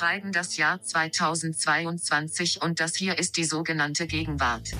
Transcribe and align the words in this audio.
schreiben 0.00 0.32
das 0.32 0.56
Jahr 0.56 0.80
2022 0.80 2.62
und 2.62 2.80
das 2.80 2.96
hier 2.96 3.18
ist 3.18 3.36
die 3.36 3.44
sogenannte 3.44 4.06
Gegenwart. 4.06 4.70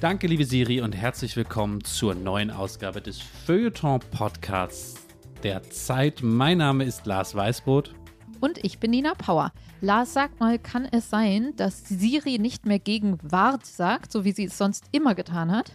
Danke, 0.00 0.26
liebe 0.26 0.44
Siri, 0.44 0.80
und 0.80 0.96
herzlich 0.96 1.36
willkommen 1.36 1.84
zur 1.84 2.16
neuen 2.16 2.50
Ausgabe 2.50 3.00
des 3.00 3.20
Feuilleton-Podcasts 3.46 5.06
der 5.44 5.62
Zeit. 5.70 6.18
Mein 6.20 6.58
Name 6.58 6.82
ist 6.82 7.06
Lars 7.06 7.36
Weißbrot. 7.36 7.94
Und 8.42 8.58
ich 8.64 8.80
bin 8.80 8.90
Nina 8.90 9.14
Power. 9.14 9.52
Lars, 9.80 10.14
sag 10.14 10.40
mal, 10.40 10.58
kann 10.58 10.84
es 10.90 11.08
sein, 11.08 11.54
dass 11.54 11.84
Siri 11.88 12.40
nicht 12.40 12.66
mehr 12.66 12.80
Gegenwart 12.80 13.64
sagt, 13.64 14.10
so 14.10 14.24
wie 14.24 14.32
sie 14.32 14.46
es 14.46 14.58
sonst 14.58 14.86
immer 14.90 15.14
getan 15.14 15.52
hat? 15.52 15.70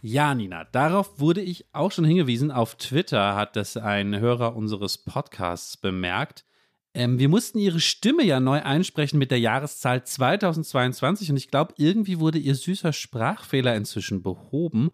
Ja, 0.00 0.34
Nina, 0.34 0.64
darauf 0.64 1.20
wurde 1.20 1.42
ich 1.42 1.66
auch 1.74 1.92
schon 1.92 2.06
hingewiesen. 2.06 2.50
Auf 2.50 2.76
Twitter 2.76 3.36
hat 3.36 3.54
das 3.54 3.76
ein 3.76 4.18
Hörer 4.18 4.56
unseres 4.56 4.96
Podcasts 4.96 5.76
bemerkt. 5.76 6.46
Ähm, 6.94 7.18
wir 7.18 7.28
mussten 7.28 7.58
ihre 7.58 7.80
Stimme 7.80 8.24
ja 8.24 8.40
neu 8.40 8.62
einsprechen 8.62 9.18
mit 9.18 9.30
der 9.30 9.38
Jahreszahl 9.40 10.02
2022 10.02 11.32
und 11.32 11.36
ich 11.36 11.50
glaube, 11.50 11.74
irgendwie 11.76 12.18
wurde 12.18 12.38
ihr 12.38 12.54
süßer 12.54 12.94
Sprachfehler 12.94 13.76
inzwischen 13.76 14.22
behoben, 14.22 14.90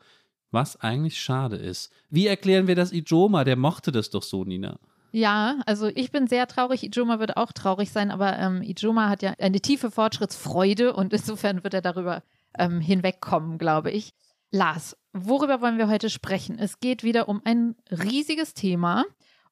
was 0.50 0.80
eigentlich 0.80 1.22
schade 1.22 1.54
ist. 1.54 1.92
Wie 2.10 2.26
erklären 2.26 2.66
wir 2.66 2.74
das 2.74 2.92
Ijoma? 2.92 3.44
Der 3.44 3.54
mochte 3.54 3.92
das 3.92 4.10
doch 4.10 4.24
so, 4.24 4.42
Nina. 4.42 4.80
Ja, 5.16 5.60
also 5.64 5.86
ich 5.94 6.10
bin 6.10 6.26
sehr 6.26 6.48
traurig. 6.48 6.82
Ijoma 6.82 7.20
wird 7.20 7.36
auch 7.36 7.52
traurig 7.52 7.92
sein, 7.92 8.10
aber 8.10 8.36
ähm, 8.36 8.62
Ijoma 8.62 9.08
hat 9.08 9.22
ja 9.22 9.32
eine 9.38 9.60
tiefe 9.60 9.92
Fortschrittsfreude 9.92 10.92
und 10.92 11.12
insofern 11.12 11.62
wird 11.62 11.72
er 11.72 11.82
darüber 11.82 12.24
ähm, 12.58 12.80
hinwegkommen, 12.80 13.56
glaube 13.56 13.92
ich. 13.92 14.12
Lars, 14.50 14.96
worüber 15.12 15.60
wollen 15.60 15.78
wir 15.78 15.86
heute 15.86 16.10
sprechen? 16.10 16.58
Es 16.58 16.80
geht 16.80 17.04
wieder 17.04 17.28
um 17.28 17.40
ein 17.44 17.76
riesiges 17.92 18.54
Thema. 18.54 19.04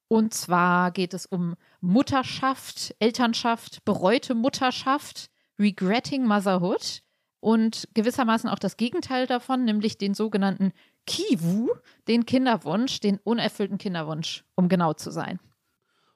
Und 0.08 0.34
zwar 0.34 0.91
geht 0.91 1.14
es 1.14 1.27
um 1.27 1.54
Mutterschaft, 1.80 2.97
Elternschaft, 2.98 3.84
bereute 3.84 4.34
Mutterschaft, 4.34 5.30
Regretting 5.60 6.26
Motherhood 6.26 7.02
und 7.38 7.88
gewissermaßen 7.94 8.50
auch 8.50 8.58
das 8.58 8.76
Gegenteil 8.76 9.28
davon, 9.28 9.64
nämlich 9.64 9.97
den 9.97 10.14
sogenannten 10.14 10.72
Kiwu, 11.06 11.69
den 12.08 12.26
Kinderwunsch, 12.26 12.98
den 12.98 13.19
unerfüllten 13.19 13.78
Kinderwunsch, 13.78 14.42
um 14.56 14.69
genau 14.69 14.94
zu 14.94 15.12
sein. 15.12 15.38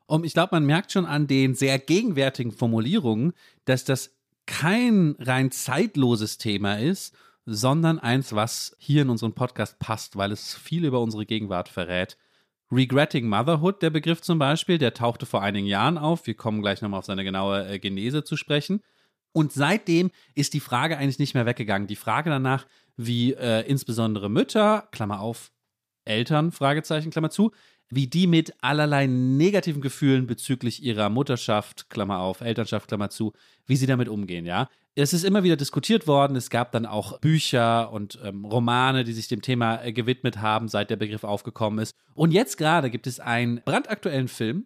Um, 0.07 0.25
ich 0.25 0.35
glaube, 0.35 0.55
man 0.55 0.65
merkt 0.65 0.93
schon 0.93 1.05
an 1.05 1.27
den 1.27 1.55
sehr 1.55 1.79
gegenwärtigen 1.79 2.53
Formulierungen, 2.53 3.33
dass 3.65 3.85
das 3.85 4.17
kein 4.47 5.17
rein 5.19 5.51
zeitloses 5.51 6.39
Thema 6.39 6.79
ist, 6.79 7.15
sondern 7.45 7.99
eins, 7.99 8.35
was 8.35 8.77
hier 8.79 9.03
in 9.03 9.11
unseren 9.11 9.33
Podcast 9.33 9.79
passt, 9.79 10.17
weil 10.17 10.33
es 10.33 10.55
viel 10.55 10.85
über 10.85 11.01
unsere 11.01 11.27
Gegenwart 11.27 11.69
verrät. 11.69 12.17
Regretting 12.73 13.29
Motherhood, 13.29 13.83
der 13.83 13.91
Begriff 13.91 14.21
zum 14.21 14.39
Beispiel, 14.39 14.79
der 14.79 14.95
tauchte 14.95 15.27
vor 15.27 15.43
einigen 15.43 15.69
Jahren 15.69 15.99
auf. 15.99 16.27
Wir 16.27 16.35
kommen 16.35 16.63
gleich 16.63 16.83
nochmal 16.83 16.99
auf 16.99 17.05
seine 17.05 17.23
genaue 17.23 17.67
äh, 17.69 17.79
Genese 17.79 18.25
zu 18.25 18.37
sprechen. 18.37 18.83
Und 19.33 19.53
seitdem 19.53 20.11
ist 20.35 20.55
die 20.55 20.61
Frage 20.61 20.99
eigentlich 20.99 21.19
nicht 21.19 21.35
mehr 21.35 21.47
weggegangen. 21.47 21.87
Die 21.87 21.97
Frage 21.97 22.31
danach, 22.31 22.67
wie 22.97 23.35
äh, 23.35 23.61
insbesondere 23.69 24.29
Mütter, 24.29 24.89
Klammer 24.91 25.21
auf, 25.21 25.53
Eltern, 26.05 26.51
Fragezeichen, 26.51 27.11
Klammer 27.11 27.31
zu, 27.31 27.53
wie 27.89 28.07
die 28.07 28.27
mit 28.27 28.53
allerlei 28.63 29.07
negativen 29.07 29.81
Gefühlen 29.81 30.27
bezüglich 30.27 30.83
ihrer 30.83 31.09
Mutterschaft, 31.09 31.89
Klammer 31.91 32.19
auf, 32.21 32.41
Elternschaft, 32.41 32.89
Klammer 32.89 33.11
zu, 33.11 33.33
wie 33.67 33.77
sie 33.77 33.87
damit 33.87 34.09
umgehen, 34.09 34.47
ja. 34.47 34.69
Es 34.99 35.13
ist 35.13 35.25
immer 35.25 35.43
wieder 35.43 35.57
diskutiert 35.57 36.07
worden. 36.07 36.37
Es 36.37 36.49
gab 36.49 36.73
dann 36.73 36.87
auch 36.87 37.21
Bücher 37.21 37.93
und 37.93 38.19
ähm, 38.25 38.47
Romane, 38.47 39.05
die 39.05 39.13
sich 39.13 39.29
dem 39.29 39.43
Thema 39.43 39.85
äh, 39.85 39.93
gewidmet 39.93 40.41
haben, 40.41 40.69
seit 40.69 40.89
der 40.89 40.97
Begriff 40.97 41.23
aufgekommen 41.23 41.81
ist. 41.81 41.93
Und 42.15 42.33
jetzt 42.33 42.57
gerade 42.57 42.89
gibt 42.89 43.07
es 43.07 43.21
einen 43.21 43.61
brandaktuellen 43.63 44.29
Film, 44.29 44.65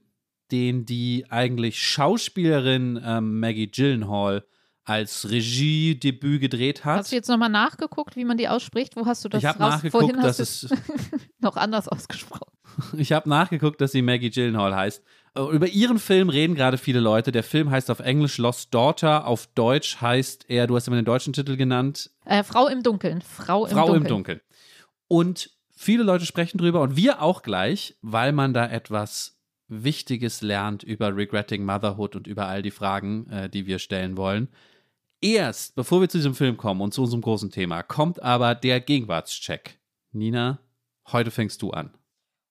den 0.53 0.87
die 0.87 1.27
eigentlich 1.31 1.83
Schauspielerin 1.83 3.01
ähm, 3.05 3.41
Maggie 3.41 3.67
Gyllenhaal 3.67 4.45
als 4.91 5.31
Regiedebüt 5.31 6.41
gedreht 6.41 6.85
hat. 6.85 6.99
Hast 6.99 7.13
du 7.13 7.17
jetzt 7.17 7.29
nochmal 7.29 7.49
nachgeguckt, 7.49 8.17
wie 8.17 8.25
man 8.25 8.37
die 8.37 8.49
ausspricht? 8.49 8.97
Wo 8.97 9.07
hast 9.07 9.25
du 9.25 9.29
das 9.29 9.41
ich 9.41 9.49
habe 9.49 9.61
nachgeguckt, 9.61 9.93
Vorhin 9.93 10.21
dass 10.21 10.41
es 10.41 10.69
noch 11.39 11.57
anders 11.57 11.89
ausgesprochen. 11.89 12.51
Ich 12.97 13.13
habe 13.13 13.29
nachgeguckt, 13.29 13.81
dass 13.81 13.93
sie 13.93 14.01
Maggie 14.01 14.31
Gyllenhaal 14.31 14.75
heißt. 14.75 15.03
Äh, 15.35 15.41
über 15.43 15.67
ihren 15.67 15.99
Film 15.99 16.29
reden 16.29 16.55
gerade 16.55 16.79
viele 16.79 17.01
Leute. 17.01 17.31
Der 17.33 17.43
Film 17.43 17.71
heißt 17.71 17.91
auf 17.91 17.99
Englisch 17.99 18.39
Lost 18.39 18.73
Daughter. 18.73 19.27
Auf 19.27 19.49
Deutsch 19.49 20.01
heißt 20.01 20.47
er, 20.49 20.67
du 20.67 20.77
hast 20.77 20.87
immer 20.87 20.97
den 20.97 21.05
deutschen 21.05 21.33
Titel 21.33 21.57
genannt. 21.57 22.11
Äh, 22.25 22.43
Frau 22.43 22.69
im 22.69 22.83
Dunkeln. 22.83 23.23
Frau 23.23 23.67
im 23.67 23.73
Frau 23.73 23.87
Dunkeln. 23.87 24.03
im 24.03 24.09
Dunkeln. 24.09 24.41
Und 25.09 25.51
viele 25.75 26.05
Leute 26.05 26.27
sprechen 26.27 26.59
drüber 26.59 26.81
und 26.81 26.97
wir 26.97 27.21
auch 27.21 27.43
gleich, 27.43 27.97
weil 28.03 28.33
man 28.33 28.55
da 28.55 28.67
etwas 28.67 29.41
Wichtiges 29.69 30.43
lernt 30.43 30.83
über 30.83 31.15
Regretting 31.15 31.65
Motherhood 31.65 32.17
und 32.17 32.27
über 32.27 32.47
all 32.47 32.63
die 32.63 32.71
Fragen, 32.71 33.29
äh, 33.31 33.49
die 33.51 33.67
wir 33.67 33.79
stellen 33.79 34.17
wollen. 34.17 34.49
Erst, 35.23 35.75
bevor 35.75 36.01
wir 36.01 36.09
zu 36.09 36.17
diesem 36.17 36.35
Film 36.35 36.57
kommen 36.57 36.81
und 36.81 36.95
zu 36.95 37.03
unserem 37.03 37.21
großen 37.21 37.51
Thema, 37.51 37.83
kommt 37.83 38.23
aber 38.23 38.55
der 38.55 38.81
Gegenwartscheck. 38.81 39.79
Nina, 40.13 40.61
heute 41.13 41.31
fängst 41.31 41.61
du 41.61 41.73
an. 41.73 41.93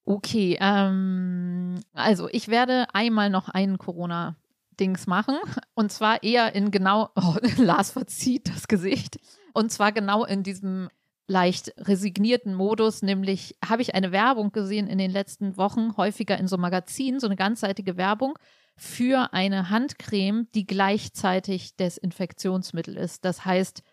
Okay, 0.05 0.57
ähm, 0.61 1.79
also 1.93 2.29
ich 2.31 2.47
werde 2.47 2.85
einmal 2.93 3.31
noch 3.31 3.49
einen 3.49 3.79
Corona-Dings 3.79 5.07
machen. 5.07 5.37
Und 5.73 5.91
zwar 5.91 6.21
eher 6.21 6.53
in 6.53 6.69
genau, 6.69 7.09
oh, 7.15 7.37
Lars 7.57 7.91
verzieht 7.91 8.49
das 8.49 8.67
Gesicht. 8.67 9.19
Und 9.53 9.71
zwar 9.71 9.91
genau 9.91 10.23
in 10.23 10.43
diesem 10.43 10.89
leicht 11.25 11.73
resignierten 11.77 12.53
Modus, 12.53 13.01
nämlich 13.01 13.55
habe 13.67 13.81
ich 13.81 13.95
eine 13.95 14.11
Werbung 14.11 14.51
gesehen 14.51 14.87
in 14.87 14.97
den 14.97 15.11
letzten 15.11 15.57
Wochen, 15.57 15.95
häufiger 15.97 16.37
in 16.37 16.47
so 16.47 16.57
Magazinen, 16.57 17.19
so 17.19 17.27
eine 17.27 17.35
ganzseitige 17.35 17.97
Werbung 17.97 18.37
für 18.79 19.33
eine 19.33 19.69
Handcreme, 19.69 20.47
die 20.55 20.65
gleichzeitig 20.65 21.75
Desinfektionsmittel 21.75 22.95
ist. 22.95 23.25
Das 23.25 23.43
heißt, 23.43 23.83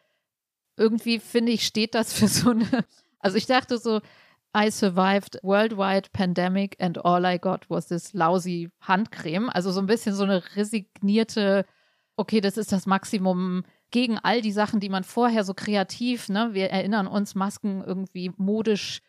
irgendwie 0.76 1.18
finde 1.18 1.52
ich, 1.52 1.66
steht 1.66 1.94
das 1.94 2.12
für 2.12 2.28
so 2.28 2.50
eine, 2.50 2.84
also 3.18 3.36
ich 3.36 3.46
dachte 3.46 3.78
so, 3.78 4.00
I 4.56 4.70
survived 4.70 5.40
worldwide 5.42 6.08
pandemic 6.12 6.76
and 6.80 7.04
all 7.04 7.24
I 7.24 7.38
got 7.38 7.68
was 7.68 7.88
this 7.88 8.14
lousy 8.14 8.70
Handcreme. 8.80 9.50
Also 9.50 9.72
so 9.72 9.80
ein 9.80 9.86
bisschen 9.86 10.14
so 10.14 10.22
eine 10.22 10.42
resignierte, 10.54 11.66
okay, 12.16 12.40
das 12.40 12.56
ist 12.56 12.70
das 12.70 12.86
Maximum 12.86 13.64
gegen 13.90 14.18
all 14.18 14.40
die 14.40 14.52
Sachen, 14.52 14.78
die 14.78 14.88
man 14.88 15.04
vorher 15.04 15.42
so 15.42 15.52
kreativ, 15.52 16.28
ne, 16.28 16.50
wir 16.52 16.70
erinnern 16.70 17.08
uns, 17.08 17.34
Masken 17.34 17.82
irgendwie 17.84 18.30
modisch, 18.36 19.00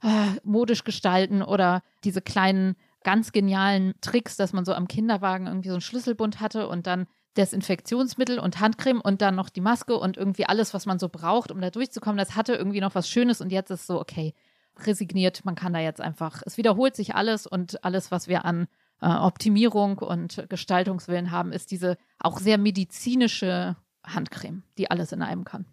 äh, 0.00 0.38
modisch 0.44 0.84
gestalten 0.84 1.42
oder 1.42 1.82
diese 2.04 2.22
kleinen, 2.22 2.76
ganz 3.04 3.32
genialen 3.32 3.94
Tricks, 4.00 4.36
dass 4.36 4.52
man 4.52 4.64
so 4.64 4.74
am 4.74 4.88
Kinderwagen 4.88 5.46
irgendwie 5.46 5.68
so 5.68 5.74
einen 5.74 5.80
Schlüsselbund 5.80 6.40
hatte 6.40 6.68
und 6.68 6.86
dann 6.86 7.06
Desinfektionsmittel 7.36 8.38
und 8.38 8.60
Handcreme 8.60 9.00
und 9.00 9.20
dann 9.20 9.34
noch 9.34 9.50
die 9.50 9.60
Maske 9.60 9.96
und 9.96 10.16
irgendwie 10.16 10.46
alles, 10.46 10.74
was 10.74 10.86
man 10.86 10.98
so 10.98 11.08
braucht, 11.08 11.50
um 11.50 11.60
da 11.60 11.70
durchzukommen. 11.70 12.16
Das 12.16 12.36
hatte 12.36 12.54
irgendwie 12.54 12.80
noch 12.80 12.94
was 12.94 13.08
Schönes 13.08 13.40
und 13.40 13.50
jetzt 13.50 13.70
ist 13.70 13.86
so, 13.86 14.00
okay, 14.00 14.34
resigniert. 14.78 15.44
Man 15.44 15.54
kann 15.54 15.72
da 15.72 15.80
jetzt 15.80 16.00
einfach, 16.00 16.42
es 16.46 16.56
wiederholt 16.56 16.96
sich 16.96 17.14
alles 17.14 17.46
und 17.46 17.84
alles, 17.84 18.10
was 18.10 18.28
wir 18.28 18.44
an 18.44 18.66
äh, 19.00 19.06
Optimierung 19.08 19.98
und 19.98 20.46
Gestaltungswillen 20.48 21.30
haben, 21.30 21.52
ist 21.52 21.70
diese 21.70 21.96
auch 22.18 22.38
sehr 22.38 22.58
medizinische 22.58 23.76
Handcreme, 24.04 24.62
die 24.78 24.90
alles 24.90 25.12
in 25.12 25.22
einem 25.22 25.44
kann. 25.44 25.66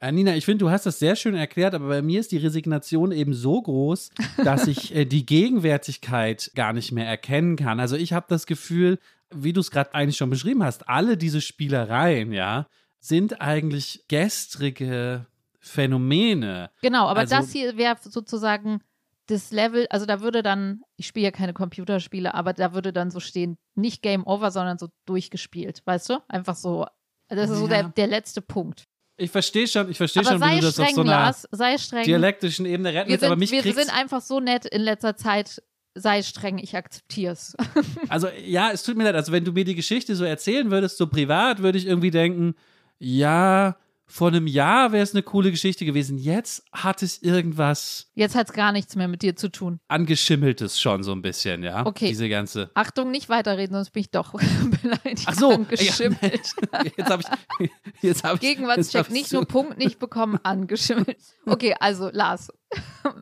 Äh, 0.00 0.12
Nina, 0.12 0.36
ich 0.36 0.44
finde, 0.44 0.64
du 0.64 0.70
hast 0.70 0.86
das 0.86 0.98
sehr 0.98 1.16
schön 1.16 1.34
erklärt, 1.34 1.74
aber 1.74 1.88
bei 1.88 2.02
mir 2.02 2.20
ist 2.20 2.30
die 2.30 2.36
Resignation 2.36 3.10
eben 3.10 3.34
so 3.34 3.60
groß, 3.60 4.10
dass 4.44 4.66
ich 4.68 4.94
äh, 4.94 5.04
die 5.04 5.26
Gegenwärtigkeit 5.26 6.52
gar 6.54 6.72
nicht 6.72 6.92
mehr 6.92 7.06
erkennen 7.06 7.56
kann. 7.56 7.80
Also 7.80 7.96
ich 7.96 8.12
habe 8.12 8.26
das 8.28 8.46
Gefühl, 8.46 8.98
wie 9.30 9.52
du 9.52 9.60
es 9.60 9.70
gerade 9.70 9.94
eigentlich 9.94 10.16
schon 10.16 10.30
beschrieben 10.30 10.62
hast, 10.62 10.88
alle 10.88 11.16
diese 11.16 11.40
Spielereien, 11.40 12.32
ja, 12.32 12.66
sind 13.00 13.40
eigentlich 13.40 14.04
gestrige 14.08 15.26
Phänomene. 15.58 16.70
Genau, 16.80 17.06
aber 17.06 17.20
also, 17.20 17.36
das 17.36 17.52
hier 17.52 17.76
wäre 17.76 17.96
sozusagen 18.00 18.80
das 19.26 19.50
Level, 19.50 19.86
also 19.90 20.06
da 20.06 20.20
würde 20.20 20.42
dann, 20.42 20.82
ich 20.96 21.06
spiele 21.06 21.24
ja 21.24 21.30
keine 21.30 21.52
Computerspiele, 21.52 22.32
aber 22.32 22.54
da 22.54 22.72
würde 22.72 22.92
dann 22.92 23.10
so 23.10 23.20
stehen, 23.20 23.58
nicht 23.74 24.00
Game 24.00 24.26
Over, 24.26 24.50
sondern 24.50 24.78
so 24.78 24.88
durchgespielt, 25.04 25.82
weißt 25.84 26.08
du? 26.08 26.22
Einfach 26.28 26.56
so, 26.56 26.86
das 27.28 27.50
ist 27.50 27.56
ja. 27.56 27.60
so 27.62 27.68
der, 27.68 27.88
der 27.90 28.06
letzte 28.06 28.40
Punkt. 28.40 28.84
Ich 29.20 29.32
verstehe 29.32 29.66
schon, 29.66 29.90
ich 29.90 29.96
verstehe 29.96 30.24
schon, 30.24 30.40
wie 30.40 30.60
du 30.60 30.66
das 30.66 30.74
streng, 30.74 30.86
auf 30.86 30.94
so 30.94 31.00
einer 31.00 31.10
Lars, 31.10 31.48
sei 31.50 31.76
streng. 31.76 32.04
dialektischen 32.04 32.64
Ebene 32.66 32.94
retten 32.94 33.10
willst, 33.10 33.24
aber 33.24 33.36
mich 33.36 33.50
Wir 33.50 33.62
kriegst 33.62 33.78
sind 33.78 33.92
einfach 33.92 34.20
so 34.20 34.38
nett 34.38 34.64
in 34.64 34.80
letzter 34.80 35.16
Zeit, 35.16 35.60
sei 35.94 36.22
streng, 36.22 36.58
ich 36.58 36.76
akzeptiere 36.76 37.32
es. 37.32 37.56
also 38.08 38.28
ja, 38.46 38.70
es 38.70 38.84
tut 38.84 38.96
mir 38.96 39.04
leid, 39.04 39.16
also 39.16 39.32
wenn 39.32 39.44
du 39.44 39.52
mir 39.52 39.64
die 39.64 39.74
Geschichte 39.74 40.14
so 40.14 40.24
erzählen 40.24 40.70
würdest, 40.70 40.98
so 40.98 41.08
privat, 41.08 41.62
würde 41.62 41.78
ich 41.78 41.86
irgendwie 41.86 42.12
denken, 42.12 42.54
ja, 43.00 43.76
vor 44.10 44.28
einem 44.28 44.46
Jahr 44.46 44.90
wäre 44.92 45.02
es 45.02 45.12
eine 45.12 45.22
coole 45.22 45.50
Geschichte 45.50 45.84
gewesen. 45.84 46.16
Jetzt 46.16 46.64
hat 46.72 47.02
es 47.02 47.22
irgendwas 47.22 48.10
Jetzt 48.14 48.34
hat 48.34 48.48
es 48.48 48.54
gar 48.54 48.72
nichts 48.72 48.96
mehr 48.96 49.06
mit 49.06 49.20
dir 49.20 49.36
zu 49.36 49.50
tun. 49.50 49.80
angeschimmeltes 49.88 50.80
schon 50.80 51.02
so 51.02 51.12
ein 51.12 51.20
bisschen, 51.20 51.62
ja. 51.62 51.84
Okay. 51.84 52.08
Diese 52.08 52.28
ganze. 52.30 52.70
Achtung, 52.72 53.10
nicht 53.10 53.28
weiterreden, 53.28 53.74
sonst 53.74 53.90
bin 53.90 54.00
ich 54.00 54.10
doch 54.10 54.32
beleidigt. 54.82 55.24
Ach 55.26 55.34
so, 55.34 55.50
Angeschimmelt. 55.50 56.54
Ja, 56.72 56.84
jetzt 56.96 57.10
habe 57.10 57.22
ich, 57.60 57.70
jetzt 58.02 58.24
habe 58.24 58.34
ich 58.36 58.40
Gegenwartscheck, 58.40 59.04
hab 59.06 59.10
nicht 59.10 59.32
nur 59.32 59.44
Punkt 59.44 59.78
nicht 59.78 59.98
bekommen, 59.98 60.38
angeschimmelt. 60.42 61.18
Okay, 61.44 61.74
also 61.78 62.10
Lars, 62.12 62.50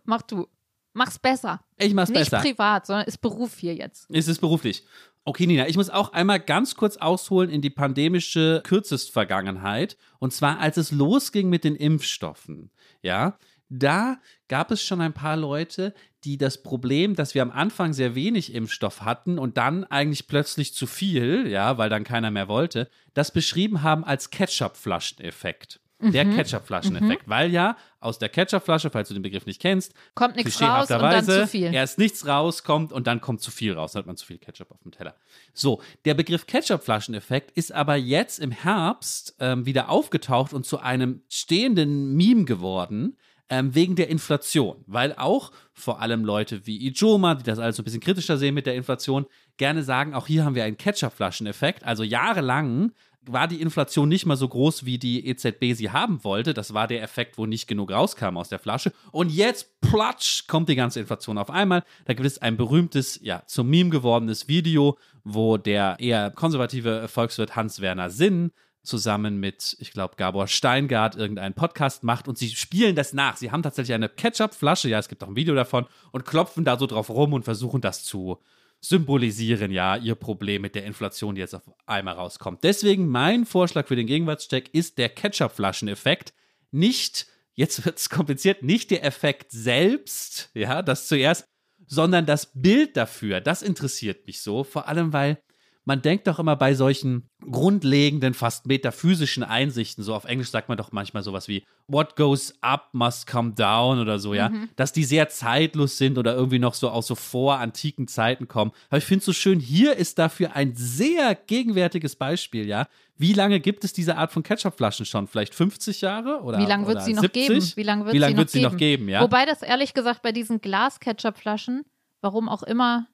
mach 0.05 0.23
du. 0.23 0.47
Mach's 0.93 1.19
besser. 1.19 1.61
Ich 1.77 1.93
mach's 1.93 2.09
nicht 2.11 2.31
besser. 2.31 2.41
privat, 2.41 2.87
sondern 2.87 3.07
ist 3.07 3.19
Beruf 3.19 3.59
hier 3.59 3.75
jetzt. 3.75 4.07
Es 4.11 4.29
ist 4.29 4.41
beruflich. 4.41 4.85
Okay, 5.29 5.49
Nina, 5.49 5.67
ich 5.67 5.77
muss 5.77 5.91
auch 5.91 6.13
einmal 6.13 6.39
ganz 6.39 6.77
kurz 6.77 6.99
ausholen 6.99 7.51
in 7.51 7.61
die 7.61 7.69
pandemische 7.69 8.63
Kürzestvergangenheit. 8.65 9.97
Und 10.21 10.33
zwar, 10.33 10.61
als 10.61 10.77
es 10.77 10.93
losging 10.93 11.49
mit 11.49 11.65
den 11.65 11.75
Impfstoffen. 11.75 12.71
Ja, 13.03 13.37
da 13.69 14.21
gab 14.47 14.71
es 14.71 14.85
schon 14.85 15.01
ein 15.01 15.15
paar 15.15 15.37
Leute, 15.37 15.95
die 16.23 16.39
das 16.39 16.63
Problem, 16.63 17.17
dass 17.17 17.35
wir 17.35 17.43
am 17.43 17.51
Anfang 17.51 17.93
sehr 17.93 18.15
wenig 18.15 18.55
Impfstoff 18.55 19.03
hatten 19.03 19.41
und 19.41 19.57
dann 19.57 19.83
eigentlich 19.83 20.29
plötzlich 20.29 20.75
zu 20.75 20.87
viel, 20.87 21.49
ja, 21.49 21.77
weil 21.77 21.91
dann 21.91 22.05
keiner 22.05 22.31
mehr 22.31 22.47
wollte, 22.47 22.89
das 23.13 23.33
beschrieben 23.33 23.83
haben 23.83 24.05
als 24.05 24.31
Ketchup-Flaschen-Effekt. 24.31 25.81
Der 25.99 26.27
Ketchup-Flaschen-Effekt, 26.27 27.23
weil 27.27 27.51
ja 27.51 27.77
aus 28.01 28.19
der 28.19 28.29
Ketchup-Flasche, 28.29 28.91
falls 28.91 29.09
du 29.09 29.15
den 29.15 29.23
Begriff 29.23 29.47
nicht 29.47 29.61
kennst, 29.63 29.95
Kommt 30.15 30.37
nichts 30.37 30.61
raus 30.61 30.91
und 30.91 31.01
dann 31.01 31.25
zu 31.25 31.47
viel. 31.47 31.73
erst 31.73 31.99
nichts 31.99 32.27
rauskommt 32.27 32.93
und 32.93 33.07
dann 33.07 33.21
kommt 33.23 33.41
zu 33.41 33.51
viel 33.51 33.73
raus, 33.73 33.93
dann 33.93 34.01
hat 34.01 34.07
man 34.07 34.17
zu 34.17 34.27
viel 34.27 34.39
Ketchup 34.39 34.71
auf 34.71 34.83
dem 34.83 34.93
Teller. 34.93 35.15
So, 35.55 35.81
der 36.05 36.15
Begriff 36.15 36.47
Ketchup-Flascheneffekt 36.47 37.51
ist 37.53 37.73
aber 37.73 37.97
jetzt 37.97 38.39
im 38.41 38.51
Herbst 38.51 39.37
ähm, 39.41 39.65
wieder 39.65 39.89
aufgetaucht 39.89 40.53
und 40.53 40.67
zu 40.67 40.79
einem 40.81 41.23
stehenden 41.29 42.15
Meme 42.15 42.45
geworden. 42.45 43.17
Ähm, 43.49 43.77
wegen 43.77 43.95
der 43.95 44.09
Inflation, 44.09 44.83
weil 44.89 45.15
auch 45.17 45.53
vor 45.73 46.01
allem 46.01 46.25
Leute 46.25 46.67
wie 46.67 46.89
Ijoma, 46.89 47.37
die 47.37 47.45
das 47.45 47.61
alles 47.61 47.77
so 47.77 47.83
ein 47.83 47.85
bisschen 47.85 48.01
kritischer 48.01 48.39
sehen 48.39 48.55
mit 48.55 48.67
der 48.67 48.75
Inflation, 48.75 49.25
gerne 49.57 49.85
sagen, 49.85 50.15
auch 50.15 50.27
hier 50.27 50.45
haben 50.45 50.57
wir 50.57 50.65
einen 50.65 50.77
Ketchup-Flascheneffekt. 50.77 51.85
Also 51.85 52.03
jahrelang 52.03 52.91
war 53.27 53.49
die 53.49 53.61
Inflation 53.61 54.09
nicht 54.09 54.27
mal 54.27 54.37
so 54.37 54.49
groß, 54.49 54.85
wie 54.85 54.99
die 54.99 55.27
EZB 55.27 55.75
sie 55.75 55.91
haben 55.91 56.25
wollte. 56.25 56.55
Das 56.55 56.75
war 56.75 56.87
der 56.87 57.03
Effekt, 57.03 57.39
wo 57.39 57.47
nicht 57.47 57.67
genug 57.67 57.91
rauskam 57.91 58.37
aus 58.37 58.49
der 58.49 58.59
Flasche. 58.59 58.93
Und 59.13 59.31
jetzt, 59.31 59.81
platsch, 59.81 60.47
kommt 60.47 60.69
die 60.69 60.77
ganze 60.77 61.01
Inflation 61.01 61.39
auf 61.39 61.51
einmal. 61.51 61.83
Da 62.05 62.15
gibt 62.15 62.27
es 62.27 62.39
ein 62.39 62.57
berühmtes, 62.57 63.21
ja, 63.23 63.43
zum 63.47 63.69
Meme 63.69 63.91
gewordenes 63.91 64.49
Video, 64.49 64.99
wo 65.25 65.57
der 65.57 65.97
eher 65.99 66.31
konservative 66.31 67.09
Volkswirt 67.09 67.57
Hans-Werner 67.57 68.11
Sinn 68.11 68.53
zusammen 68.83 69.39
mit, 69.39 69.77
ich 69.81 69.91
glaube, 69.91 70.15
Gabor 70.17 70.47
Steingart 70.47 71.17
irgendeinen 71.17 71.55
Podcast 71.55 72.05
macht 72.05 72.29
und 72.29 72.39
sie 72.39 72.51
spielen 72.51 72.95
das 72.95 73.13
nach. 73.13 73.37
Sie 73.37 73.51
haben 73.51 73.63
tatsächlich 73.63 73.95
eine 73.95 74.09
Ketchup-Flasche, 74.09 74.89
ja, 74.89 74.99
es 74.99 75.09
gibt 75.09 75.23
auch 75.25 75.29
ein 75.29 75.37
Video 75.37 75.55
davon, 75.55 75.87
und 76.13 76.25
klopfen 76.25 76.65
da 76.65 76.79
so 76.79 76.87
drauf 76.87 77.11
rum 77.11 77.33
und 77.33 77.45
versuchen 77.45 77.81
das 77.81 78.05
zu 78.05 78.39
symbolisieren, 78.81 79.73
ja, 79.73 79.97
ihr 79.97 80.15
Problem 80.15 80.63
mit 80.63 80.75
der 80.75 80.85
Inflation, 80.85 81.35
die 81.35 81.41
jetzt 81.41 81.55
auf 81.55 81.71
einmal 81.87 82.15
rauskommt. 82.15 82.63
Deswegen 82.65 83.09
mein 83.09 83.47
Vorschlag 83.47 83.89
für 83.89 83.97
den 83.97 84.07
Gegenwartscheck 84.07 84.73
ist 84.73 84.99
der 84.99 85.09
Ketchup-Flaschen-Effekt. 85.09 86.35
Nicht, 86.71 87.27
jetzt 87.55 87.85
wird 87.85 87.99
es 87.99 88.11
kompliziert, 88.11 88.63
nicht 88.63 88.91
der 88.91 89.05
Effekt 89.05 89.51
selbst, 89.51 90.51
ja, 90.55 90.83
das 90.83 91.09
zuerst, 91.09 91.47
sondern 91.87 92.27
das 92.27 92.53
Bild 92.55 92.97
dafür. 92.97 93.41
Das 93.41 93.63
interessiert 93.63 94.27
mich 94.27 94.41
so, 94.41 94.65
vor 94.65 94.89
allem 94.89 95.13
weil 95.13 95.39
man 95.87 96.03
denkt 96.03 96.27
doch 96.27 96.39
immer 96.39 96.57
bei 96.57 96.75
solchen 96.75 97.29
grundlegenden, 97.49 98.35
fast 98.35 98.67
metaphysischen 98.67 99.45
Einsichten, 99.45 100.03
so 100.03 100.15
auf 100.15 100.25
Englisch 100.25 100.51
sagt 100.51 100.69
man 100.69 100.77
doch 100.77 100.91
manchmal 100.93 101.23
sowas 101.23 101.47
wie 101.49 101.65
What 101.87 102.17
goes 102.17 102.53
up 102.61 102.89
must 102.93 103.29
come 103.29 103.53
down 103.53 104.01
oder 104.01 104.19
so, 104.19 104.35
ja, 104.35 104.51
dass 104.75 104.93
die 104.93 105.05
sehr 105.05 105.29
zeitlos 105.29 105.97
sind 105.97 106.19
oder 106.19 106.35
irgendwie 106.35 106.59
noch 106.59 106.75
so 106.75 106.91
aus 106.91 107.07
so 107.07 107.15
vorantiken 107.15 108.09
Zeiten 108.09 108.49
kommen. 108.49 108.73
Aber 108.89 108.99
ich 108.99 109.05
finde 109.05 109.21
es 109.21 109.27
so 109.27 109.33
schön, 109.33 109.61
hier 109.61 109.97
ist 109.97 110.19
dafür 110.19 110.57
ein 110.57 110.75
sehr 110.75 111.37
gegenwärtiges 111.37 112.17
Beispiel, 112.17 112.67
ja. 112.67 112.89
Wie 113.19 113.33
lange 113.33 113.61
gibt 113.61 113.85
es 113.85 113.93
diese 113.93 114.17
Art 114.17 114.33
von 114.33 114.43
Ketchupflaschen 114.43 115.07
schon? 115.07 115.29
Vielleicht 115.29 115.55
50 115.55 116.01
Jahre 116.01 116.43
oder 116.43 116.59
Wie 116.59 116.67
lange 116.67 116.87
wird 116.89 117.03
sie 117.03 117.15
noch 117.15 117.23
70? 117.23 117.49
geben? 117.49 117.73
Wie 117.77 117.83
lange 117.85 118.05
wird, 118.05 118.13
Wie 118.13 118.19
sie, 118.19 118.21
lange 118.21 118.33
noch 118.35 118.39
wird 118.41 118.51
sie 118.51 118.59
geben? 118.59 118.73
noch 118.73 118.77
geben, 118.77 119.09
ja? 119.09 119.21
Wobei 119.23 119.47
das 119.47 119.63
ehrlich 119.63 119.95
gesagt 119.95 120.23
bei 120.23 120.33
diesen 120.33 120.61
Glas-Ketchup-Flaschen, 120.61 121.85
warum 122.21 122.49
auch 122.49 122.65
immer 122.65 123.07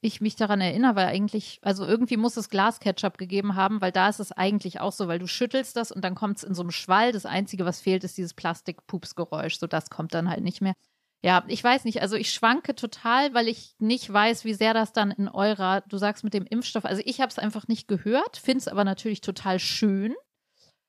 ich 0.00 0.20
mich 0.20 0.36
daran 0.36 0.60
erinnere, 0.60 0.96
weil 0.96 1.06
eigentlich, 1.08 1.58
also 1.62 1.84
irgendwie 1.84 2.16
muss 2.16 2.36
es 2.36 2.48
Glas-Ketchup 2.48 3.18
gegeben 3.18 3.54
haben, 3.54 3.80
weil 3.80 3.92
da 3.92 4.08
ist 4.08 4.20
es 4.20 4.32
eigentlich 4.32 4.80
auch 4.80 4.92
so, 4.92 5.08
weil 5.08 5.18
du 5.18 5.26
schüttelst 5.26 5.76
das 5.76 5.92
und 5.92 6.02
dann 6.02 6.14
kommt 6.14 6.38
es 6.38 6.42
in 6.42 6.54
so 6.54 6.62
einem 6.62 6.70
Schwall. 6.70 7.12
Das 7.12 7.26
Einzige, 7.26 7.66
was 7.66 7.80
fehlt, 7.80 8.04
ist 8.04 8.16
dieses 8.16 8.32
Plastik-Pups-Geräusch. 8.34 9.58
So, 9.58 9.66
das 9.66 9.90
kommt 9.90 10.14
dann 10.14 10.30
halt 10.30 10.42
nicht 10.42 10.62
mehr. 10.62 10.74
Ja, 11.22 11.44
ich 11.48 11.62
weiß 11.62 11.84
nicht. 11.84 12.00
Also 12.00 12.16
ich 12.16 12.32
schwanke 12.32 12.74
total, 12.74 13.34
weil 13.34 13.46
ich 13.46 13.74
nicht 13.78 14.10
weiß, 14.10 14.46
wie 14.46 14.54
sehr 14.54 14.72
das 14.72 14.94
dann 14.94 15.10
in 15.10 15.28
eurer, 15.28 15.82
du 15.82 15.98
sagst 15.98 16.24
mit 16.24 16.32
dem 16.32 16.46
Impfstoff, 16.46 16.86
also 16.86 17.02
ich 17.04 17.20
habe 17.20 17.28
es 17.28 17.38
einfach 17.38 17.68
nicht 17.68 17.88
gehört, 17.88 18.38
finde 18.38 18.58
es 18.58 18.68
aber 18.68 18.84
natürlich 18.84 19.20
total 19.20 19.58
schön. 19.58 20.14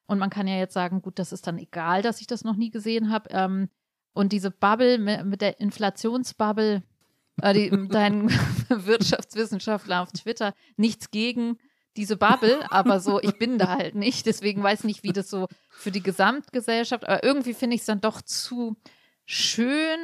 Und 0.07 0.19
man 0.19 0.29
kann 0.29 0.47
ja 0.47 0.57
jetzt 0.57 0.73
sagen, 0.73 1.01
gut, 1.01 1.19
das 1.19 1.33
ist 1.33 1.47
dann 1.47 1.57
egal, 1.57 2.01
dass 2.01 2.21
ich 2.21 2.27
das 2.27 2.45
noch 2.45 2.55
nie 2.55 2.69
gesehen 2.69 3.11
habe. 3.11 3.29
Ähm, 3.31 3.69
und 4.13 4.31
diese 4.31 4.51
Bubble 4.51 4.97
mit, 4.97 5.41
der 5.41 5.59
Inflationsbubble, 5.59 6.83
die, 7.53 7.71
dein 7.89 8.29
Wirtschaftswissenschaftler 8.69 10.01
auf 10.01 10.11
Twitter, 10.11 10.53
nichts 10.77 11.11
gegen 11.11 11.57
diese 11.97 12.15
Bubble, 12.15 12.59
aber 12.71 12.99
so, 12.99 13.21
ich 13.21 13.37
bin 13.37 13.57
da 13.57 13.77
halt 13.77 13.95
nicht. 13.95 14.25
Deswegen 14.25 14.63
weiß 14.63 14.79
ich 14.79 14.85
nicht, 14.85 15.03
wie 15.03 15.13
das 15.13 15.29
so 15.29 15.47
für 15.69 15.91
die 15.91 16.03
Gesamtgesellschaft, 16.03 17.07
aber 17.07 17.23
irgendwie 17.23 17.53
finde 17.53 17.75
ich 17.75 17.81
es 17.81 17.87
dann 17.87 18.01
doch 18.01 18.21
zu 18.21 18.77
schön. 19.25 19.99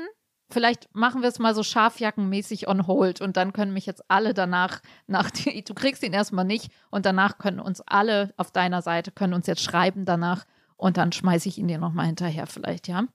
Vielleicht 0.49 0.93
machen 0.93 1.21
wir 1.21 1.29
es 1.29 1.39
mal 1.39 1.53
so 1.53 1.63
scharfjackenmäßig 1.63 2.67
on 2.67 2.87
hold 2.87 3.21
und 3.21 3.35
dann 3.35 3.51
können 3.51 3.73
mich 3.73 3.85
jetzt 3.85 4.03
alle 4.07 4.33
danach, 4.33 4.81
nach 5.05 5.29
die, 5.29 5.63
du 5.63 5.73
kriegst 5.73 6.03
ihn 6.03 6.13
erstmal 6.13 6.45
nicht 6.45 6.71
und 6.89 7.05
danach 7.05 7.37
können 7.37 7.59
uns 7.59 7.81
alle 7.81 8.33
auf 8.37 8.51
deiner 8.51 8.81
Seite, 8.81 9.11
können 9.11 9.33
uns 9.33 9.47
jetzt 9.47 9.61
schreiben 9.61 10.05
danach 10.05 10.45
und 10.77 10.97
dann 10.97 11.11
schmeiße 11.11 11.49
ich 11.49 11.57
ihn 11.57 11.67
dir 11.67 11.79
nochmal 11.79 12.05
hinterher 12.05 12.47
vielleicht, 12.47 12.87
ja? 12.87 13.07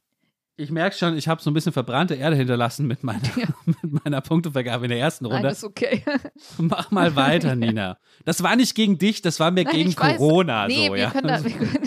Ich 0.63 0.71
merke 0.71 0.97
schon, 0.97 1.17
ich 1.17 1.27
habe 1.27 1.43
so 1.43 1.51
ein 1.51 1.55
bisschen 1.55 1.73
verbrannte 1.73 2.15
Erde 2.15 2.37
hinterlassen 2.37 2.87
mit 2.87 3.03
meiner, 3.03 3.21
mit 3.65 4.05
meiner 4.05 4.21
Punktevergabe 4.21 4.85
in 4.85 4.91
der 4.91 5.01
ersten 5.01 5.25
Nein, 5.25 5.35
Runde. 5.35 5.49
ist 5.49 5.65
okay. 5.65 6.05
Mach 6.59 6.93
mal 6.93 7.17
weiter, 7.17 7.57
Nina. 7.57 7.99
Das 8.25 8.45
war 8.45 8.55
nicht 8.55 8.77
gegen 8.77 8.97
dich, 8.97 9.23
das 9.23 9.41
war 9.41 9.51
mehr 9.51 9.65
Nein, 9.65 9.75
gegen 9.75 9.91
ich 9.91 9.99
weiß. 9.99 10.19
Corona. 10.19 10.69
Nee, 10.69 10.87
so, 10.87 10.95
wir 10.95 11.01
ja. 11.01 11.11
können 11.11 11.27
da. 11.27 11.43
Wir 11.43 11.51
können 11.51 11.79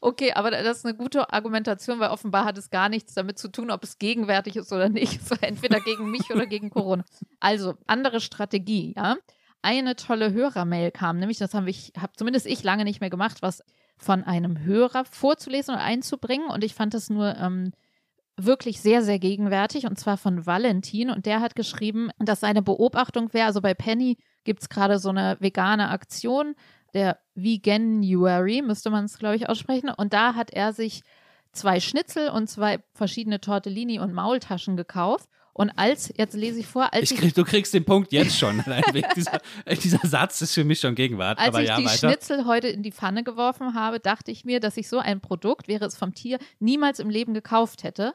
okay, 0.00 0.32
aber 0.32 0.50
das 0.50 0.78
ist 0.78 0.86
eine 0.86 0.96
gute 0.96 1.30
Argumentation, 1.30 2.00
weil 2.00 2.08
offenbar 2.08 2.46
hat 2.46 2.56
es 2.56 2.70
gar 2.70 2.88
nichts 2.88 3.12
damit 3.12 3.38
zu 3.38 3.48
tun, 3.48 3.70
ob 3.70 3.84
es 3.84 3.98
gegenwärtig 3.98 4.56
ist 4.56 4.72
oder 4.72 4.88
nicht. 4.88 5.20
Es 5.20 5.30
war 5.30 5.42
entweder 5.42 5.80
gegen 5.80 6.10
mich 6.10 6.30
oder 6.30 6.46
gegen 6.46 6.70
Corona. 6.70 7.04
Also, 7.40 7.74
andere 7.86 8.20
Strategie, 8.20 8.94
ja. 8.96 9.16
Eine 9.60 9.96
tolle 9.96 10.32
Hörermail 10.32 10.92
kam, 10.92 11.18
nämlich, 11.18 11.36
das 11.36 11.52
haben 11.52 11.66
wir, 11.66 11.74
habe 12.00 12.12
zumindest 12.16 12.46
ich 12.46 12.62
lange 12.62 12.84
nicht 12.84 13.00
mehr 13.02 13.10
gemacht, 13.10 13.38
was 13.42 13.62
von 13.98 14.24
einem 14.24 14.60
Hörer 14.64 15.04
vorzulesen 15.04 15.74
oder 15.74 15.84
einzubringen. 15.84 16.48
Und 16.48 16.64
ich 16.64 16.74
fand 16.74 16.94
das 16.94 17.10
nur 17.10 17.36
ähm, 17.36 17.72
wirklich 18.36 18.80
sehr, 18.80 19.02
sehr 19.02 19.18
gegenwärtig 19.18 19.86
und 19.86 19.98
zwar 19.98 20.16
von 20.16 20.46
Valentin. 20.46 21.10
Und 21.10 21.26
der 21.26 21.40
hat 21.40 21.56
geschrieben, 21.56 22.10
dass 22.18 22.40
seine 22.40 22.62
Beobachtung 22.62 23.32
wäre, 23.32 23.46
also 23.46 23.60
bei 23.60 23.74
Penny 23.74 24.16
gibt 24.44 24.62
es 24.62 24.68
gerade 24.68 24.98
so 24.98 25.10
eine 25.10 25.36
vegane 25.40 25.90
Aktion, 25.90 26.54
der 26.94 27.18
Veganuary, 27.34 28.62
müsste 28.62 28.90
man 28.90 29.04
es, 29.04 29.18
glaube 29.18 29.36
ich, 29.36 29.48
aussprechen. 29.48 29.90
Und 29.90 30.12
da 30.12 30.34
hat 30.34 30.50
er 30.50 30.72
sich 30.72 31.02
zwei 31.52 31.80
Schnitzel 31.80 32.30
und 32.30 32.48
zwei 32.48 32.82
verschiedene 32.94 33.40
Tortellini 33.40 33.98
und 33.98 34.14
Maultaschen 34.14 34.76
gekauft. 34.76 35.28
Und 35.58 35.70
als, 35.76 36.12
jetzt 36.16 36.34
lese 36.34 36.60
ich 36.60 36.66
vor, 36.66 36.92
als 36.94 37.10
Ich 37.10 37.18
krieg, 37.18 37.34
du 37.34 37.44
kriegst 37.44 37.74
den 37.74 37.84
Punkt 37.84 38.12
jetzt 38.12 38.38
schon. 38.38 38.62
Dieser, 39.16 39.40
dieser 39.82 40.06
Satz 40.06 40.40
ist 40.40 40.54
für 40.54 40.62
mich 40.64 40.78
schon 40.80 40.94
Gegenwart. 40.94 41.38
als 41.38 41.48
aber 41.48 41.62
ich 41.62 41.68
ja, 41.68 41.76
die 41.78 41.84
weiter. 41.84 42.08
Schnitzel 42.08 42.46
heute 42.46 42.68
in 42.68 42.82
die 42.84 42.92
Pfanne 42.92 43.24
geworfen 43.24 43.74
habe, 43.74 43.98
dachte 43.98 44.30
ich 44.30 44.44
mir, 44.44 44.60
dass 44.60 44.76
ich 44.76 44.88
so 44.88 44.98
ein 44.98 45.20
Produkt, 45.20 45.66
wäre 45.66 45.84
es 45.84 45.96
vom 45.96 46.14
Tier, 46.14 46.38
niemals 46.60 47.00
im 47.00 47.10
Leben 47.10 47.34
gekauft 47.34 47.82
hätte. 47.82 48.14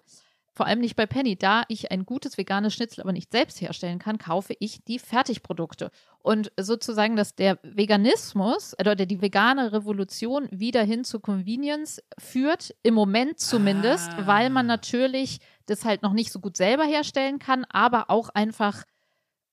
Vor 0.55 0.67
allem 0.67 0.79
nicht 0.81 0.95
bei 0.95 1.05
Penny. 1.07 1.35
Da 1.35 1.63
ich 1.67 1.91
ein 1.91 2.05
gutes 2.05 2.37
veganes 2.37 2.75
Schnitzel 2.75 3.01
aber 3.01 3.11
nicht 3.11 3.31
selbst 3.31 3.59
herstellen 3.59 3.97
kann, 3.99 4.19
kaufe 4.19 4.53
ich 4.59 4.83
die 4.85 4.99
Fertigprodukte. 4.99 5.89
Und 6.19 6.51
sozusagen, 6.57 7.15
dass 7.15 7.35
der 7.35 7.57
Veganismus 7.63 8.75
oder 8.79 8.95
die 8.95 9.21
vegane 9.21 9.73
Revolution 9.73 10.47
wieder 10.51 10.83
hin 10.83 11.03
zu 11.03 11.19
Convenience 11.19 12.01
führt, 12.19 12.75
im 12.83 12.93
Moment 12.93 13.39
zumindest, 13.39 14.09
Ah. 14.11 14.27
weil 14.27 14.49
man 14.49 14.65
natürlich 14.67 15.39
das 15.65 15.85
halt 15.85 16.03
noch 16.03 16.13
nicht 16.13 16.31
so 16.31 16.39
gut 16.39 16.57
selber 16.57 16.83
herstellen 16.83 17.39
kann, 17.39 17.65
aber 17.65 18.09
auch 18.09 18.29
einfach 18.29 18.83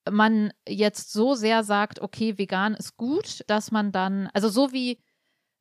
man 0.09 0.51
jetzt 0.67 1.13
so 1.13 1.35
sehr 1.35 1.63
sagt, 1.63 2.01
okay, 2.01 2.37
vegan 2.37 2.73
ist 2.73 2.97
gut, 2.97 3.43
dass 3.47 3.71
man 3.71 3.91
dann, 3.91 4.29
also 4.33 4.49
so 4.49 4.71
wie 4.71 4.97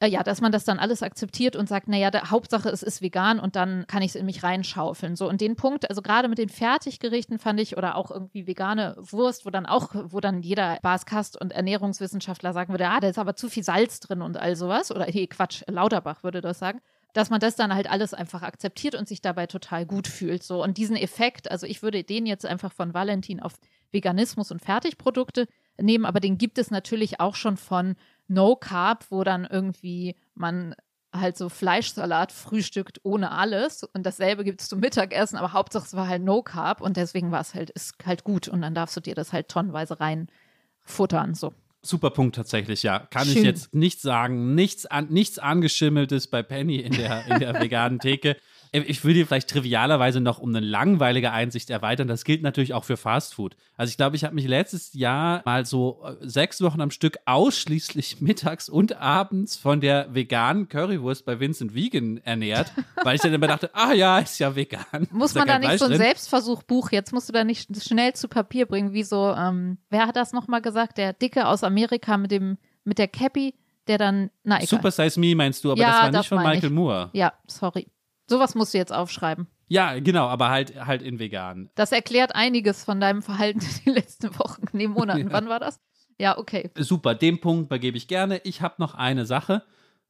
äh, 0.02 0.08
ja, 0.08 0.22
dass 0.22 0.40
man 0.40 0.50
das 0.50 0.64
dann 0.64 0.78
alles 0.78 1.02
akzeptiert 1.02 1.56
und 1.56 1.68
sagt, 1.68 1.88
naja, 1.88 2.10
der 2.10 2.30
Hauptsache 2.30 2.70
es 2.70 2.82
ist 2.82 3.02
vegan 3.02 3.38
und 3.38 3.54
dann 3.54 3.86
kann 3.86 4.02
ich 4.02 4.10
es 4.10 4.14
in 4.16 4.26
mich 4.26 4.42
reinschaufeln. 4.42 5.14
So, 5.14 5.28
und 5.28 5.40
den 5.42 5.56
Punkt, 5.56 5.88
also 5.90 6.00
gerade 6.00 6.28
mit 6.28 6.38
den 6.38 6.48
Fertiggerichten 6.48 7.38
fand 7.38 7.60
ich, 7.60 7.76
oder 7.76 7.96
auch 7.96 8.10
irgendwie 8.10 8.46
vegane 8.46 8.96
Wurst, 8.98 9.44
wo 9.44 9.50
dann 9.50 9.66
auch, 9.66 9.90
wo 9.94 10.20
dann 10.20 10.42
jeder 10.42 10.78
Baskast 10.82 11.38
und 11.38 11.52
Ernährungswissenschaftler 11.52 12.54
sagen 12.54 12.72
würde, 12.72 12.88
ah, 12.88 13.00
da 13.00 13.08
ist 13.08 13.18
aber 13.18 13.36
zu 13.36 13.48
viel 13.50 13.62
Salz 13.62 14.00
drin 14.00 14.22
und 14.22 14.38
all 14.38 14.56
sowas. 14.56 14.90
Oder 14.90 15.04
hey, 15.04 15.26
Quatsch, 15.26 15.62
Lauterbach 15.66 16.22
würde 16.22 16.40
das 16.40 16.58
sagen 16.58 16.80
dass 17.12 17.30
man 17.30 17.40
das 17.40 17.56
dann 17.56 17.74
halt 17.74 17.90
alles 17.90 18.14
einfach 18.14 18.42
akzeptiert 18.42 18.94
und 18.94 19.08
sich 19.08 19.20
dabei 19.20 19.46
total 19.46 19.86
gut 19.86 20.06
fühlt. 20.06 20.42
So. 20.42 20.62
Und 20.62 20.78
diesen 20.78 20.96
Effekt, 20.96 21.50
also 21.50 21.66
ich 21.66 21.82
würde 21.82 22.04
den 22.04 22.26
jetzt 22.26 22.46
einfach 22.46 22.72
von 22.72 22.94
Valentin 22.94 23.40
auf 23.40 23.54
Veganismus 23.92 24.50
und 24.50 24.62
Fertigprodukte 24.62 25.46
nehmen, 25.78 26.04
aber 26.04 26.20
den 26.20 26.38
gibt 26.38 26.58
es 26.58 26.70
natürlich 26.70 27.20
auch 27.20 27.34
schon 27.34 27.56
von 27.56 27.96
No 28.28 28.54
Carb, 28.56 29.06
wo 29.10 29.24
dann 29.24 29.44
irgendwie 29.44 30.14
man 30.34 30.74
halt 31.12 31.36
so 31.36 31.48
Fleischsalat 31.48 32.30
frühstückt 32.30 33.00
ohne 33.02 33.32
alles 33.32 33.82
und 33.82 34.04
dasselbe 34.04 34.44
gibt 34.44 34.60
es 34.60 34.68
zum 34.68 34.78
Mittagessen, 34.80 35.36
aber 35.36 35.52
Hauptsache 35.52 35.84
es 35.84 35.94
war 35.94 36.06
halt 36.06 36.22
No 36.22 36.42
Carb 36.42 36.80
und 36.80 36.96
deswegen 36.96 37.32
war 37.32 37.40
es 37.40 37.54
halt, 37.54 37.70
ist 37.70 37.94
halt 38.06 38.22
gut 38.22 38.46
und 38.46 38.62
dann 38.62 38.74
darfst 38.74 38.96
du 38.96 39.00
dir 39.00 39.14
das 39.14 39.32
halt 39.32 39.48
tonnenweise 39.48 39.98
reinfuttern, 39.98 41.34
so. 41.34 41.52
Super 41.82 42.10
Punkt 42.10 42.36
tatsächlich, 42.36 42.82
ja. 42.82 42.98
Kann 42.98 43.26
Schön. 43.26 43.38
ich 43.38 43.42
jetzt 43.44 43.74
nicht 43.74 44.00
sagen. 44.00 44.54
Nichts, 44.54 44.84
an, 44.86 45.08
nichts 45.08 45.38
angeschimmeltes 45.38 46.26
bei 46.26 46.42
Penny 46.42 46.76
in 46.76 46.92
der, 46.92 47.26
in 47.26 47.38
der 47.38 47.54
veganen 47.60 47.98
Theke. 47.98 48.36
Ich 48.72 49.02
dir 49.02 49.26
vielleicht 49.26 49.50
trivialerweise 49.50 50.20
noch 50.20 50.38
um 50.38 50.50
eine 50.50 50.64
langweilige 50.64 51.32
Einsicht 51.32 51.70
erweitern. 51.70 52.06
Das 52.06 52.24
gilt 52.24 52.42
natürlich 52.42 52.72
auch 52.72 52.84
für 52.84 52.96
Fastfood. 52.96 53.56
Also 53.76 53.90
ich 53.90 53.96
glaube, 53.96 54.14
ich 54.14 54.22
habe 54.22 54.34
mich 54.34 54.46
letztes 54.46 54.94
Jahr 54.94 55.42
mal 55.44 55.66
so 55.66 56.04
äh, 56.04 56.14
sechs 56.20 56.60
Wochen 56.60 56.80
am 56.80 56.92
Stück 56.92 57.18
ausschließlich 57.24 58.20
mittags 58.20 58.68
und 58.68 58.96
abends 58.96 59.56
von 59.56 59.80
der 59.80 60.14
veganen 60.14 60.68
Currywurst 60.68 61.24
bei 61.24 61.40
Vincent 61.40 61.74
Vegan 61.74 62.18
ernährt, 62.18 62.72
weil 63.02 63.16
ich 63.16 63.22
dann 63.22 63.34
immer 63.34 63.48
dachte, 63.48 63.70
ah 63.74 63.92
ja, 63.92 64.20
ist 64.20 64.38
ja 64.38 64.54
vegan. 64.54 65.08
Muss 65.10 65.34
man 65.34 65.48
da 65.48 65.58
nicht 65.58 65.66
Fleisch 65.66 65.78
so 65.80 65.86
ein 65.86 65.90
drin. 65.90 66.00
Selbstversuchbuch, 66.00 66.92
jetzt 66.92 67.12
musst 67.12 67.28
du 67.28 67.32
da 67.32 67.42
nicht 67.42 67.68
schnell 67.82 68.12
zu 68.12 68.28
Papier 68.28 68.66
bringen, 68.66 68.92
wie 68.92 69.02
so, 69.02 69.34
ähm, 69.36 69.78
wer 69.90 70.06
hat 70.06 70.14
das 70.14 70.32
nochmal 70.32 70.62
gesagt? 70.62 70.96
Der 70.96 71.12
Dicke 71.12 71.48
aus 71.48 71.64
Amerika 71.64 72.16
mit 72.16 72.30
dem, 72.30 72.56
mit 72.84 72.98
der 72.98 73.08
Cappy, 73.08 73.54
der 73.88 73.98
dann, 73.98 74.30
na 74.44 74.58
egal. 74.58 74.68
Super 74.68 74.90
Size 74.92 75.18
Me 75.18 75.34
meinst 75.34 75.64
du, 75.64 75.72
aber 75.72 75.80
Ja, 75.80 75.88
das 75.88 75.96
war 75.96 76.10
das 76.10 76.20
nicht 76.20 76.28
von 76.28 76.38
Michael 76.38 76.64
ich. 76.64 76.70
Moore. 76.70 77.10
Ja, 77.12 77.32
sorry. 77.48 77.88
Sowas 78.30 78.54
musst 78.54 78.74
du 78.74 78.78
jetzt 78.78 78.92
aufschreiben. 78.92 79.48
Ja, 79.66 79.98
genau, 79.98 80.28
aber 80.28 80.50
halt, 80.50 80.86
halt 80.86 81.02
in 81.02 81.18
vegan. 81.18 81.68
Das 81.74 81.90
erklärt 81.90 82.32
einiges 82.32 82.84
von 82.84 83.00
deinem 83.00 83.22
Verhalten 83.22 83.58
in 83.78 83.84
den 83.86 83.94
letzten 83.94 84.38
Wochen, 84.38 84.62
nee, 84.72 84.86
Monaten. 84.86 85.26
Ja. 85.28 85.32
Wann 85.32 85.48
war 85.48 85.58
das? 85.58 85.80
Ja, 86.16 86.38
okay. 86.38 86.70
Super, 86.78 87.16
den 87.16 87.40
Punkt 87.40 87.66
übergebe 87.66 87.96
ich 87.96 88.06
gerne. 88.06 88.40
Ich 88.44 88.62
habe 88.62 88.76
noch 88.78 88.94
eine 88.94 89.26
Sache. 89.26 89.64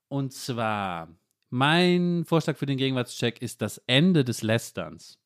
Und 0.08 0.34
zwar, 0.34 1.08
mein 1.48 2.26
Vorschlag 2.26 2.58
für 2.58 2.66
den 2.66 2.76
Gegenwartscheck 2.76 3.40
ist 3.40 3.62
das 3.62 3.78
Ende 3.86 4.22
des 4.22 4.42
Lästerns. 4.42 5.18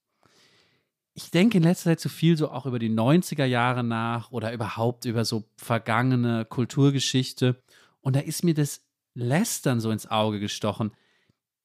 Ich 1.14 1.32
denke 1.32 1.58
in 1.58 1.64
letzter 1.64 1.90
Zeit 1.90 2.00
zu 2.00 2.08
viel 2.08 2.36
so 2.36 2.48
auch 2.48 2.66
über 2.66 2.78
die 2.78 2.90
90er 2.90 3.44
Jahre 3.44 3.82
nach 3.82 4.30
oder 4.30 4.52
überhaupt 4.52 5.04
über 5.04 5.24
so 5.24 5.42
vergangene 5.56 6.44
Kulturgeschichte. 6.44 7.60
Und 8.02 8.14
da 8.14 8.20
ist 8.20 8.44
mir 8.44 8.54
das 8.54 8.84
Lästern 9.14 9.80
so 9.80 9.90
ins 9.90 10.08
Auge 10.08 10.38
gestochen. 10.38 10.92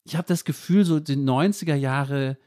Ich 0.04 0.16
habe 0.16 0.28
das 0.28 0.44
Gefühl, 0.44 0.84
so 0.84 1.00
die 1.00 1.16
90er 1.16 1.74
Jahre 1.74 2.38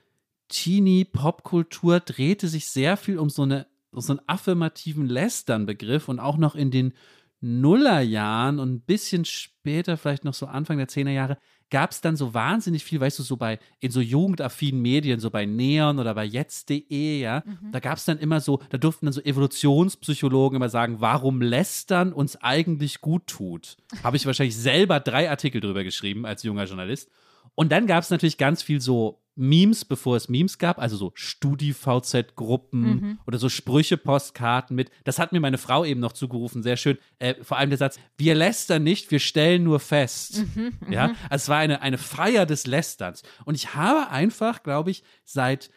Teenie-Popkultur 0.49 1.99
drehte 1.99 2.47
sich 2.47 2.67
sehr 2.67 2.97
viel 2.97 3.17
um 3.17 3.29
so, 3.29 3.43
eine, 3.43 3.67
so 3.91 4.13
einen 4.13 4.21
affirmativen 4.27 5.07
Lästern-Begriff 5.07 6.09
und 6.09 6.19
auch 6.19 6.37
noch 6.37 6.55
in 6.55 6.71
den 6.71 6.93
Nullerjahren 7.41 8.59
und 8.59 8.73
ein 8.73 8.81
bisschen 8.81 9.25
später, 9.25 9.97
vielleicht 9.97 10.23
noch 10.23 10.33
so 10.33 10.45
Anfang 10.45 10.77
der 10.77 10.87
Zehnerjahre, 10.87 11.37
gab 11.69 11.91
es 11.91 11.99
dann 11.99 12.15
so 12.15 12.33
wahnsinnig 12.33 12.85
viel, 12.85 13.01
weißt 13.01 13.19
du, 13.19 13.23
so 13.23 13.35
bei, 13.35 13.59
in 13.79 13.91
so 13.91 13.99
jugendaffinen 13.99 14.81
Medien, 14.81 15.19
so 15.19 15.29
bei 15.29 15.45
Neon 15.45 15.99
oder 15.99 16.13
bei 16.13 16.23
jetzt.de, 16.23 17.19
ja, 17.19 17.43
da 17.71 17.79
gab 17.79 17.97
es 17.97 18.05
dann 18.05 18.19
immer 18.19 18.39
so, 18.39 18.61
da 18.69 18.77
durften 18.77 19.07
dann 19.07 19.13
so 19.13 19.21
Evolutionspsychologen 19.21 20.55
immer 20.55 20.69
sagen, 20.69 21.01
warum 21.01 21.41
Lästern 21.41 22.13
uns 22.13 22.37
eigentlich 22.37 23.01
gut 23.01 23.27
tut. 23.27 23.75
Habe 24.03 24.17
ich 24.17 24.25
wahrscheinlich 24.25 24.55
selber 24.55 24.99
drei 24.99 25.29
Artikel 25.29 25.59
drüber 25.59 25.83
geschrieben 25.83 26.25
als 26.25 26.43
junger 26.43 26.65
Journalist. 26.65 27.09
Und 27.55 27.71
dann 27.71 27.87
gab 27.87 28.03
es 28.03 28.09
natürlich 28.09 28.37
ganz 28.37 28.63
viel 28.63 28.81
so 28.81 29.19
Memes, 29.35 29.83
bevor 29.85 30.15
es 30.15 30.29
Memes 30.29 30.59
gab, 30.59 30.77
also 30.77 30.95
so 30.95 31.11
Studi-VZ-Gruppen 31.15 32.81
Mhm. 32.81 33.19
oder 33.25 33.37
so 33.39 33.49
Sprüche-Postkarten 33.49 34.75
mit. 34.75 34.91
Das 35.03 35.19
hat 35.19 35.31
mir 35.31 35.39
meine 35.39 35.57
Frau 35.57 35.85
eben 35.85 35.99
noch 35.99 36.11
zugerufen, 36.13 36.61
sehr 36.63 36.77
schön. 36.77 36.97
Äh, 37.19 37.35
vor 37.43 37.57
allem 37.57 37.69
der 37.69 37.77
Satz, 37.79 37.99
wir 38.17 38.35
lästern 38.35 38.83
nicht, 38.83 39.09
wir 39.11 39.19
stellen 39.19 39.63
nur 39.63 39.79
fest. 39.79 40.43
Mhm, 40.55 40.73
ja, 40.89 41.13
also 41.29 41.43
es 41.43 41.49
war 41.49 41.57
eine, 41.57 41.81
eine 41.81 41.97
Feier 41.97 42.45
des 42.45 42.67
Lästerns. 42.67 43.23
Und 43.45 43.55
ich 43.55 43.73
habe 43.73 44.09
einfach, 44.09 44.61
glaube 44.63 44.91
ich, 44.91 45.03
seit 45.23 45.71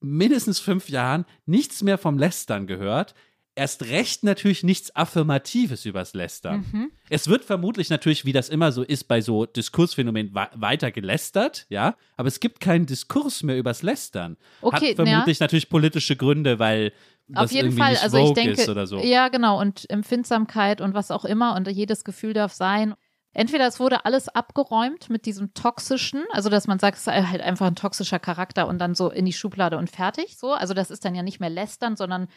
mindestens 0.00 0.60
fünf 0.60 0.88
Jahren 0.88 1.24
nichts 1.46 1.82
mehr 1.82 1.98
vom 1.98 2.18
Lästern 2.18 2.66
gehört. 2.68 3.14
Erst 3.58 3.86
recht 3.86 4.22
natürlich 4.22 4.62
nichts 4.62 4.94
Affirmatives 4.94 5.84
übers 5.84 6.14
Lästern. 6.14 6.64
Mhm. 6.70 6.92
Es 7.10 7.26
wird 7.26 7.44
vermutlich 7.44 7.90
natürlich, 7.90 8.24
wie 8.24 8.32
das 8.32 8.48
immer 8.48 8.70
so 8.70 8.84
ist, 8.84 9.08
bei 9.08 9.20
so 9.20 9.46
Diskursphänomenen 9.46 10.32
weiter 10.32 10.92
gelästert, 10.92 11.66
ja, 11.68 11.96
aber 12.16 12.28
es 12.28 12.38
gibt 12.38 12.60
keinen 12.60 12.86
Diskurs 12.86 13.42
mehr 13.42 13.58
übers 13.58 13.82
Lästern. 13.82 14.36
Okay, 14.60 14.90
Hat 14.90 14.94
vermutlich 14.94 15.40
natürlich 15.40 15.68
politische 15.68 16.14
Gründe, 16.14 16.60
weil 16.60 16.92
das 17.26 17.46
Auf 17.46 17.52
jeden 17.52 17.72
Fall, 17.72 17.90
nicht 17.90 18.02
also 18.04 18.28
ich 18.28 18.32
denke, 18.32 18.62
ist 18.62 18.68
oder 18.68 18.86
so. 18.86 19.00
ja 19.00 19.26
genau 19.26 19.60
und 19.60 19.90
Empfindsamkeit 19.90 20.80
und 20.80 20.94
was 20.94 21.10
auch 21.10 21.24
immer 21.24 21.56
und 21.56 21.66
jedes 21.66 22.04
Gefühl 22.04 22.34
darf 22.34 22.52
sein. 22.52 22.94
Entweder 23.32 23.66
es 23.66 23.80
wurde 23.80 24.04
alles 24.04 24.28
abgeräumt 24.28 25.10
mit 25.10 25.26
diesem 25.26 25.52
toxischen, 25.52 26.22
also 26.30 26.48
dass 26.48 26.68
man 26.68 26.78
sagt, 26.78 26.98
es 26.98 27.04
sei 27.04 27.22
halt 27.24 27.42
einfach 27.42 27.66
ein 27.66 27.74
toxischer 27.74 28.20
Charakter 28.20 28.68
und 28.68 28.78
dann 28.78 28.94
so 28.94 29.10
in 29.10 29.24
die 29.26 29.32
Schublade 29.32 29.78
und 29.78 29.90
fertig, 29.90 30.38
so. 30.38 30.52
Also 30.52 30.74
das 30.74 30.92
ist 30.92 31.04
dann 31.04 31.16
ja 31.16 31.22
nicht 31.22 31.40
mehr 31.40 31.50
lästern, 31.50 31.96
sondern 31.96 32.28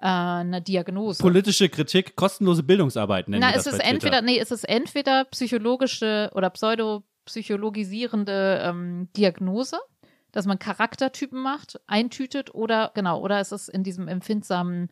äh, 0.00 0.06
eine 0.06 0.62
Diagnose. 0.62 1.22
Politische 1.22 1.68
Kritik, 1.68 2.16
kostenlose 2.16 2.62
Bildungsarbeit 2.62 3.28
nennen 3.28 3.42
Na, 3.42 3.50
wir 3.50 3.58
es 3.58 3.64
das 3.64 3.74
ist 3.74 3.78
bei 3.78 3.84
Twitter. 3.84 3.94
entweder, 3.94 4.22
nee, 4.22 4.38
es 4.38 4.50
ist 4.50 4.64
entweder 4.64 5.24
psychologische 5.26 6.30
oder 6.34 6.50
pseudopsychologisierende 6.50 8.62
ähm, 8.64 9.08
Diagnose, 9.16 9.78
dass 10.32 10.46
man 10.46 10.58
Charaktertypen 10.58 11.40
macht, 11.40 11.80
eintütet 11.86 12.54
oder 12.54 12.92
genau, 12.94 13.20
oder 13.20 13.40
es 13.40 13.52
ist 13.52 13.68
in 13.68 13.84
diesem 13.84 14.08
empfindsamen, 14.08 14.90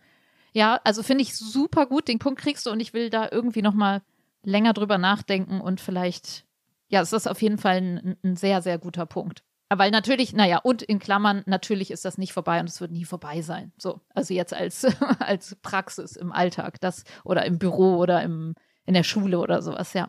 ja, 0.53 0.81
also 0.85 1.03
finde 1.03 1.23
ich 1.23 1.37
super 1.37 1.87
gut, 1.87 2.09
den 2.09 2.19
Punkt 2.19 2.41
kriegst 2.41 2.67
du 2.67 2.71
und 2.71 2.81
ich 2.81 2.93
will 2.93 3.11
da 3.11 3.29
irgendwie 3.31 3.63
nochmal 3.63 4.03
länger 4.43 4.73
drüber 4.73 4.99
nachdenken 4.99 5.61
und 5.61 5.81
vielleicht, 5.81 6.45
ja, 6.89 7.01
es 7.01 7.13
ist 7.13 7.29
auf 7.29 7.43
jeden 7.43 7.59
Fall 7.59 7.77
ein, 7.77 8.17
ein 8.23 8.37
sehr, 8.37 8.63
sehr 8.63 8.79
guter 8.79 9.07
Punkt. 9.07 9.43
Weil 9.71 9.91
natürlich, 9.91 10.33
naja, 10.33 10.59
und 10.59 10.83
in 10.83 10.99
Klammern, 10.99 11.43
natürlich 11.47 11.91
ist 11.91 12.05
das 12.05 12.17
nicht 12.17 12.33
vorbei 12.33 12.59
und 12.61 12.69
es 12.69 12.81
wird 12.81 12.91
nie 12.91 13.05
vorbei 13.05 13.43
sein. 13.43 13.73
So, 13.77 14.01
also 14.15 14.33
jetzt 14.33 14.55
als, 14.55 14.87
als 15.21 15.57
Praxis 15.57 16.17
im 16.17 16.33
Alltag, 16.33 16.81
das 16.81 17.05
oder 17.23 17.45
im 17.45 17.59
Büro 17.59 17.97
oder 17.97 18.23
im, 18.23 18.55
in 18.87 18.95
der 18.95 19.03
Schule 19.03 19.39
oder 19.39 19.61
sowas, 19.61 19.93
ja. 19.93 20.09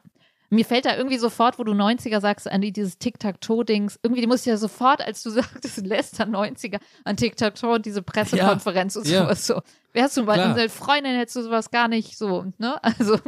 Mir 0.52 0.66
fällt 0.66 0.86
da 0.86 0.98
irgendwie 0.98 1.20
sofort, 1.20 1.60
wo 1.60 1.64
du 1.64 1.74
90er 1.74 2.22
sagst, 2.22 2.50
an 2.50 2.62
die, 2.62 2.72
dieses 2.72 2.98
Tic-Tac-Toe-Dings, 2.98 4.00
irgendwie, 4.02 4.22
die 4.22 4.28
musst 4.28 4.48
du 4.48 4.50
ja 4.50 4.58
sofort, 4.58 5.02
als 5.02 5.22
du 5.22 5.30
sagtest, 5.30 5.86
Lester 5.86 6.24
90er, 6.24 6.80
an 7.04 7.18
Tic-Tac-Toe 7.18 7.76
und 7.76 7.86
diese 7.86 8.02
Pressekonferenz 8.02 8.96
und 8.96 9.08
ja. 9.08 9.24
sowas 9.24 9.46
so. 9.46 9.62
Wärst 9.94 10.18
du 10.18 10.24
mal 10.24 10.40
eine 10.40 10.70
Freundin, 10.70 11.16
hättest 11.16 11.36
du 11.36 11.44
sowas 11.44 11.70
gar 11.70 11.88
nicht 11.88 12.18
so, 12.18 12.46
ne? 12.58 12.80
Also, 12.82 13.20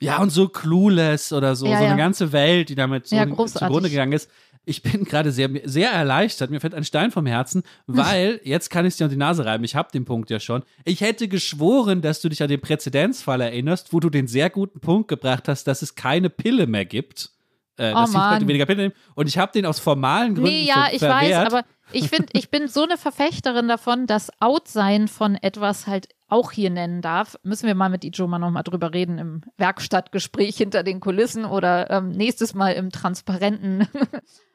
Ja, 0.00 0.18
und 0.18 0.30
so 0.30 0.48
Clueless 0.48 1.32
oder 1.32 1.56
so, 1.56 1.66
Ja, 1.66 1.78
so 1.78 1.84
ja. 1.84 1.90
eine 1.90 1.98
ganze 1.98 2.32
Welt, 2.32 2.70
die 2.70 2.74
damit 2.74 3.06
so 3.06 3.16
Ja, 3.16 3.26
zugrunde 3.26 3.90
gegangen 3.90 4.12
ist. 4.12 4.30
Ich 4.64 4.82
bin 4.82 5.04
gerade 5.04 5.32
sehr, 5.32 5.50
sehr 5.64 5.90
erleichtert. 5.90 6.50
Mir 6.50 6.60
fällt 6.60 6.74
ein 6.74 6.84
Stein 6.84 7.10
vom 7.10 7.26
Herzen, 7.26 7.62
weil 7.86 8.40
jetzt 8.44 8.70
kann 8.70 8.84
ich 8.86 8.90
es 8.92 8.96
dir 8.96 9.04
unter 9.04 9.14
die 9.14 9.18
Nase 9.18 9.44
reiben. 9.44 9.64
Ich 9.64 9.74
habe 9.74 9.90
den 9.92 10.04
Punkt 10.04 10.30
ja 10.30 10.40
schon. 10.40 10.62
Ich 10.84 11.00
hätte 11.00 11.28
geschworen, 11.28 12.00
dass 12.02 12.20
du 12.20 12.28
dich 12.28 12.42
an 12.42 12.48
den 12.48 12.60
Präzedenzfall 12.60 13.40
erinnerst, 13.40 13.92
wo 13.92 14.00
du 14.00 14.10
den 14.10 14.26
sehr 14.26 14.50
guten 14.50 14.80
Punkt 14.80 15.08
gebracht 15.08 15.48
hast, 15.48 15.64
dass 15.64 15.82
es 15.82 15.94
keine 15.94 16.30
Pille 16.30 16.66
mehr 16.66 16.84
gibt. 16.84 17.30
Äh, 17.78 17.92
Oh 17.92 17.94
dass 17.94 18.10
die 18.10 18.16
Leute 18.16 18.28
Mann. 18.28 18.48
weniger 18.48 18.66
Pille 18.66 18.82
nehmen. 18.82 18.94
Und 19.14 19.28
ich 19.28 19.38
habe 19.38 19.50
den 19.52 19.64
aus 19.64 19.78
formalen 19.78 20.34
Gründen 20.34 20.50
Nee, 20.50 20.64
ja, 20.64 20.88
ich 20.92 20.98
verwehrt. 20.98 21.46
weiß, 21.46 21.52
aber 21.54 21.64
ich 21.90 22.08
finde, 22.08 22.28
ich 22.32 22.50
bin 22.50 22.68
so 22.68 22.82
eine 22.84 22.98
Verfechterin 22.98 23.66
davon, 23.66 24.06
dass 24.06 24.30
Outsein 24.40 25.08
von 25.08 25.36
etwas 25.36 25.86
halt 25.86 26.08
auch 26.28 26.52
hier 26.52 26.70
nennen 26.70 27.00
darf. 27.02 27.36
Müssen 27.42 27.66
wir 27.66 27.74
mal 27.74 27.88
mit 27.90 28.04
Ijoma 28.04 28.38
nochmal 28.38 28.62
drüber 28.62 28.92
reden 28.94 29.18
im 29.18 29.40
Werkstattgespräch 29.56 30.56
hinter 30.56 30.82
den 30.82 31.00
Kulissen 31.00 31.44
oder 31.44 31.90
ähm, 31.90 32.10
nächstes 32.10 32.54
Mal 32.54 32.72
im 32.72 32.90
transparenten 32.90 33.86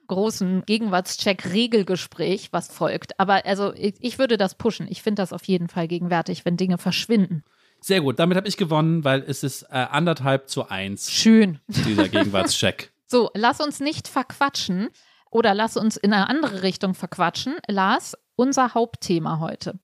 großen 0.08 0.64
Gegenwartscheck-Regelgespräch, 0.66 2.50
was 2.52 2.68
folgt. 2.70 3.20
Aber 3.20 3.46
also 3.46 3.74
ich, 3.74 3.96
ich 4.00 4.20
würde 4.20 4.38
das 4.38 4.56
pushen. 4.56 4.88
Ich 4.90 5.02
finde 5.02 5.22
das 5.22 5.34
auf 5.34 5.44
jeden 5.46 5.68
Fall 5.68 5.88
gegenwärtig, 5.88 6.46
wenn 6.46 6.58
Dinge 6.58 6.78
verschwinden. 6.78 7.44
Sehr 7.80 8.02
gut, 8.02 8.18
damit 8.20 8.38
habe 8.38 8.48
ich 8.48 8.58
gewonnen, 8.58 9.04
weil 9.04 9.24
es 9.28 9.44
ist 9.44 9.64
äh, 9.64 9.76
anderthalb 9.76 10.50
zu 10.50 10.68
eins, 10.70 11.12
Schön. 11.12 11.60
dieser 11.68 12.10
Gegenwartscheck. 12.10 12.92
So, 13.06 13.30
lass 13.36 13.62
uns 13.62 13.80
nicht 13.80 14.08
verquatschen 14.08 14.90
oder 15.30 15.54
lass 15.54 15.78
uns 15.78 15.96
in 15.96 16.12
eine 16.12 16.28
andere 16.30 16.64
Richtung 16.64 16.94
verquatschen. 16.96 17.56
Lars, 17.68 18.18
unser 18.36 18.74
Hauptthema 18.74 19.40
heute. 19.40 19.80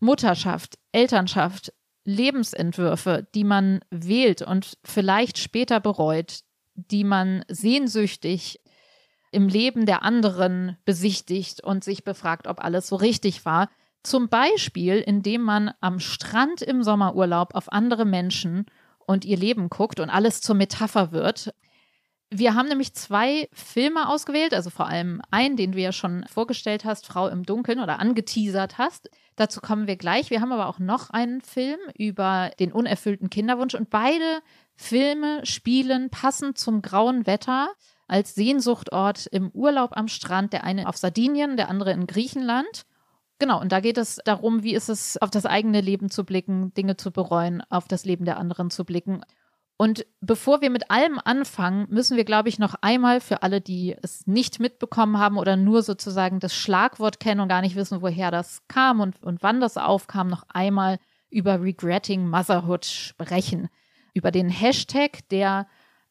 Mutterschaft, 0.00 0.78
Elternschaft, 0.92 1.72
Lebensentwürfe, 2.04 3.26
die 3.34 3.44
man 3.44 3.80
wählt 3.90 4.42
und 4.42 4.76
vielleicht 4.84 5.38
später 5.38 5.80
bereut. 5.80 6.40
die 6.76 7.04
man 7.04 7.44
sehnsüchtig 7.48 8.60
im 9.34 9.48
Leben 9.48 9.84
der 9.84 10.02
anderen 10.02 10.78
besichtigt 10.84 11.62
und 11.62 11.84
sich 11.84 12.04
befragt, 12.04 12.46
ob 12.46 12.62
alles 12.62 12.88
so 12.88 12.96
richtig 12.96 13.44
war. 13.44 13.68
Zum 14.02 14.28
Beispiel, 14.28 14.96
indem 14.96 15.42
man 15.42 15.72
am 15.80 15.98
Strand 15.98 16.62
im 16.62 16.82
Sommerurlaub 16.82 17.54
auf 17.54 17.72
andere 17.72 18.04
Menschen 18.04 18.66
und 19.06 19.24
ihr 19.24 19.36
Leben 19.36 19.70
guckt 19.70 20.00
und 20.00 20.10
alles 20.10 20.40
zur 20.40 20.54
Metapher 20.54 21.12
wird. 21.12 21.54
Wir 22.30 22.54
haben 22.54 22.68
nämlich 22.68 22.94
zwei 22.94 23.48
Filme 23.52 24.08
ausgewählt, 24.08 24.54
also 24.54 24.70
vor 24.70 24.88
allem 24.88 25.22
einen, 25.30 25.56
den 25.56 25.72
du 25.72 25.80
ja 25.80 25.92
schon 25.92 26.24
vorgestellt 26.26 26.84
hast, 26.84 27.06
Frau 27.06 27.28
im 27.28 27.44
Dunkeln 27.44 27.80
oder 27.80 27.98
angeteasert 27.98 28.78
hast. 28.78 29.08
Dazu 29.36 29.60
kommen 29.60 29.86
wir 29.86 29.96
gleich. 29.96 30.30
Wir 30.30 30.40
haben 30.40 30.52
aber 30.52 30.66
auch 30.66 30.78
noch 30.78 31.10
einen 31.10 31.40
Film 31.42 31.78
über 31.96 32.50
den 32.58 32.72
unerfüllten 32.72 33.30
Kinderwunsch 33.30 33.74
und 33.74 33.90
beide 33.90 34.40
Filme 34.76 35.44
spielen 35.46 36.10
passend 36.10 36.58
zum 36.58 36.82
grauen 36.82 37.26
Wetter 37.26 37.68
als 38.06 38.34
Sehnsuchtort 38.34 39.26
im 39.26 39.50
Urlaub 39.50 39.90
am 39.96 40.08
Strand, 40.08 40.52
der 40.52 40.64
eine 40.64 40.88
auf 40.88 40.96
Sardinien, 40.96 41.56
der 41.56 41.68
andere 41.68 41.92
in 41.92 42.06
Griechenland. 42.06 42.84
Genau, 43.38 43.60
und 43.60 43.72
da 43.72 43.80
geht 43.80 43.98
es 43.98 44.20
darum, 44.24 44.62
wie 44.62 44.74
ist 44.74 44.88
es, 44.88 45.20
auf 45.20 45.30
das 45.30 45.46
eigene 45.46 45.80
Leben 45.80 46.10
zu 46.10 46.24
blicken, 46.24 46.72
Dinge 46.74 46.96
zu 46.96 47.10
bereuen, 47.10 47.62
auf 47.68 47.88
das 47.88 48.04
Leben 48.04 48.24
der 48.24 48.38
anderen 48.38 48.70
zu 48.70 48.84
blicken. 48.84 49.22
Und 49.76 50.06
bevor 50.20 50.60
wir 50.60 50.70
mit 50.70 50.90
allem 50.90 51.18
anfangen, 51.24 51.86
müssen 51.90 52.16
wir, 52.16 52.24
glaube 52.24 52.48
ich, 52.48 52.60
noch 52.60 52.76
einmal 52.80 53.20
für 53.20 53.42
alle, 53.42 53.60
die 53.60 53.96
es 54.02 54.24
nicht 54.26 54.60
mitbekommen 54.60 55.18
haben 55.18 55.36
oder 55.36 55.56
nur 55.56 55.82
sozusagen 55.82 56.38
das 56.38 56.54
Schlagwort 56.54 57.18
kennen 57.18 57.40
und 57.40 57.48
gar 57.48 57.60
nicht 57.60 57.74
wissen, 57.74 58.00
woher 58.00 58.30
das 58.30 58.62
kam 58.68 59.00
und, 59.00 59.20
und 59.22 59.42
wann 59.42 59.60
das 59.60 59.76
aufkam, 59.76 60.28
noch 60.28 60.44
einmal 60.48 60.98
über 61.28 61.60
Regretting 61.60 62.28
Motherhood 62.28 62.84
sprechen. 62.84 63.68
Über 64.12 64.30
den 64.30 64.48
Hashtag, 64.48 65.28
der 65.30 65.66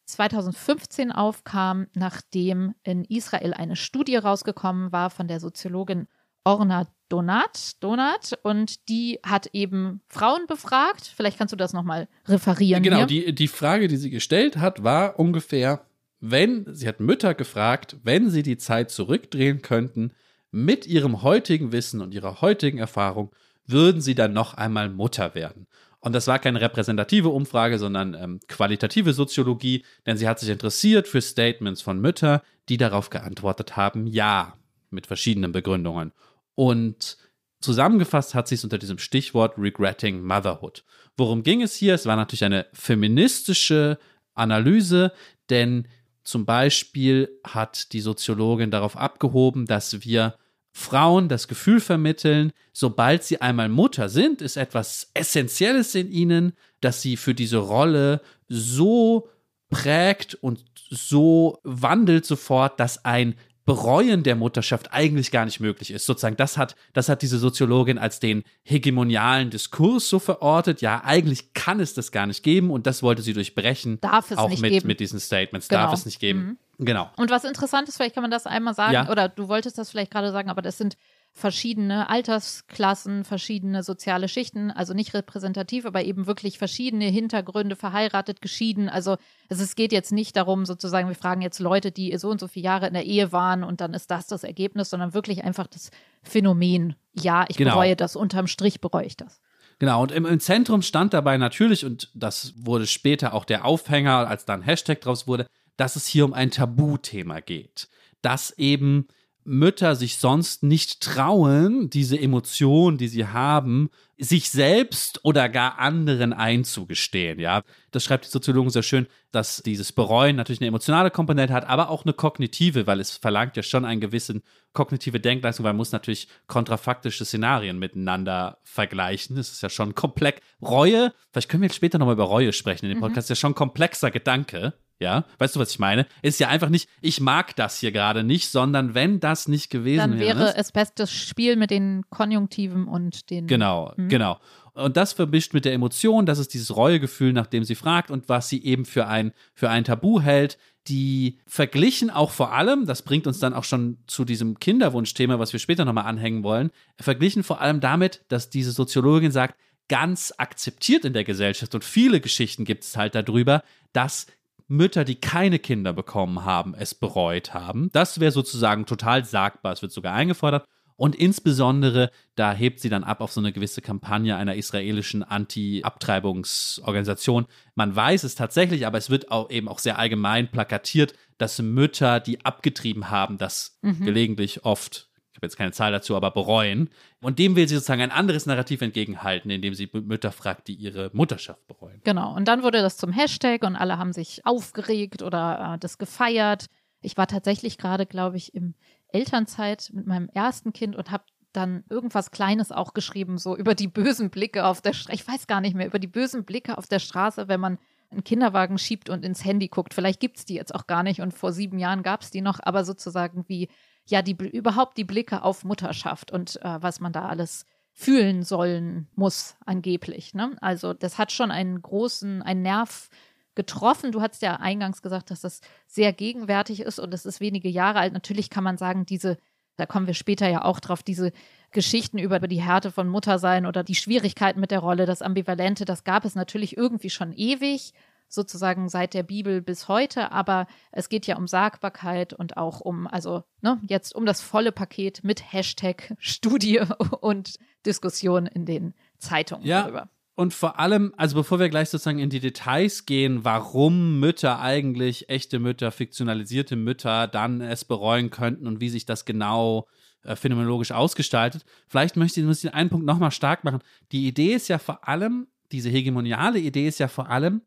2015 0.06 1.12
aufkam, 1.12 1.86
nachdem 1.94 2.74
in 2.82 3.04
Israel 3.04 3.54
eine 3.54 3.76
Studie 3.76 4.16
rausgekommen 4.16 4.92
war 4.92 5.10
von 5.10 5.28
der 5.28 5.40
Soziologin 5.40 6.06
Orna 6.44 6.86
Donat, 7.08 7.82
Donat 7.82 8.38
und 8.42 8.88
die 8.88 9.18
hat 9.24 9.48
eben 9.52 10.02
Frauen 10.08 10.46
befragt. 10.46 11.12
Vielleicht 11.14 11.38
kannst 11.38 11.52
du 11.52 11.56
das 11.56 11.72
nochmal 11.72 12.08
referieren. 12.26 12.82
Genau, 12.82 13.06
die, 13.06 13.34
die 13.34 13.48
Frage, 13.48 13.88
die 13.88 13.96
sie 13.96 14.10
gestellt 14.10 14.56
hat, 14.56 14.84
war 14.84 15.18
ungefähr, 15.18 15.86
wenn, 16.20 16.66
sie 16.74 16.88
hat 16.88 17.00
Mütter 17.00 17.34
gefragt, 17.34 17.96
wenn 18.02 18.30
sie 18.30 18.42
die 18.42 18.56
Zeit 18.56 18.90
zurückdrehen 18.90 19.62
könnten, 19.62 20.12
mit 20.50 20.86
ihrem 20.86 21.22
heutigen 21.22 21.72
Wissen 21.72 22.00
und 22.00 22.14
ihrer 22.14 22.40
heutigen 22.40 22.78
Erfahrung, 22.78 23.32
würden 23.66 24.00
sie 24.00 24.14
dann 24.14 24.32
noch 24.32 24.54
einmal 24.54 24.88
Mutter 24.88 25.34
werden? 25.34 25.66
Und 26.04 26.12
das 26.12 26.26
war 26.26 26.38
keine 26.38 26.60
repräsentative 26.60 27.30
Umfrage, 27.30 27.78
sondern 27.78 28.12
ähm, 28.12 28.40
qualitative 28.46 29.14
Soziologie, 29.14 29.86
denn 30.04 30.18
sie 30.18 30.28
hat 30.28 30.38
sich 30.38 30.50
interessiert 30.50 31.08
für 31.08 31.22
Statements 31.22 31.80
von 31.80 31.98
Müttern, 31.98 32.40
die 32.68 32.76
darauf 32.76 33.08
geantwortet 33.08 33.78
haben, 33.78 34.06
ja, 34.06 34.58
mit 34.90 35.06
verschiedenen 35.06 35.52
Begründungen. 35.52 36.12
Und 36.54 37.16
zusammengefasst 37.60 38.34
hat 38.34 38.48
sie 38.48 38.56
es 38.56 38.64
unter 38.64 38.76
diesem 38.76 38.98
Stichwort 38.98 39.54
Regretting 39.56 40.22
Motherhood. 40.22 40.84
Worum 41.16 41.42
ging 41.42 41.62
es 41.62 41.74
hier? 41.74 41.94
Es 41.94 42.04
war 42.04 42.16
natürlich 42.16 42.44
eine 42.44 42.66
feministische 42.74 43.98
Analyse, 44.34 45.10
denn 45.48 45.88
zum 46.22 46.44
Beispiel 46.44 47.30
hat 47.44 47.94
die 47.94 48.00
Soziologin 48.00 48.70
darauf 48.70 48.98
abgehoben, 48.98 49.64
dass 49.64 50.04
wir 50.04 50.36
Frauen 50.76 51.28
das 51.28 51.46
Gefühl 51.46 51.78
vermitteln, 51.78 52.52
sobald 52.72 53.22
sie 53.22 53.40
einmal 53.40 53.68
Mutter 53.68 54.08
sind, 54.08 54.42
ist 54.42 54.56
etwas 54.56 55.08
Essentielles 55.14 55.94
in 55.94 56.10
ihnen, 56.10 56.52
dass 56.80 57.00
sie 57.00 57.16
für 57.16 57.32
diese 57.32 57.58
Rolle 57.58 58.20
so 58.48 59.28
prägt 59.70 60.34
und 60.34 60.64
so 60.90 61.60
wandelt 61.62 62.26
sofort, 62.26 62.80
dass 62.80 63.04
ein 63.04 63.36
Bereuen 63.66 64.22
der 64.22 64.36
Mutterschaft 64.36 64.92
eigentlich 64.92 65.30
gar 65.30 65.46
nicht 65.46 65.58
möglich 65.58 65.90
ist. 65.90 66.04
Sozusagen, 66.04 66.36
das 66.36 66.58
hat, 66.58 66.76
das 66.92 67.08
hat 67.08 67.22
diese 67.22 67.38
Soziologin 67.38 67.96
als 67.98 68.20
den 68.20 68.44
hegemonialen 68.62 69.48
Diskurs 69.50 70.08
so 70.08 70.18
verortet. 70.18 70.82
Ja, 70.82 71.02
eigentlich 71.04 71.54
kann 71.54 71.80
es 71.80 71.94
das 71.94 72.12
gar 72.12 72.26
nicht 72.26 72.42
geben 72.42 72.70
und 72.70 72.86
das 72.86 73.02
wollte 73.02 73.22
sie 73.22 73.32
durchbrechen. 73.32 74.00
Darf 74.02 74.30
es 74.30 74.36
auch 74.36 74.50
nicht 74.50 74.60
mit, 74.60 74.72
geben. 74.72 74.86
mit 74.86 75.00
diesen 75.00 75.18
Statements. 75.18 75.68
Genau. 75.68 75.82
Darf 75.82 75.94
es 75.94 76.04
nicht 76.04 76.20
geben. 76.20 76.58
Mhm. 76.78 76.84
Genau. 76.84 77.10
Und 77.16 77.30
was 77.30 77.44
interessant 77.44 77.88
ist, 77.88 77.96
vielleicht 77.96 78.14
kann 78.14 78.22
man 78.22 78.30
das 78.30 78.46
einmal 78.46 78.74
sagen, 78.74 78.92
Ja. 78.92 79.08
oder 79.08 79.28
du 79.28 79.48
wolltest 79.48 79.78
das 79.78 79.90
vielleicht 79.90 80.10
gerade 80.10 80.32
sagen, 80.32 80.50
aber 80.50 80.60
das 80.60 80.76
sind 80.76 80.96
verschiedene 81.36 82.08
Altersklassen, 82.08 83.24
verschiedene 83.24 83.82
soziale 83.82 84.28
Schichten, 84.28 84.70
also 84.70 84.94
nicht 84.94 85.14
repräsentativ, 85.14 85.84
aber 85.84 86.04
eben 86.04 86.28
wirklich 86.28 86.58
verschiedene 86.58 87.06
Hintergründe, 87.06 87.74
verheiratet, 87.74 88.40
geschieden. 88.40 88.88
Also 88.88 89.16
es, 89.48 89.74
geht 89.74 89.92
jetzt 89.92 90.12
nicht 90.12 90.36
darum, 90.36 90.64
sozusagen, 90.64 91.08
wir 91.08 91.16
fragen 91.16 91.42
jetzt 91.42 91.58
Leute, 91.58 91.90
die 91.90 92.16
so 92.18 92.30
und 92.30 92.38
so 92.38 92.46
viele 92.46 92.66
Jahre 92.66 92.86
in 92.86 92.94
der 92.94 93.04
Ehe 93.04 93.32
waren 93.32 93.64
und 93.64 93.80
dann 93.80 93.94
ist 93.94 94.12
das 94.12 94.28
das 94.28 94.44
Ergebnis, 94.44 94.90
sondern 94.90 95.12
wirklich 95.12 95.42
einfach 95.42 95.66
das 95.66 95.90
Phänomen. 96.22 96.94
Ja, 97.14 97.44
ich 97.48 97.56
Genau. 97.56 97.72
bereue 97.72 97.96
das, 97.96 98.14
unterm 98.14 98.46
Strich 98.46 98.80
bereue 98.80 99.06
ich 99.06 99.16
das. 99.16 99.40
Genau, 99.80 100.02
und 100.02 100.12
im, 100.12 100.26
im 100.26 100.38
Zentrum 100.38 100.82
stand 100.82 101.12
dabei 101.14 101.36
natürlich, 101.36 101.84
und 101.84 102.10
das 102.14 102.54
wurde 102.56 102.86
später 102.86 103.34
auch 103.34 103.44
der 103.44 103.64
Aufhänger, 103.64 104.28
als 104.28 104.44
dann 104.44 104.62
Hashtag 104.62 105.00
draus 105.00 105.26
wurde, 105.26 105.48
dass 105.76 105.96
es 105.96 106.06
hier 106.06 106.24
um 106.24 106.32
ein 106.32 106.52
Tabuthema 106.52 107.40
geht. 107.40 107.88
Dass 108.22 108.56
eben 108.56 109.08
Mütter 109.44 109.94
sich 109.94 110.18
sonst 110.18 110.62
nicht 110.62 111.00
trauen, 111.00 111.90
diese 111.90 112.18
Emotionen, 112.18 112.98
die 112.98 113.08
sie 113.08 113.26
haben, 113.26 113.90
sich 114.16 114.50
selbst 114.50 115.20
oder 115.24 115.48
gar 115.48 115.78
anderen 115.78 116.32
einzugestehen, 116.32 117.38
ja. 117.38 117.62
Das 117.90 118.04
schreibt 118.04 118.24
die 118.24 118.30
Soziologin 118.30 118.70
sehr 118.70 118.82
schön, 118.82 119.06
dass 119.32 119.62
dieses 119.62 119.92
Bereuen 119.92 120.36
natürlich 120.36 120.60
eine 120.60 120.68
emotionale 120.68 121.10
Komponente 121.10 121.52
hat, 121.52 121.68
aber 121.68 121.90
auch 121.90 122.04
eine 122.04 122.12
kognitive, 122.12 122.86
weil 122.86 123.00
es 123.00 123.16
verlangt 123.16 123.56
ja 123.56 123.62
schon 123.62 123.84
einen 123.84 124.00
gewissen 124.00 124.42
kognitive 124.72 125.20
Denkleistung, 125.20 125.64
weil 125.64 125.72
man 125.72 125.78
muss 125.78 125.92
natürlich 125.92 126.28
kontrafaktische 126.46 127.24
Szenarien 127.24 127.78
miteinander 127.78 128.58
vergleichen. 128.62 129.36
Das 129.36 129.50
ist 129.50 129.62
ja 129.62 129.68
schon 129.68 129.94
komplex. 129.94 130.40
Reue, 130.62 131.12
vielleicht 131.32 131.48
können 131.48 131.62
wir 131.62 131.68
jetzt 131.68 131.76
später 131.76 131.98
nochmal 131.98 132.14
über 132.14 132.24
Reue 132.24 132.52
sprechen 132.52 132.86
in 132.86 132.92
dem 132.92 133.00
Podcast, 133.00 133.26
ist 133.26 133.30
ja 133.30 133.36
schon 133.36 133.52
ein 133.52 133.56
komplexer 133.56 134.10
Gedanke. 134.10 134.74
Ja, 135.04 135.24
weißt 135.38 135.54
du, 135.54 135.60
was 135.60 135.70
ich 135.70 135.78
meine? 135.78 136.06
Ist 136.22 136.40
ja 136.40 136.48
einfach 136.48 136.70
nicht, 136.70 136.88
ich 137.02 137.20
mag 137.20 137.54
das 137.56 137.78
hier 137.78 137.92
gerade 137.92 138.24
nicht, 138.24 138.48
sondern 138.50 138.94
wenn 138.94 139.20
das 139.20 139.48
nicht 139.48 139.68
gewesen 139.68 139.98
Dann 139.98 140.18
wäre. 140.18 140.38
wäre 140.38 140.56
es 140.56 140.72
bestes 140.72 141.12
Spiel 141.12 141.56
mit 141.56 141.70
den 141.70 142.04
Konjunktiven 142.08 142.88
und 142.88 143.28
den. 143.28 143.46
Genau, 143.46 143.92
Mhm. 143.96 144.08
genau. 144.08 144.40
Und 144.72 144.96
das 144.96 145.12
vermischt 145.12 145.52
mit 145.54 145.66
der 145.66 145.72
Emotion, 145.74 146.24
das 146.26 146.38
ist 146.38 146.52
dieses 146.54 146.74
Reuegefühl, 146.74 147.32
nach 147.34 147.46
dem 147.46 147.62
sie 147.64 147.74
fragt 147.76 148.10
und 148.10 148.28
was 148.28 148.48
sie 148.48 148.64
eben 148.64 148.84
für 148.86 149.06
ein, 149.06 149.32
für 149.52 149.68
ein 149.70 149.84
Tabu 149.84 150.20
hält. 150.20 150.56
Die 150.88 151.38
verglichen 151.46 152.10
auch 152.10 152.30
vor 152.30 152.52
allem, 152.52 152.84
das 152.86 153.02
bringt 153.02 153.26
uns 153.26 153.38
dann 153.38 153.54
auch 153.54 153.64
schon 153.64 153.98
zu 154.06 154.24
diesem 154.24 154.58
Kinderwunschthema, 154.58 155.38
was 155.38 155.52
wir 155.52 155.60
später 155.60 155.84
nochmal 155.84 156.06
anhängen 156.06 156.42
wollen, 156.42 156.70
verglichen 156.98 157.42
vor 157.44 157.60
allem 157.60 157.80
damit, 157.80 158.24
dass 158.28 158.50
diese 158.50 158.72
Soziologin 158.72 159.30
sagt, 159.30 159.54
ganz 159.88 160.32
akzeptiert 160.38 161.04
in 161.04 161.12
der 161.12 161.24
Gesellschaft 161.24 161.74
und 161.74 161.84
viele 161.84 162.20
Geschichten 162.20 162.64
gibt 162.64 162.84
es 162.84 162.96
halt 162.96 163.14
darüber, 163.14 163.62
dass 163.92 164.26
Mütter, 164.68 165.04
die 165.04 165.16
keine 165.16 165.58
Kinder 165.58 165.92
bekommen 165.92 166.44
haben, 166.44 166.74
es 166.74 166.94
bereut 166.94 167.54
haben. 167.54 167.90
Das 167.92 168.20
wäre 168.20 168.32
sozusagen 168.32 168.86
total 168.86 169.24
sagbar. 169.24 169.72
Es 169.72 169.82
wird 169.82 169.92
sogar 169.92 170.14
eingefordert. 170.14 170.64
Und 170.96 171.16
insbesondere, 171.16 172.10
da 172.36 172.52
hebt 172.52 172.78
sie 172.78 172.88
dann 172.88 173.02
ab 173.02 173.20
auf 173.20 173.32
so 173.32 173.40
eine 173.40 173.52
gewisse 173.52 173.82
Kampagne 173.82 174.36
einer 174.36 174.54
israelischen 174.54 175.24
Anti-Abtreibungsorganisation. 175.24 177.46
Man 177.74 177.94
weiß 177.94 178.24
es 178.24 178.34
tatsächlich, 178.34 178.86
aber 178.86 178.98
es 178.98 179.10
wird 179.10 179.30
auch 179.30 179.50
eben 179.50 179.68
auch 179.68 179.78
sehr 179.78 179.98
allgemein 179.98 180.50
plakatiert, 180.50 181.14
dass 181.38 181.60
Mütter, 181.60 182.20
die 182.20 182.44
abgetrieben 182.44 183.10
haben, 183.10 183.38
das 183.38 183.78
Mhm. 183.82 184.04
gelegentlich 184.04 184.64
oft, 184.64 185.08
habe 185.44 185.46
jetzt 185.46 185.56
keine 185.56 185.72
Zahl 185.72 185.92
dazu, 185.92 186.16
aber 186.16 186.30
bereuen. 186.30 186.90
Und 187.20 187.38
dem 187.38 187.56
will 187.56 187.68
sie 187.68 187.74
sozusagen 187.74 188.02
ein 188.02 188.10
anderes 188.10 188.46
Narrativ 188.46 188.82
entgegenhalten, 188.82 189.50
indem 189.50 189.74
sie 189.74 189.88
Mütter 189.92 190.32
fragt, 190.32 190.68
die 190.68 190.74
ihre 190.74 191.10
Mutterschaft 191.12 191.66
bereuen. 191.66 192.00
Genau. 192.04 192.34
Und 192.34 192.48
dann 192.48 192.62
wurde 192.62 192.82
das 192.82 192.96
zum 192.96 193.12
Hashtag 193.12 193.62
und 193.62 193.76
alle 193.76 193.98
haben 193.98 194.12
sich 194.12 194.44
aufgeregt 194.44 195.22
oder 195.22 195.74
äh, 195.74 195.78
das 195.78 195.98
gefeiert. 195.98 196.66
Ich 197.02 197.16
war 197.16 197.26
tatsächlich 197.26 197.78
gerade, 197.78 198.06
glaube 198.06 198.36
ich, 198.36 198.54
im 198.54 198.74
Elternzeit 199.08 199.90
mit 199.92 200.06
meinem 200.06 200.28
ersten 200.28 200.72
Kind 200.72 200.96
und 200.96 201.10
habe 201.10 201.24
dann 201.52 201.84
irgendwas 201.88 202.30
Kleines 202.30 202.72
auch 202.72 202.94
geschrieben, 202.94 203.38
so 203.38 203.56
über 203.56 203.74
die 203.74 203.86
bösen 203.86 204.30
Blicke 204.30 204.64
auf 204.64 204.80
der 204.80 204.92
Straße. 204.92 205.14
Ich 205.14 205.28
weiß 205.28 205.46
gar 205.46 205.60
nicht 205.60 205.76
mehr, 205.76 205.86
über 205.86 205.98
die 205.98 206.08
bösen 206.08 206.44
Blicke 206.44 206.76
auf 206.78 206.88
der 206.88 206.98
Straße, 206.98 207.46
wenn 207.48 207.60
man 207.60 207.78
einen 208.10 208.24
Kinderwagen 208.24 208.78
schiebt 208.78 209.08
und 209.08 209.24
ins 209.24 209.44
Handy 209.44 209.68
guckt. 209.68 209.94
Vielleicht 209.94 210.20
gibt 210.20 210.38
es 210.38 210.44
die 210.44 210.54
jetzt 210.54 210.74
auch 210.74 210.86
gar 210.86 211.02
nicht 211.02 211.20
und 211.20 211.32
vor 211.32 211.52
sieben 211.52 211.78
Jahren 211.78 212.02
gab 212.02 212.22
es 212.22 212.30
die 212.30 212.40
noch, 212.40 212.60
aber 212.62 212.84
sozusagen 212.84 213.44
wie, 213.48 213.68
ja, 214.06 214.22
die 214.22 214.32
überhaupt 214.32 214.96
die 214.96 215.04
Blicke 215.04 215.42
auf 215.42 215.64
Mutterschaft 215.64 216.30
und 216.30 216.60
äh, 216.62 216.82
was 216.82 217.00
man 217.00 217.12
da 217.12 217.28
alles 217.28 217.66
fühlen 217.92 218.42
sollen 218.42 219.08
muss, 219.14 219.56
angeblich. 219.64 220.34
Ne? 220.34 220.56
Also 220.60 220.92
das 220.92 221.16
hat 221.16 221.32
schon 221.32 221.50
einen 221.50 221.80
großen, 221.80 222.42
einen 222.42 222.62
Nerv 222.62 223.08
getroffen. 223.54 224.10
Du 224.10 224.20
hast 224.20 224.42
ja 224.42 224.56
eingangs 224.56 225.00
gesagt, 225.00 225.30
dass 225.30 225.40
das 225.40 225.60
sehr 225.86 226.12
gegenwärtig 226.12 226.80
ist 226.80 226.98
und 226.98 227.14
es 227.14 227.24
ist 227.24 227.40
wenige 227.40 227.68
Jahre 227.68 228.00
alt. 228.00 228.12
Natürlich 228.12 228.50
kann 228.50 228.64
man 228.64 228.76
sagen, 228.76 229.06
diese, 229.06 229.38
da 229.76 229.86
kommen 229.86 230.08
wir 230.08 230.14
später 230.14 230.48
ja 230.48 230.64
auch 230.64 230.80
drauf, 230.80 231.04
diese 231.04 231.32
Geschichten 231.70 232.18
über 232.18 232.40
die 232.40 232.62
Härte 232.62 232.90
von 232.90 233.08
Muttersein 233.08 233.64
oder 233.64 233.84
die 233.84 233.94
Schwierigkeiten 233.94 234.60
mit 234.60 234.72
der 234.72 234.80
Rolle, 234.80 235.06
das 235.06 235.22
Ambivalente, 235.22 235.84
das 235.84 236.04
gab 236.04 236.24
es 236.24 236.34
natürlich 236.34 236.76
irgendwie 236.76 237.10
schon 237.10 237.32
ewig. 237.32 237.92
Sozusagen 238.34 238.88
seit 238.88 239.14
der 239.14 239.22
Bibel 239.22 239.62
bis 239.62 239.88
heute, 239.88 240.32
aber 240.32 240.66
es 240.92 241.08
geht 241.08 241.26
ja 241.26 241.36
um 241.36 241.46
Sagbarkeit 241.46 242.32
und 242.32 242.56
auch 242.56 242.80
um, 242.80 243.06
also 243.06 243.44
ne, 243.62 243.80
jetzt 243.88 244.14
um 244.14 244.26
das 244.26 244.40
volle 244.40 244.72
Paket 244.72 245.24
mit 245.24 245.52
Hashtag 245.52 246.14
Studie 246.18 246.80
und 247.20 247.54
Diskussion 247.86 248.46
in 248.46 248.66
den 248.66 248.94
Zeitungen 249.18 249.66
ja. 249.66 249.82
darüber. 249.82 250.08
Und 250.36 250.52
vor 250.52 250.80
allem, 250.80 251.14
also 251.16 251.36
bevor 251.36 251.60
wir 251.60 251.68
gleich 251.68 251.90
sozusagen 251.90 252.18
in 252.18 252.28
die 252.28 252.40
Details 252.40 253.06
gehen, 253.06 253.44
warum 253.44 254.18
Mütter 254.18 254.58
eigentlich, 254.58 255.28
echte 255.28 255.60
Mütter, 255.60 255.92
fiktionalisierte 255.92 256.74
Mütter 256.74 257.28
dann 257.28 257.60
es 257.60 257.84
bereuen 257.84 258.30
könnten 258.30 258.66
und 258.66 258.80
wie 258.80 258.88
sich 258.88 259.06
das 259.06 259.26
genau 259.26 259.86
äh, 260.24 260.34
phänomenologisch 260.34 260.90
ausgestaltet, 260.90 261.64
vielleicht 261.86 262.16
möchte 262.16 262.40
ich, 262.40 262.46
muss 262.46 262.64
ich 262.64 262.70
den 262.70 262.74
einen 262.74 262.90
Punkt 262.90 263.06
nochmal 263.06 263.30
stark 263.30 263.62
machen. 263.62 263.78
Die 264.10 264.26
Idee 264.26 264.54
ist 264.54 264.66
ja 264.66 264.78
vor 264.78 265.06
allem, 265.06 265.46
diese 265.70 265.88
hegemoniale 265.88 266.58
Idee 266.58 266.88
ist 266.88 266.98
ja 266.98 267.06
vor 267.06 267.30
allem, 267.30 267.62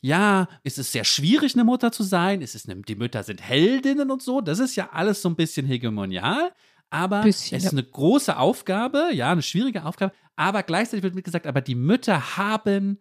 ja, 0.00 0.48
es 0.62 0.78
ist 0.78 0.92
sehr 0.92 1.04
schwierig, 1.04 1.54
eine 1.54 1.64
Mutter 1.64 1.92
zu 1.92 2.02
sein, 2.02 2.42
es 2.42 2.54
ist 2.54 2.68
eine, 2.68 2.80
die 2.82 2.96
Mütter 2.96 3.22
sind 3.22 3.42
Heldinnen 3.42 4.10
und 4.10 4.22
so, 4.22 4.40
das 4.40 4.58
ist 4.58 4.76
ja 4.76 4.90
alles 4.92 5.22
so 5.22 5.28
ein 5.28 5.36
bisschen 5.36 5.66
hegemonial, 5.66 6.52
aber 6.88 7.22
Bisschen, 7.22 7.58
es 7.58 7.64
ist 7.64 7.72
eine 7.72 7.84
große 7.84 8.36
Aufgabe, 8.36 9.10
ja, 9.12 9.30
eine 9.30 9.42
schwierige 9.42 9.84
Aufgabe, 9.84 10.12
aber 10.36 10.62
gleichzeitig 10.62 11.02
wird 11.02 11.14
mir 11.14 11.22
gesagt, 11.22 11.46
aber 11.46 11.60
die 11.60 11.74
Mütter 11.74 12.36
haben 12.36 12.98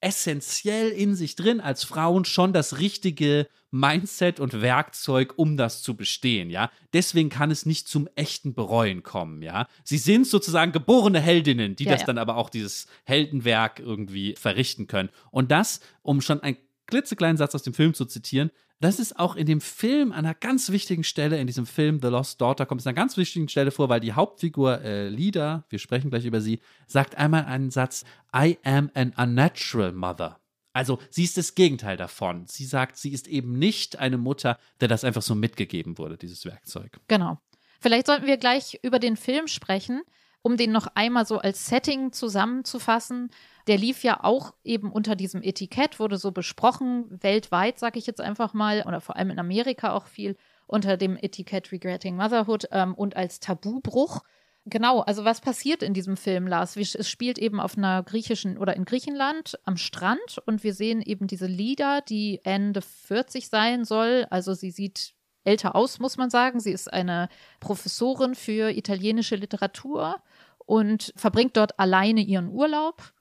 essentiell 0.00 0.88
in 0.88 1.14
sich 1.14 1.36
drin 1.36 1.60
als 1.60 1.84
Frauen 1.84 2.24
schon 2.24 2.52
das 2.52 2.78
richtige 2.78 3.48
Mindset 3.70 4.40
und 4.40 4.60
Werkzeug, 4.60 5.34
um 5.36 5.56
das 5.56 5.82
zu 5.82 5.96
bestehen, 5.96 6.50
ja. 6.50 6.70
Deswegen 6.92 7.28
kann 7.28 7.50
es 7.50 7.66
nicht 7.66 7.88
zum 7.88 8.08
echten 8.16 8.54
Bereuen 8.54 9.02
kommen, 9.02 9.42
ja. 9.42 9.66
Sie 9.84 9.98
sind 9.98 10.26
sozusagen 10.26 10.72
geborene 10.72 11.20
Heldinnen, 11.20 11.76
die 11.76 11.84
Ja, 11.84 11.92
das 11.92 12.00
ja. 12.00 12.06
dann 12.06 12.18
aber 12.18 12.36
auch 12.36 12.50
dieses 12.50 12.86
Heldenwerk 13.04 13.78
irgendwie 13.78 14.34
verrichten 14.38 14.86
können. 14.86 15.10
Und 15.30 15.50
das, 15.50 15.80
um 16.02 16.20
schon 16.20 16.40
einen 16.40 16.56
klitzekleinen 16.86 17.36
Satz 17.36 17.54
aus 17.54 17.62
dem 17.62 17.74
Film 17.74 17.94
zu 17.94 18.04
zitieren, 18.04 18.50
das 18.80 18.98
ist 18.98 19.18
auch 19.18 19.36
in 19.36 19.44
dem 19.44 19.60
Film 19.60 20.10
an 20.10 20.24
einer 20.24 20.34
ganz 20.34 20.70
wichtigen 20.70 21.04
Stelle, 21.04 21.38
in 21.38 21.46
diesem 21.46 21.66
Film 21.66 22.00
The 22.00 22.08
Lost 22.08 22.40
Daughter, 22.40 22.64
kommt 22.64 22.80
es 22.80 22.86
an 22.86 22.92
einer 22.92 23.02
ganz 23.02 23.18
wichtigen 23.18 23.46
Stelle 23.48 23.70
vor, 23.70 23.90
weil 23.90 24.00
die 24.00 24.14
Hauptfigur 24.14 24.80
äh, 24.80 25.08
Lida, 25.08 25.64
wir 25.68 25.78
sprechen 25.78 26.08
gleich 26.08 26.24
über 26.24 26.40
sie, 26.40 26.60
sagt 26.86 27.16
einmal 27.16 27.44
einen 27.44 27.70
Satz, 27.70 28.04
I 28.34 28.58
am 28.64 28.90
an 28.94 29.12
unnatural 29.18 29.92
mother. 29.92 30.39
Also 30.72 30.98
sie 31.10 31.24
ist 31.24 31.36
das 31.36 31.54
Gegenteil 31.54 31.96
davon. 31.96 32.46
Sie 32.46 32.64
sagt, 32.64 32.96
sie 32.96 33.12
ist 33.12 33.26
eben 33.26 33.58
nicht 33.58 33.98
eine 33.98 34.18
Mutter, 34.18 34.58
der 34.80 34.88
das 34.88 35.04
einfach 35.04 35.22
so 35.22 35.34
mitgegeben 35.34 35.98
wurde, 35.98 36.16
dieses 36.16 36.44
Werkzeug. 36.44 37.00
Genau. 37.08 37.38
Vielleicht 37.80 38.06
sollten 38.06 38.26
wir 38.26 38.36
gleich 38.36 38.78
über 38.82 38.98
den 38.98 39.16
Film 39.16 39.48
sprechen, 39.48 40.02
um 40.42 40.56
den 40.56 40.70
noch 40.70 40.86
einmal 40.94 41.26
so 41.26 41.38
als 41.38 41.66
Setting 41.66 42.12
zusammenzufassen. 42.12 43.30
Der 43.66 43.78
lief 43.78 44.04
ja 44.04 44.22
auch 44.22 44.54
eben 44.64 44.92
unter 44.92 45.16
diesem 45.16 45.42
Etikett, 45.42 45.98
wurde 45.98 46.18
so 46.18 46.30
besprochen, 46.30 47.06
weltweit, 47.22 47.78
sage 47.78 47.98
ich 47.98 48.06
jetzt 48.06 48.20
einfach 48.20 48.54
mal, 48.54 48.84
oder 48.86 49.00
vor 49.00 49.16
allem 49.16 49.30
in 49.30 49.38
Amerika 49.38 49.92
auch 49.92 50.06
viel, 50.06 50.36
unter 50.66 50.96
dem 50.96 51.16
Etikett 51.16 51.72
Regretting 51.72 52.16
Motherhood 52.16 52.68
ähm, 52.70 52.94
und 52.94 53.16
als 53.16 53.40
Tabubruch. 53.40 54.22
Genau, 54.66 55.00
also 55.00 55.24
was 55.24 55.40
passiert 55.40 55.82
in 55.82 55.94
diesem 55.94 56.16
Film, 56.16 56.46
Lars? 56.46 56.76
Es 56.76 57.08
spielt 57.08 57.38
eben 57.38 57.60
auf 57.60 57.78
einer 57.78 58.02
griechischen 58.02 58.58
oder 58.58 58.76
in 58.76 58.84
Griechenland 58.84 59.58
am 59.64 59.76
Strand 59.76 60.38
und 60.44 60.62
wir 60.62 60.74
sehen 60.74 61.00
eben 61.00 61.26
diese 61.26 61.46
Lida, 61.46 62.02
die 62.02 62.40
Ende 62.44 62.82
40 62.82 63.48
sein 63.48 63.84
soll. 63.84 64.26
Also 64.28 64.52
sie 64.52 64.70
sieht 64.70 65.14
älter 65.44 65.74
aus, 65.74 65.98
muss 65.98 66.18
man 66.18 66.28
sagen. 66.28 66.60
Sie 66.60 66.72
ist 66.72 66.92
eine 66.92 67.28
Professorin 67.60 68.34
für 68.34 68.70
italienische 68.70 69.36
Literatur 69.36 70.22
und 70.58 71.12
verbringt 71.16 71.56
dort 71.56 71.78
alleine 71.78 72.20
ihren 72.20 72.48
Urlaub 72.48 73.14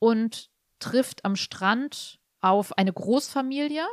und 0.00 0.50
trifft 0.80 1.24
am 1.24 1.36
Strand 1.36 2.18
auf 2.40 2.76
eine 2.76 2.92
Großfamilie. 2.92 3.84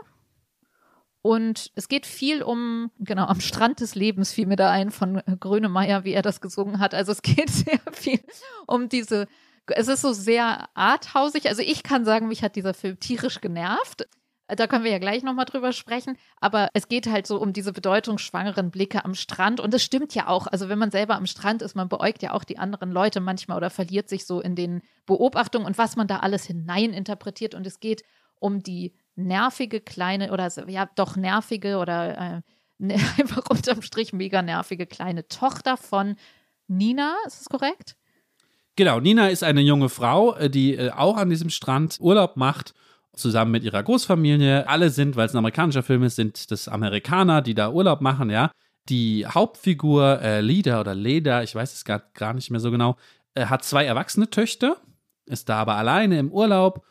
Und 1.27 1.73
es 1.75 1.89
geht 1.89 2.05
viel 2.05 2.41
um, 2.41 2.89
genau, 2.99 3.25
am 3.25 3.41
Strand 3.41 3.81
des 3.81 3.95
Lebens 3.95 4.31
fiel 4.31 4.45
mir 4.45 4.55
da 4.55 4.71
ein 4.71 4.91
von 4.91 5.21
Grönemeyer, 5.41 6.05
wie 6.05 6.13
er 6.13 6.21
das 6.21 6.39
gesungen 6.39 6.79
hat. 6.79 6.93
Also 6.93 7.11
es 7.11 7.21
geht 7.21 7.49
sehr 7.49 7.81
viel 7.91 8.21
um 8.65 8.87
diese, 8.87 9.27
es 9.65 9.89
ist 9.89 10.03
so 10.03 10.13
sehr 10.13 10.69
arthausig. 10.73 11.49
Also 11.49 11.61
ich 11.63 11.83
kann 11.83 12.05
sagen, 12.05 12.29
mich 12.29 12.43
hat 12.43 12.55
dieser 12.55 12.73
Film 12.73 12.97
tierisch 13.01 13.41
genervt. 13.41 14.07
Da 14.47 14.67
können 14.67 14.85
wir 14.85 14.91
ja 14.91 14.99
gleich 14.99 15.21
nochmal 15.21 15.43
drüber 15.43 15.73
sprechen. 15.73 16.17
Aber 16.39 16.69
es 16.73 16.87
geht 16.87 17.07
halt 17.07 17.27
so 17.27 17.41
um 17.41 17.51
diese 17.51 17.73
bedeutungsschwangeren 17.73 18.71
Blicke 18.71 19.03
am 19.03 19.13
Strand. 19.13 19.59
Und 19.59 19.73
das 19.73 19.83
stimmt 19.83 20.15
ja 20.15 20.27
auch. 20.27 20.47
Also 20.47 20.69
wenn 20.69 20.79
man 20.79 20.91
selber 20.91 21.15
am 21.15 21.25
Strand 21.25 21.61
ist, 21.61 21.75
man 21.75 21.89
beäugt 21.89 22.23
ja 22.23 22.31
auch 22.31 22.45
die 22.45 22.57
anderen 22.57 22.89
Leute 22.89 23.19
manchmal 23.19 23.57
oder 23.57 23.69
verliert 23.69 24.07
sich 24.07 24.25
so 24.25 24.39
in 24.39 24.55
den 24.55 24.81
Beobachtungen 25.05 25.65
und 25.65 25.77
was 25.77 25.97
man 25.97 26.07
da 26.07 26.19
alles 26.19 26.45
hineininterpretiert. 26.45 27.53
Und 27.53 27.67
es 27.67 27.81
geht 27.81 28.05
um 28.39 28.63
die 28.63 28.93
nervige 29.17 29.81
kleine 29.81 30.31
oder 30.31 30.49
ja 30.69 30.89
doch 30.95 31.15
nervige 31.15 31.77
oder 31.77 32.17
äh, 32.17 32.41
ne, 32.77 32.95
einfach 33.17 33.49
unterm 33.49 33.81
Strich 33.81 34.13
mega 34.13 34.41
nervige 34.41 34.85
kleine 34.85 35.27
Tochter 35.27 35.77
von 35.77 36.15
Nina. 36.67 37.15
Ist 37.25 37.41
das 37.41 37.49
korrekt? 37.49 37.97
Genau, 38.75 38.99
Nina 38.99 39.29
ist 39.29 39.43
eine 39.43 39.61
junge 39.61 39.89
Frau, 39.89 40.35
äh, 40.35 40.49
die 40.49 40.75
äh, 40.75 40.91
auch 40.91 41.17
an 41.17 41.29
diesem 41.29 41.49
Strand 41.49 41.97
Urlaub 41.99 42.37
macht, 42.37 42.75
zusammen 43.15 43.51
mit 43.51 43.63
ihrer 43.63 43.81
Großfamilie. 43.81 44.69
Alle 44.69 44.91
sind, 44.91 45.15
weil 45.15 45.25
es 45.25 45.33
ein 45.33 45.39
amerikanischer 45.39 45.81
Film 45.81 46.03
ist, 46.03 46.15
sind 46.15 46.51
das 46.51 46.67
Amerikaner, 46.67 47.41
die 47.41 47.55
da 47.55 47.71
Urlaub 47.71 48.01
machen, 48.01 48.29
ja. 48.29 48.51
Die 48.89 49.25
Hauptfigur, 49.25 50.21
äh, 50.21 50.41
Lida 50.41 50.79
oder 50.79 50.93
Leda, 50.93 51.41
ich 51.41 51.55
weiß 51.55 51.73
es 51.73 51.83
gar, 51.83 52.03
gar 52.13 52.33
nicht 52.33 52.51
mehr 52.51 52.59
so 52.59 52.69
genau, 52.69 52.95
äh, 53.33 53.47
hat 53.47 53.65
zwei 53.65 53.83
erwachsene 53.83 54.29
Töchter, 54.29 54.77
ist 55.25 55.49
da 55.49 55.57
aber 55.57 55.75
alleine 55.75 56.19
im 56.19 56.31
Urlaub. 56.31 56.85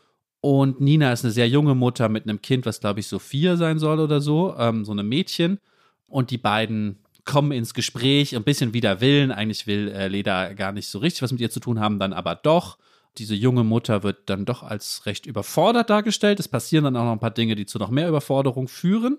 Und 0.46 0.80
Nina 0.80 1.12
ist 1.12 1.24
eine 1.24 1.32
sehr 1.32 1.48
junge 1.48 1.74
Mutter 1.74 2.08
mit 2.08 2.22
einem 2.22 2.40
Kind, 2.40 2.66
was 2.66 2.78
glaube 2.78 3.00
ich 3.00 3.08
so 3.08 3.18
vier 3.18 3.56
sein 3.56 3.80
soll 3.80 3.98
oder 3.98 4.20
so, 4.20 4.54
ähm, 4.56 4.84
so 4.84 4.92
einem 4.92 5.08
Mädchen. 5.08 5.58
Und 6.06 6.30
die 6.30 6.38
beiden 6.38 7.00
kommen 7.24 7.50
ins 7.50 7.74
Gespräch, 7.74 8.36
ein 8.36 8.44
bisschen 8.44 8.72
wider 8.72 9.00
Willen. 9.00 9.32
Eigentlich 9.32 9.66
will 9.66 9.88
äh, 9.88 10.06
Leda 10.06 10.52
gar 10.52 10.70
nicht 10.70 10.86
so 10.86 11.00
richtig 11.00 11.22
was 11.22 11.32
mit 11.32 11.40
ihr 11.40 11.50
zu 11.50 11.58
tun 11.58 11.80
haben, 11.80 11.98
dann 11.98 12.12
aber 12.12 12.36
doch. 12.36 12.78
Diese 13.18 13.34
junge 13.34 13.64
Mutter 13.64 14.04
wird 14.04 14.30
dann 14.30 14.44
doch 14.44 14.62
als 14.62 15.04
recht 15.04 15.26
überfordert 15.26 15.90
dargestellt. 15.90 16.38
Es 16.38 16.46
passieren 16.46 16.84
dann 16.84 16.96
auch 16.96 17.06
noch 17.06 17.12
ein 17.14 17.18
paar 17.18 17.32
Dinge, 17.32 17.56
die 17.56 17.66
zu 17.66 17.80
noch 17.80 17.90
mehr 17.90 18.08
Überforderung 18.08 18.68
führen. 18.68 19.18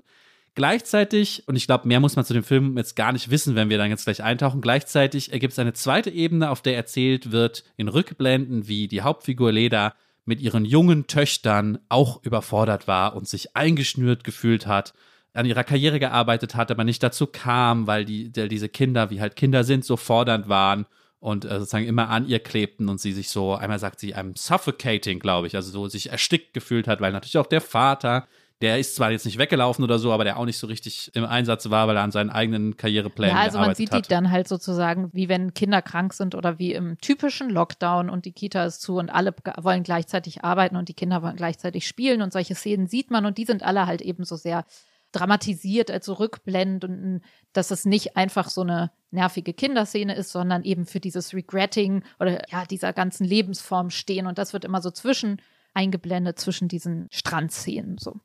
Gleichzeitig, 0.56 1.44
und 1.46 1.58
ich 1.58 1.68
glaube, 1.68 1.90
mehr 1.90 2.00
muss 2.00 2.16
man 2.16 2.24
zu 2.24 2.36
dem 2.36 2.46
Film 2.46 2.78
jetzt 2.78 2.96
gar 2.96 3.12
nicht 3.12 3.30
wissen, 3.30 3.54
wenn 3.56 3.70
wir 3.70 3.78
dann 3.78 3.90
jetzt 3.90 4.06
gleich 4.06 4.24
eintauchen, 4.24 4.62
gleichzeitig 4.62 5.34
ergibt 5.34 5.52
es 5.52 5.60
eine 5.60 5.74
zweite 5.74 6.10
Ebene, 6.10 6.52
auf 6.52 6.62
der 6.62 6.78
erzählt 6.78 7.34
wird, 7.34 7.66
in 7.76 7.90
Rückblenden, 7.90 8.70
wie 8.70 8.88
die 8.88 9.02
Hauptfigur 9.02 9.52
Leda 9.52 9.94
mit 10.28 10.42
ihren 10.42 10.66
jungen 10.66 11.08
Töchtern 11.08 11.80
auch 11.90 12.22
überfordert 12.24 12.88
war 12.88 13.16
und 13.16 13.28
sich 13.28 13.56
eingeschnürt 13.56 14.24
gefühlt 14.24 14.68
hat, 14.68 14.94
an 15.34 15.46
ihrer 15.46 15.64
Karriere 15.64 16.00
gearbeitet 16.00 16.56
hat, 16.56 16.70
aber 16.70 16.84
nicht 16.84 17.02
dazu 17.02 17.28
kam, 17.28 17.88
weil 17.88 18.06
die, 18.06 18.30
der, 18.32 18.48
diese 18.48 18.70
Kinder, 18.70 19.10
wie 19.10 19.22
halt 19.22 19.36
Kinder 19.36 19.64
sind, 19.64 19.86
so 19.86 19.96
fordernd 19.96 20.50
waren 20.50 20.86
und 21.20 21.46
äh, 21.46 21.60
sozusagen 21.60 21.88
immer 21.88 22.10
an 22.10 22.28
ihr 22.28 22.40
klebten 22.40 22.90
und 22.90 23.00
sie 23.00 23.14
sich 23.14 23.30
so, 23.30 23.56
einmal 23.56 23.80
sagt 23.80 24.00
sie, 24.00 24.16
I'm 24.16 24.38
suffocating, 24.38 25.20
glaube 25.20 25.48
ich, 25.48 25.56
also 25.56 25.72
so 25.72 25.88
sich 25.88 26.12
erstickt 26.12 26.54
gefühlt 26.54 26.88
hat, 26.88 27.00
weil 27.00 27.12
natürlich 27.12 27.38
auch 27.38 27.48
der 27.48 27.62
Vater, 27.62 28.28
der 28.62 28.80
ist 28.80 28.96
zwar 28.96 29.12
jetzt 29.12 29.26
nicht 29.26 29.38
weggelaufen 29.38 29.84
oder 29.84 30.00
so, 30.00 30.12
aber 30.12 30.24
der 30.24 30.38
auch 30.38 30.46
nicht 30.46 30.58
so 30.58 30.66
richtig 30.66 31.12
im 31.14 31.26
Einsatz 31.26 31.70
war, 31.70 31.88
weil 31.88 31.96
er 31.96 32.02
an 32.02 32.12
seinen 32.12 32.32
eigenen 32.32 32.76
Karriereplänen 32.76 33.36
Ja, 33.36 33.42
also 33.42 33.60
man 33.60 33.70
gearbeitet 33.70 33.94
sieht 33.94 34.06
die 34.06 34.10
dann 34.10 34.32
halt 34.32 34.48
sozusagen, 34.48 35.10
wie 35.14 35.30
wenn 35.30 35.54
Kinder 35.54 35.84
krank 35.84 36.14
sind 36.14 36.34
oder 36.34 36.58
wie 36.58 36.74
im 36.74 36.98
typischen 37.00 37.50
Lockdown 37.52 38.10
und 38.10 38.26
die 38.26 38.32
Kita 38.32 38.66
ist 38.66 38.82
zu 38.82 38.98
und 38.98 39.10
alle 39.10 39.36
wollen 39.58 39.84
gleichzeitig 39.84 40.44
arbeiten 40.44 40.76
und 40.76 40.90
die 40.90 40.96
Kinder 40.96 41.22
wollen 41.22 41.36
gleichzeitig 41.36 41.88
spielen 41.88 42.24
und 42.24 42.34
solche 42.34 42.56
Szenen 42.56 42.88
sieht 42.88 43.12
man 43.12 43.26
und 43.28 43.38
die 43.38 43.46
sind 43.46 43.62
alle 43.62 43.86
halt 43.86 44.02
eben 44.02 44.24
so 44.24 44.36
sehr 44.36 44.66
dramatisiert, 45.12 45.92
also 45.92 46.14
rückblend 46.14 46.84
und 46.84 47.22
dass 47.54 47.72
es 47.72 47.86
nicht 47.86 48.18
einfach 48.18 48.50
so 48.50 48.62
eine 48.62 48.92
nervige 49.12 49.54
Kinderszene 49.54 50.16
ist, 50.16 50.32
sondern 50.32 50.64
eben 50.64 50.86
für 50.86 51.00
dieses 51.00 51.34
Regretting 51.34 52.04
oder 52.20 52.42
ja, 52.52 52.66
dieser 52.66 52.92
ganzen 52.92 53.24
Lebensform 53.24 53.92
stehen 53.92 54.26
und 54.26 54.38
das 54.38 54.54
wird 54.54 54.66
immer 54.66 54.82
so 54.82 54.90
zwischen 54.90 55.42
eingeblendet 55.74 56.40
zwischen 56.40 56.68
diesen 56.68 57.08
Strandszenen 57.12 58.00
so. 58.00 58.20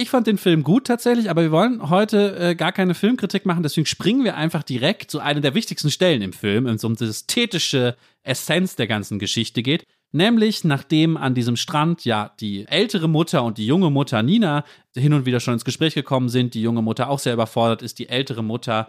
Ich 0.00 0.10
fand 0.10 0.28
den 0.28 0.38
Film 0.38 0.62
gut 0.62 0.86
tatsächlich, 0.86 1.28
aber 1.28 1.42
wir 1.42 1.50
wollen 1.50 1.90
heute 1.90 2.36
äh, 2.38 2.54
gar 2.54 2.70
keine 2.70 2.94
Filmkritik 2.94 3.44
machen, 3.44 3.64
deswegen 3.64 3.84
springen 3.84 4.22
wir 4.22 4.36
einfach 4.36 4.62
direkt 4.62 5.10
zu 5.10 5.18
einer 5.18 5.40
der 5.40 5.54
wichtigsten 5.54 5.90
Stellen 5.90 6.22
im 6.22 6.32
Film, 6.32 6.66
wenn 6.66 6.76
es 6.76 6.84
um 6.84 6.94
die 6.94 7.02
ästhetische 7.02 7.96
Essenz 8.22 8.76
der 8.76 8.86
ganzen 8.86 9.18
Geschichte 9.18 9.60
geht. 9.60 9.82
Nämlich, 10.12 10.62
nachdem 10.62 11.16
an 11.16 11.34
diesem 11.34 11.56
Strand 11.56 12.04
ja 12.04 12.30
die 12.38 12.64
ältere 12.68 13.08
Mutter 13.08 13.42
und 13.42 13.58
die 13.58 13.66
junge 13.66 13.90
Mutter 13.90 14.22
Nina 14.22 14.64
hin 14.94 15.14
und 15.14 15.26
wieder 15.26 15.40
schon 15.40 15.54
ins 15.54 15.64
Gespräch 15.64 15.94
gekommen 15.94 16.28
sind, 16.28 16.54
die 16.54 16.62
junge 16.62 16.80
Mutter 16.80 17.10
auch 17.10 17.18
sehr 17.18 17.34
überfordert 17.34 17.82
ist, 17.82 17.98
die 17.98 18.08
ältere 18.08 18.44
Mutter 18.44 18.86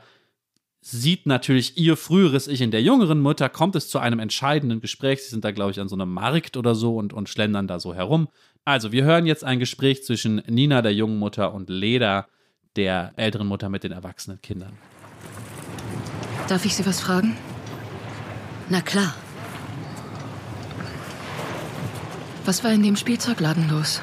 sieht 0.81 1.25
natürlich 1.25 1.75
ihr 1.75 1.97
früheres 1.97 2.47
Ich 2.47 2.61
in 2.61 2.69
der 2.69 2.83
jüngeren 2.83 3.19
Mutter, 3.19 3.49
kommt 3.49 3.75
es 3.75 3.89
zu 3.89 3.97
einem 3.97 4.19
entscheidenden 4.19 4.79
Gespräch. 4.79 5.23
Sie 5.23 5.29
sind 5.29 5.43
da, 5.43 5.49
glaube 5.49 5.71
ich, 5.71 5.79
an 5.79 5.89
so 5.89 5.95
einem 5.95 6.13
Markt 6.13 6.55
oder 6.55 6.75
so 6.75 6.97
und, 6.97 7.13
und 7.13 7.29
schlendern 7.29 7.67
da 7.67 7.79
so 7.79 7.95
herum. 7.95 8.27
Also, 8.65 8.91
wir 8.91 9.03
hören 9.03 9.25
jetzt 9.25 9.43
ein 9.43 9.59
Gespräch 9.59 10.03
zwischen 10.03 10.43
Nina, 10.47 10.81
der 10.81 10.93
jungen 10.93 11.17
Mutter, 11.17 11.53
und 11.53 11.69
Leda, 11.69 12.27
der 12.75 13.13
älteren 13.15 13.47
Mutter 13.47 13.69
mit 13.69 13.83
den 13.83 13.91
erwachsenen 13.91 14.41
Kindern. 14.41 14.77
Darf 16.47 16.65
ich 16.65 16.75
Sie 16.75 16.85
was 16.85 17.01
fragen? 17.01 17.37
Na 18.69 18.81
klar. 18.81 19.13
Was 22.45 22.63
war 22.63 22.71
in 22.71 22.83
dem 22.83 22.95
Spielzeugladen 22.95 23.69
los? 23.69 24.01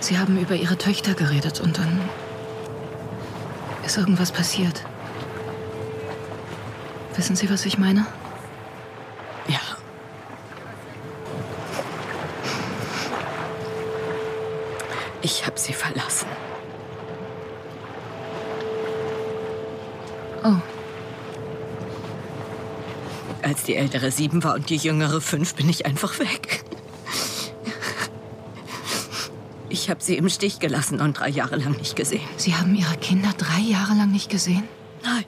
Sie 0.00 0.18
haben 0.18 0.38
über 0.38 0.54
Ihre 0.54 0.76
Töchter 0.76 1.14
geredet 1.14 1.60
und 1.60 1.78
dann 1.78 2.00
ist 3.84 3.96
irgendwas 3.96 4.32
passiert. 4.32 4.84
Wissen 7.16 7.36
Sie, 7.36 7.48
was 7.48 7.64
ich 7.64 7.78
meine? 7.78 8.06
Ja. 9.48 9.60
Ich 15.24 15.46
habe 15.46 15.58
sie 15.58 15.72
verlassen. 15.72 16.28
Oh, 20.44 20.56
Als 23.42 23.62
die 23.64 23.74
ältere 23.74 24.10
sieben 24.10 24.44
war 24.44 24.54
und 24.54 24.68
die 24.68 24.76
jüngere 24.76 25.22
fünf, 25.22 25.54
bin 25.54 25.68
ich 25.70 25.86
einfach 25.86 26.18
weg. 26.18 26.62
Ich 29.70 29.88
habe 29.88 30.02
sie 30.02 30.16
im 30.18 30.28
Stich 30.28 30.60
gelassen 30.60 31.00
und 31.00 31.18
drei 31.18 31.30
Jahre 31.30 31.56
lang 31.56 31.72
nicht 31.78 31.96
gesehen. 31.96 32.28
Sie 32.36 32.54
haben 32.54 32.74
Ihre 32.74 32.96
Kinder 32.98 33.30
drei 33.36 33.60
Jahre 33.60 33.94
lang 33.94 34.12
nicht 34.12 34.28
gesehen? 34.30 34.64
Nein, 35.02 35.24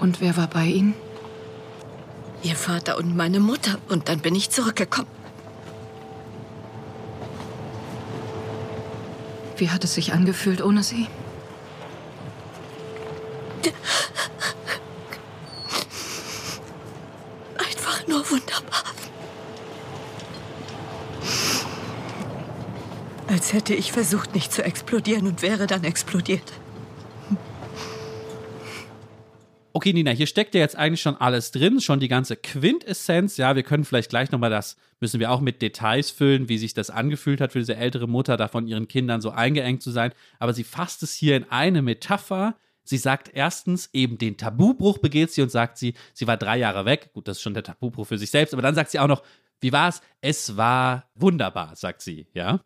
Und 0.00 0.20
wer 0.20 0.36
war 0.36 0.48
bei 0.48 0.64
Ihnen? 0.64 0.94
ihr 2.42 2.56
Vater 2.56 2.96
und 2.96 3.14
meine 3.16 3.38
Mutter. 3.38 3.78
Und 3.90 4.08
dann 4.08 4.20
bin 4.20 4.34
ich 4.34 4.48
zurückgekommen. 4.50 5.19
Wie 9.60 9.68
hat 9.68 9.84
es 9.84 9.92
sich 9.92 10.14
angefühlt 10.14 10.62
ohne 10.62 10.82
Sie? 10.82 11.06
Einfach 17.58 18.06
nur 18.06 18.30
wunderbar. 18.30 18.84
Als 23.28 23.52
hätte 23.52 23.74
ich 23.74 23.92
versucht, 23.92 24.34
nicht 24.34 24.50
zu 24.50 24.64
explodieren 24.64 25.26
und 25.26 25.42
wäre 25.42 25.66
dann 25.66 25.84
explodiert. 25.84 26.50
Okay, 29.72 29.92
Nina, 29.92 30.10
hier 30.10 30.26
steckt 30.26 30.54
ja 30.54 30.60
jetzt 30.60 30.76
eigentlich 30.76 31.00
schon 31.00 31.16
alles 31.16 31.52
drin, 31.52 31.80
schon 31.80 32.00
die 32.00 32.08
ganze 32.08 32.34
Quintessenz. 32.34 33.36
Ja, 33.36 33.54
wir 33.54 33.62
können 33.62 33.84
vielleicht 33.84 34.10
gleich 34.10 34.32
nochmal 34.32 34.50
das, 34.50 34.76
müssen 34.98 35.20
wir 35.20 35.30
auch 35.30 35.40
mit 35.40 35.62
Details 35.62 36.10
füllen, 36.10 36.48
wie 36.48 36.58
sich 36.58 36.74
das 36.74 36.90
angefühlt 36.90 37.40
hat 37.40 37.52
für 37.52 37.60
diese 37.60 37.76
ältere 37.76 38.08
Mutter, 38.08 38.36
da 38.36 38.48
von 38.48 38.66
ihren 38.66 38.88
Kindern 38.88 39.20
so 39.20 39.30
eingeengt 39.30 39.82
zu 39.82 39.92
sein. 39.92 40.12
Aber 40.40 40.54
sie 40.54 40.64
fasst 40.64 41.04
es 41.04 41.14
hier 41.14 41.36
in 41.36 41.44
eine 41.50 41.82
Metapher. 41.82 42.56
Sie 42.82 42.96
sagt 42.96 43.30
erstens 43.32 43.90
eben 43.92 44.18
den 44.18 44.36
Tabubruch 44.36 44.98
begeht 44.98 45.30
sie 45.30 45.42
und 45.42 45.50
sagt 45.50 45.78
sie, 45.78 45.94
sie 46.14 46.26
war 46.26 46.36
drei 46.36 46.58
Jahre 46.58 46.84
weg. 46.84 47.10
Gut, 47.12 47.28
das 47.28 47.36
ist 47.36 47.42
schon 47.42 47.54
der 47.54 47.62
Tabubruch 47.62 48.08
für 48.08 48.18
sich 48.18 48.30
selbst. 48.30 48.52
Aber 48.52 48.62
dann 48.62 48.74
sagt 48.74 48.90
sie 48.90 48.98
auch 48.98 49.06
noch, 49.06 49.22
wie 49.60 49.72
war 49.72 49.88
es? 49.88 50.02
Es 50.20 50.56
war 50.56 51.08
wunderbar, 51.14 51.76
sagt 51.76 52.02
sie, 52.02 52.26
ja. 52.34 52.60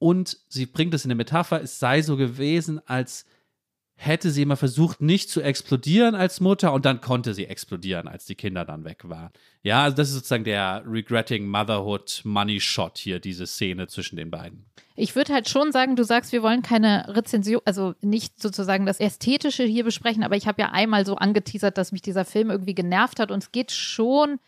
Und 0.00 0.38
sie 0.48 0.66
bringt 0.66 0.94
es 0.94 1.04
in 1.04 1.10
eine 1.10 1.16
Metapher, 1.16 1.62
es 1.62 1.78
sei 1.78 2.02
so 2.02 2.16
gewesen, 2.16 2.80
als 2.86 3.26
hätte 4.00 4.30
sie 4.30 4.42
immer 4.42 4.56
versucht, 4.56 5.00
nicht 5.00 5.28
zu 5.28 5.42
explodieren 5.42 6.14
als 6.14 6.40
Mutter 6.40 6.72
und 6.72 6.84
dann 6.84 7.00
konnte 7.00 7.34
sie 7.34 7.46
explodieren, 7.46 8.06
als 8.06 8.26
die 8.26 8.36
Kinder 8.36 8.64
dann 8.64 8.84
weg 8.84 9.08
waren. 9.08 9.30
Ja, 9.64 9.82
also 9.82 9.96
das 9.96 10.08
ist 10.08 10.14
sozusagen 10.14 10.44
der 10.44 10.84
Regretting 10.86 11.48
Motherhood 11.48 12.20
Money 12.22 12.60
Shot 12.60 12.96
hier, 12.96 13.18
diese 13.18 13.44
Szene 13.44 13.88
zwischen 13.88 14.14
den 14.14 14.30
beiden. 14.30 14.66
Ich 14.94 15.16
würde 15.16 15.34
halt 15.34 15.48
schon 15.48 15.72
sagen, 15.72 15.96
du 15.96 16.04
sagst, 16.04 16.30
wir 16.30 16.44
wollen 16.44 16.62
keine 16.62 17.06
Rezension, 17.08 17.60
also 17.64 17.94
nicht 18.00 18.40
sozusagen 18.40 18.86
das 18.86 19.00
Ästhetische 19.00 19.64
hier 19.64 19.82
besprechen, 19.82 20.22
aber 20.22 20.36
ich 20.36 20.46
habe 20.46 20.62
ja 20.62 20.70
einmal 20.70 21.04
so 21.04 21.16
angeteasert, 21.16 21.76
dass 21.76 21.90
mich 21.90 22.02
dieser 22.02 22.24
Film 22.24 22.50
irgendwie 22.50 22.76
genervt 22.76 23.18
hat 23.18 23.32
und 23.32 23.42
es 23.42 23.50
geht 23.50 23.72
schon 23.72 24.38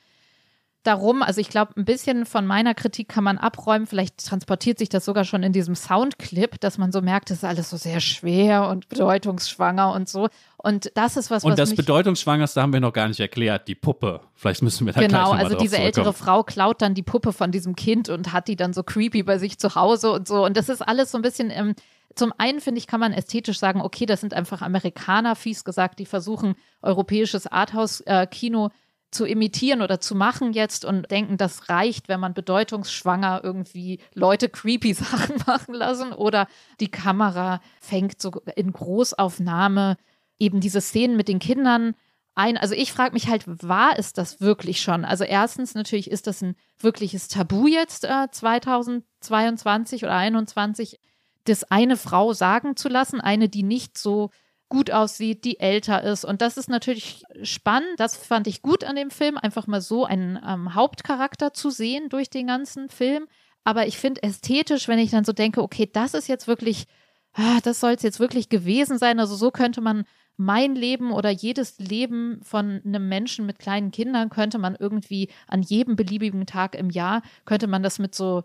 darum, 0.82 1.22
also 1.22 1.40
ich 1.40 1.48
glaube, 1.48 1.72
ein 1.76 1.84
bisschen 1.84 2.24
von 2.24 2.46
meiner 2.46 2.74
Kritik 2.74 3.08
kann 3.08 3.22
man 3.22 3.38
abräumen, 3.38 3.86
vielleicht 3.86 4.24
transportiert 4.26 4.78
sich 4.78 4.88
das 4.88 5.04
sogar 5.04 5.24
schon 5.24 5.42
in 5.42 5.52
diesem 5.52 5.74
Soundclip, 5.74 6.58
dass 6.60 6.78
man 6.78 6.90
so 6.90 7.02
merkt, 7.02 7.30
es 7.30 7.38
ist 7.38 7.44
alles 7.44 7.70
so 7.70 7.76
sehr 7.76 8.00
schwer 8.00 8.68
und 8.68 8.88
bedeutungsschwanger 8.88 9.92
und 9.92 10.08
so. 10.08 10.28
Und 10.56 10.90
das 10.94 11.16
ist 11.16 11.30
was, 11.30 11.44
Und 11.44 11.52
was 11.52 11.56
das 11.58 11.74
Bedeutungsschwangerste 11.74 12.60
haben 12.60 12.72
wir 12.72 12.80
noch 12.80 12.92
gar 12.92 13.08
nicht 13.08 13.20
erklärt, 13.20 13.68
die 13.68 13.74
Puppe. 13.74 14.20
Vielleicht 14.34 14.62
müssen 14.62 14.86
wir 14.86 14.92
da 14.92 15.00
gleich 15.00 15.10
Genau, 15.10 15.24
nochmal 15.24 15.44
also 15.44 15.54
drauf 15.54 15.62
diese 15.62 15.78
ältere. 15.78 16.12
Frau 16.12 16.42
klaut 16.42 16.80
dann 16.82 16.94
die 16.94 17.02
Puppe 17.02 17.32
von 17.32 17.50
diesem 17.50 17.76
Kind 17.76 18.08
und 18.08 18.32
hat 18.32 18.48
die 18.48 18.56
dann 18.56 18.72
so 18.72 18.82
creepy 18.82 19.22
bei 19.22 19.38
sich 19.38 19.58
zu 19.58 19.74
Hause 19.74 20.12
und 20.12 20.28
so. 20.28 20.44
Und 20.44 20.56
das 20.56 20.68
ist 20.68 20.80
alles 20.82 21.10
so 21.10 21.18
ein 21.18 21.22
bisschen, 21.22 21.50
ähm, 21.50 21.74
zum 22.14 22.32
einen 22.38 22.60
finde 22.60 22.78
ich, 22.78 22.86
kann 22.86 23.00
man 23.00 23.12
ästhetisch 23.12 23.58
sagen, 23.58 23.80
okay, 23.80 24.04
das 24.04 24.20
sind 24.20 24.34
einfach 24.34 24.62
Amerikaner, 24.62 25.36
fies 25.36 25.64
gesagt, 25.64 25.98
die 25.98 26.06
versuchen, 26.06 26.54
europäisches 26.82 27.46
Arthouse-Kino 27.46 28.70
zu 29.10 29.24
imitieren 29.24 29.82
oder 29.82 30.00
zu 30.00 30.14
machen 30.14 30.52
jetzt 30.52 30.84
und 30.84 31.10
denken, 31.10 31.36
das 31.36 31.68
reicht, 31.68 32.08
wenn 32.08 32.20
man 32.20 32.34
bedeutungsschwanger 32.34 33.40
irgendwie 33.42 34.00
Leute 34.14 34.48
creepy 34.48 34.94
Sachen 34.94 35.36
machen 35.46 35.74
lassen 35.74 36.12
oder 36.12 36.46
die 36.80 36.90
Kamera 36.90 37.60
fängt 37.80 38.20
so 38.20 38.30
in 38.54 38.72
Großaufnahme 38.72 39.96
eben 40.38 40.60
diese 40.60 40.80
Szenen 40.80 41.16
mit 41.16 41.28
den 41.28 41.38
Kindern 41.38 41.94
ein. 42.34 42.56
Also 42.56 42.74
ich 42.74 42.92
frage 42.92 43.12
mich 43.12 43.28
halt, 43.28 43.44
war 43.46 43.98
es 43.98 44.12
das 44.12 44.40
wirklich 44.40 44.80
schon? 44.80 45.04
Also 45.04 45.24
erstens 45.24 45.74
natürlich 45.74 46.10
ist 46.10 46.26
das 46.26 46.42
ein 46.42 46.56
wirkliches 46.78 47.28
Tabu 47.28 47.66
jetzt 47.66 48.04
äh, 48.04 48.28
2022 48.30 50.04
oder 50.04 50.12
2021, 50.12 51.00
das 51.44 51.64
eine 51.64 51.96
Frau 51.96 52.32
sagen 52.32 52.76
zu 52.76 52.88
lassen, 52.88 53.20
eine, 53.20 53.48
die 53.48 53.62
nicht 53.62 53.98
so 53.98 54.30
gut 54.70 54.90
aussieht, 54.90 55.44
die 55.44 55.60
älter 55.60 56.02
ist. 56.02 56.24
Und 56.24 56.40
das 56.40 56.56
ist 56.56 56.70
natürlich 56.70 57.24
spannend. 57.42 57.98
Das 57.98 58.16
fand 58.16 58.46
ich 58.46 58.62
gut 58.62 58.84
an 58.84 58.96
dem 58.96 59.10
Film, 59.10 59.36
einfach 59.36 59.66
mal 59.66 59.82
so 59.82 60.06
einen 60.06 60.38
ähm, 60.46 60.74
Hauptcharakter 60.74 61.52
zu 61.52 61.68
sehen 61.68 62.08
durch 62.08 62.30
den 62.30 62.46
ganzen 62.46 62.88
Film. 62.88 63.26
Aber 63.64 63.86
ich 63.86 63.98
finde 63.98 64.22
ästhetisch, 64.22 64.88
wenn 64.88 64.98
ich 64.98 65.10
dann 65.10 65.24
so 65.24 65.32
denke, 65.32 65.62
okay, 65.62 65.90
das 65.92 66.14
ist 66.14 66.28
jetzt 66.28 66.46
wirklich, 66.46 66.86
ah, 67.34 67.58
das 67.62 67.80
soll 67.80 67.92
es 67.92 68.02
jetzt 68.02 68.20
wirklich 68.20 68.48
gewesen 68.48 68.96
sein. 68.96 69.20
Also 69.20 69.34
so 69.34 69.50
könnte 69.50 69.82
man 69.82 70.04
mein 70.36 70.74
Leben 70.74 71.12
oder 71.12 71.28
jedes 71.28 71.78
Leben 71.78 72.40
von 72.42 72.80
einem 72.82 73.08
Menschen 73.08 73.44
mit 73.44 73.58
kleinen 73.58 73.90
Kindern 73.90 74.30
könnte 74.30 74.56
man 74.58 74.74
irgendwie 74.74 75.28
an 75.46 75.60
jedem 75.60 75.96
beliebigen 75.96 76.46
Tag 76.46 76.74
im 76.74 76.88
Jahr, 76.88 77.20
könnte 77.44 77.66
man 77.66 77.82
das 77.82 77.98
mit 77.98 78.14
so 78.14 78.44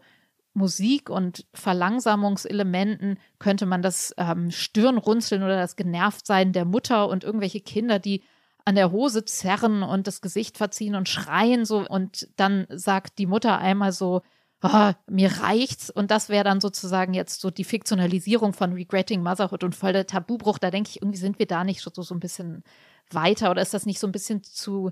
Musik 0.55 1.09
und 1.09 1.45
Verlangsamungselementen 1.53 3.19
könnte 3.39 3.65
man 3.65 3.81
das 3.81 4.15
ähm, 4.17 4.51
Stirnrunzeln 4.51 5.43
oder 5.43 5.57
das 5.57 5.75
Genervtsein 5.75 6.53
der 6.53 6.65
Mutter 6.65 7.09
und 7.09 7.23
irgendwelche 7.23 7.59
Kinder, 7.59 7.99
die 7.99 8.23
an 8.63 8.75
der 8.75 8.91
Hose 8.91 9.25
zerren 9.25 9.83
und 9.83 10.07
das 10.07 10.21
Gesicht 10.21 10.57
verziehen 10.57 10.95
und 10.95 11.09
schreien 11.09 11.65
so 11.65 11.85
und 11.87 12.29
dann 12.37 12.65
sagt 12.69 13.19
die 13.19 13.27
Mutter 13.27 13.59
einmal 13.59 13.91
so, 13.91 14.21
"Ah, 14.61 14.93
mir 15.07 15.29
reicht's 15.41 15.89
und 15.89 16.09
das 16.09 16.29
wäre 16.29 16.45
dann 16.45 16.61
sozusagen 16.61 17.13
jetzt 17.13 17.41
so 17.41 17.51
die 17.51 17.65
Fiktionalisierung 17.65 18.53
von 18.53 18.73
Regretting 18.73 19.21
Motherhood 19.21 19.63
und 19.63 19.75
voll 19.75 19.93
der 19.93 20.07
Tabubruch. 20.07 20.57
Da 20.57 20.71
denke 20.71 20.89
ich, 20.89 21.01
irgendwie 21.01 21.19
sind 21.19 21.37
wir 21.37 21.45
da 21.45 21.63
nicht 21.63 21.81
so, 21.81 21.91
so 22.01 22.15
ein 22.15 22.19
bisschen 22.19 22.63
weiter 23.11 23.51
oder 23.51 23.61
ist 23.61 23.73
das 23.73 23.85
nicht 23.85 23.99
so 23.99 24.07
ein 24.07 24.11
bisschen 24.13 24.41
zu 24.41 24.91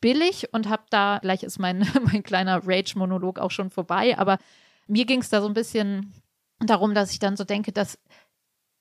billig 0.00 0.52
und 0.52 0.68
habe 0.68 0.84
da, 0.90 1.18
gleich 1.20 1.42
ist 1.42 1.58
mein, 1.58 1.78
mein 2.12 2.22
kleiner 2.22 2.60
Rage-Monolog 2.66 3.38
auch 3.38 3.50
schon 3.50 3.70
vorbei, 3.70 4.16
aber 4.18 4.38
mir 4.88 5.04
ging 5.04 5.20
es 5.20 5.30
da 5.30 5.40
so 5.40 5.46
ein 5.46 5.54
bisschen 5.54 6.12
darum, 6.58 6.94
dass 6.94 7.12
ich 7.12 7.18
dann 7.18 7.36
so 7.36 7.44
denke, 7.44 7.72
dass 7.72 7.98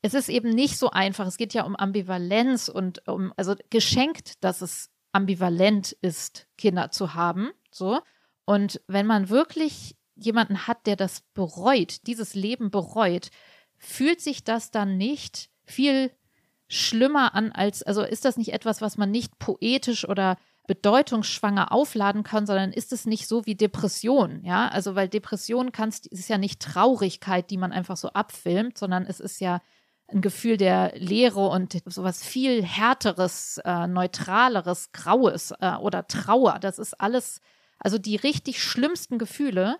es 0.01 0.13
ist 0.13 0.29
eben 0.29 0.49
nicht 0.49 0.77
so 0.77 0.91
einfach. 0.91 1.27
Es 1.27 1.37
geht 1.37 1.53
ja 1.53 1.63
um 1.63 1.75
Ambivalenz 1.75 2.69
und 2.69 3.07
um, 3.07 3.33
also 3.35 3.55
geschenkt, 3.69 4.43
dass 4.43 4.61
es 4.61 4.89
ambivalent 5.11 5.93
ist, 6.01 6.47
Kinder 6.57 6.91
zu 6.91 7.13
haben. 7.13 7.51
So. 7.71 7.99
Und 8.45 8.81
wenn 8.87 9.05
man 9.05 9.29
wirklich 9.29 9.95
jemanden 10.15 10.67
hat, 10.67 10.85
der 10.87 10.95
das 10.95 11.21
bereut, 11.33 12.07
dieses 12.07 12.33
Leben 12.35 12.71
bereut, 12.71 13.29
fühlt 13.77 14.21
sich 14.21 14.43
das 14.43 14.71
dann 14.71 14.97
nicht 14.97 15.49
viel 15.65 16.11
schlimmer 16.67 17.33
an 17.35 17.51
als, 17.51 17.83
also 17.83 18.01
ist 18.03 18.25
das 18.25 18.37
nicht 18.37 18.53
etwas, 18.53 18.81
was 18.81 18.97
man 18.97 19.11
nicht 19.11 19.37
poetisch 19.39 20.07
oder 20.07 20.37
bedeutungsschwanger 20.67 21.71
aufladen 21.71 22.23
kann, 22.23 22.45
sondern 22.45 22.73
ist 22.73 22.91
es 22.91 23.05
nicht 23.05 23.27
so 23.27 23.45
wie 23.45 23.55
Depression, 23.55 24.43
ja? 24.43 24.67
Also, 24.67 24.95
weil 24.95 25.07
Depression 25.07 25.71
kannst, 25.71 26.07
ist 26.07 26.29
ja 26.29 26.37
nicht 26.37 26.61
Traurigkeit, 26.61 27.49
die 27.49 27.57
man 27.57 27.71
einfach 27.71 27.97
so 27.97 28.09
abfilmt, 28.09 28.77
sondern 28.77 29.05
es 29.05 29.19
ist 29.19 29.39
ja 29.39 29.61
ein 30.09 30.21
Gefühl 30.21 30.57
der 30.57 30.93
Leere 30.95 31.47
und 31.47 31.81
sowas 31.85 32.23
viel 32.23 32.63
härteres, 32.63 33.59
äh, 33.65 33.87
neutraleres, 33.87 34.91
graues 34.91 35.51
äh, 35.59 35.75
oder 35.75 36.07
Trauer. 36.07 36.59
Das 36.59 36.79
ist 36.79 36.99
alles, 36.99 37.41
also 37.79 37.97
die 37.97 38.15
richtig 38.15 38.61
schlimmsten 38.61 39.17
Gefühle. 39.17 39.77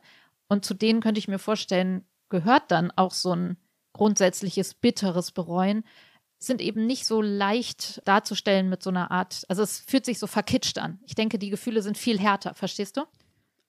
Und 0.50 0.66
zu 0.66 0.74
denen 0.74 1.02
könnte 1.02 1.20
ich 1.20 1.28
mir 1.28 1.40
vorstellen, 1.40 2.06
gehört 2.30 2.72
dann 2.72 2.92
auch 2.96 3.12
so 3.12 3.34
ein 3.34 3.58
grundsätzliches 3.94 4.74
bitteres 4.74 5.32
Bereuen 5.32 5.84
sind 6.40 6.62
eben 6.62 6.86
nicht 6.86 7.06
so 7.06 7.22
leicht 7.22 8.02
darzustellen 8.06 8.70
mit 8.70 8.84
so 8.84 8.90
einer 8.90 9.12
Art, 9.12 9.44
also 9.48 9.64
es 9.64 9.80
fühlt 9.80 10.06
sich 10.06 10.20
so 10.20 10.28
verkitscht 10.28 10.78
an. 10.78 11.00
Ich 11.06 11.16
denke, 11.16 11.40
die 11.40 11.50
Gefühle 11.50 11.82
sind 11.82 11.98
viel 11.98 12.20
härter, 12.20 12.54
verstehst 12.54 12.98
du? 12.98 13.02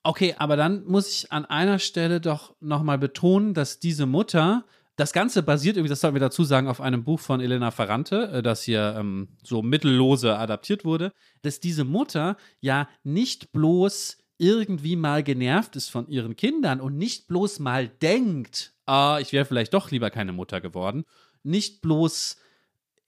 Okay, 0.03 0.35
aber 0.39 0.57
dann 0.57 0.85
muss 0.87 1.11
ich 1.11 1.33
an 1.33 1.45
einer 1.45 1.79
Stelle 1.79 2.21
doch 2.21 2.55
nochmal 2.61 2.99
betonen, 2.99 3.55
dass 3.55 3.79
diese 3.79 4.07
Mutter, 4.07 4.65
das 4.97 5.13
Ganze 5.13 5.43
basiert 5.43 5.77
irgendwie, 5.77 5.91
das 5.91 6.01
sollten 6.01 6.15
wir 6.15 6.21
dazu 6.21 6.45
sagen, 6.45 6.69
auf 6.69 6.81
einem 6.81 7.05
Buch 7.05 7.21
von 7.21 7.41
Elena 7.41 7.71
Ferrante, 7.71 8.31
äh, 8.33 8.43
das 8.43 8.63
hier 8.63 8.97
ähm, 8.99 9.29
so 9.43 9.63
mittellose 9.63 10.37
adaptiert 10.39 10.85
wurde, 10.85 11.13
dass 11.43 11.61
diese 11.61 11.85
Mutter 11.85 12.37
ja 12.61 12.89
nicht 13.03 13.53
bloß 13.53 14.19
irgendwie 14.39 14.97
mal 14.97 15.23
genervt 15.23 15.75
ist 15.77 15.89
von 15.89 16.09
ihren 16.09 16.37
Kindern 16.37 16.81
und 16.81 16.97
nicht 16.97 17.27
bloß 17.27 17.59
mal 17.59 17.89
denkt, 17.89 18.73
ah, 18.87 19.19
ich 19.21 19.33
wäre 19.33 19.45
vielleicht 19.45 19.75
doch 19.75 19.91
lieber 19.91 20.11
keine 20.11 20.33
Mutter 20.33 20.61
geworden, 20.61 21.05
nicht 21.43 21.83
bloß 21.83 22.37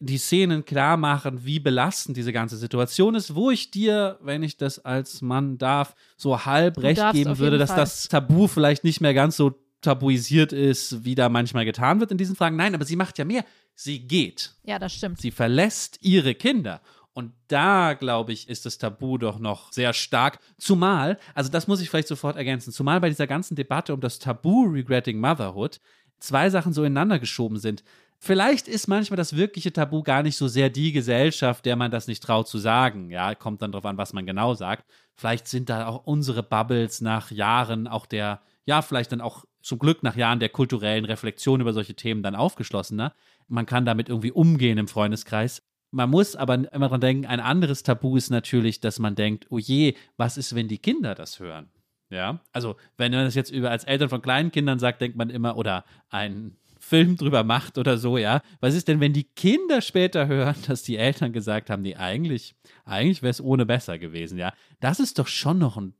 die 0.00 0.18
Szenen 0.18 0.64
klar 0.64 0.96
machen, 0.96 1.44
wie 1.44 1.60
belastend 1.60 2.16
diese 2.16 2.32
ganze 2.32 2.56
Situation 2.56 3.14
ist, 3.14 3.34
wo 3.34 3.50
ich 3.50 3.70
dir, 3.70 4.18
wenn 4.22 4.42
ich 4.42 4.56
das 4.56 4.78
als 4.78 5.20
Mann 5.20 5.58
darf, 5.58 5.94
so 6.16 6.44
halb 6.46 6.74
Du 6.74 6.80
recht 6.80 7.12
geben 7.12 7.38
würde, 7.38 7.58
dass 7.58 7.70
Fall. 7.70 7.80
das 7.80 8.08
Tabu 8.08 8.48
vielleicht 8.48 8.82
nicht 8.82 9.02
mehr 9.02 9.12
ganz 9.12 9.36
so 9.36 9.52
tabuisiert 9.82 10.52
ist, 10.52 11.04
wie 11.04 11.14
da 11.14 11.28
manchmal 11.28 11.66
getan 11.66 12.00
wird 12.00 12.10
in 12.10 12.18
diesen 12.18 12.34
Fragen. 12.34 12.56
Nein, 12.56 12.74
aber 12.74 12.84
sie 12.84 12.96
macht 12.96 13.18
ja 13.18 13.24
mehr. 13.24 13.44
Sie 13.74 14.00
geht. 14.00 14.54
Ja, 14.64 14.78
das 14.78 14.94
stimmt. 14.94 15.20
Sie 15.20 15.30
verlässt 15.30 15.98
ihre 16.00 16.34
Kinder. 16.34 16.80
Und 17.12 17.32
da, 17.48 17.94
glaube 17.94 18.32
ich, 18.32 18.48
ist 18.48 18.64
das 18.64 18.78
Tabu 18.78 19.18
doch 19.18 19.38
noch 19.38 19.72
sehr 19.72 19.92
stark. 19.92 20.38
Zumal, 20.58 21.18
also 21.34 21.50
das 21.50 21.66
muss 21.66 21.80
ich 21.80 21.90
vielleicht 21.90 22.08
sofort 22.08 22.36
ergänzen, 22.36 22.72
zumal 22.72 23.00
bei 23.00 23.08
dieser 23.08 23.26
ganzen 23.26 23.54
Debatte 23.54 23.92
um 23.92 24.00
das 24.00 24.18
Tabu 24.18 24.64
Regretting 24.64 25.18
Motherhood 25.18 25.80
zwei 26.20 26.50
Sachen 26.50 26.72
so 26.72 26.84
ineinander 26.84 27.18
geschoben 27.18 27.58
sind. 27.58 27.82
Vielleicht 28.22 28.68
ist 28.68 28.87
manchmal 28.87 29.16
das 29.16 29.35
wirkliche 29.35 29.72
Tabu 29.72 30.02
gar 30.02 30.22
nicht 30.22 30.37
so 30.37 30.46
sehr 30.46 30.68
die 30.68 30.92
Gesellschaft, 30.92 31.64
der 31.64 31.74
man 31.76 31.90
das 31.90 32.06
nicht 32.06 32.22
traut 32.22 32.48
zu 32.48 32.59
sagen. 32.59 33.11
Ja, 33.11 33.35
kommt 33.35 33.62
dann 33.62 33.72
drauf 33.72 33.87
an, 33.87 33.96
was 33.96 34.12
man 34.12 34.26
genau 34.26 34.52
sagt. 34.52 34.85
Vielleicht 35.14 35.48
sind 35.48 35.70
da 35.70 35.87
auch 35.87 36.04
unsere 36.04 36.42
Bubbles 36.42 37.00
nach 37.00 37.30
Jahren 37.30 37.88
auch 37.88 38.04
der, 38.04 38.42
ja, 38.66 38.83
vielleicht 38.83 39.12
dann 39.12 39.22
auch 39.22 39.46
zum 39.62 39.78
Glück 39.78 40.02
nach 40.02 40.16
Jahren 40.16 40.38
der 40.38 40.50
kulturellen 40.50 41.06
Reflexion 41.06 41.62
über 41.62 41.72
solche 41.72 41.94
Themen 41.94 42.22
dann 42.22 42.35
aufgeschlossener. 42.35 43.14
Man 43.48 43.64
kann 43.64 43.87
damit 43.87 44.11
irgendwie 44.11 44.33
umgehen 44.33 44.76
im 44.76 44.88
Freundeskreis. 44.88 45.62
Man 45.90 46.11
muss 46.11 46.37
aber 46.37 46.72
immer 46.74 46.90
dran 46.90 47.00
denken, 47.00 47.26
ein 47.26 47.40
anderes 47.40 47.83
Tabu 47.85 48.18
ist 48.18 48.28
natürlich, 48.28 48.80
dass 48.80 48.98
man 48.98 49.14
denkt, 49.14 49.46
oh 49.48 49.59
je, 49.59 49.94
was 50.18 50.37
ist, 50.37 50.54
wenn 50.54 50.68
die 50.68 50.78
Kinder 50.78 51.14
das 51.14 51.40
hören? 51.40 51.70
Ja, 52.11 52.40
also 52.52 52.76
wenn 52.98 53.12
man 53.12 53.24
das 53.24 53.35
jetzt 53.35 53.50
über 53.50 53.70
als 53.70 53.85
Eltern 53.85 54.11
von 54.11 54.20
kleinen 54.20 54.50
Kindern 54.50 54.78
sagt, 54.78 55.00
denkt 55.00 55.16
man 55.16 55.30
immer, 55.30 55.56
oder 55.56 55.85
einen 56.11 56.59
Film 56.90 57.16
drüber 57.16 57.44
macht 57.44 57.79
oder 57.79 57.98
so, 57.98 58.18
ja. 58.18 58.42
Was 58.59 58.74
ist 58.74 58.88
denn, 58.88 58.98
wenn 58.98 59.12
die 59.12 59.22
Kinder 59.22 59.81
später 59.81 60.26
hören, 60.26 60.57
dass 60.66 60.83
die 60.83 60.96
Eltern 60.96 61.33
gesagt 61.33 61.70
haben, 61.70 61.83
nee, 61.83 61.94
eigentlich, 61.94 62.57
eigentlich 62.85 63.22
wäre 63.22 63.31
es 63.31 63.40
ohne 63.40 63.64
besser 63.64 63.98
gewesen, 63.98 64.37
ja. 64.37 64.53
Das 64.81 64.98
ist 64.98 65.18
doch 65.20 65.29
schon 65.29 65.59
noch 65.59 65.76
ein 65.76 65.94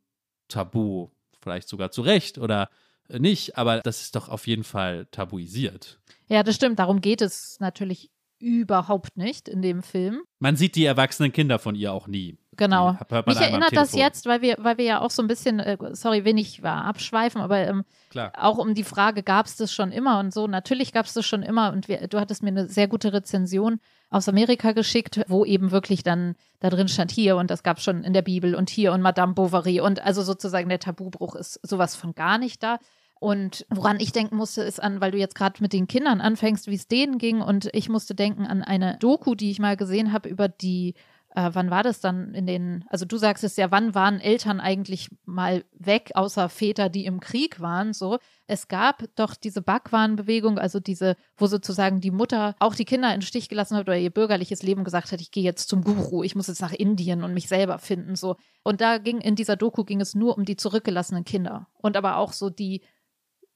Tabu, 0.48 1.11
vielleicht 1.40 1.68
sogar 1.68 1.92
zu 1.92 2.03
Recht 2.03 2.38
oder 2.38 2.68
nicht, 3.09 3.57
aber 3.57 3.81
das 3.81 4.03
ist 4.03 4.16
doch 4.16 4.29
auf 4.29 4.48
jeden 4.48 4.64
Fall 4.64 5.07
tabuisiert. 5.12 6.00
Ja, 6.29 6.42
das 6.42 6.57
stimmt. 6.57 6.79
Darum 6.79 7.00
geht 7.00 7.22
es 7.22 7.59
natürlich 7.61 8.11
überhaupt 8.40 9.16
nicht 9.16 9.48
in 9.48 9.62
dem 9.62 9.83
Film. 9.83 10.22
Man 10.40 10.57
sieht 10.57 10.74
die 10.74 10.85
erwachsenen 10.85 11.31
Kinder 11.31 11.59
von 11.59 11.74
ihr 11.74 11.92
auch 11.92 12.09
nie. 12.09 12.37
Genau. 12.56 12.96
Man 13.08 13.22
Mich 13.26 13.40
erinnert 13.40 13.74
das 13.76 13.94
jetzt, 13.94 14.26
weil 14.26 14.42
wir, 14.42 14.56
weil 14.58 14.76
wir 14.76 14.84
ja 14.84 15.00
auch 15.00 15.10
so 15.10 15.22
ein 15.22 15.28
bisschen, 15.28 15.60
äh, 15.60 15.76
sorry, 15.92 16.24
wenig 16.24 16.62
war 16.62 16.84
abschweifen, 16.84 17.40
aber 17.40 17.58
ähm, 17.58 17.84
Klar. 18.10 18.32
auch 18.36 18.58
um 18.58 18.74
die 18.74 18.84
Frage, 18.84 19.22
gab 19.22 19.46
es 19.46 19.56
das 19.56 19.72
schon 19.72 19.92
immer 19.92 20.18
und 20.18 20.34
so. 20.34 20.46
Natürlich 20.46 20.92
gab 20.92 21.06
es 21.06 21.14
das 21.14 21.24
schon 21.24 21.42
immer 21.42 21.72
und 21.72 21.88
wir, 21.88 22.08
du 22.08 22.18
hattest 22.18 22.42
mir 22.42 22.48
eine 22.48 22.66
sehr 22.68 22.88
gute 22.88 23.12
Rezension 23.12 23.80
aus 24.10 24.28
Amerika 24.28 24.72
geschickt, 24.72 25.20
wo 25.28 25.44
eben 25.44 25.70
wirklich 25.70 26.02
dann 26.02 26.34
da 26.58 26.70
drin 26.70 26.88
stand 26.88 27.12
hier 27.12 27.36
und 27.36 27.50
das 27.50 27.62
gab 27.62 27.78
es 27.78 27.84
schon 27.84 28.02
in 28.02 28.12
der 28.12 28.22
Bibel 28.22 28.54
und 28.56 28.68
hier 28.68 28.92
und 28.92 29.00
Madame 29.00 29.34
Bovary 29.34 29.80
und 29.80 30.04
also 30.04 30.22
sozusagen 30.22 30.68
der 30.68 30.80
Tabubruch 30.80 31.36
ist 31.36 31.60
sowas 31.62 31.94
von 31.94 32.14
gar 32.14 32.38
nicht 32.38 32.62
da. 32.62 32.78
Und 33.20 33.66
woran 33.68 34.00
ich 34.00 34.12
denken 34.12 34.36
musste, 34.36 34.62
ist 34.62 34.82
an, 34.82 35.02
weil 35.02 35.10
du 35.10 35.18
jetzt 35.18 35.34
gerade 35.34 35.62
mit 35.62 35.74
den 35.74 35.86
Kindern 35.86 36.22
anfängst, 36.22 36.68
wie 36.68 36.74
es 36.74 36.88
denen 36.88 37.18
ging. 37.18 37.42
Und 37.42 37.68
ich 37.74 37.90
musste 37.90 38.14
denken 38.14 38.46
an 38.46 38.62
eine 38.62 38.96
Doku, 38.98 39.34
die 39.34 39.50
ich 39.50 39.58
mal 39.58 39.76
gesehen 39.76 40.14
habe 40.14 40.30
über 40.30 40.48
die, 40.48 40.94
äh, 41.34 41.50
wann 41.52 41.70
war 41.70 41.82
das 41.82 42.00
dann 42.00 42.34
in 42.34 42.46
den, 42.46 42.84
also 42.88 43.04
du 43.04 43.16
sagst 43.16 43.44
es 43.44 43.56
ja, 43.56 43.70
wann 43.70 43.94
waren 43.94 44.20
Eltern 44.20 44.60
eigentlich 44.60 45.08
mal 45.24 45.64
weg, 45.72 46.10
außer 46.14 46.48
Väter, 46.48 46.88
die 46.88 47.04
im 47.06 47.20
Krieg 47.20 47.60
waren, 47.60 47.92
so. 47.92 48.18
Es 48.46 48.66
gab 48.66 49.04
doch 49.14 49.36
diese 49.36 49.62
Bhagwan-Bewegung, 49.62 50.58
also 50.58 50.80
diese, 50.80 51.16
wo 51.36 51.46
sozusagen 51.46 52.00
die 52.00 52.10
Mutter 52.10 52.56
auch 52.58 52.74
die 52.74 52.84
Kinder 52.84 53.08
in 53.14 53.20
den 53.20 53.26
Stich 53.26 53.48
gelassen 53.48 53.76
hat 53.76 53.82
oder 53.82 53.96
ihr 53.96 54.10
bürgerliches 54.10 54.62
Leben 54.62 54.82
gesagt 54.82 55.12
hat, 55.12 55.20
ich 55.20 55.30
gehe 55.30 55.44
jetzt 55.44 55.68
zum 55.68 55.84
Guru, 55.84 56.24
ich 56.24 56.34
muss 56.34 56.48
jetzt 56.48 56.62
nach 56.62 56.72
Indien 56.72 57.22
und 57.22 57.34
mich 57.34 57.48
selber 57.48 57.78
finden, 57.78 58.16
so. 58.16 58.36
Und 58.64 58.80
da 58.80 58.98
ging, 58.98 59.20
in 59.20 59.36
dieser 59.36 59.56
Doku 59.56 59.84
ging 59.84 60.00
es 60.00 60.14
nur 60.14 60.36
um 60.36 60.44
die 60.44 60.56
zurückgelassenen 60.56 61.24
Kinder. 61.24 61.68
Und 61.78 61.96
aber 61.96 62.16
auch 62.16 62.32
so 62.32 62.50
die, 62.50 62.82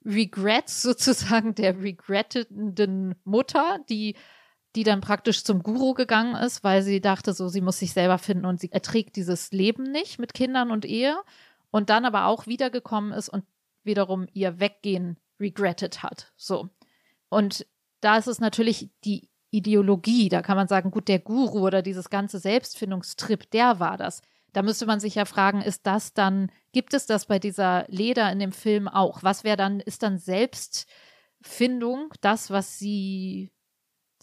Regrets 0.05 0.83
sozusagen 0.83 1.55
der 1.55 1.81
regrettenden 1.83 3.15
Mutter, 3.25 3.79
die, 3.89 4.17
die 4.75 4.83
dann 4.83 5.01
praktisch 5.01 5.45
zum 5.45 5.63
Guru 5.63 5.95
gegangen 5.95 6.35
ist, 6.35 6.65
weil 6.65 6.83
sie 6.83 7.01
dachte, 7.01 7.33
so, 7.33 7.49
sie 7.49 7.61
muss 7.61 7.79
sich 7.79 7.93
selber 7.93 8.19
finden 8.19 8.45
und 8.45 8.61
sie 8.61 8.73
erträgt 8.73 9.17
dieses 9.17 9.53
Leben 9.53 9.85
nicht 9.85 10.19
mit 10.19 10.35
Kindern 10.35 10.71
und 10.71 10.85
Ehe 10.85 11.17
und 11.71 11.91
dann 11.91 12.05
aber 12.05 12.27
auch 12.27 12.47
wiedergekommen 12.47 13.13
ist 13.13 13.29
und 13.29 13.45
wiederum 13.85 14.27
ihr 14.33 14.59
Weggehen 14.61 15.19
regretted 15.39 16.03
hat. 16.03 16.33
So. 16.37 16.71
Und 17.29 17.67
da 18.01 18.17
ist 18.17 18.27
es 18.27 18.41
natürlich 18.41 18.91
die 19.05 19.29
Ideologie, 19.51 20.29
da 20.29 20.43
kann 20.43 20.57
man 20.57 20.67
sagen, 20.67 20.91
gut, 20.91 21.07
der 21.07 21.21
Guru 21.21 21.61
oder 21.61 21.81
dieses 21.81 22.11
ganze 22.11 22.41
Selbstfindungstrip, 22.41 23.51
der 23.51 23.79
war 23.79 23.97
das. 23.97 24.21
Da 24.53 24.63
müsste 24.63 24.87
man 24.87 24.99
sich 24.99 25.15
ja 25.15 25.25
fragen, 25.25 25.63
ist 25.63 25.87
das 25.87 26.13
dann, 26.13 26.51
gibt 26.73 26.95
es 26.95 27.07
das 27.07 27.27
bei 27.27 27.39
dieser 27.39 27.85
Leder 27.89 28.31
in 28.33 28.41
dem 28.41 28.53
Film 28.53 28.89
auch? 28.89 29.23
Was 29.23 29.45
wäre 29.45 29.57
dann, 29.57 29.79
ist 29.81 30.03
dann 30.03 30.19
Selbstfindung 30.19 32.13
das, 32.21 32.51
was 32.51 32.79
sie 32.79 33.53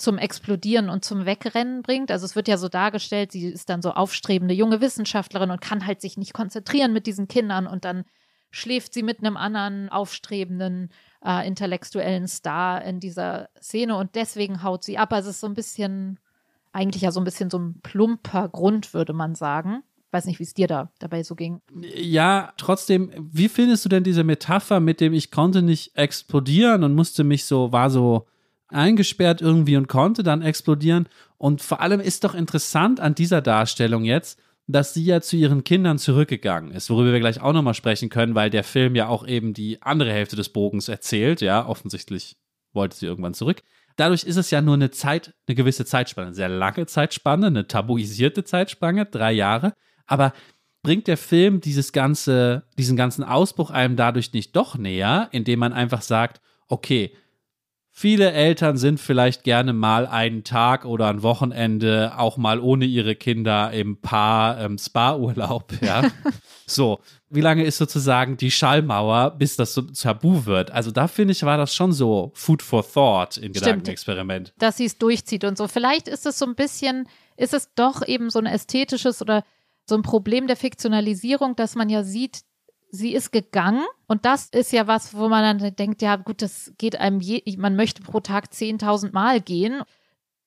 zum 0.01 0.17
Explodieren 0.17 0.89
und 0.89 1.05
zum 1.05 1.25
Wegrennen 1.25 1.81
bringt? 1.81 2.11
Also 2.11 2.25
es 2.25 2.35
wird 2.35 2.47
ja 2.47 2.57
so 2.57 2.67
dargestellt, 2.67 3.31
sie 3.31 3.47
ist 3.47 3.69
dann 3.69 3.81
so 3.81 3.91
aufstrebende 3.91 4.53
junge 4.53 4.81
Wissenschaftlerin 4.81 5.51
und 5.51 5.61
kann 5.61 5.85
halt 5.85 6.01
sich 6.01 6.17
nicht 6.17 6.33
konzentrieren 6.33 6.93
mit 6.93 7.07
diesen 7.07 7.27
Kindern 7.27 7.67
und 7.67 7.85
dann 7.85 8.03
schläft 8.51 8.93
sie 8.93 9.03
mit 9.03 9.19
einem 9.19 9.37
anderen 9.37 9.89
aufstrebenden 9.89 10.89
äh, 11.25 11.47
intellektuellen 11.47 12.27
Star 12.27 12.83
in 12.83 12.99
dieser 12.99 13.49
Szene 13.61 13.95
und 13.95 14.15
deswegen 14.15 14.63
haut 14.63 14.83
sie 14.83 14.97
ab. 14.97 15.13
Also 15.13 15.29
es 15.29 15.35
ist 15.35 15.41
so 15.41 15.47
ein 15.47 15.53
bisschen, 15.53 16.19
eigentlich 16.73 17.03
ja 17.03 17.11
so 17.11 17.21
ein 17.21 17.25
bisschen 17.25 17.49
so 17.49 17.59
ein 17.59 17.79
plumper 17.81 18.49
Grund, 18.49 18.93
würde 18.93 19.13
man 19.13 19.35
sagen. 19.35 19.83
Weiß 20.11 20.25
nicht, 20.25 20.39
wie 20.39 20.43
es 20.43 20.53
dir 20.53 20.67
da 20.67 20.91
dabei 20.99 21.23
so 21.23 21.35
ging. 21.35 21.61
Ja, 21.95 22.51
trotzdem, 22.57 23.13
wie 23.31 23.47
findest 23.47 23.85
du 23.85 23.89
denn 23.89 24.03
diese 24.03 24.25
Metapher 24.25 24.81
mit 24.81 24.99
dem, 24.99 25.13
ich 25.13 25.31
konnte 25.31 25.61
nicht 25.61 25.95
explodieren 25.95 26.83
und 26.83 26.93
musste 26.93 27.23
mich 27.23 27.45
so, 27.45 27.71
war 27.71 27.89
so 27.89 28.27
eingesperrt 28.71 29.41
irgendwie 29.41 29.77
und 29.77 29.87
konnte 29.87 30.23
dann 30.23 30.41
explodieren? 30.41 31.07
Und 31.37 31.61
vor 31.61 31.81
allem 31.81 31.99
ist 31.99 32.23
doch 32.23 32.33
interessant 32.35 32.99
an 32.99 33.15
dieser 33.15 33.41
Darstellung 33.41 34.03
jetzt, 34.03 34.39
dass 34.67 34.93
sie 34.93 35.03
ja 35.03 35.21
zu 35.21 35.35
ihren 35.35 35.63
Kindern 35.63 35.97
zurückgegangen 35.97 36.71
ist, 36.71 36.89
worüber 36.89 37.11
wir 37.11 37.19
gleich 37.19 37.41
auch 37.41 37.53
nochmal 37.53 37.73
sprechen 37.73 38.09
können, 38.09 38.35
weil 38.35 38.49
der 38.49 38.63
Film 38.63 38.95
ja 38.95 39.07
auch 39.07 39.27
eben 39.27 39.53
die 39.53 39.81
andere 39.81 40.11
Hälfte 40.11 40.35
des 40.35 40.49
Bogens 40.49 40.87
erzählt, 40.87 41.41
ja, 41.41 41.67
offensichtlich 41.67 42.37
wollte 42.73 42.95
sie 42.95 43.05
irgendwann 43.05 43.33
zurück. 43.33 43.63
Dadurch 43.97 44.23
ist 44.23 44.37
es 44.37 44.51
ja 44.51 44.61
nur 44.61 44.75
eine 44.75 44.91
Zeit, 44.91 45.33
eine 45.47 45.55
gewisse 45.55 45.85
Zeitspanne, 45.85 46.27
eine 46.27 46.35
sehr 46.35 46.49
lange 46.49 46.85
Zeitspanne, 46.85 47.47
eine 47.47 47.67
tabuisierte 47.67 48.43
Zeitspanne, 48.43 49.05
drei 49.05 49.33
Jahre. 49.33 49.73
Aber 50.05 50.33
bringt 50.81 51.07
der 51.07 51.17
Film 51.17 51.61
dieses 51.61 51.91
ganze, 51.91 52.63
diesen 52.77 52.97
ganzen 52.97 53.23
Ausbruch 53.23 53.69
einem 53.69 53.95
dadurch 53.95 54.33
nicht 54.33 54.55
doch 54.55 54.77
näher, 54.77 55.29
indem 55.31 55.59
man 55.59 55.73
einfach 55.73 56.01
sagt, 56.01 56.41
okay, 56.67 57.15
viele 57.91 58.31
Eltern 58.31 58.77
sind 58.77 58.99
vielleicht 58.99 59.43
gerne 59.43 59.73
mal 59.73 60.07
einen 60.07 60.43
Tag 60.43 60.85
oder 60.85 61.09
ein 61.09 61.21
Wochenende 61.23 62.13
auch 62.17 62.37
mal 62.37 62.59
ohne 62.59 62.85
ihre 62.85 63.15
Kinder 63.15 63.71
im 63.71 64.01
Paar 64.01 64.59
ähm, 64.59 64.77
Spa-Urlaub, 64.77 65.73
ja. 65.81 66.09
so, 66.65 66.99
wie 67.29 67.41
lange 67.41 67.63
ist 67.63 67.77
sozusagen 67.77 68.37
die 68.37 68.49
Schallmauer, 68.49 69.31
bis 69.31 69.57
das 69.57 69.73
so 69.73 69.81
tabu 69.81 70.45
wird? 70.45 70.71
Also 70.71 70.91
da 70.91 71.07
finde 71.07 71.33
ich, 71.33 71.43
war 71.43 71.57
das 71.57 71.75
schon 71.75 71.91
so 71.91 72.31
Food 72.33 72.61
for 72.61 72.83
Thought 72.89 73.37
in 73.37 73.51
Stimmt. 73.51 73.55
Gedankenexperiment. 73.55 74.53
dass 74.57 74.77
sie 74.77 74.85
es 74.85 74.97
durchzieht 74.97 75.43
und 75.43 75.57
so. 75.57 75.67
Vielleicht 75.67 76.07
ist 76.07 76.25
es 76.25 76.39
so 76.39 76.45
ein 76.45 76.55
bisschen, 76.55 77.07
ist 77.35 77.53
es 77.53 77.73
doch 77.75 78.07
eben 78.07 78.29
so 78.29 78.39
ein 78.39 78.45
ästhetisches 78.45 79.21
oder 79.21 79.43
so 79.85 79.95
ein 79.95 80.01
Problem 80.01 80.47
der 80.47 80.55
Fiktionalisierung, 80.55 81.55
dass 81.55 81.75
man 81.75 81.89
ja 81.89 82.03
sieht, 82.03 82.41
sie 82.91 83.13
ist 83.13 83.31
gegangen. 83.31 83.85
Und 84.07 84.25
das 84.25 84.49
ist 84.49 84.71
ja 84.71 84.85
was, 84.85 85.15
wo 85.15 85.29
man 85.29 85.59
dann 85.59 85.75
denkt, 85.75 86.01
ja 86.01 86.17
gut, 86.17 86.41
das 86.41 86.73
geht 86.77 86.97
einem, 86.97 87.21
je, 87.21 87.41
man 87.57 87.75
möchte 87.75 88.03
pro 88.03 88.19
Tag 88.19 88.51
10.000 88.51 89.13
Mal 89.13 89.41
gehen, 89.41 89.81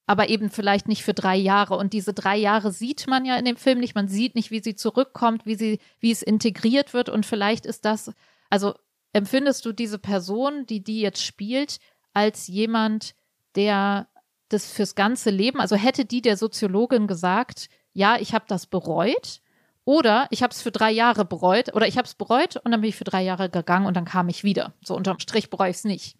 aber 0.06 0.28
eben 0.28 0.50
vielleicht 0.50 0.86
nicht 0.86 1.02
für 1.02 1.14
drei 1.14 1.36
Jahre. 1.36 1.76
Und 1.76 1.94
diese 1.94 2.12
drei 2.12 2.36
Jahre 2.36 2.70
sieht 2.70 3.06
man 3.08 3.24
ja 3.24 3.36
in 3.36 3.46
dem 3.46 3.56
Film 3.56 3.80
nicht, 3.80 3.94
man 3.94 4.08
sieht 4.08 4.34
nicht, 4.34 4.50
wie 4.50 4.62
sie 4.62 4.76
zurückkommt, 4.76 5.46
wie 5.46 5.54
sie, 5.54 5.80
wie 5.98 6.10
es 6.10 6.22
integriert 6.22 6.92
wird. 6.92 7.08
Und 7.08 7.24
vielleicht 7.24 7.64
ist 7.64 7.86
das, 7.86 8.12
also 8.50 8.74
empfindest 9.14 9.64
du 9.64 9.72
diese 9.72 9.98
Person, 9.98 10.66
die 10.66 10.84
die 10.84 11.00
jetzt 11.00 11.22
spielt, 11.22 11.78
als 12.12 12.46
jemand, 12.46 13.14
der 13.56 14.08
das 14.50 14.70
fürs 14.70 14.94
ganze 14.94 15.30
Leben, 15.30 15.60
also 15.60 15.74
hätte 15.74 16.04
die 16.04 16.20
der 16.20 16.36
Soziologin 16.36 17.06
gesagt, 17.06 17.70
ja, 17.94 18.16
ich 18.20 18.34
habe 18.34 18.44
das 18.46 18.66
bereut 18.66 19.40
oder 19.84 20.26
ich 20.30 20.42
habe 20.42 20.52
es 20.52 20.62
für 20.62 20.70
drei 20.70 20.90
Jahre 20.90 21.24
bereut 21.24 21.74
oder 21.74 21.86
ich 21.86 21.98
habe 21.98 22.06
es 22.06 22.14
bereut 22.14 22.56
und 22.56 22.72
dann 22.72 22.80
bin 22.80 22.88
ich 22.88 22.96
für 22.96 23.04
drei 23.04 23.22
Jahre 23.22 23.50
gegangen 23.50 23.86
und 23.86 23.94
dann 23.94 24.04
kam 24.04 24.28
ich 24.28 24.44
wieder. 24.44 24.72
So 24.82 24.96
unterm 24.96 25.18
Strich 25.18 25.50
bereue 25.50 25.70
ich 25.70 25.76
es 25.76 25.84
nicht. 25.84 26.16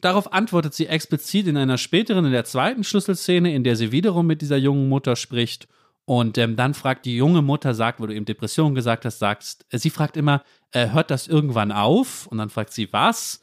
Darauf 0.00 0.32
antwortet 0.32 0.74
sie 0.74 0.86
explizit 0.86 1.48
in 1.48 1.56
einer 1.56 1.76
späteren, 1.76 2.24
in 2.24 2.32
der 2.32 2.44
zweiten 2.44 2.84
Schlüsselszene, 2.84 3.52
in 3.52 3.64
der 3.64 3.74
sie 3.74 3.90
wiederum 3.90 4.26
mit 4.26 4.42
dieser 4.42 4.56
jungen 4.56 4.88
Mutter 4.88 5.16
spricht. 5.16 5.66
Und 6.04 6.38
ähm, 6.38 6.56
dann 6.56 6.72
fragt 6.72 7.04
die 7.04 7.16
junge 7.16 7.42
Mutter, 7.42 7.74
sagt, 7.74 8.00
wo 8.00 8.06
du 8.06 8.14
eben 8.14 8.24
Depression 8.24 8.74
gesagt 8.74 9.04
hast, 9.04 9.18
sagst, 9.18 9.66
äh, 9.70 9.78
sie 9.78 9.90
fragt 9.90 10.16
immer, 10.16 10.42
äh, 10.70 10.90
hört 10.90 11.10
das 11.10 11.26
irgendwann 11.26 11.72
auf? 11.72 12.26
Und 12.28 12.38
dann 12.38 12.48
fragt 12.48 12.72
sie, 12.72 12.92
was? 12.92 13.42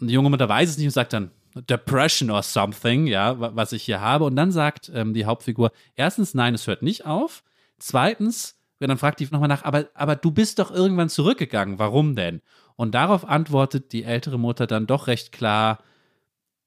Und 0.00 0.06
die 0.06 0.14
junge 0.14 0.30
Mutter 0.30 0.48
weiß 0.48 0.70
es 0.70 0.78
nicht 0.78 0.86
und 0.86 0.92
sagt 0.92 1.12
dann, 1.12 1.32
Depression 1.54 2.30
or 2.30 2.42
something, 2.42 3.06
ja, 3.06 3.38
was 3.54 3.72
ich 3.72 3.82
hier 3.82 4.00
habe. 4.00 4.24
Und 4.24 4.36
dann 4.36 4.52
sagt 4.52 4.90
ähm, 4.94 5.12
die 5.12 5.24
Hauptfigur, 5.24 5.72
erstens, 5.94 6.34
nein, 6.34 6.54
es 6.54 6.66
hört 6.66 6.82
nicht 6.82 7.04
auf. 7.04 7.42
Zweitens, 7.78 8.55
und 8.80 8.88
dann 8.88 8.98
fragt 8.98 9.20
die 9.20 9.28
nochmal 9.30 9.48
nach, 9.48 9.64
aber, 9.64 9.86
aber 9.94 10.16
du 10.16 10.30
bist 10.30 10.58
doch 10.58 10.70
irgendwann 10.70 11.08
zurückgegangen, 11.08 11.78
warum 11.78 12.14
denn? 12.14 12.42
Und 12.76 12.94
darauf 12.94 13.26
antwortet 13.26 13.92
die 13.92 14.04
ältere 14.04 14.38
Mutter 14.38 14.66
dann 14.66 14.86
doch 14.86 15.06
recht 15.06 15.32
klar, 15.32 15.78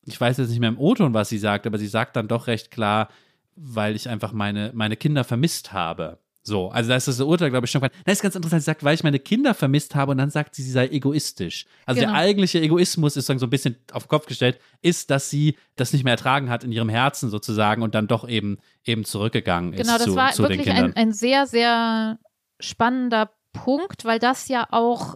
ich 0.05 0.19
weiß 0.19 0.37
jetzt 0.37 0.49
nicht 0.49 0.59
mehr 0.59 0.69
im 0.69 0.79
O-Ton, 0.79 1.13
was 1.13 1.29
sie 1.29 1.37
sagt, 1.37 1.67
aber 1.67 1.77
sie 1.77 1.87
sagt 1.87 2.15
dann 2.15 2.27
doch 2.27 2.47
recht 2.47 2.71
klar, 2.71 3.09
weil 3.55 3.95
ich 3.95 4.09
einfach 4.09 4.31
meine, 4.31 4.71
meine 4.73 4.97
Kinder 4.97 5.23
vermisst 5.23 5.71
habe. 5.71 6.17
So, 6.41 6.69
also 6.69 6.89
da 6.89 6.95
ist 6.95 7.07
das 7.07 7.19
Urteil, 7.19 7.49
glaube 7.49 7.65
ich, 7.65 7.71
schon. 7.71 7.81
Das 7.81 8.13
ist 8.13 8.21
ganz 8.21 8.35
interessant. 8.35 8.61
Sie 8.61 8.65
sagt, 8.65 8.83
weil 8.83 8.95
ich 8.95 9.03
meine 9.03 9.19
Kinder 9.19 9.53
vermisst 9.53 9.93
habe 9.95 10.11
und 10.11 10.17
dann 10.17 10.29
sagt 10.29 10.55
sie, 10.55 10.63
sie 10.63 10.71
sei 10.71 10.87
egoistisch. 10.87 11.65
Also 11.85 12.01
genau. 12.01 12.13
der 12.13 12.21
eigentliche 12.21 12.61
Egoismus 12.61 13.17
ist 13.17 13.27
so 13.27 13.33
ein 13.33 13.49
bisschen 13.49 13.75
auf 13.91 14.03
den 14.03 14.09
Kopf 14.09 14.25
gestellt, 14.25 14.59
ist, 14.81 15.11
dass 15.11 15.29
sie 15.29 15.57
das 15.75 15.93
nicht 15.93 16.03
mehr 16.03 16.13
ertragen 16.13 16.49
hat 16.49 16.63
in 16.63 16.71
ihrem 16.71 16.89
Herzen 16.89 17.29
sozusagen 17.29 17.81
und 17.81 17.93
dann 17.93 18.07
doch 18.07 18.27
eben, 18.27 18.57
eben 18.85 19.05
zurückgegangen 19.05 19.73
ist. 19.73 19.81
Genau, 19.81 19.97
das 19.97 20.05
zu, 20.05 20.15
war 20.15 20.31
zu 20.31 20.43
wirklich 20.43 20.71
ein, 20.71 20.95
ein 20.95 21.11
sehr, 21.11 21.45
sehr 21.45 22.19
spannender 22.59 23.31
Punkt, 23.51 24.05
weil 24.05 24.19
das 24.19 24.47
ja 24.47 24.67
auch 24.71 25.15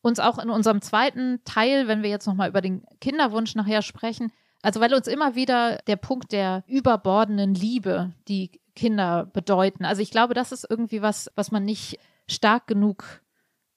uns 0.00 0.20
auch 0.20 0.38
in 0.38 0.50
unserem 0.50 0.80
zweiten 0.80 1.40
Teil, 1.44 1.88
wenn 1.88 2.02
wir 2.02 2.10
jetzt 2.10 2.26
nochmal 2.26 2.48
über 2.48 2.60
den 2.60 2.84
Kinderwunsch 3.00 3.54
nachher 3.54 3.82
sprechen, 3.82 4.32
also 4.62 4.80
weil 4.80 4.94
uns 4.94 5.06
immer 5.06 5.34
wieder 5.34 5.78
der 5.86 5.96
Punkt 5.96 6.32
der 6.32 6.64
überbordenden 6.66 7.54
Liebe, 7.54 8.12
die 8.28 8.60
Kinder 8.78 9.26
bedeuten. 9.26 9.84
Also 9.84 10.02
ich 10.02 10.12
glaube, 10.12 10.34
das 10.34 10.52
ist 10.52 10.64
irgendwie 10.68 11.02
was, 11.02 11.30
was 11.34 11.50
man 11.50 11.64
nicht 11.64 11.98
stark 12.28 12.68
genug 12.68 13.22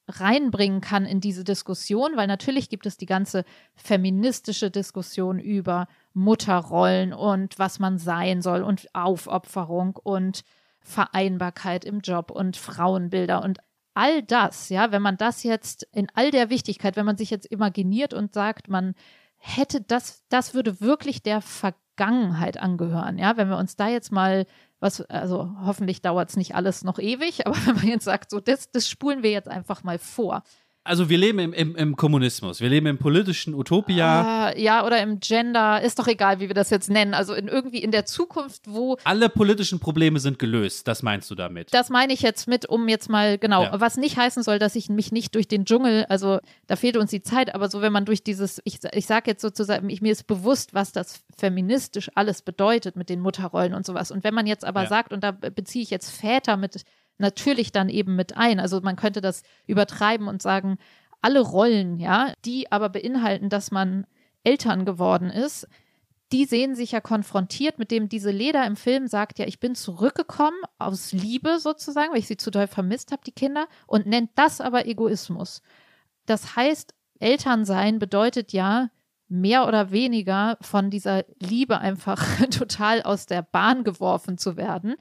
reinbringen 0.07 0.81
kann 0.81 1.05
in 1.05 1.21
diese 1.21 1.43
Diskussion, 1.43 2.11
weil 2.15 2.27
natürlich 2.27 2.69
gibt 2.69 2.85
es 2.85 2.97
die 2.97 3.07
ganze 3.07 3.43
feministische 3.73 4.69
Diskussion 4.69 5.39
über 5.39 5.87
Mutterrollen 6.13 7.13
und 7.13 7.57
was 7.57 7.79
man 7.79 7.97
sein 7.97 8.41
soll 8.41 8.61
und 8.61 8.93
Aufopferung 8.93 9.95
und 9.95 10.43
Vereinbarkeit 10.81 11.83
im 11.83 12.01
Job 12.01 12.29
und 12.29 12.57
Frauenbilder 12.57 13.43
und 13.43 13.59
all 13.93 14.21
das, 14.21 14.69
ja, 14.69 14.91
wenn 14.91 15.01
man 15.01 15.17
das 15.17 15.43
jetzt 15.43 15.87
in 15.91 16.07
all 16.13 16.29
der 16.29 16.49
Wichtigkeit, 16.49 16.95
wenn 16.95 17.05
man 17.05 17.17
sich 17.17 17.29
jetzt 17.29 17.45
imaginiert 17.45 18.13
und 18.13 18.33
sagt, 18.33 18.69
man 18.69 18.93
hätte 19.37 19.81
das, 19.81 20.23
das 20.29 20.53
würde 20.53 20.81
wirklich 20.81 21.23
der 21.23 21.41
Vergangenheit 21.41 22.57
angehören. 22.57 23.17
Ja, 23.17 23.37
wenn 23.37 23.49
wir 23.49 23.57
uns 23.57 23.75
da 23.75 23.87
jetzt 23.87 24.11
mal 24.11 24.45
was, 24.81 25.01
also 25.01 25.55
hoffentlich 25.63 26.01
dauert 26.01 26.29
es 26.29 26.35
nicht 26.35 26.55
alles 26.55 26.83
noch 26.83 26.99
ewig, 26.99 27.47
aber 27.47 27.55
wenn 27.65 27.75
man 27.75 27.87
jetzt 27.87 28.03
sagt, 28.03 28.31
so, 28.31 28.39
das, 28.39 28.69
das 28.71 28.89
spulen 28.89 29.23
wir 29.23 29.31
jetzt 29.31 29.47
einfach 29.47 29.83
mal 29.83 29.99
vor 29.99 30.43
also 30.83 31.09
wir 31.09 31.17
leben 31.17 31.37
im, 31.37 31.53
im, 31.53 31.75
im, 31.75 31.95
Kommunismus, 31.95 32.59
wir 32.59 32.69
leben 32.69 32.87
im 32.87 32.97
politischen 32.97 33.53
Utopia. 33.53 34.49
Uh, 34.49 34.59
ja, 34.59 34.83
oder 34.83 35.01
im 35.01 35.19
Gender, 35.19 35.79
ist 35.81 35.99
doch 35.99 36.07
egal, 36.07 36.39
wie 36.39 36.47
wir 36.47 36.55
das 36.55 36.71
jetzt 36.71 36.89
nennen. 36.89 37.13
Also 37.13 37.35
in 37.35 37.47
irgendwie 37.47 37.83
in 37.83 37.91
der 37.91 38.05
Zukunft, 38.05 38.63
wo. 38.65 38.97
Alle 39.03 39.29
politischen 39.29 39.79
Probleme 39.79 40.19
sind 40.19 40.39
gelöst, 40.39 40.87
das 40.87 41.03
meinst 41.03 41.29
du 41.29 41.35
damit? 41.35 41.71
Das 41.71 41.89
meine 41.89 42.13
ich 42.13 42.21
jetzt 42.21 42.47
mit, 42.47 42.67
um 42.67 42.87
jetzt 42.87 43.09
mal, 43.09 43.37
genau, 43.37 43.63
ja. 43.63 43.79
was 43.79 43.97
nicht 43.97 44.17
heißen 44.17 44.41
soll, 44.41 44.57
dass 44.57 44.75
ich 44.75 44.89
mich 44.89 45.11
nicht 45.11 45.35
durch 45.35 45.47
den 45.47 45.65
Dschungel, 45.65 46.05
also 46.05 46.39
da 46.65 46.75
fehlt 46.75 46.97
uns 46.97 47.11
die 47.11 47.21
Zeit, 47.21 47.53
aber 47.53 47.69
so 47.69 47.81
wenn 47.81 47.93
man 47.93 48.05
durch 48.05 48.23
dieses, 48.23 48.59
ich, 48.65 48.79
ich 48.93 49.05
sage 49.05 49.29
jetzt 49.29 49.41
sozusagen, 49.41 49.87
ich, 49.89 50.01
mir 50.01 50.11
ist 50.11 50.25
bewusst, 50.25 50.73
was 50.73 50.91
das 50.91 51.23
feministisch 51.37 52.09
alles 52.15 52.41
bedeutet 52.41 52.95
mit 52.95 53.09
den 53.09 53.19
Mutterrollen 53.19 53.75
und 53.75 53.85
sowas. 53.85 54.09
Und 54.09 54.23
wenn 54.23 54.33
man 54.33 54.47
jetzt 54.47 54.65
aber 54.65 54.83
ja. 54.83 54.89
sagt, 54.89 55.13
und 55.13 55.23
da 55.23 55.31
beziehe 55.31 55.83
ich 55.83 55.91
jetzt 55.91 56.09
Väter 56.09 56.57
mit 56.57 56.83
natürlich 57.21 57.71
dann 57.71 57.87
eben 57.87 58.15
mit 58.15 58.35
ein. 58.35 58.59
Also 58.59 58.81
man 58.81 58.97
könnte 58.97 59.21
das 59.21 59.43
übertreiben 59.67 60.27
und 60.27 60.41
sagen, 60.41 60.77
alle 61.21 61.39
Rollen, 61.39 61.97
ja, 61.97 62.33
die 62.45 62.71
aber 62.71 62.89
beinhalten, 62.89 63.49
dass 63.49 63.71
man 63.71 64.05
Eltern 64.43 64.85
geworden 64.85 65.29
ist, 65.29 65.67
die 66.31 66.45
sehen 66.45 66.75
sich 66.75 66.93
ja 66.93 67.01
konfrontiert 67.01 67.77
mit 67.77 67.91
dem, 67.91 68.09
diese 68.09 68.31
Leder 68.31 68.65
im 68.65 68.75
Film 68.75 69.07
sagt 69.07 69.37
ja, 69.37 69.45
ich 69.45 69.59
bin 69.59 69.75
zurückgekommen 69.75 70.57
aus 70.79 71.11
Liebe 71.11 71.59
sozusagen, 71.59 72.11
weil 72.11 72.19
ich 72.19 72.27
sie 72.27 72.37
zu 72.37 72.51
doll 72.51 72.67
vermisst 72.67 73.11
habe, 73.11 73.21
die 73.25 73.33
Kinder, 73.33 73.67
und 73.85 74.05
nennt 74.05 74.31
das 74.35 74.61
aber 74.61 74.85
Egoismus. 74.85 75.61
Das 76.25 76.55
heißt, 76.55 76.93
Elternsein 77.19 77.99
bedeutet 77.99 78.53
ja, 78.53 78.89
mehr 79.27 79.65
oder 79.65 79.91
weniger 79.91 80.57
von 80.61 80.89
dieser 80.89 81.23
Liebe 81.39 81.79
einfach 81.79 82.21
total 82.49 83.01
aus 83.01 83.25
der 83.25 83.41
Bahn 83.41 83.83
geworfen 83.83 84.37
zu 84.37 84.57
werden 84.57 84.95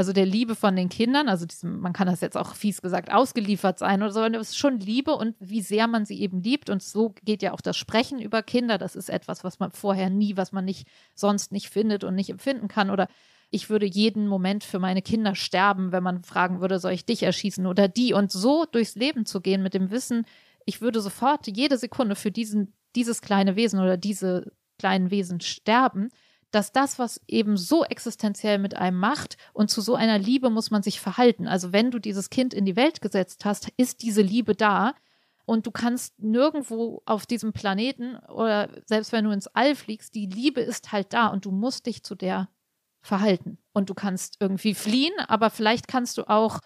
also 0.00 0.14
der 0.14 0.24
Liebe 0.24 0.54
von 0.54 0.76
den 0.76 0.88
Kindern, 0.88 1.28
also 1.28 1.44
diesem, 1.44 1.78
man 1.78 1.92
kann 1.92 2.06
das 2.06 2.22
jetzt 2.22 2.38
auch 2.38 2.54
fies 2.54 2.80
gesagt 2.80 3.12
ausgeliefert 3.12 3.78
sein 3.78 4.02
oder 4.02 4.12
so, 4.12 4.20
aber 4.20 4.34
es 4.38 4.48
ist 4.48 4.56
schon 4.56 4.80
Liebe 4.80 5.14
und 5.14 5.36
wie 5.40 5.60
sehr 5.60 5.88
man 5.88 6.06
sie 6.06 6.22
eben 6.22 6.40
liebt. 6.40 6.70
Und 6.70 6.82
so 6.82 7.14
geht 7.22 7.42
ja 7.42 7.52
auch 7.52 7.60
das 7.60 7.76
Sprechen 7.76 8.18
über 8.18 8.42
Kinder. 8.42 8.78
Das 8.78 8.96
ist 8.96 9.10
etwas, 9.10 9.44
was 9.44 9.58
man 9.58 9.72
vorher 9.72 10.08
nie, 10.08 10.38
was 10.38 10.52
man 10.52 10.64
nicht 10.64 10.88
sonst 11.14 11.52
nicht 11.52 11.68
findet 11.68 12.02
und 12.02 12.14
nicht 12.14 12.30
empfinden 12.30 12.66
kann. 12.66 12.88
Oder 12.88 13.08
ich 13.50 13.68
würde 13.68 13.84
jeden 13.84 14.26
Moment 14.26 14.64
für 14.64 14.78
meine 14.78 15.02
Kinder 15.02 15.34
sterben, 15.34 15.92
wenn 15.92 16.02
man 16.02 16.24
fragen 16.24 16.62
würde, 16.62 16.78
soll 16.78 16.92
ich 16.92 17.04
dich 17.04 17.22
erschießen 17.22 17.66
oder 17.66 17.86
die? 17.86 18.14
Und 18.14 18.32
so 18.32 18.64
durchs 18.64 18.94
Leben 18.94 19.26
zu 19.26 19.42
gehen 19.42 19.62
mit 19.62 19.74
dem 19.74 19.90
Wissen, 19.90 20.24
ich 20.64 20.80
würde 20.80 21.02
sofort 21.02 21.46
jede 21.46 21.76
Sekunde 21.76 22.14
für 22.14 22.30
diesen, 22.30 22.72
dieses 22.96 23.20
kleine 23.20 23.54
Wesen 23.54 23.78
oder 23.80 23.98
diese 23.98 24.50
kleinen 24.78 25.10
Wesen 25.10 25.42
sterben 25.42 26.08
dass 26.50 26.72
das, 26.72 26.98
was 26.98 27.20
eben 27.28 27.56
so 27.56 27.84
existenziell 27.84 28.58
mit 28.58 28.76
einem 28.76 28.98
macht 28.98 29.36
und 29.52 29.70
zu 29.70 29.80
so 29.80 29.94
einer 29.94 30.18
Liebe 30.18 30.50
muss 30.50 30.70
man 30.70 30.82
sich 30.82 31.00
verhalten. 31.00 31.46
Also 31.46 31.72
wenn 31.72 31.90
du 31.90 31.98
dieses 31.98 32.30
Kind 32.30 32.54
in 32.54 32.64
die 32.64 32.76
Welt 32.76 33.00
gesetzt 33.00 33.44
hast, 33.44 33.68
ist 33.76 34.02
diese 34.02 34.22
Liebe 34.22 34.54
da 34.54 34.94
und 35.46 35.66
du 35.66 35.70
kannst 35.70 36.18
nirgendwo 36.18 37.02
auf 37.06 37.26
diesem 37.26 37.52
Planeten 37.52 38.16
oder 38.28 38.68
selbst 38.86 39.12
wenn 39.12 39.24
du 39.24 39.30
ins 39.30 39.48
All 39.48 39.74
fliegst, 39.74 40.14
die 40.14 40.26
Liebe 40.26 40.60
ist 40.60 40.92
halt 40.92 41.12
da 41.12 41.28
und 41.28 41.44
du 41.44 41.50
musst 41.50 41.86
dich 41.86 42.02
zu 42.02 42.14
der 42.14 42.48
verhalten. 43.02 43.58
Und 43.72 43.90
du 43.90 43.94
kannst 43.94 44.36
irgendwie 44.40 44.74
fliehen, 44.74 45.14
aber 45.26 45.50
vielleicht 45.50 45.88
kannst 45.88 46.18
du 46.18 46.28
auch 46.28 46.60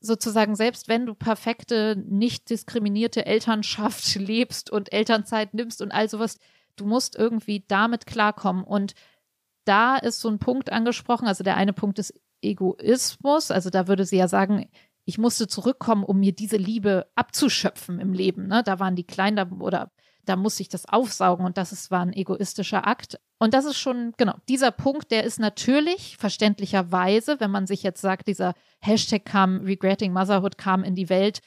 sozusagen, 0.00 0.56
selbst 0.56 0.88
wenn 0.88 1.06
du 1.06 1.14
perfekte, 1.14 1.96
nicht 1.96 2.48
diskriminierte 2.48 3.26
Elternschaft 3.26 4.14
lebst 4.14 4.70
und 4.70 4.92
Elternzeit 4.92 5.54
nimmst 5.54 5.82
und 5.82 5.92
all 5.92 6.08
sowas, 6.08 6.38
du 6.76 6.86
musst 6.86 7.16
irgendwie 7.16 7.64
damit 7.68 8.06
klarkommen. 8.06 8.64
Und 8.64 8.94
da 9.70 9.96
ist 9.96 10.20
so 10.20 10.28
ein 10.28 10.40
Punkt 10.40 10.72
angesprochen. 10.72 11.28
Also 11.28 11.44
der 11.44 11.56
eine 11.56 11.72
Punkt 11.72 12.00
ist 12.00 12.12
Egoismus. 12.42 13.52
Also 13.52 13.70
da 13.70 13.86
würde 13.86 14.04
sie 14.04 14.16
ja 14.16 14.26
sagen, 14.26 14.68
ich 15.04 15.16
musste 15.16 15.46
zurückkommen, 15.46 16.02
um 16.02 16.18
mir 16.18 16.32
diese 16.32 16.56
Liebe 16.56 17.06
abzuschöpfen 17.14 18.00
im 18.00 18.12
Leben. 18.12 18.48
Ne? 18.48 18.64
Da 18.64 18.80
waren 18.80 18.96
die 18.96 19.06
klein 19.06 19.36
da, 19.36 19.48
oder 19.60 19.92
da 20.24 20.34
musste 20.34 20.62
ich 20.62 20.68
das 20.68 20.86
aufsaugen 20.86 21.46
und 21.46 21.56
das 21.56 21.70
ist, 21.70 21.92
war 21.92 22.00
ein 22.00 22.12
egoistischer 22.12 22.84
Akt. 22.84 23.20
Und 23.38 23.54
das 23.54 23.64
ist 23.64 23.78
schon, 23.78 24.12
genau, 24.16 24.34
dieser 24.48 24.72
Punkt, 24.72 25.12
der 25.12 25.22
ist 25.22 25.38
natürlich 25.38 26.16
verständlicherweise, 26.16 27.38
wenn 27.38 27.52
man 27.52 27.68
sich 27.68 27.84
jetzt 27.84 28.00
sagt, 28.00 28.26
dieser 28.26 28.54
Hashtag 28.80 29.24
kam, 29.24 29.60
Regretting 29.60 30.12
Motherhood 30.12 30.58
kam 30.58 30.82
in 30.82 30.96
die 30.96 31.08
Welt, 31.08 31.40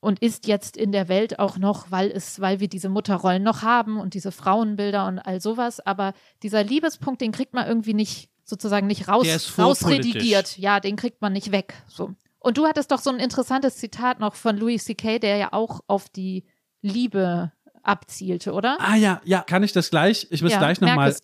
und 0.00 0.20
ist 0.20 0.46
jetzt 0.46 0.76
in 0.76 0.92
der 0.92 1.08
Welt 1.08 1.38
auch 1.38 1.58
noch, 1.58 1.90
weil 1.90 2.10
es, 2.10 2.40
weil 2.40 2.60
wir 2.60 2.68
diese 2.68 2.88
Mutterrollen 2.88 3.42
noch 3.42 3.62
haben 3.62 4.00
und 4.00 4.14
diese 4.14 4.32
Frauenbilder 4.32 5.06
und 5.06 5.18
all 5.18 5.40
sowas. 5.40 5.78
Aber 5.80 6.14
dieser 6.42 6.64
Liebespunkt, 6.64 7.20
den 7.20 7.32
kriegt 7.32 7.54
man 7.54 7.66
irgendwie 7.66 7.94
nicht 7.94 8.30
sozusagen 8.44 8.86
nicht 8.86 9.08
raus, 9.08 9.26
rausredigiert. 9.58 10.58
Ja, 10.58 10.80
den 10.80 10.96
kriegt 10.96 11.20
man 11.20 11.32
nicht 11.32 11.52
weg. 11.52 11.74
So. 11.86 12.14
Und 12.38 12.56
du 12.56 12.66
hattest 12.66 12.90
doch 12.90 12.98
so 12.98 13.10
ein 13.10 13.20
interessantes 13.20 13.76
Zitat 13.76 14.18
noch 14.18 14.34
von 14.34 14.56
Louis 14.56 14.84
C.K., 14.84 15.18
der 15.18 15.36
ja 15.36 15.52
auch 15.52 15.80
auf 15.86 16.08
die 16.08 16.44
Liebe 16.80 17.52
abzielte, 17.82 18.52
oder? 18.52 18.78
Ah 18.80 18.96
ja, 18.96 19.20
ja, 19.24 19.42
kann 19.42 19.62
ich 19.62 19.72
das 19.72 19.90
gleich? 19.90 20.26
Ich 20.30 20.42
muss 20.42 20.52
ja, 20.52 20.58
gleich 20.58 20.80
nochmal 20.80 21.14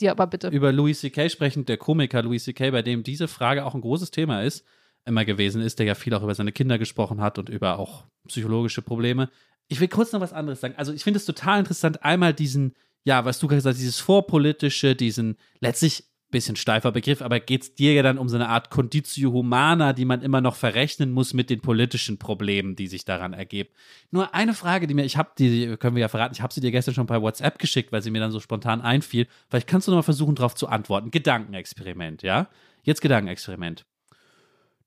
über 0.51 0.73
Louis 0.73 1.01
C.K. 1.01 1.29
sprechen, 1.31 1.65
der 1.65 1.79
Komiker 1.79 2.23
Louis 2.23 2.45
C.K., 2.45 2.71
bei 2.71 2.83
dem 2.83 3.03
diese 3.03 3.29
Frage 3.29 3.65
auch 3.65 3.75
ein 3.75 3.81
großes 3.81 4.11
Thema 4.11 4.43
ist 4.43 4.65
immer 5.07 5.25
gewesen 5.25 5.63
ist, 5.63 5.79
der 5.79 5.87
ja 5.87 5.95
viel 5.95 6.15
auch 6.15 6.23
über 6.23 6.35
seine 6.35 6.53
Kinder 6.53 6.79
gesprochen 6.79 7.21
hat 7.21 7.39
und 7.39 7.49
über 7.49 7.79
auch 7.79 8.05
psychologische 8.29 8.83
Probleme. 8.83 9.31
Ich 9.69 9.81
will 9.81 9.89
kurz 9.89 10.13
noch 10.13 10.21
was 10.21 10.33
anderes 10.33 10.61
sagen. 10.61 10.75
Also 10.77 10.93
ich 10.93 11.05
finde 11.05 11.19
es 11.19 11.25
total 11.25 11.59
interessant, 11.61 12.05
einmal 12.05 12.35
diesen, 12.35 12.75
ja, 13.05 13.25
was 13.25 13.39
du 13.39 13.47
gesagt 13.47 13.67
hast, 13.67 13.81
dieses 13.81 14.01
vorpolitische, 14.01 14.95
diesen 14.95 15.37
letztlich 15.61 16.05
bisschen 16.31 16.57
steifer 16.57 16.93
Begriff, 16.93 17.23
aber 17.23 17.41
geht 17.41 17.63
es 17.63 17.75
dir 17.75 17.93
ja 17.95 18.03
dann 18.03 18.19
um 18.19 18.29
so 18.29 18.37
eine 18.37 18.49
Art 18.49 18.71
Conditio 18.71 19.33
Humana, 19.33 19.93
die 19.93 20.05
man 20.05 20.23
immer 20.23 20.41
noch 20.41 20.57
verrechnen 20.57 21.13
muss 21.13 21.35
mit 21.35 21.51
den 21.51 21.61
politischen 21.61 22.19
Problemen, 22.19 22.75
die 22.75 22.89
sich 22.89 23.05
daran 23.05 23.33
ergeben. 23.33 23.71
Nur 24.11 24.35
eine 24.35 24.55
Frage, 24.55 24.87
die 24.87 24.95
mir, 24.95 25.05
ich 25.05 25.17
habe 25.17 25.31
die, 25.39 25.77
können 25.77 25.95
wir 25.97 26.01
ja 26.01 26.09
verraten, 26.09 26.35
ich 26.35 26.43
habe 26.43 26.53
sie 26.53 26.61
dir 26.61 26.73
gestern 26.73 26.95
schon 26.95 27.07
bei 27.07 27.23
WhatsApp 27.23 27.59
geschickt, 27.59 27.93
weil 27.93 28.03
sie 28.03 28.11
mir 28.11 28.21
dann 28.21 28.33
so 28.33 28.41
spontan 28.41 28.81
einfiel. 28.81 29.29
Vielleicht 29.49 29.69
kannst 29.69 29.87
du 29.87 29.93
noch 29.93 29.99
mal 29.99 30.03
versuchen, 30.03 30.35
darauf 30.35 30.55
zu 30.55 30.69
antworten. 30.69 31.11
Gedankenexperiment, 31.11 32.23
ja? 32.23 32.49
Jetzt 32.83 33.01
Gedankenexperiment. 33.01 33.87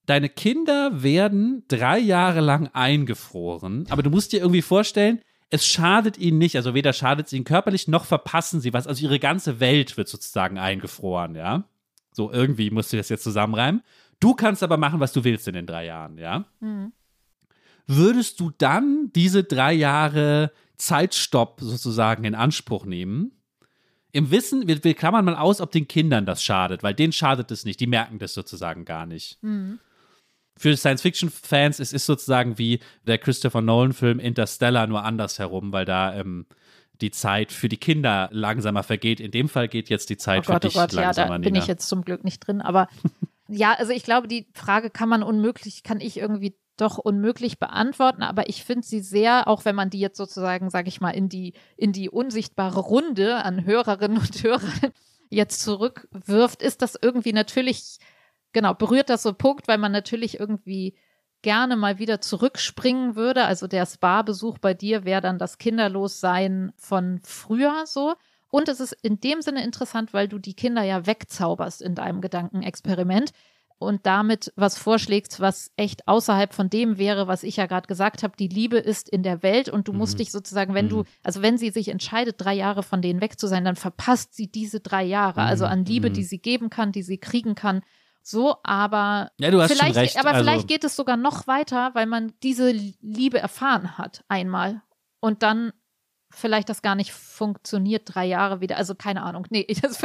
Deine 0.09 0.27
Kinder 0.27 1.03
werden 1.03 1.65
drei 1.67 1.99
Jahre 1.99 2.39
lang 2.39 2.67
eingefroren, 2.73 3.85
aber 3.91 4.01
du 4.01 4.09
musst 4.09 4.31
dir 4.31 4.39
irgendwie 4.39 4.63
vorstellen, 4.63 5.21
es 5.51 5.67
schadet 5.67 6.17
ihnen 6.17 6.39
nicht, 6.39 6.55
also 6.55 6.73
weder 6.73 6.93
schadet 6.93 7.27
es 7.27 7.33
ihnen 7.33 7.43
körperlich, 7.45 7.87
noch 7.87 8.05
verpassen 8.05 8.59
sie 8.59 8.73
was. 8.73 8.87
Also 8.87 9.03
ihre 9.03 9.19
ganze 9.19 9.59
Welt 9.59 9.97
wird 9.97 10.07
sozusagen 10.07 10.57
eingefroren, 10.57 11.35
ja. 11.35 11.65
So 12.11 12.31
irgendwie 12.31 12.71
musst 12.71 12.91
du 12.91 12.97
das 12.97 13.09
jetzt 13.09 13.23
zusammenreimen. 13.23 13.83
Du 14.19 14.33
kannst 14.33 14.63
aber 14.63 14.77
machen, 14.77 14.99
was 14.99 15.13
du 15.13 15.23
willst 15.23 15.47
in 15.47 15.53
den 15.53 15.67
drei 15.67 15.85
Jahren, 15.85 16.17
ja? 16.17 16.45
Mhm. 16.59 16.91
Würdest 17.85 18.39
du 18.39 18.49
dann 18.57 19.11
diese 19.13 19.43
drei 19.43 19.73
Jahre 19.73 20.51
Zeitstopp 20.77 21.61
sozusagen 21.61 22.23
in 22.23 22.33
Anspruch 22.33 22.87
nehmen? 22.87 23.33
Im 24.11 24.31
Wissen, 24.31 24.67
wir, 24.67 24.83
wir 24.83 24.95
klammern 24.95 25.25
mal 25.25 25.35
aus, 25.35 25.61
ob 25.61 25.71
den 25.71 25.87
Kindern 25.87 26.25
das 26.25 26.43
schadet, 26.43 26.81
weil 26.81 26.95
denen 26.95 27.13
schadet 27.13 27.51
es 27.51 27.63
nicht, 27.63 27.79
die 27.79 27.85
merken 27.85 28.17
das 28.17 28.33
sozusagen 28.33 28.85
gar 28.85 29.05
nicht. 29.05 29.37
Mhm. 29.43 29.77
Für 30.59 30.75
Science-Fiction-Fans 30.75 31.79
es 31.79 31.93
ist 31.93 32.05
sozusagen 32.05 32.57
wie 32.57 32.81
der 33.07 33.17
Christopher 33.17 33.61
Nolan-Film 33.61 34.19
Interstellar 34.19 34.87
nur 34.87 35.05
andersherum, 35.05 35.71
weil 35.71 35.85
da 35.85 36.13
ähm, 36.13 36.47
die 36.99 37.11
Zeit 37.11 37.53
für 37.53 37.69
die 37.69 37.77
Kinder 37.77 38.27
langsamer 38.33 38.83
vergeht. 38.83 39.21
In 39.21 39.31
dem 39.31 39.47
Fall 39.47 39.69
geht 39.69 39.87
jetzt 39.87 40.09
die 40.09 40.17
Zeit 40.17 40.49
Oh 40.49 40.51
Gott, 40.51 40.63
für 40.63 40.67
oh 40.67 40.69
dich 40.69 40.73
Gott, 40.73 40.93
ja, 40.93 41.01
langsamer, 41.03 41.39
da 41.39 41.43
bin 41.43 41.55
ich 41.55 41.67
jetzt 41.67 41.87
zum 41.87 42.03
Glück 42.03 42.25
nicht 42.25 42.39
drin. 42.41 42.59
Aber 42.59 42.89
ja, 43.47 43.73
also 43.73 43.93
ich 43.93 44.03
glaube, 44.03 44.27
die 44.27 44.47
Frage 44.53 44.89
kann 44.89 45.07
man 45.07 45.23
unmöglich, 45.23 45.83
kann 45.83 46.01
ich 46.01 46.17
irgendwie 46.17 46.57
doch 46.75 46.97
unmöglich 46.97 47.57
beantworten. 47.57 48.21
Aber 48.21 48.49
ich 48.49 48.65
finde 48.65 48.85
sie 48.85 48.99
sehr, 48.99 49.47
auch 49.47 49.63
wenn 49.63 49.75
man 49.75 49.89
die 49.89 50.01
jetzt 50.01 50.17
sozusagen, 50.17 50.69
sage 50.69 50.89
ich 50.89 50.99
mal, 50.99 51.11
in 51.11 51.29
die, 51.29 51.53
in 51.77 51.93
die 51.93 52.09
unsichtbare 52.09 52.81
Runde 52.81 53.37
an 53.45 53.63
Hörerinnen 53.63 54.17
und 54.17 54.43
Hörern 54.43 54.91
jetzt 55.29 55.61
zurückwirft, 55.61 56.61
ist 56.61 56.81
das 56.81 56.97
irgendwie 57.01 57.31
natürlich, 57.31 57.97
genau, 58.53 58.73
berührt 58.73 59.09
das 59.09 59.23
so 59.23 59.33
Punkt, 59.33 59.67
weil 59.67 59.77
man 59.77 59.91
natürlich 59.91 60.39
irgendwie 60.39 60.95
gerne 61.41 61.77
mal 61.77 61.99
wieder 61.99 62.19
zurückspringen 62.21 63.15
würde. 63.15 63.45
Also 63.45 63.67
der 63.67 63.85
Spa-Besuch 63.85 64.57
bei 64.57 64.73
dir 64.73 65.05
wäre 65.05 65.21
dann 65.21 65.37
das 65.37 65.57
Kinderlossein 65.57 66.71
von 66.77 67.21
früher 67.23 67.85
so. 67.85 68.15
Und 68.51 68.67
es 68.67 68.79
ist 68.79 68.93
in 69.03 69.19
dem 69.19 69.41
Sinne 69.41 69.63
interessant, 69.63 70.13
weil 70.13 70.27
du 70.27 70.39
die 70.39 70.55
Kinder 70.55 70.83
ja 70.83 71.05
wegzauberst 71.05 71.81
in 71.81 71.95
deinem 71.95 72.19
Gedankenexperiment 72.19 73.31
und 73.77 74.05
damit 74.05 74.51
was 74.57 74.77
vorschlägst, 74.77 75.39
was 75.39 75.71
echt 75.77 76.05
außerhalb 76.07 76.53
von 76.53 76.69
dem 76.69 76.97
wäre, 76.97 77.27
was 77.27 77.43
ich 77.43 77.55
ja 77.57 77.67
gerade 77.67 77.87
gesagt 77.87 78.23
habe. 78.23 78.35
Die 78.37 78.49
Liebe 78.49 78.77
ist 78.77 79.07
in 79.07 79.23
der 79.23 79.41
Welt 79.41 79.69
und 79.69 79.87
du 79.87 79.93
musst 79.93 80.15
Mhm. 80.15 80.17
dich 80.17 80.31
sozusagen, 80.31 80.73
wenn 80.73 80.89
du, 80.89 80.97
Mhm. 80.97 81.05
also 81.23 81.41
wenn 81.41 81.57
sie 81.57 81.69
sich 81.69 81.87
entscheidet, 81.87 82.35
drei 82.39 82.55
Jahre 82.55 82.83
von 82.83 83.01
denen 83.01 83.21
weg 83.21 83.39
zu 83.39 83.47
sein, 83.47 83.63
dann 83.63 83.77
verpasst 83.77 84.33
sie 84.33 84.47
diese 84.51 84.81
drei 84.81 85.03
Jahre. 85.05 85.43
Also 85.43 85.65
an 85.65 85.85
Liebe, 85.85 86.09
Mhm. 86.09 86.13
die 86.13 86.23
sie 86.23 86.39
geben 86.39 86.69
kann, 86.69 86.91
die 86.91 87.03
sie 87.03 87.19
kriegen 87.19 87.55
kann. 87.55 87.81
So, 88.21 88.57
aber 88.63 89.31
Ja, 89.39 89.51
du 89.51 89.61
hast 89.61 89.71
vielleicht, 89.71 89.93
schon 89.93 90.01
recht. 90.01 90.17
aber 90.19 90.31
also, 90.31 90.43
vielleicht 90.43 90.67
geht 90.67 90.83
es 90.83 90.95
sogar 90.95 91.17
noch 91.17 91.47
weiter, 91.47 91.91
weil 91.93 92.05
man 92.05 92.33
diese 92.43 92.71
Liebe 92.71 93.39
erfahren 93.39 93.97
hat 93.97 94.23
einmal 94.27 94.81
und 95.19 95.43
dann 95.43 95.71
vielleicht 96.31 96.69
das 96.69 96.81
gar 96.81 96.95
nicht 96.95 97.11
funktioniert, 97.11 98.03
drei 98.05 98.25
Jahre 98.25 98.61
wieder. 98.61 98.77
Also 98.77 98.95
keine 98.95 99.23
Ahnung. 99.23 99.47
Nee, 99.49 99.65
das, 99.81 100.01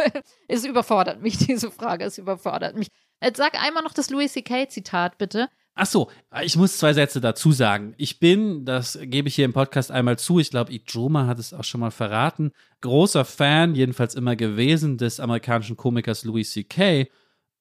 es 0.48 0.64
überfordert 0.64 1.20
mich, 1.20 1.38
diese 1.38 1.70
Frage. 1.70 2.04
Es 2.04 2.18
überfordert 2.18 2.76
mich. 2.76 2.88
Jetzt 3.22 3.36
sag 3.36 3.62
einmal 3.62 3.82
noch 3.82 3.92
das 3.94 4.10
Louis 4.10 4.32
C.K. 4.32 4.68
Zitat, 4.68 5.18
bitte. 5.18 5.48
Ach 5.76 5.86
so, 5.86 6.08
ich 6.42 6.56
muss 6.56 6.78
zwei 6.78 6.92
Sätze 6.92 7.20
dazu 7.20 7.50
sagen. 7.50 7.94
Ich 7.96 8.20
bin, 8.20 8.64
das 8.64 8.96
gebe 9.02 9.26
ich 9.26 9.34
hier 9.34 9.44
im 9.44 9.52
Podcast 9.52 9.90
einmal 9.90 10.18
zu, 10.18 10.38
ich 10.38 10.50
glaube, 10.50 10.72
Ijoma 10.72 11.26
hat 11.26 11.40
es 11.40 11.52
auch 11.52 11.64
schon 11.64 11.80
mal 11.80 11.90
verraten, 11.90 12.52
großer 12.80 13.24
Fan, 13.24 13.74
jedenfalls 13.74 14.14
immer 14.14 14.36
gewesen, 14.36 14.98
des 14.98 15.18
amerikanischen 15.18 15.76
Komikers 15.76 16.22
Louis 16.24 16.52
C.K., 16.52 17.08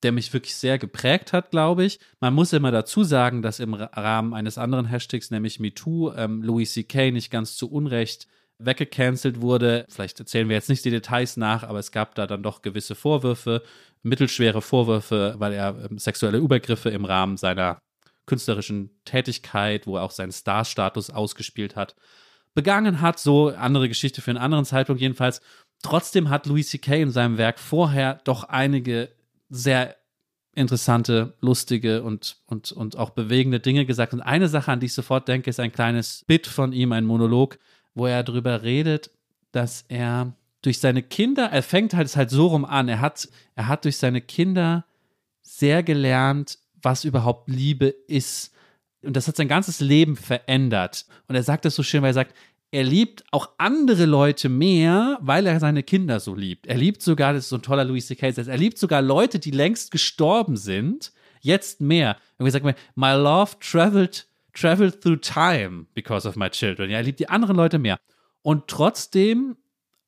der 0.04 0.12
mich 0.12 0.34
wirklich 0.34 0.56
sehr 0.56 0.78
geprägt 0.78 1.34
hat, 1.34 1.52
glaube 1.52 1.86
ich. 1.86 2.00
Man 2.20 2.34
muss 2.34 2.54
immer 2.54 2.72
dazu 2.72 3.04
sagen, 3.04 3.42
dass 3.42 3.60
im 3.60 3.74
Ra- 3.74 3.90
Rahmen 3.94 4.34
eines 4.34 4.58
anderen 4.58 4.86
Hashtags, 4.86 5.32
nämlich 5.32 5.60
MeToo, 5.60 6.14
ähm, 6.16 6.44
Louis 6.44 6.74
C.K. 6.74 7.12
nicht 7.12 7.32
ganz 7.32 7.56
zu 7.56 7.72
Unrecht 7.72 8.28
weggecancelt 8.60 9.42
wurde. 9.42 9.86
Vielleicht 9.90 10.20
erzählen 10.20 10.48
wir 10.48 10.56
jetzt 10.56 10.70
nicht 10.70 10.86
die 10.86 10.92
Details 10.92 11.38
nach, 11.38 11.64
aber 11.64 11.80
es 11.80 11.92
gab 11.92 12.16
da 12.16 12.28
dann 12.28 12.44
doch 12.44 12.62
gewisse 12.62 12.96
Vorwürfe, 12.96 13.64
mittelschwere 14.04 14.62
Vorwürfe, 14.62 15.36
weil 15.38 15.54
er 15.54 15.90
ähm, 15.90 15.98
sexuelle 15.98 16.38
Übergriffe 16.38 16.90
im 16.90 17.06
Rahmen 17.06 17.38
seiner 17.38 17.80
künstlerischen 18.26 18.92
Tätigkeit, 19.06 19.88
wo 19.88 19.98
er 19.98 20.04
auch 20.04 20.12
seinen 20.12 20.32
Star-Status 20.32 21.10
ausgespielt 21.10 21.76
hat, 21.76 21.96
begangen 22.54 23.02
hat. 23.02 23.20
So 23.20 23.50
andere 23.50 23.90
Geschichte 23.90 24.22
für 24.22 24.32
einen 24.32 24.40
anderen 24.40 24.66
Zeitpunkt 24.66 25.02
jedenfalls. 25.02 25.42
Trotzdem 25.82 26.30
hat 26.30 26.46
Louis 26.46 26.70
C.K. 26.70 27.02
in 27.02 27.12
seinem 27.12 27.38
Werk 27.38 27.60
vorher 27.60 28.22
doch 28.24 28.46
einige 28.46 29.10
sehr 29.54 29.96
interessante, 30.56 31.34
lustige 31.42 32.04
und, 32.04 32.38
und, 32.48 32.72
und 32.72 32.98
auch 32.98 33.12
bewegende 33.12 33.60
Dinge 33.60 33.86
gesagt. 33.86 34.14
Und 34.14 34.22
eine 34.22 34.48
Sache, 34.48 34.72
an 34.72 34.80
die 34.80 34.88
ich 34.88 34.94
sofort 34.94 35.28
denke, 35.28 35.50
ist 35.50 35.60
ein 35.60 35.72
kleines 35.72 36.24
Bit 36.28 36.48
von 36.48 36.74
ihm, 36.74 36.92
ein 36.92 37.06
Monolog, 37.06 37.60
wo 37.94 38.06
er 38.06 38.24
darüber 38.24 38.64
redet, 38.64 39.12
dass 39.52 39.86
er 39.88 40.34
durch 40.62 40.80
seine 40.80 41.04
Kinder, 41.04 41.50
er 41.52 41.64
fängt 41.64 41.94
halt, 41.94 42.08
es 42.08 42.16
halt 42.16 42.30
so 42.30 42.48
rum 42.48 42.66
an, 42.66 42.88
er 42.88 43.02
hat, 43.02 43.28
er 43.56 43.68
hat 43.68 43.86
durch 43.86 43.98
seine 43.98 44.22
Kinder 44.22 44.86
sehr 45.42 45.84
gelernt, 45.84 46.58
was 46.82 47.04
überhaupt 47.04 47.50
Liebe 47.50 47.88
ist. 47.88 48.54
Und 49.04 49.16
das 49.16 49.28
hat 49.28 49.36
sein 49.36 49.48
ganzes 49.48 49.82
Leben 49.82 50.16
verändert. 50.16 51.06
Und 51.28 51.36
er 51.36 51.44
sagt 51.44 51.66
das 51.66 51.76
so 51.76 51.84
schön, 51.84 52.02
weil 52.02 52.12
er 52.12 52.16
sagt, 52.16 52.36
er 52.74 52.84
liebt 52.84 53.24
auch 53.30 53.50
andere 53.60 54.06
Leute 54.06 54.50
mehr, 54.50 55.20
weil 55.22 55.46
er 55.46 55.60
seine 55.60 55.84
Kinder 55.84 56.20
so 56.20 56.34
liebt. 56.34 56.66
Er 56.66 56.76
liebt 56.76 57.04
sogar, 57.04 57.32
das 57.34 57.44
ist 57.44 57.50
so 57.50 57.58
ein 57.58 57.62
toller 57.62 57.84
Louis 57.84 58.08
C.K. 58.08 58.32
Satz, 58.32 58.48
er 58.48 58.58
liebt 58.58 58.80
sogar 58.80 59.00
Leute, 59.04 59.38
die 59.38 59.52
längst 59.52 59.92
gestorben 59.92 60.58
sind, 60.58 61.14
jetzt 61.42 61.82
mehr. 61.82 62.18
Und 62.40 62.50
sagen, 62.50 62.74
my 62.96 63.12
love 63.12 63.52
traveled, 63.60 64.26
traveled 64.54 65.02
through 65.02 65.22
time 65.22 65.86
because 65.94 66.28
of 66.28 66.36
my 66.36 66.50
children. 66.50 66.90
Ja, 66.90 66.98
er 66.98 67.04
liebt 67.04 67.20
die 67.20 67.30
anderen 67.30 67.58
Leute 67.58 67.78
mehr. 67.78 68.00
Und 68.42 68.68
trotzdem, 68.68 69.56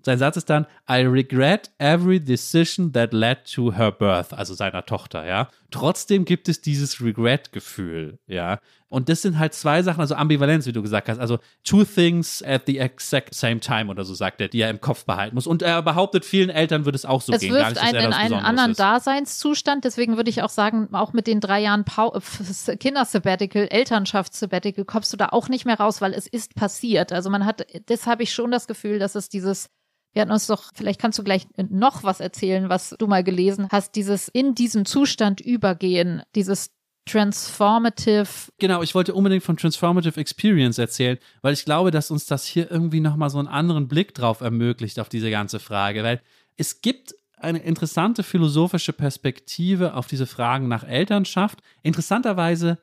sein 0.02 0.18
Satz 0.18 0.38
ist 0.38 0.50
dann, 0.50 0.66
I 0.90 1.06
regret 1.06 1.70
every 1.78 2.20
decision 2.20 2.92
that 2.94 3.14
led 3.14 3.46
to 3.54 3.74
her 3.74 3.92
birth, 3.92 4.34
also 4.34 4.56
seiner 4.56 4.84
Tochter, 4.88 5.24
ja. 5.28 5.50
Trotzdem 5.76 6.24
gibt 6.24 6.48
es 6.48 6.62
dieses 6.62 7.02
Regret-Gefühl, 7.02 8.18
ja. 8.28 8.60
Und 8.88 9.10
das 9.10 9.22
sind 9.22 9.38
halt 9.38 9.54
zwei 9.54 9.84
Sachen, 9.84 10.00
also 10.00 10.16
Ambivalenz, 10.16 10.66
wie 10.66 10.72
du 10.72 10.82
gesagt 10.82 11.10
hast, 11.10 11.20
also 11.20 11.38
two 11.66 11.84
things 11.84 12.42
at 12.42 12.62
the 12.66 12.78
exact 12.78 13.36
same 13.36 13.60
time 13.60 13.92
oder 13.92 14.06
so 14.06 14.14
sagt 14.14 14.40
er, 14.40 14.48
die 14.48 14.62
er 14.62 14.70
im 14.70 14.80
Kopf 14.80 15.04
behalten 15.04 15.36
muss. 15.36 15.48
Und 15.48 15.62
er 15.62 15.82
behauptet, 15.82 16.24
vielen 16.24 16.50
Eltern 16.50 16.86
würde 16.86 16.96
es 16.96 17.04
auch 17.04 17.22
so 17.22 17.34
es 17.34 17.42
gehen. 17.42 17.52
Gar 17.52 17.72
wirft 17.72 17.72
nicht, 17.72 17.84
einen 17.84 17.96
er 17.96 18.06
in 18.06 18.14
einen 18.14 18.34
anderen 18.36 18.72
ist. 18.72 18.80
Daseinszustand. 18.80 19.84
Deswegen 19.84 20.16
würde 20.16 20.30
ich 20.30 20.44
auch 20.44 20.50
sagen, 20.50 20.88
auch 20.94 21.12
mit 21.12 21.28
den 21.28 21.42
drei 21.42 21.60
Jahren 21.60 21.84
Pau 21.84 22.18
Kindersabbatical, 22.80 23.68
Elternschaftssabbatical, 23.70 24.86
kommst 24.86 25.12
du 25.12 25.18
da 25.18 25.28
auch 25.34 25.50
nicht 25.50 25.66
mehr 25.66 25.78
raus, 25.78 26.00
weil 26.00 26.14
es 26.14 26.26
ist 26.26 26.56
passiert. 26.56 27.12
Also 27.12 27.30
man 27.30 27.46
hat, 27.46 27.68
das 27.88 28.08
habe 28.08 28.24
ich 28.24 28.34
schon 28.34 28.50
das 28.50 28.66
Gefühl, 28.66 28.98
dass 28.98 29.16
es 29.16 29.28
dieses 29.28 29.70
wir 30.16 30.22
hatten 30.22 30.32
uns 30.32 30.48
doch, 30.48 30.72
vielleicht 30.74 31.00
kannst 31.02 31.20
du 31.20 31.24
gleich 31.24 31.46
noch 31.58 32.04
was 32.04 32.22
erzählen, 32.22 32.70
was 32.70 32.96
du 32.98 33.06
mal 33.06 33.22
gelesen 33.22 33.68
hast, 33.70 33.96
dieses 33.96 34.30
in 34.30 34.56
diesem 34.56 34.86
Zustand 34.86 35.42
übergehen, 35.42 36.24
dieses 36.36 36.72
transformative. 37.06 38.26
Genau, 38.58 38.82
ich 38.82 38.96
wollte 38.96 39.14
unbedingt 39.14 39.44
von 39.44 39.58
Transformative 39.58 40.18
Experience 40.20 40.78
erzählen, 40.78 41.18
weil 41.42 41.54
ich 41.54 41.66
glaube, 41.66 41.92
dass 41.92 42.12
uns 42.12 42.26
das 42.28 42.46
hier 42.46 42.72
irgendwie 42.72 43.02
nochmal 43.02 43.30
so 43.30 43.40
einen 43.40 43.50
anderen 43.50 43.90
Blick 43.90 44.16
drauf 44.16 44.40
ermöglicht 44.40 45.00
auf 45.02 45.10
diese 45.10 45.30
ganze 45.30 45.60
Frage, 45.60 46.02
weil 46.02 46.22
es 46.56 46.80
gibt 46.82 47.14
eine 47.38 47.60
interessante 47.60 48.24
philosophische 48.24 48.94
Perspektive 48.94 49.96
auf 49.96 50.08
diese 50.08 50.26
Fragen 50.26 50.70
nach 50.70 50.88
Elternschaft. 50.88 51.60
Interessanterweise, 51.84 52.80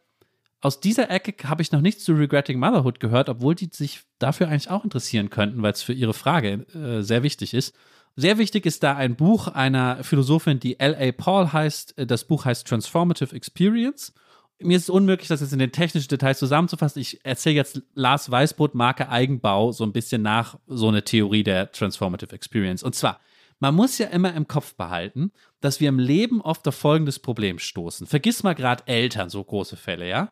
aus 0.63 0.81
dieser 0.81 1.11
Ecke 1.11 1.49
habe 1.49 1.61
ich 1.61 1.73
noch 1.73 1.81
nichts 1.81 2.05
zu 2.05 2.13
Regretting 2.15 2.59
Motherhood 2.59 3.01
gehört, 3.01 3.29
obwohl 3.29 3.57
die 3.57 3.69
sich 3.73 4.03
dafür 4.21 4.49
eigentlich 4.49 4.71
auch 4.71 4.85
interessieren 4.85 5.29
könnten, 5.29 5.61
weil 5.61 5.73
es 5.73 5.83
für 5.83 5.93
ihre 5.93 6.15
Frage 6.15 6.65
äh, 6.73 7.03
sehr 7.03 7.25
wichtig 7.25 7.53
ist. 7.53 7.75
Sehr 8.15 8.39
wichtig 8.39 8.65
ist 8.65 8.83
da 8.83 8.95
ein 8.95 9.17
Buch 9.17 9.49
einer 9.49 10.05
Philosophin, 10.05 10.61
die 10.61 10.79
L.A. 10.79 11.13
Paul 11.13 11.53
heißt. 11.53 11.95
Das 12.07 12.25
Buch 12.25 12.45
heißt 12.45 12.67
Transformative 12.67 13.35
Experience. 13.35 14.13
Mir 14.61 14.77
ist 14.77 14.85
es 14.85 14.91
unmöglich, 14.91 15.29
das 15.29 15.41
jetzt 15.41 15.53
in 15.53 15.59
den 15.59 15.73
technischen 15.73 16.09
Details 16.09 16.39
zusammenzufassen. 16.39 17.03
Ich 17.03 17.25
erzähle 17.25 17.57
jetzt 17.57 17.83
Lars 17.95 18.31
Weißbrot, 18.31 18.77
Marke 18.77 19.09
Eigenbau, 19.09 19.73
so 19.73 19.83
ein 19.83 19.93
bisschen 19.93 20.23
nach 20.23 20.59
so 20.69 20.89
eine 20.89 21.03
Theorie 21.03 21.43
der 21.43 21.73
Transformative 21.73 22.33
Experience. 22.33 22.85
Und 22.85 22.95
zwar, 22.95 23.19
man 23.59 23.75
muss 23.75 23.99
ja 23.99 24.07
immer 24.09 24.35
im 24.35 24.47
Kopf 24.47 24.75
behalten, 24.75 25.33
dass 25.61 25.81
wir 25.81 25.89
im 25.89 25.99
Leben 25.99 26.41
oft 26.41 26.69
auf 26.69 26.77
folgendes 26.77 27.19
Problem 27.19 27.59
stoßen. 27.59 28.07
Vergiss 28.07 28.45
mal 28.45 28.55
gerade 28.55 28.87
Eltern, 28.87 29.31
so 29.31 29.43
große 29.43 29.77
Fälle, 29.77 30.09
ja? 30.09 30.31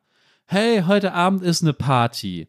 Hey, 0.52 0.82
heute 0.84 1.12
Abend 1.12 1.42
ist 1.42 1.62
eine 1.62 1.72
Party. 1.72 2.48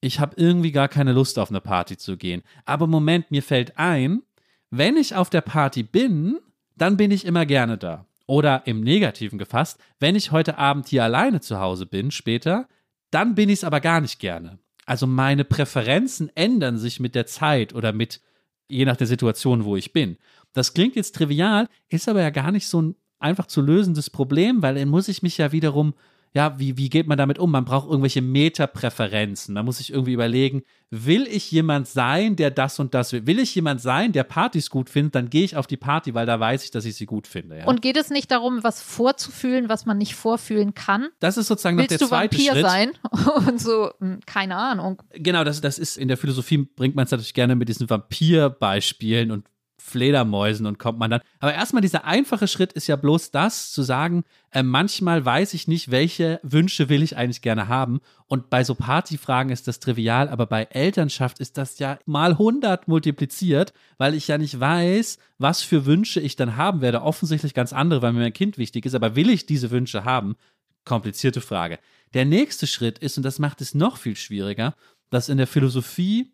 Ich 0.00 0.18
habe 0.18 0.34
irgendwie 0.38 0.72
gar 0.72 0.88
keine 0.88 1.12
Lust 1.12 1.38
auf 1.38 1.50
eine 1.50 1.60
Party 1.60 1.96
zu 1.96 2.16
gehen. 2.16 2.42
Aber 2.64 2.88
Moment, 2.88 3.30
mir 3.30 3.44
fällt 3.44 3.78
ein, 3.78 4.22
wenn 4.70 4.96
ich 4.96 5.14
auf 5.14 5.30
der 5.30 5.42
Party 5.42 5.84
bin, 5.84 6.40
dann 6.76 6.96
bin 6.96 7.12
ich 7.12 7.24
immer 7.24 7.46
gerne 7.46 7.78
da. 7.78 8.06
Oder 8.26 8.66
im 8.66 8.80
Negativen 8.80 9.38
gefasst, 9.38 9.78
wenn 10.00 10.16
ich 10.16 10.32
heute 10.32 10.58
Abend 10.58 10.88
hier 10.88 11.04
alleine 11.04 11.40
zu 11.40 11.60
Hause 11.60 11.86
bin, 11.86 12.10
später, 12.10 12.66
dann 13.12 13.36
bin 13.36 13.50
ich 13.50 13.60
es 13.60 13.64
aber 13.64 13.78
gar 13.78 14.00
nicht 14.00 14.18
gerne. 14.18 14.58
Also 14.84 15.06
meine 15.06 15.44
Präferenzen 15.44 16.28
ändern 16.34 16.76
sich 16.76 16.98
mit 16.98 17.14
der 17.14 17.26
Zeit 17.26 17.72
oder 17.72 17.92
mit, 17.92 18.20
je 18.66 18.84
nach 18.84 18.96
der 18.96 19.06
Situation, 19.06 19.64
wo 19.64 19.76
ich 19.76 19.92
bin. 19.92 20.16
Das 20.54 20.74
klingt 20.74 20.96
jetzt 20.96 21.14
trivial, 21.14 21.68
ist 21.88 22.08
aber 22.08 22.20
ja 22.20 22.30
gar 22.30 22.50
nicht 22.50 22.66
so 22.66 22.82
ein 22.82 22.96
einfach 23.20 23.46
zu 23.46 23.60
lösendes 23.60 24.10
Problem, 24.10 24.60
weil 24.60 24.74
dann 24.74 24.88
muss 24.88 25.06
ich 25.06 25.22
mich 25.22 25.38
ja 25.38 25.52
wiederum 25.52 25.94
ja, 26.34 26.58
wie, 26.58 26.78
wie 26.78 26.88
geht 26.88 27.06
man 27.06 27.18
damit 27.18 27.38
um? 27.38 27.50
Man 27.50 27.66
braucht 27.66 27.86
irgendwelche 27.86 28.22
Metapräferenzen. 28.22 29.54
Man 29.54 29.66
muss 29.66 29.78
sich 29.78 29.92
irgendwie 29.92 30.14
überlegen, 30.14 30.62
will 30.90 31.26
ich 31.26 31.50
jemand 31.50 31.88
sein, 31.88 32.36
der 32.36 32.50
das 32.50 32.78
und 32.78 32.94
das 32.94 33.12
will? 33.12 33.26
Will 33.26 33.38
ich 33.38 33.54
jemand 33.54 33.82
sein, 33.82 34.12
der 34.12 34.24
Partys 34.24 34.70
gut 34.70 34.88
findet? 34.88 35.14
Dann 35.14 35.28
gehe 35.28 35.44
ich 35.44 35.56
auf 35.56 35.66
die 35.66 35.76
Party, 35.76 36.14
weil 36.14 36.24
da 36.24 36.40
weiß 36.40 36.64
ich, 36.64 36.70
dass 36.70 36.86
ich 36.86 36.94
sie 36.96 37.04
gut 37.04 37.26
finde. 37.26 37.58
Ja? 37.58 37.66
Und 37.66 37.82
geht 37.82 37.98
es 37.98 38.08
nicht 38.08 38.30
darum, 38.30 38.64
was 38.64 38.80
vorzufühlen, 38.80 39.68
was 39.68 39.84
man 39.84 39.98
nicht 39.98 40.14
vorfühlen 40.14 40.72
kann? 40.72 41.08
Das 41.20 41.36
ist 41.36 41.48
sozusagen 41.48 41.76
Willst 41.76 41.90
noch 41.92 41.98
der 41.98 42.08
zweite 42.08 42.36
Vampir 42.36 42.52
Schritt. 42.52 42.66
sein? 42.66 42.92
Und 43.46 43.60
so, 43.60 43.90
hm, 43.98 44.20
keine 44.24 44.56
Ahnung. 44.56 45.02
Genau, 45.12 45.44
das, 45.44 45.60
das 45.60 45.78
ist 45.78 45.98
in 45.98 46.08
der 46.08 46.16
Philosophie 46.16 46.58
bringt 46.76 46.96
man 46.96 47.04
es 47.04 47.10
natürlich 47.10 47.34
gerne 47.34 47.56
mit 47.56 47.68
diesen 47.68 47.90
Vampirbeispielen 47.90 49.30
und 49.30 49.44
Fledermäusen 49.82 50.66
und 50.66 50.78
kommt 50.78 50.98
man 50.98 51.10
dann. 51.10 51.20
Aber 51.40 51.52
erstmal 51.52 51.82
dieser 51.82 52.04
einfache 52.04 52.46
Schritt 52.46 52.72
ist 52.72 52.86
ja 52.86 52.96
bloß 52.96 53.32
das, 53.32 53.72
zu 53.72 53.82
sagen, 53.82 54.24
äh, 54.50 54.62
manchmal 54.62 55.24
weiß 55.24 55.54
ich 55.54 55.66
nicht, 55.68 55.90
welche 55.90 56.40
Wünsche 56.42 56.88
will 56.88 57.02
ich 57.02 57.16
eigentlich 57.16 57.42
gerne 57.42 57.68
haben. 57.68 58.00
Und 58.26 58.48
bei 58.48 58.64
so 58.64 58.74
Partyfragen 58.74 59.52
ist 59.52 59.68
das 59.68 59.80
trivial, 59.80 60.28
aber 60.28 60.46
bei 60.46 60.64
Elternschaft 60.64 61.40
ist 61.40 61.58
das 61.58 61.78
ja 61.78 61.98
mal 62.06 62.32
100 62.32 62.88
multipliziert, 62.88 63.72
weil 63.98 64.14
ich 64.14 64.28
ja 64.28 64.38
nicht 64.38 64.58
weiß, 64.58 65.18
was 65.38 65.62
für 65.62 65.84
Wünsche 65.84 66.20
ich 66.20 66.36
dann 66.36 66.56
haben 66.56 66.80
werde. 66.80 67.02
Offensichtlich 67.02 67.52
ganz 67.52 67.72
andere, 67.72 68.02
weil 68.02 68.12
mir 68.12 68.20
mein 68.20 68.32
Kind 68.32 68.58
wichtig 68.58 68.86
ist. 68.86 68.94
Aber 68.94 69.16
will 69.16 69.30
ich 69.30 69.46
diese 69.46 69.70
Wünsche 69.70 70.04
haben? 70.04 70.36
Komplizierte 70.84 71.40
Frage. 71.40 71.78
Der 72.14 72.24
nächste 72.24 72.66
Schritt 72.66 72.98
ist, 72.98 73.16
und 73.16 73.24
das 73.24 73.38
macht 73.38 73.60
es 73.60 73.74
noch 73.74 73.96
viel 73.96 74.16
schwieriger, 74.16 74.74
dass 75.10 75.28
in 75.28 75.38
der 75.38 75.46
Philosophie 75.46 76.32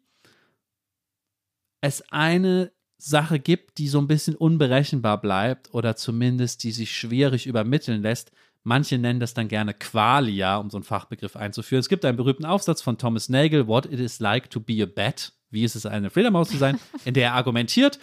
es 1.81 2.03
eine 2.11 2.73
Sache 2.99 3.39
gibt, 3.39 3.79
die 3.79 3.89
so 3.89 3.99
ein 4.01 4.09
bisschen 4.09 4.35
unberechenbar 4.35 5.21
bleibt 5.21 5.73
oder 5.73 5.95
zumindest 5.97 6.65
die 6.65 6.73
sich 6.73 6.95
schwierig 6.95 7.47
übermitteln 7.47 8.03
lässt. 8.03 8.33
Manche 8.65 8.99
nennen 8.99 9.21
das 9.21 9.35
dann 9.35 9.47
gerne 9.49 9.73
Qualia, 9.73 10.57
um 10.57 10.69
so 10.69 10.77
einen 10.77 10.85
Fachbegriff 10.85 11.37
einzuführen. 11.37 11.81
Es 11.81 11.89
gibt 11.89 12.05
einen 12.05 12.17
berühmten 12.17 12.45
Aufsatz 12.45 12.83
von 12.83 12.99
Thomas 12.99 13.29
Nagel, 13.29 13.69
What 13.69 13.87
It 13.87 14.01
Is 14.01 14.19
Like 14.19 14.51
to 14.51 14.61
Be 14.61 14.83
a 14.83 14.87
Bat, 14.87 15.33
wie 15.51 15.63
ist 15.63 15.77
es 15.77 15.87
eine 15.87 16.11
Fledermaus 16.11 16.51
zu 16.51 16.57
sein, 16.57 16.79
in 17.05 17.15
der 17.15 17.29
er 17.29 17.35
argumentiert, 17.35 18.01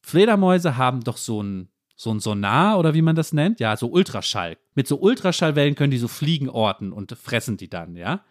Fledermäuse 0.00 0.78
haben 0.78 1.04
doch 1.04 1.18
so 1.18 1.42
ein, 1.42 1.68
so 1.94 2.10
ein 2.10 2.20
Sonar 2.20 2.78
oder 2.78 2.94
wie 2.94 3.02
man 3.02 3.16
das 3.16 3.34
nennt, 3.34 3.60
ja, 3.60 3.76
so 3.76 3.88
Ultraschall. 3.88 4.56
Mit 4.74 4.88
so 4.88 4.98
Ultraschallwellen 4.98 5.74
können 5.74 5.90
die 5.90 5.98
so 5.98 6.08
Fliegen 6.08 6.48
orten 6.48 6.92
und 6.92 7.12
fressen 7.12 7.58
die 7.58 7.68
dann, 7.68 7.94
ja. 7.96 8.24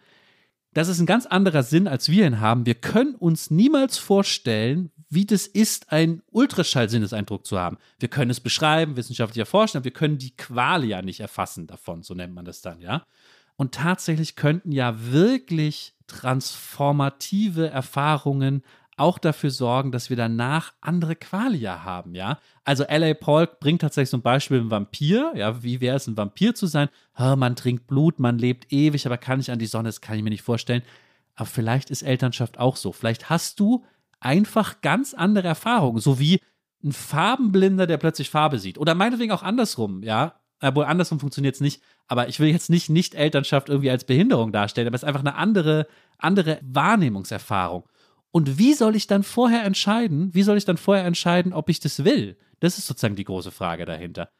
Das 0.74 0.88
ist 0.88 1.00
ein 1.00 1.06
ganz 1.06 1.26
anderer 1.26 1.62
Sinn, 1.62 1.88
als 1.88 2.08
wir 2.08 2.26
ihn 2.26 2.40
haben. 2.40 2.66
Wir 2.66 2.74
können 2.74 3.14
uns 3.14 3.50
niemals 3.50 3.98
vorstellen, 3.98 4.90
wie 5.10 5.24
das 5.24 5.46
ist, 5.46 5.90
einen 5.90 6.22
Ultraschall-Sinneseindruck 6.30 7.46
zu 7.46 7.58
haben. 7.58 7.78
Wir 7.98 8.08
können 8.08 8.30
es 8.30 8.40
beschreiben, 8.40 8.96
wissenschaftlich 8.96 9.40
erforschen, 9.40 9.78
aber 9.78 9.84
wir 9.84 9.92
können 9.92 10.18
die 10.18 10.36
Qualia 10.36 11.02
nicht 11.02 11.20
erfassen 11.20 11.66
davon, 11.66 12.02
so 12.02 12.14
nennt 12.14 12.34
man 12.34 12.44
das 12.44 12.60
dann, 12.60 12.80
ja. 12.80 13.06
Und 13.56 13.74
tatsächlich 13.74 14.36
könnten 14.36 14.70
ja 14.70 14.94
wirklich 15.10 15.94
transformative 16.06 17.68
Erfahrungen 17.68 18.62
auch 18.98 19.18
dafür 19.18 19.50
sorgen, 19.50 19.92
dass 19.92 20.10
wir 20.10 20.16
danach 20.16 20.72
andere 20.80 21.16
Qualia 21.16 21.84
haben, 21.84 22.14
ja. 22.14 22.38
Also 22.64 22.84
L.A. 22.84 23.14
Paul 23.14 23.48
bringt 23.60 23.80
tatsächlich 23.80 24.12
ein 24.12 24.22
Beispiel 24.22 24.60
ein 24.60 24.70
Vampir, 24.70 25.32
ja, 25.34 25.62
wie 25.62 25.80
wäre 25.80 25.96
es, 25.96 26.06
ein 26.06 26.16
Vampir 26.16 26.54
zu 26.54 26.66
sein? 26.66 26.88
Ha, 27.16 27.36
man 27.36 27.56
trinkt 27.56 27.86
Blut, 27.86 28.18
man 28.18 28.38
lebt 28.38 28.72
ewig, 28.72 29.06
aber 29.06 29.18
kann 29.18 29.38
nicht 29.38 29.50
an 29.50 29.58
die 29.58 29.66
Sonne, 29.66 29.88
das 29.88 30.00
kann 30.00 30.16
ich 30.16 30.22
mir 30.22 30.30
nicht 30.30 30.42
vorstellen. 30.42 30.82
Aber 31.34 31.46
vielleicht 31.46 31.90
ist 31.90 32.02
Elternschaft 32.02 32.58
auch 32.58 32.76
so. 32.76 32.92
Vielleicht 32.92 33.30
hast 33.30 33.60
du 33.60 33.84
einfach 34.20 34.80
ganz 34.80 35.14
andere 35.14 35.48
Erfahrungen, 35.48 36.00
so 36.00 36.18
wie 36.18 36.40
ein 36.82 36.92
Farbenblinder, 36.92 37.86
der 37.86 37.96
plötzlich 37.96 38.30
Farbe 38.30 38.58
sieht. 38.58 38.78
Oder 38.78 38.94
meinetwegen 38.94 39.32
auch 39.32 39.42
andersrum, 39.42 40.02
ja. 40.02 40.34
Obwohl 40.60 40.84
andersrum 40.84 41.20
funktioniert 41.20 41.54
es 41.54 41.60
nicht. 41.60 41.82
Aber 42.08 42.28
ich 42.28 42.40
will 42.40 42.48
jetzt 42.48 42.70
nicht 42.70 42.88
Nicht-Elternschaft 42.90 43.68
irgendwie 43.68 43.90
als 43.90 44.04
Behinderung 44.04 44.50
darstellen, 44.50 44.88
aber 44.88 44.96
es 44.96 45.02
ist 45.02 45.08
einfach 45.08 45.20
eine 45.20 45.36
andere, 45.36 45.86
andere 46.18 46.58
Wahrnehmungserfahrung. 46.62 47.84
Und 48.30 48.58
wie 48.58 48.74
soll 48.74 48.94
ich 48.96 49.06
dann 49.06 49.22
vorher 49.22 49.64
entscheiden? 49.64 50.34
Wie 50.34 50.42
soll 50.42 50.56
ich 50.56 50.64
dann 50.64 50.76
vorher 50.76 51.04
entscheiden, 51.04 51.52
ob 51.52 51.68
ich 51.68 51.80
das 51.80 52.04
will? 52.04 52.36
Das 52.60 52.78
ist 52.78 52.86
sozusagen 52.86 53.16
die 53.16 53.24
große 53.24 53.50
Frage 53.50 53.84
dahinter. 53.84 54.30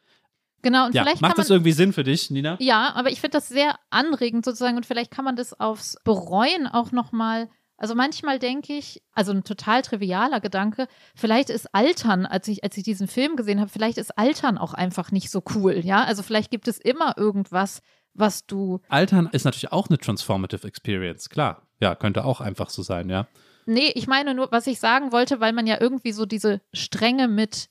Genau, 0.61 0.87
und 0.87 0.95
Ja, 0.95 1.03
vielleicht 1.03 1.21
macht 1.21 1.37
man, 1.37 1.43
das 1.43 1.49
irgendwie 1.49 1.71
Sinn 1.71 1.93
für 1.93 2.03
dich, 2.03 2.29
Nina? 2.31 2.57
Ja, 2.59 2.93
aber 2.95 3.11
ich 3.11 3.21
finde 3.21 3.37
das 3.37 3.47
sehr 3.47 3.75
anregend 3.89 4.43
sozusagen 4.45 4.77
und 4.77 4.85
vielleicht 4.85 5.11
kann 5.11 5.25
man 5.25 5.35
das 5.35 5.57
aufs 5.59 5.95
Bereuen 6.03 6.67
auch 6.67 6.91
nochmal. 6.91 7.49
Also 7.77 7.95
manchmal 7.95 8.39
denke 8.39 8.73
ich, 8.73 9.01
also 9.13 9.31
ein 9.31 9.45
total 9.45 9.81
trivialer 9.81 10.41
Gedanke, 10.41 10.87
vielleicht 11.15 11.49
ist 11.49 11.73
Altern, 11.73 12.25
als 12.25 12.49
ich, 12.49 12.61
als 12.63 12.75
ich 12.75 12.83
diesen 12.83 13.07
Film 13.07 13.37
gesehen 13.37 13.61
habe, 13.61 13.69
vielleicht 13.69 13.97
ist 13.97 14.17
Altern 14.17 14.57
auch 14.57 14.73
einfach 14.73 15.11
nicht 15.11 15.31
so 15.31 15.41
cool, 15.55 15.79
ja? 15.85 16.03
Also 16.03 16.21
vielleicht 16.21 16.51
gibt 16.51 16.67
es 16.67 16.77
immer 16.77 17.17
irgendwas, 17.17 17.81
was 18.13 18.45
du. 18.45 18.81
Altern 18.89 19.29
ist 19.31 19.45
natürlich 19.45 19.71
auch 19.71 19.87
eine 19.87 19.97
transformative 19.97 20.67
Experience, 20.67 21.29
klar. 21.29 21.67
Ja, 21.79 21.95
könnte 21.95 22.25
auch 22.25 22.41
einfach 22.41 22.69
so 22.69 22.81
sein, 22.81 23.09
ja. 23.09 23.27
Nee, 23.69 23.91
ich 23.93 24.07
meine 24.07 24.33
nur, 24.33 24.51
was 24.51 24.65
ich 24.65 24.79
sagen 24.79 25.11
wollte, 25.11 25.39
weil 25.39 25.53
man 25.53 25.67
ja 25.67 25.77
irgendwie 25.79 26.11
so 26.11 26.25
diese 26.25 26.59
Strenge 26.73 27.27
mit 27.27 27.69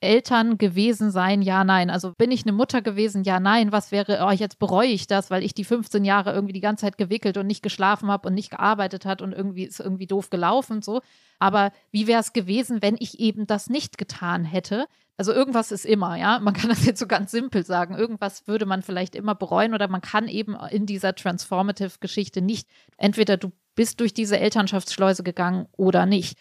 Eltern 0.00 0.58
gewesen 0.58 1.10
sein, 1.10 1.40
ja, 1.40 1.64
nein. 1.64 1.88
Also 1.88 2.12
bin 2.12 2.30
ich 2.30 2.42
eine 2.42 2.52
Mutter 2.52 2.82
gewesen, 2.82 3.24
ja, 3.24 3.40
nein. 3.40 3.72
Was 3.72 3.90
wäre, 3.90 4.22
oh, 4.26 4.30
jetzt 4.30 4.58
bereue 4.58 4.88
ich 4.88 5.06
das, 5.06 5.30
weil 5.30 5.42
ich 5.42 5.54
die 5.54 5.64
15 5.64 6.04
Jahre 6.04 6.34
irgendwie 6.34 6.52
die 6.52 6.60
ganze 6.60 6.82
Zeit 6.82 6.98
gewickelt 6.98 7.38
und 7.38 7.46
nicht 7.46 7.62
geschlafen 7.62 8.10
habe 8.10 8.28
und 8.28 8.34
nicht 8.34 8.50
gearbeitet 8.50 9.06
hat 9.06 9.22
und 9.22 9.32
irgendwie 9.32 9.64
ist 9.64 9.80
irgendwie 9.80 10.06
doof 10.06 10.28
gelaufen, 10.28 10.82
so. 10.82 11.00
Aber 11.38 11.72
wie 11.90 12.06
wäre 12.06 12.20
es 12.20 12.34
gewesen, 12.34 12.82
wenn 12.82 12.96
ich 12.98 13.18
eben 13.18 13.46
das 13.46 13.70
nicht 13.70 13.96
getan 13.96 14.44
hätte? 14.44 14.84
Also 15.16 15.32
irgendwas 15.32 15.72
ist 15.72 15.86
immer, 15.86 16.16
ja. 16.16 16.38
Man 16.40 16.52
kann 16.52 16.68
das 16.68 16.84
jetzt 16.84 16.98
so 16.98 17.06
ganz 17.06 17.30
simpel 17.30 17.64
sagen. 17.64 17.94
Irgendwas 17.94 18.46
würde 18.46 18.66
man 18.66 18.82
vielleicht 18.82 19.14
immer 19.14 19.34
bereuen 19.34 19.72
oder 19.72 19.88
man 19.88 20.02
kann 20.02 20.28
eben 20.28 20.54
in 20.70 20.84
dieser 20.84 21.14
transformative 21.14 21.98
Geschichte 21.98 22.42
nicht, 22.42 22.68
entweder 22.98 23.38
du 23.38 23.52
bist 23.80 23.98
durch 24.00 24.12
diese 24.12 24.38
Elternschaftsschleuse 24.38 25.22
gegangen 25.22 25.66
oder 25.74 26.04
nicht. 26.04 26.36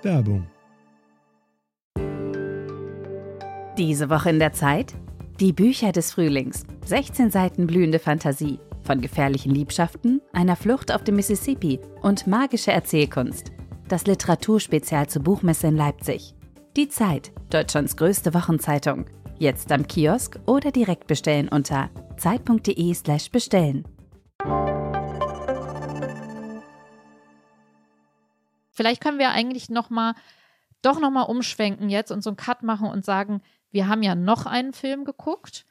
Werbung. 0.00 0.46
Diese 3.76 4.08
Woche 4.08 4.30
in 4.30 4.38
der 4.38 4.54
Zeit? 4.54 4.94
Die 5.40 5.52
Bücher 5.52 5.92
des 5.92 6.14
Frühlings. 6.14 6.64
16 6.86 7.30
Seiten 7.30 7.66
blühende 7.66 7.98
Fantasie. 7.98 8.60
Von 8.82 9.02
gefährlichen 9.02 9.54
Liebschaften, 9.54 10.22
einer 10.32 10.56
Flucht 10.56 10.90
auf 10.90 11.04
dem 11.04 11.16
Mississippi 11.16 11.78
und 12.00 12.26
magische 12.26 12.72
Erzählkunst. 12.72 13.52
Das 13.88 14.06
Literaturspezial 14.06 15.06
zur 15.06 15.22
Buchmesse 15.22 15.66
in 15.66 15.76
Leipzig. 15.76 16.34
Die 16.78 16.88
Zeit, 16.88 17.30
Deutschlands 17.50 17.94
größte 17.98 18.32
Wochenzeitung. 18.32 19.04
Jetzt 19.38 19.70
am 19.70 19.86
Kiosk 19.86 20.40
oder 20.46 20.72
direkt 20.72 21.08
bestellen 21.08 21.48
unter 21.48 21.90
zeit.de/slash 22.16 23.28
Vielleicht 28.72 29.00
können 29.02 29.18
wir 29.18 29.30
eigentlich 29.30 29.70
noch 29.70 29.90
mal, 29.90 30.14
doch 30.82 30.98
noch 30.98 31.10
mal 31.10 31.22
umschwenken 31.22 31.90
jetzt 31.90 32.10
und 32.10 32.22
so 32.22 32.30
einen 32.30 32.36
Cut 32.36 32.62
machen 32.62 32.88
und 32.88 33.04
sagen, 33.04 33.42
wir 33.70 33.86
haben 33.86 34.02
ja 34.02 34.14
noch 34.14 34.46
einen 34.46 34.72
Film 34.72 35.04
geguckt, 35.04 35.64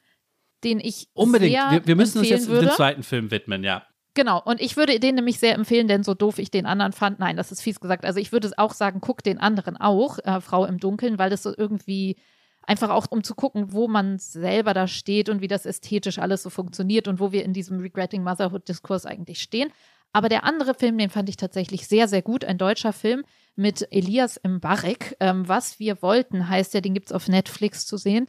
den 0.64 0.80
ich 0.80 1.08
Unbedingt. 1.12 1.52
Wir, 1.52 1.86
wir 1.86 1.96
müssen 1.96 2.18
uns 2.18 2.28
jetzt 2.28 2.48
würde. 2.48 2.68
dem 2.68 2.74
zweiten 2.74 3.02
Film 3.02 3.30
widmen, 3.30 3.64
ja. 3.64 3.84
Genau, 4.14 4.42
und 4.42 4.60
ich 4.60 4.76
würde 4.76 5.00
den 5.00 5.14
nämlich 5.14 5.38
sehr 5.38 5.54
empfehlen, 5.54 5.88
denn 5.88 6.04
so 6.04 6.12
doof 6.12 6.38
ich 6.38 6.50
den 6.50 6.66
anderen 6.66 6.92
fand, 6.92 7.18
nein, 7.18 7.36
das 7.36 7.50
ist 7.50 7.62
fies 7.62 7.80
gesagt. 7.80 8.04
Also 8.04 8.20
ich 8.20 8.30
würde 8.30 8.50
auch 8.58 8.74
sagen, 8.74 9.00
guck 9.00 9.22
den 9.22 9.38
anderen 9.38 9.78
auch, 9.78 10.18
äh, 10.18 10.40
Frau 10.40 10.66
im 10.66 10.78
Dunkeln, 10.78 11.18
weil 11.18 11.30
das 11.30 11.42
so 11.42 11.54
irgendwie 11.56 12.16
einfach 12.62 12.90
auch 12.90 13.06
um 13.10 13.24
zu 13.24 13.34
gucken, 13.34 13.72
wo 13.72 13.88
man 13.88 14.18
selber 14.18 14.74
da 14.74 14.86
steht 14.86 15.28
und 15.30 15.40
wie 15.40 15.48
das 15.48 15.64
ästhetisch 15.64 16.18
alles 16.18 16.42
so 16.42 16.50
funktioniert 16.50 17.08
und 17.08 17.20
wo 17.20 17.32
wir 17.32 17.44
in 17.44 17.54
diesem 17.54 17.80
Regretting 17.80 18.22
Motherhood-Diskurs 18.22 19.06
eigentlich 19.06 19.40
stehen. 19.40 19.72
Aber 20.12 20.28
der 20.28 20.44
andere 20.44 20.74
Film, 20.74 20.98
den 20.98 21.10
fand 21.10 21.28
ich 21.28 21.36
tatsächlich 21.36 21.88
sehr, 21.88 22.06
sehr 22.08 22.22
gut. 22.22 22.44
Ein 22.44 22.58
deutscher 22.58 22.92
Film 22.92 23.24
mit 23.56 23.86
Elias 23.90 24.40
Mbarek. 24.46 25.16
Ähm, 25.20 25.48
Was 25.48 25.78
wir 25.78 26.02
wollten, 26.02 26.48
heißt 26.48 26.74
er, 26.74 26.80
den 26.80 26.94
gibt 26.94 27.06
es 27.06 27.12
auf 27.12 27.28
Netflix 27.28 27.86
zu 27.86 27.96
sehen. 27.96 28.26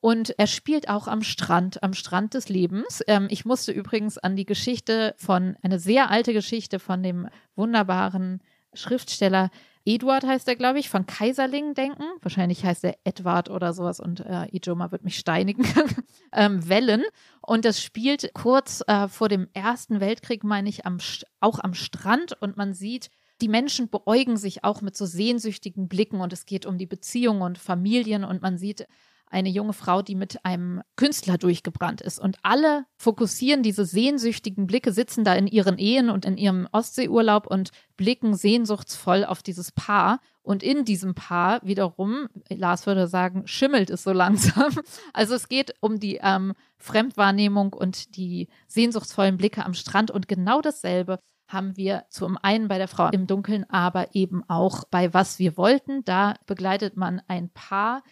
Und 0.00 0.34
er 0.36 0.48
spielt 0.48 0.88
auch 0.88 1.06
am 1.06 1.22
Strand, 1.22 1.82
am 1.82 1.94
Strand 1.94 2.34
des 2.34 2.48
Lebens. 2.48 3.02
Ähm, 3.06 3.28
ich 3.30 3.44
musste 3.44 3.72
übrigens 3.72 4.18
an 4.18 4.36
die 4.36 4.46
Geschichte 4.46 5.14
von, 5.16 5.56
eine 5.62 5.78
sehr 5.78 6.10
alte 6.10 6.32
Geschichte 6.32 6.78
von 6.80 7.02
dem 7.02 7.28
wunderbaren 7.54 8.42
Schriftsteller 8.74 9.50
Eduard 9.84 10.24
heißt 10.24 10.46
er, 10.48 10.56
glaube 10.56 10.78
ich, 10.78 10.88
von 10.88 11.06
Kaiserling 11.06 11.74
denken. 11.74 12.04
Wahrscheinlich 12.20 12.64
heißt 12.64 12.84
er 12.84 12.96
Edward 13.04 13.50
oder 13.50 13.72
sowas 13.72 14.00
und 14.00 14.20
äh, 14.20 14.46
Ijoma 14.52 14.92
wird 14.92 15.04
mich 15.04 15.18
steinigen. 15.18 15.66
ähm, 16.32 16.68
Wellen. 16.68 17.02
Und 17.40 17.64
das 17.64 17.82
spielt 17.82 18.32
kurz 18.34 18.82
äh, 18.86 19.08
vor 19.08 19.28
dem 19.28 19.48
Ersten 19.54 20.00
Weltkrieg, 20.00 20.44
meine 20.44 20.68
ich, 20.68 20.86
am, 20.86 20.98
auch 21.40 21.58
am 21.58 21.74
Strand 21.74 22.40
und 22.40 22.56
man 22.56 22.74
sieht, 22.74 23.10
die 23.40 23.48
Menschen 23.48 23.90
beäugen 23.90 24.36
sich 24.36 24.62
auch 24.62 24.82
mit 24.82 24.96
so 24.96 25.04
sehnsüchtigen 25.04 25.88
Blicken 25.88 26.20
und 26.20 26.32
es 26.32 26.46
geht 26.46 26.64
um 26.64 26.78
die 26.78 26.86
Beziehungen 26.86 27.42
und 27.42 27.58
Familien 27.58 28.24
und 28.24 28.40
man 28.40 28.56
sieht 28.56 28.86
eine 29.32 29.48
junge 29.48 29.72
Frau, 29.72 30.02
die 30.02 30.14
mit 30.14 30.44
einem 30.44 30.82
Künstler 30.96 31.38
durchgebrannt 31.38 32.00
ist. 32.00 32.18
Und 32.18 32.38
alle 32.42 32.84
fokussieren 32.96 33.62
diese 33.62 33.84
sehnsüchtigen 33.84 34.66
Blicke, 34.66 34.92
sitzen 34.92 35.24
da 35.24 35.34
in 35.34 35.46
ihren 35.46 35.78
Ehen 35.78 36.10
und 36.10 36.24
in 36.24 36.36
ihrem 36.36 36.68
Ostseeurlaub 36.72 37.46
und 37.46 37.70
blicken 37.96 38.34
sehnsuchtsvoll 38.34 39.24
auf 39.24 39.42
dieses 39.42 39.72
Paar. 39.72 40.20
Und 40.42 40.62
in 40.62 40.84
diesem 40.84 41.14
Paar 41.14 41.60
wiederum, 41.62 42.28
Lars 42.48 42.86
würde 42.86 43.06
sagen, 43.06 43.46
schimmelt 43.46 43.90
es 43.90 44.02
so 44.02 44.12
langsam. 44.12 44.72
Also 45.12 45.34
es 45.34 45.48
geht 45.48 45.74
um 45.80 45.98
die 45.98 46.18
ähm, 46.22 46.54
Fremdwahrnehmung 46.78 47.72
und 47.72 48.16
die 48.16 48.48
sehnsuchtsvollen 48.68 49.36
Blicke 49.36 49.64
am 49.64 49.74
Strand. 49.74 50.10
Und 50.10 50.28
genau 50.28 50.60
dasselbe 50.60 51.18
haben 51.48 51.76
wir 51.76 52.04
zum 52.08 52.38
einen 52.40 52.68
bei 52.68 52.78
der 52.78 52.88
Frau 52.88 53.08
im 53.10 53.26
Dunkeln, 53.26 53.68
aber 53.68 54.14
eben 54.14 54.42
auch 54.48 54.84
bei 54.90 55.12
Was 55.14 55.38
wir 55.38 55.56
wollten. 55.56 56.04
Da 56.04 56.34
begleitet 56.46 56.96
man 56.96 57.20
ein 57.28 57.50
Paar, 57.50 58.02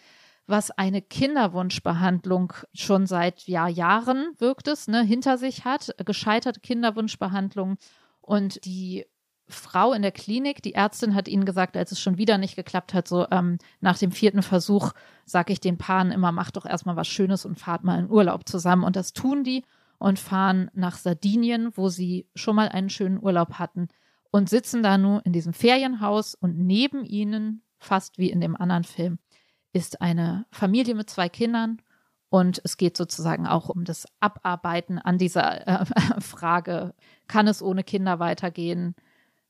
was 0.47 0.71
eine 0.71 1.01
Kinderwunschbehandlung 1.01 2.53
schon 2.73 3.07
seit 3.07 3.47
ja, 3.47 3.67
Jahren 3.67 4.33
wirkt 4.37 4.67
es, 4.67 4.87
ne, 4.87 5.03
hinter 5.03 5.37
sich 5.37 5.65
hat, 5.65 5.95
gescheiterte 6.05 6.59
Kinderwunschbehandlung 6.59 7.77
und 8.21 8.63
die 8.65 9.05
Frau 9.51 9.93
in 9.93 10.01
der 10.01 10.11
Klinik, 10.11 10.61
die 10.61 10.73
Ärztin 10.73 11.13
hat 11.13 11.27
ihnen 11.27 11.45
gesagt, 11.45 11.77
als 11.77 11.91
es 11.91 11.99
schon 11.99 12.17
wieder 12.17 12.37
nicht 12.37 12.55
geklappt 12.55 12.93
hat, 12.93 13.07
so 13.07 13.27
ähm, 13.31 13.57
nach 13.79 13.97
dem 13.97 14.11
vierten 14.11 14.41
Versuch 14.41 14.93
sage 15.25 15.53
ich 15.53 15.59
den 15.59 15.77
Paaren 15.77 16.11
immer, 16.11 16.31
macht 16.31 16.57
doch 16.57 16.65
erstmal 16.65 16.95
was 16.95 17.07
Schönes 17.07 17.45
und 17.45 17.59
fahrt 17.59 17.83
mal 17.83 17.99
in 17.99 18.09
Urlaub 18.09 18.47
zusammen. 18.47 18.83
Und 18.83 18.95
das 18.95 19.13
tun 19.13 19.43
die 19.43 19.63
und 19.97 20.19
fahren 20.19 20.71
nach 20.73 20.97
Sardinien, 20.97 21.71
wo 21.75 21.89
sie 21.89 22.27
schon 22.33 22.55
mal 22.55 22.69
einen 22.69 22.89
schönen 22.89 23.21
Urlaub 23.21 23.53
hatten 23.59 23.89
und 24.31 24.49
sitzen 24.49 24.81
da 24.81 24.97
nur 24.97 25.25
in 25.25 25.33
diesem 25.33 25.53
Ferienhaus 25.53 26.35
und 26.35 26.57
neben 26.57 27.05
ihnen, 27.05 27.63
fast 27.77 28.17
wie 28.17 28.31
in 28.31 28.41
dem 28.41 28.55
anderen 28.55 28.83
Film, 28.83 29.19
ist 29.73 30.01
eine 30.01 30.45
Familie 30.51 30.95
mit 30.95 31.09
zwei 31.09 31.29
Kindern 31.29 31.81
und 32.31 32.61
es 32.63 32.77
geht 32.77 32.95
sozusagen 32.95 33.45
auch 33.45 33.67
um 33.67 33.83
das 33.83 34.07
Abarbeiten 34.21 34.99
an 34.99 35.17
dieser 35.17 35.67
äh, 35.67 35.85
Frage, 36.21 36.93
kann 37.27 37.45
es 37.45 37.61
ohne 37.61 37.83
Kinder 37.83 38.19
weitergehen? 38.19 38.95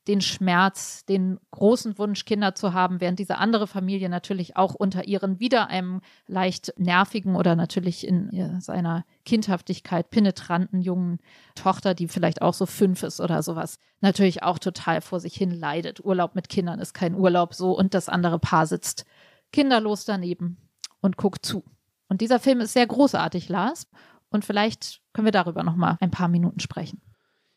Den 0.07 0.19
Schmerz, 0.19 1.05
den 1.05 1.39
großen 1.51 1.99
Wunsch, 1.99 2.25
Kinder 2.25 2.55
zu 2.55 2.73
haben, 2.73 2.99
während 2.99 3.19
diese 3.19 3.37
andere 3.37 3.67
Familie 3.67 4.09
natürlich 4.09 4.57
auch 4.57 4.73
unter 4.73 5.07
ihren 5.07 5.39
wieder 5.39 5.67
einem 5.67 6.01
leicht 6.25 6.73
nervigen 6.75 7.35
oder 7.35 7.55
natürlich 7.55 8.07
in 8.07 8.59
seiner 8.61 9.05
Kindhaftigkeit 9.25 10.09
penetranten 10.09 10.81
jungen 10.81 11.19
Tochter, 11.53 11.93
die 11.93 12.07
vielleicht 12.07 12.41
auch 12.41 12.55
so 12.55 12.65
fünf 12.65 13.03
ist 13.03 13.21
oder 13.21 13.43
sowas, 13.43 13.77
natürlich 13.99 14.41
auch 14.41 14.57
total 14.57 15.01
vor 15.01 15.19
sich 15.19 15.35
hin 15.35 15.51
leidet. 15.51 16.03
Urlaub 16.03 16.33
mit 16.33 16.49
Kindern 16.49 16.79
ist 16.79 16.95
kein 16.95 17.13
Urlaub 17.13 17.53
so 17.53 17.77
und 17.77 17.93
das 17.93 18.09
andere 18.09 18.39
Paar 18.39 18.65
sitzt 18.65 19.05
kinderlos 19.51 20.05
daneben 20.05 20.57
und 21.01 21.17
guckt 21.17 21.45
zu. 21.45 21.63
Und 22.07 22.21
dieser 22.21 22.39
Film 22.39 22.59
ist 22.59 22.73
sehr 22.73 22.87
großartig, 22.87 23.49
Lars. 23.49 23.87
Und 24.29 24.45
vielleicht 24.45 25.01
können 25.13 25.25
wir 25.25 25.31
darüber 25.31 25.63
noch 25.63 25.75
mal 25.75 25.97
ein 25.99 26.11
paar 26.11 26.27
Minuten 26.27 26.59
sprechen. 26.59 27.01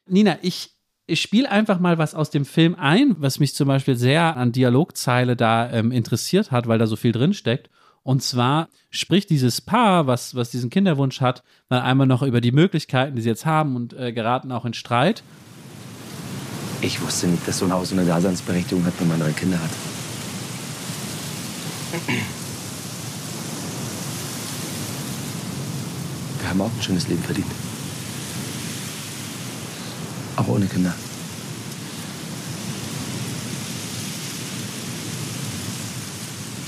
Nina, 0.06 0.38
ich, 0.42 0.76
ich 1.06 1.20
spiele 1.20 1.50
einfach 1.50 1.78
mal 1.78 1.98
was 1.98 2.14
aus 2.14 2.30
dem 2.30 2.44
Film 2.44 2.74
ein, 2.74 3.16
was 3.18 3.38
mich 3.38 3.54
zum 3.54 3.68
Beispiel 3.68 3.96
sehr 3.96 4.36
an 4.36 4.52
Dialogzeile 4.52 5.36
da 5.36 5.70
ähm, 5.70 5.92
interessiert 5.92 6.50
hat, 6.50 6.66
weil 6.68 6.78
da 6.78 6.86
so 6.86 6.96
viel 6.96 7.12
drin 7.12 7.34
steckt. 7.34 7.70
Und 8.02 8.22
zwar 8.22 8.68
spricht 8.90 9.30
dieses 9.30 9.60
Paar, 9.60 10.06
was, 10.06 10.34
was 10.34 10.50
diesen 10.50 10.68
Kinderwunsch 10.68 11.20
hat, 11.20 11.42
dann 11.68 11.82
einmal 11.82 12.06
noch 12.06 12.22
über 12.22 12.40
die 12.40 12.52
Möglichkeiten, 12.52 13.16
die 13.16 13.22
sie 13.22 13.30
jetzt 13.30 13.46
haben 13.46 13.76
und 13.76 13.94
äh, 13.94 14.12
geraten 14.12 14.52
auch 14.52 14.66
in 14.66 14.74
Streit. 14.74 15.22
Ich 16.82 17.00
wusste 17.00 17.28
nicht, 17.28 17.48
dass 17.48 17.58
so 17.58 17.64
ein 17.64 17.72
Haus 17.72 17.92
eine 17.92 18.04
Daseinsberechtigung 18.04 18.84
hat, 18.84 18.92
wenn 19.00 19.08
man 19.08 19.18
neue 19.18 19.32
Kinder 19.32 19.58
hat. 19.58 19.93
Wir 26.40 26.48
haben 26.48 26.60
auch 26.60 26.70
ein 26.76 26.82
schönes 26.82 27.08
Leben 27.08 27.22
verdient. 27.22 27.46
Auch 30.36 30.48
ohne 30.48 30.66
Kinder. 30.66 30.94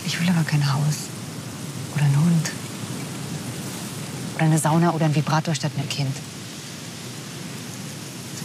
Ich 0.06 0.20
will 0.20 0.28
aber 0.28 0.44
kein 0.44 0.72
Haus. 0.72 1.08
Oder 1.94 2.04
einen 2.04 2.16
Hund. 2.16 2.50
Oder 4.36 4.44
eine 4.44 4.58
Sauna 4.58 4.92
oder 4.92 5.06
ein 5.06 5.14
Vibrator 5.14 5.54
statt 5.54 5.72
einem 5.76 5.88
Kind. 5.88 6.14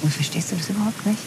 Und 0.01 0.11
verstehst 0.11 0.51
du 0.51 0.55
das 0.55 0.69
überhaupt 0.69 1.05
nicht? 1.05 1.19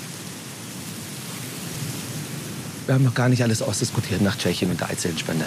Wir 2.86 2.94
haben 2.94 3.04
noch 3.04 3.14
gar 3.14 3.28
nicht 3.28 3.42
alles 3.42 3.62
ausdiskutiert 3.62 4.20
nach 4.20 4.36
Tschechien 4.36 4.70
und 4.70 4.80
der 4.80 4.90
Eizellenspende. 4.90 5.46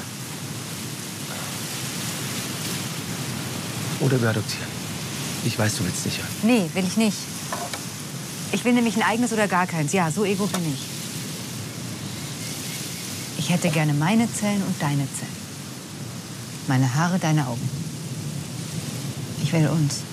Oder 3.99 4.21
wir 4.21 4.29
adoptieren. 4.29 4.67
Ich 5.45 5.57
weiß, 5.57 5.77
du 5.77 5.85
willst 5.85 6.05
nicht. 6.05 6.19
Nee, 6.43 6.69
will 6.73 6.85
ich 6.85 6.97
nicht. 6.97 7.17
Ich 8.51 8.63
will 8.65 8.73
nämlich 8.73 8.95
ein 8.95 9.03
eigenes 9.03 9.33
oder 9.33 9.47
gar 9.47 9.67
keins. 9.67 9.93
Ja, 9.93 10.11
so 10.11 10.25
ego 10.25 10.47
bin 10.47 10.61
ich. 10.73 10.81
Ich 13.38 13.49
hätte 13.49 13.69
gerne 13.69 13.93
meine 13.93 14.31
Zellen 14.33 14.63
und 14.63 14.81
deine 14.81 15.07
Zellen. 15.17 15.38
Meine 16.67 16.95
Haare, 16.95 17.19
deine 17.19 17.47
Augen. 17.47 17.69
Ich 19.43 19.53
will 19.53 19.67
uns. 19.67 20.07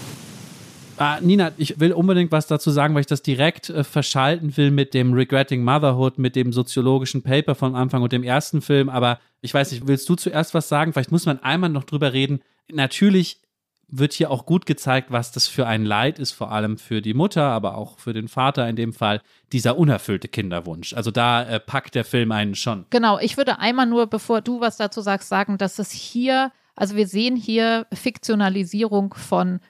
Ah, 0.97 1.19
Nina, 1.21 1.53
ich 1.57 1.81
will 1.81 1.93
unbedingt 1.93 2.33
was 2.33 2.47
dazu 2.47 2.71
sagen, 2.71 2.95
weil 2.95 3.01
ich 3.01 3.07
das 3.07 3.23
direkt 3.23 3.71
äh, 3.71 3.85
verschalten 3.85 4.57
will 4.57 4.71
mit 4.71 4.95
dem 4.95 5.13
Regretting 5.13 5.65
Motherhood, 5.65 6.19
mit 6.19 6.37
dem 6.37 6.53
soziologischen 6.53 7.23
Paper 7.23 7.55
vom 7.55 7.75
Anfang 7.75 8.03
und 8.03 8.13
dem 8.13 8.23
ersten 8.23 8.63
Film. 8.63 8.89
Aber 8.89 9.19
ich 9.41 9.53
weiß 9.53 9.73
nicht, 9.73 9.87
willst 9.87 10.09
du 10.09 10.15
zuerst 10.15 10.55
was 10.55 10.69
sagen? 10.69 10.93
Vielleicht 10.93 11.13
muss 11.13 11.27
man 11.27 11.43
einmal 11.43 11.71
noch 11.71 11.85
drüber 11.85 12.13
reden. 12.13 12.41
Natürlich 12.71 13.41
wird 13.89 14.13
hier 14.13 14.31
auch 14.31 14.47
gut 14.47 14.67
gezeigt, 14.67 15.11
was 15.11 15.33
das 15.33 15.47
für 15.47 15.67
ein 15.67 15.85
Leid 15.85 16.19
ist, 16.19 16.33
vor 16.33 16.51
allem 16.51 16.79
für 16.79 17.03
die 17.03 17.15
Mutter, 17.15 17.45
aber 17.45 17.77
auch 17.77 17.99
für 17.99 18.13
den 18.13 18.29
Vater 18.29 18.69
in 18.69 18.77
dem 18.77 18.93
Fall, 18.93 19.21
dieser 19.53 19.79
unerfüllte 19.79 20.29
Kinderwunsch. 20.29 20.95
Also 20.95 21.11
da 21.11 21.43
äh, 21.45 21.61
packt 21.61 21.95
der 21.95 22.05
Film 22.05 22.33
einen 22.33 22.55
schon. 22.55 22.87
Genau, 22.91 23.19
ich 23.19 23.37
würde 23.37 23.59
einmal 23.59 23.87
nur, 23.87 24.07
bevor 24.07 24.41
du 24.41 24.61
was 24.61 24.77
dazu 24.77 25.01
sagst, 25.01 25.29
sagen, 25.29 25.59
dass 25.59 25.79
es 25.79 25.91
hier, 25.91 26.51
also 26.75 26.97
wir 26.97 27.07
sehen 27.07 27.37
hier 27.37 27.87
Fiktionalisierung 27.93 29.15
von 29.15 29.61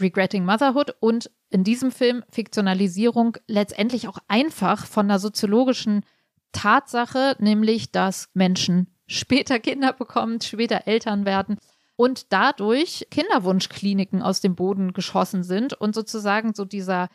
Regretting 0.00 0.44
Motherhood 0.44 0.94
und 1.00 1.30
in 1.50 1.64
diesem 1.64 1.90
Film 1.90 2.22
Fiktionalisierung 2.30 3.36
letztendlich 3.46 4.08
auch 4.08 4.18
einfach 4.28 4.86
von 4.86 5.08
der 5.08 5.18
soziologischen 5.18 6.04
Tatsache, 6.52 7.36
nämlich 7.38 7.92
dass 7.92 8.28
Menschen 8.34 8.94
später 9.06 9.58
Kinder 9.58 9.92
bekommen, 9.92 10.40
später 10.40 10.86
Eltern 10.86 11.24
werden 11.24 11.58
und 11.96 12.32
dadurch 12.32 13.06
Kinderwunschkliniken 13.10 14.22
aus 14.22 14.40
dem 14.40 14.54
Boden 14.54 14.92
geschossen 14.92 15.42
sind 15.42 15.74
und 15.74 15.94
sozusagen 15.94 16.54
so 16.54 16.64
dieser, 16.64 17.08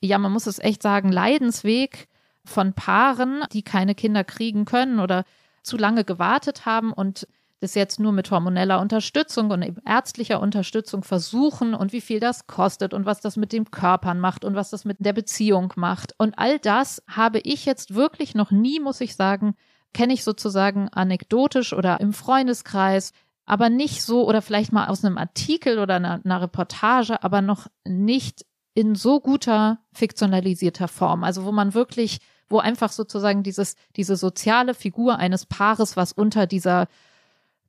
ja, 0.00 0.18
man 0.18 0.32
muss 0.32 0.46
es 0.46 0.58
echt 0.58 0.82
sagen, 0.82 1.10
Leidensweg 1.10 2.08
von 2.44 2.74
Paaren, 2.74 3.44
die 3.52 3.62
keine 3.62 3.94
Kinder 3.94 4.24
kriegen 4.24 4.64
können 4.64 5.00
oder 5.00 5.24
zu 5.62 5.76
lange 5.76 6.04
gewartet 6.04 6.66
haben 6.66 6.92
und 6.92 7.26
das 7.60 7.74
jetzt 7.74 7.98
nur 7.98 8.12
mit 8.12 8.30
hormoneller 8.30 8.80
Unterstützung 8.80 9.50
und 9.50 9.80
ärztlicher 9.86 10.40
Unterstützung 10.40 11.04
versuchen 11.04 11.74
und 11.74 11.92
wie 11.92 12.00
viel 12.00 12.20
das 12.20 12.46
kostet 12.46 12.92
und 12.92 13.06
was 13.06 13.20
das 13.20 13.36
mit 13.36 13.52
den 13.52 13.70
Körpern 13.70 14.20
macht 14.20 14.44
und 14.44 14.54
was 14.54 14.70
das 14.70 14.84
mit 14.84 14.98
der 15.00 15.14
Beziehung 15.14 15.72
macht. 15.76 16.12
Und 16.18 16.38
all 16.38 16.58
das 16.58 17.02
habe 17.08 17.40
ich 17.40 17.64
jetzt 17.64 17.94
wirklich 17.94 18.34
noch 18.34 18.50
nie, 18.50 18.78
muss 18.78 19.00
ich 19.00 19.16
sagen, 19.16 19.54
kenne 19.94 20.12
ich 20.12 20.24
sozusagen 20.24 20.90
anekdotisch 20.90 21.72
oder 21.72 22.00
im 22.00 22.12
Freundeskreis, 22.12 23.12
aber 23.46 23.70
nicht 23.70 24.02
so 24.02 24.28
oder 24.28 24.42
vielleicht 24.42 24.72
mal 24.72 24.88
aus 24.88 25.04
einem 25.04 25.16
Artikel 25.16 25.78
oder 25.78 25.94
einer, 25.96 26.20
einer 26.22 26.42
Reportage, 26.42 27.22
aber 27.22 27.40
noch 27.40 27.68
nicht 27.84 28.44
in 28.74 28.94
so 28.94 29.20
guter 29.20 29.78
fiktionalisierter 29.94 30.88
Form. 30.88 31.24
Also 31.24 31.46
wo 31.46 31.52
man 31.52 31.72
wirklich, 31.72 32.18
wo 32.50 32.58
einfach 32.58 32.92
sozusagen 32.92 33.42
dieses, 33.42 33.76
diese 33.96 34.16
soziale 34.16 34.74
Figur 34.74 35.18
eines 35.18 35.46
Paares, 35.46 35.96
was 35.96 36.12
unter 36.12 36.46
dieser 36.46 36.88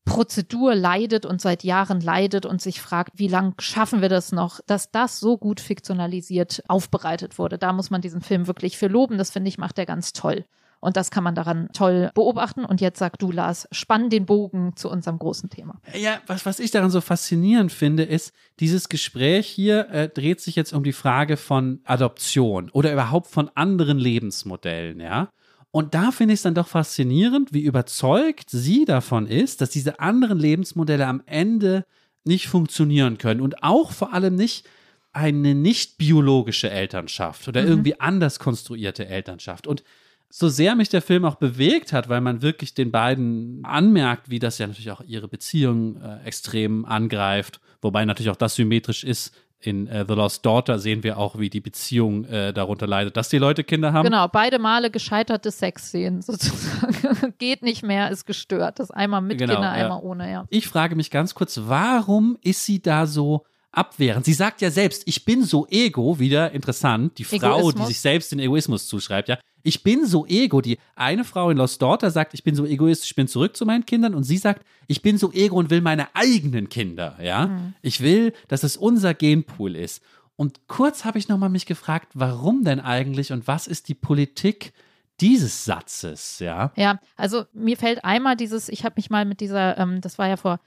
Prozedur 0.07 0.73
leidet 0.73 1.25
und 1.25 1.41
seit 1.41 1.63
Jahren 1.63 2.01
leidet 2.01 2.45
und 2.45 2.61
sich 2.61 2.81
fragt, 2.81 3.19
wie 3.19 3.27
lang 3.27 3.53
schaffen 3.59 4.01
wir 4.01 4.09
das 4.09 4.31
noch, 4.31 4.59
dass 4.65 4.91
das 4.91 5.19
so 5.19 5.37
gut 5.37 5.59
fiktionalisiert 5.59 6.63
aufbereitet 6.67 7.37
wurde. 7.37 7.57
Da 7.57 7.73
muss 7.73 7.89
man 7.89 8.01
diesen 8.01 8.21
Film 8.21 8.47
wirklich 8.47 8.77
für 8.77 8.87
loben. 8.87 9.17
Das 9.17 9.29
finde 9.29 9.49
ich, 9.49 9.57
macht 9.57 9.77
er 9.77 9.85
ganz 9.85 10.13
toll. 10.13 10.45
Und 10.79 10.95
das 10.95 11.11
kann 11.11 11.23
man 11.23 11.35
daran 11.35 11.69
toll 11.73 12.11
beobachten. 12.13 12.63
Und 12.63 12.81
jetzt 12.81 12.99
sag 12.99 13.17
du, 13.19 13.31
Lars, 13.31 13.67
spann 13.71 14.09
den 14.09 14.25
Bogen 14.25 14.75
zu 14.75 14.89
unserem 14.89 15.17
großen 15.17 15.49
Thema. 15.49 15.81
Ja, 15.95 16.21
was, 16.27 16.45
was 16.45 16.59
ich 16.59 16.71
daran 16.71 16.91
so 16.91 17.01
faszinierend 17.01 17.71
finde, 17.71 18.03
ist, 18.03 18.31
dieses 18.59 18.89
Gespräch 18.89 19.47
hier 19.47 19.89
äh, 19.89 20.09
dreht 20.09 20.39
sich 20.39 20.55
jetzt 20.55 20.73
um 20.73 20.83
die 20.83 20.93
Frage 20.93 21.37
von 21.37 21.81
Adoption 21.83 22.69
oder 22.71 22.93
überhaupt 22.93 23.27
von 23.27 23.49
anderen 23.55 23.97
Lebensmodellen, 23.97 24.99
ja. 24.99 25.29
Und 25.77 25.93
da 25.93 26.09
finde 26.09 26.33
ich 26.33 26.39
es 26.39 26.41
dann 26.41 26.55
doch 26.55 26.69
faszinierend, 26.69 27.53
wie 27.53 27.61
überzeugt 27.61 28.49
sie 28.49 28.83
davon 28.83 29.27
ist, 29.27 29.61
dass 29.61 29.69
diese 29.69 29.99
anderen 29.99 30.39
Lebensmodelle 30.39 31.05
am 31.05 31.21
Ende 31.27 31.85
nicht 32.23 32.47
funktionieren 32.47 33.19
können 33.19 33.41
und 33.41 33.61
auch 33.61 33.91
vor 33.91 34.11
allem 34.11 34.33
nicht 34.33 34.65
eine 35.13 35.53
nicht 35.53 35.99
biologische 35.99 36.71
Elternschaft 36.71 37.47
oder 37.47 37.61
mhm. 37.61 37.67
irgendwie 37.67 37.99
anders 37.99 38.39
konstruierte 38.39 39.05
Elternschaft. 39.05 39.67
Und 39.67 39.83
so 40.31 40.49
sehr 40.49 40.73
mich 40.73 40.89
der 40.89 41.03
Film 41.03 41.25
auch 41.25 41.35
bewegt 41.35 41.93
hat, 41.93 42.09
weil 42.09 42.21
man 42.21 42.41
wirklich 42.41 42.73
den 42.73 42.89
beiden 42.89 43.63
anmerkt, 43.63 44.31
wie 44.31 44.39
das 44.39 44.57
ja 44.57 44.65
natürlich 44.65 44.89
auch 44.89 45.01
ihre 45.01 45.27
Beziehung 45.27 46.01
äh, 46.01 46.23
extrem 46.23 46.85
angreift, 46.85 47.61
wobei 47.83 48.03
natürlich 48.03 48.31
auch 48.31 48.35
das 48.35 48.55
symmetrisch 48.55 49.03
ist. 49.03 49.31
In 49.59 49.87
äh, 49.87 50.05
The 50.07 50.13
Lost 50.13 50.45
Daughter 50.45 50.77
sehen 50.77 51.01
wir 51.01 51.17
auch, 51.17 51.39
wie 51.39 51.49
die 51.49 51.61
Beziehung 51.61 52.25
äh, 52.25 52.53
darunter 52.53 52.85
leidet, 52.85 53.17
dass 53.17 53.29
die 53.29 53.39
Leute 53.39 53.63
Kinder 53.63 53.91
haben. 53.91 54.05
Genau, 54.05 54.27
beide 54.27 54.59
Male 54.59 54.91
gescheiterte 54.91 55.49
Sexszenen 55.49 56.21
sozusagen. 56.23 57.33
Geht 57.39 57.63
nicht 57.63 57.81
mehr, 57.83 58.11
ist 58.11 58.25
gestört. 58.25 58.79
Das 58.79 58.91
einmal 58.91 59.21
mit 59.21 59.39
Genau, 59.39 59.53
Kinder, 59.53 59.75
ja. 59.75 59.83
einmal 59.83 60.01
ohne, 60.03 60.31
ja. 60.31 60.45
Ich 60.49 60.67
frage 60.67 60.95
mich 60.95 61.09
ganz 61.09 61.33
kurz, 61.33 61.59
warum 61.63 62.37
ist 62.43 62.65
sie 62.65 62.81
da 62.81 63.07
so 63.07 63.45
abwehrend? 63.77 64.25
Sie 64.25 64.33
sagt 64.33 64.61
ja 64.61 64.71
selbst, 64.71 65.03
ich 65.05 65.23
bin 65.25 65.43
so 65.43 65.67
ego, 65.69 66.19
wieder 66.19 66.51
interessant, 66.51 67.17
die 67.17 67.23
Frau, 67.23 67.37
die 67.37 67.45
Egoismus. 67.45 67.87
sich 67.87 67.99
selbst 67.99 68.31
den 68.31 68.39
Egoismus 68.39 68.87
zuschreibt, 68.87 69.29
ja. 69.29 69.37
Ich 69.63 69.83
bin 69.83 70.05
so 70.05 70.25
ego. 70.27 70.61
Die 70.61 70.77
eine 70.95 71.25
Frau 71.25 71.49
in 71.49 71.57
Lost 71.57 71.81
Daughter 71.81 72.09
sagt, 72.09 72.33
ich 72.33 72.43
bin 72.43 72.55
so 72.55 72.65
egoistisch, 72.65 73.11
ich 73.11 73.15
bin 73.15 73.27
zurück 73.27 73.57
zu 73.57 73.65
meinen 73.65 73.85
Kindern 73.85 74.15
und 74.15 74.23
sie 74.23 74.37
sagt, 74.37 74.65
ich 74.87 75.01
bin 75.01 75.17
so 75.17 75.31
ego 75.33 75.57
und 75.57 75.69
will 75.69 75.81
meine 75.81 76.07
eigenen 76.15 76.69
Kinder, 76.69 77.17
ja. 77.21 77.47
Mhm. 77.47 77.73
Ich 77.81 78.01
will, 78.01 78.33
dass 78.47 78.63
es 78.63 78.77
unser 78.77 79.13
Genpool 79.13 79.75
ist. 79.75 80.01
Und 80.37 80.67
kurz 80.67 81.03
habe 81.03 81.17
ich 81.17 81.27
nochmal 81.27 81.49
mich 81.49 81.65
gefragt, 81.65 82.09
warum 82.13 82.63
denn 82.63 82.79
eigentlich 82.79 83.31
und 83.31 83.47
was 83.47 83.67
ist 83.67 83.89
die 83.89 83.95
Politik 83.95 84.71
dieses 85.19 85.65
Satzes, 85.65 86.39
ja? 86.39 86.71
Ja, 86.75 86.99
also 87.15 87.45
mir 87.53 87.75
fällt 87.75 88.05
einmal 88.05 88.35
dieses, 88.35 88.69
ich 88.69 88.85
habe 88.85 88.93
mich 88.97 89.09
mal 89.09 89.25
mit 89.25 89.41
dieser, 89.41 89.77
ähm, 89.77 89.99
das 89.99 90.19
war 90.19 90.27
ja 90.27 90.37
vor 90.37 90.59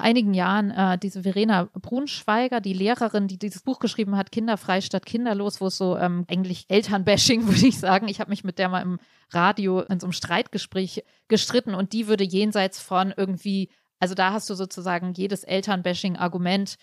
einigen 0.00 0.34
Jahren, 0.34 0.70
äh, 0.70 0.98
diese 0.98 1.22
Verena 1.22 1.68
Brunschweiger, 1.74 2.60
die 2.60 2.72
Lehrerin, 2.72 3.28
die 3.28 3.38
dieses 3.38 3.62
Buch 3.62 3.78
geschrieben 3.78 4.16
hat, 4.16 4.32
Kinderfrei 4.32 4.80
statt 4.80 5.06
Kinderlos, 5.06 5.60
wo 5.60 5.66
es 5.66 5.76
so 5.76 5.96
ähm, 5.96 6.24
eigentlich 6.28 6.66
Elternbashing, 6.68 7.46
würde 7.48 7.66
ich 7.66 7.78
sagen. 7.78 8.08
Ich 8.08 8.20
habe 8.20 8.30
mich 8.30 8.44
mit 8.44 8.58
der 8.58 8.68
mal 8.68 8.82
im 8.82 8.98
Radio 9.30 9.80
in 9.80 10.00
so 10.00 10.06
einem 10.06 10.12
Streitgespräch 10.12 11.04
gestritten 11.28 11.74
und 11.74 11.92
die 11.92 12.08
würde 12.08 12.24
jenseits 12.24 12.80
von 12.80 13.14
irgendwie, 13.16 13.70
also 13.98 14.14
da 14.14 14.32
hast 14.32 14.50
du 14.50 14.54
sozusagen 14.54 15.12
jedes 15.14 15.44
Elternbashing-Argument 15.44 16.76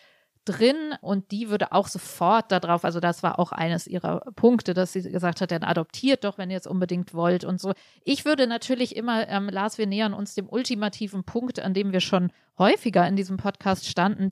drin 0.47 0.95
und 1.01 1.31
die 1.31 1.49
würde 1.49 1.71
auch 1.71 1.87
sofort 1.87 2.51
darauf, 2.51 2.85
also 2.85 2.99
das 2.99 3.23
war 3.23 3.39
auch 3.39 3.51
eines 3.51 3.85
ihrer 3.87 4.21
Punkte, 4.35 4.73
dass 4.73 4.93
sie 4.93 5.01
gesagt 5.01 5.41
hat, 5.41 5.51
dann 5.51 5.63
adoptiert 5.63 6.23
doch, 6.23 6.37
wenn 6.37 6.49
ihr 6.49 6.57
es 6.57 6.67
unbedingt 6.67 7.13
wollt 7.13 7.43
und 7.43 7.59
so. 7.59 7.73
Ich 8.03 8.25
würde 8.25 8.47
natürlich 8.47 8.95
immer, 8.95 9.27
ähm, 9.27 9.49
Lars, 9.49 9.77
wir 9.77 9.87
nähern 9.87 10.13
uns 10.13 10.35
dem 10.35 10.47
ultimativen 10.47 11.23
Punkt, 11.23 11.59
an 11.59 11.73
dem 11.73 11.91
wir 11.91 11.99
schon 11.99 12.31
häufiger 12.57 13.07
in 13.07 13.15
diesem 13.15 13.37
Podcast 13.37 13.87
standen, 13.87 14.31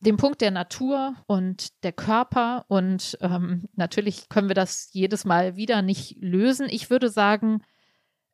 dem 0.00 0.16
Punkt 0.16 0.40
der 0.40 0.50
Natur 0.50 1.14
und 1.26 1.84
der 1.84 1.92
Körper 1.92 2.64
und 2.68 3.18
ähm, 3.20 3.68
natürlich 3.74 4.28
können 4.28 4.48
wir 4.48 4.54
das 4.54 4.88
jedes 4.92 5.24
Mal 5.24 5.56
wieder 5.56 5.82
nicht 5.82 6.16
lösen. 6.20 6.66
Ich 6.68 6.90
würde 6.90 7.08
sagen, 7.08 7.62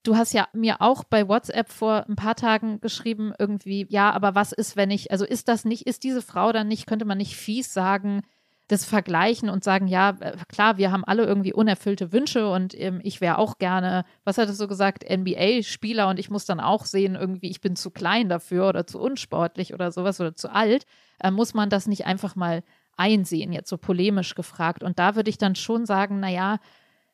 Du 0.05 0.17
hast 0.17 0.33
ja 0.33 0.49
mir 0.53 0.81
auch 0.81 1.05
bei 1.05 1.29
WhatsApp 1.29 1.71
vor 1.71 2.07
ein 2.09 2.17
paar 2.17 2.37
Tagen 2.37 2.81
geschrieben, 2.81 3.33
irgendwie, 3.39 3.87
ja, 3.91 4.11
aber 4.13 4.35
was 4.35 4.53
ist, 4.53 4.77
wenn 4.77 4.91
ich, 4.91 5.11
also 5.11 5.25
ist 5.25 5.49
das 5.49 5.65
nicht, 5.65 5.87
ist 5.87 6.05
diese 6.05 6.23
Frau 6.23 6.53
dann 6.53 6.69
nicht, 6.69 6.87
könnte 6.87 7.05
man 7.05 7.19
nicht 7.19 7.37
fies 7.37 7.73
sagen, 7.73 8.23
das 8.69 8.85
vergleichen 8.85 9.49
und 9.49 9.65
sagen, 9.65 9.89
ja, 9.89 10.17
äh, 10.21 10.37
klar, 10.47 10.77
wir 10.77 10.93
haben 10.93 11.05
alle 11.05 11.25
irgendwie 11.25 11.55
unerfüllte 11.55 12.13
Wünsche 12.13 12.51
und 12.51 12.79
ähm, 12.79 13.01
ich 13.03 13.21
wäre 13.21 13.39
auch 13.39 13.59
gerne, 13.59 14.05
was 14.25 14.37
hat 14.37 14.49
es 14.51 14.59
so 14.59 14.69
gesagt, 14.69 15.05
NBA-Spieler 15.09 16.09
und 16.09 16.19
ich 16.19 16.31
muss 16.31 16.45
dann 16.45 16.61
auch 16.61 16.85
sehen, 16.85 17.15
irgendwie, 17.15 17.49
ich 17.49 17.63
bin 17.63 17.77
zu 17.77 17.91
klein 17.91 18.29
dafür 18.29 18.69
oder 18.69 18.87
zu 18.87 19.01
unsportlich 19.01 19.73
oder 19.73 19.91
sowas 19.91 20.21
oder 20.21 20.37
zu 20.37 20.53
alt. 20.53 20.85
Äh, 21.19 21.31
muss 21.31 21.55
man 21.55 21.71
das 21.71 21.87
nicht 21.87 22.07
einfach 22.07 22.37
mal 22.37 22.63
einsehen, 22.97 23.53
jetzt 23.53 23.71
so 23.71 23.79
polemisch 23.79 24.35
gefragt. 24.35 24.83
Und 24.83 24.99
da 24.99 25.17
würde 25.17 25.31
ich 25.31 25.39
dann 25.39 25.55
schon 25.55 25.87
sagen, 25.87 26.21
naja, 26.21 26.59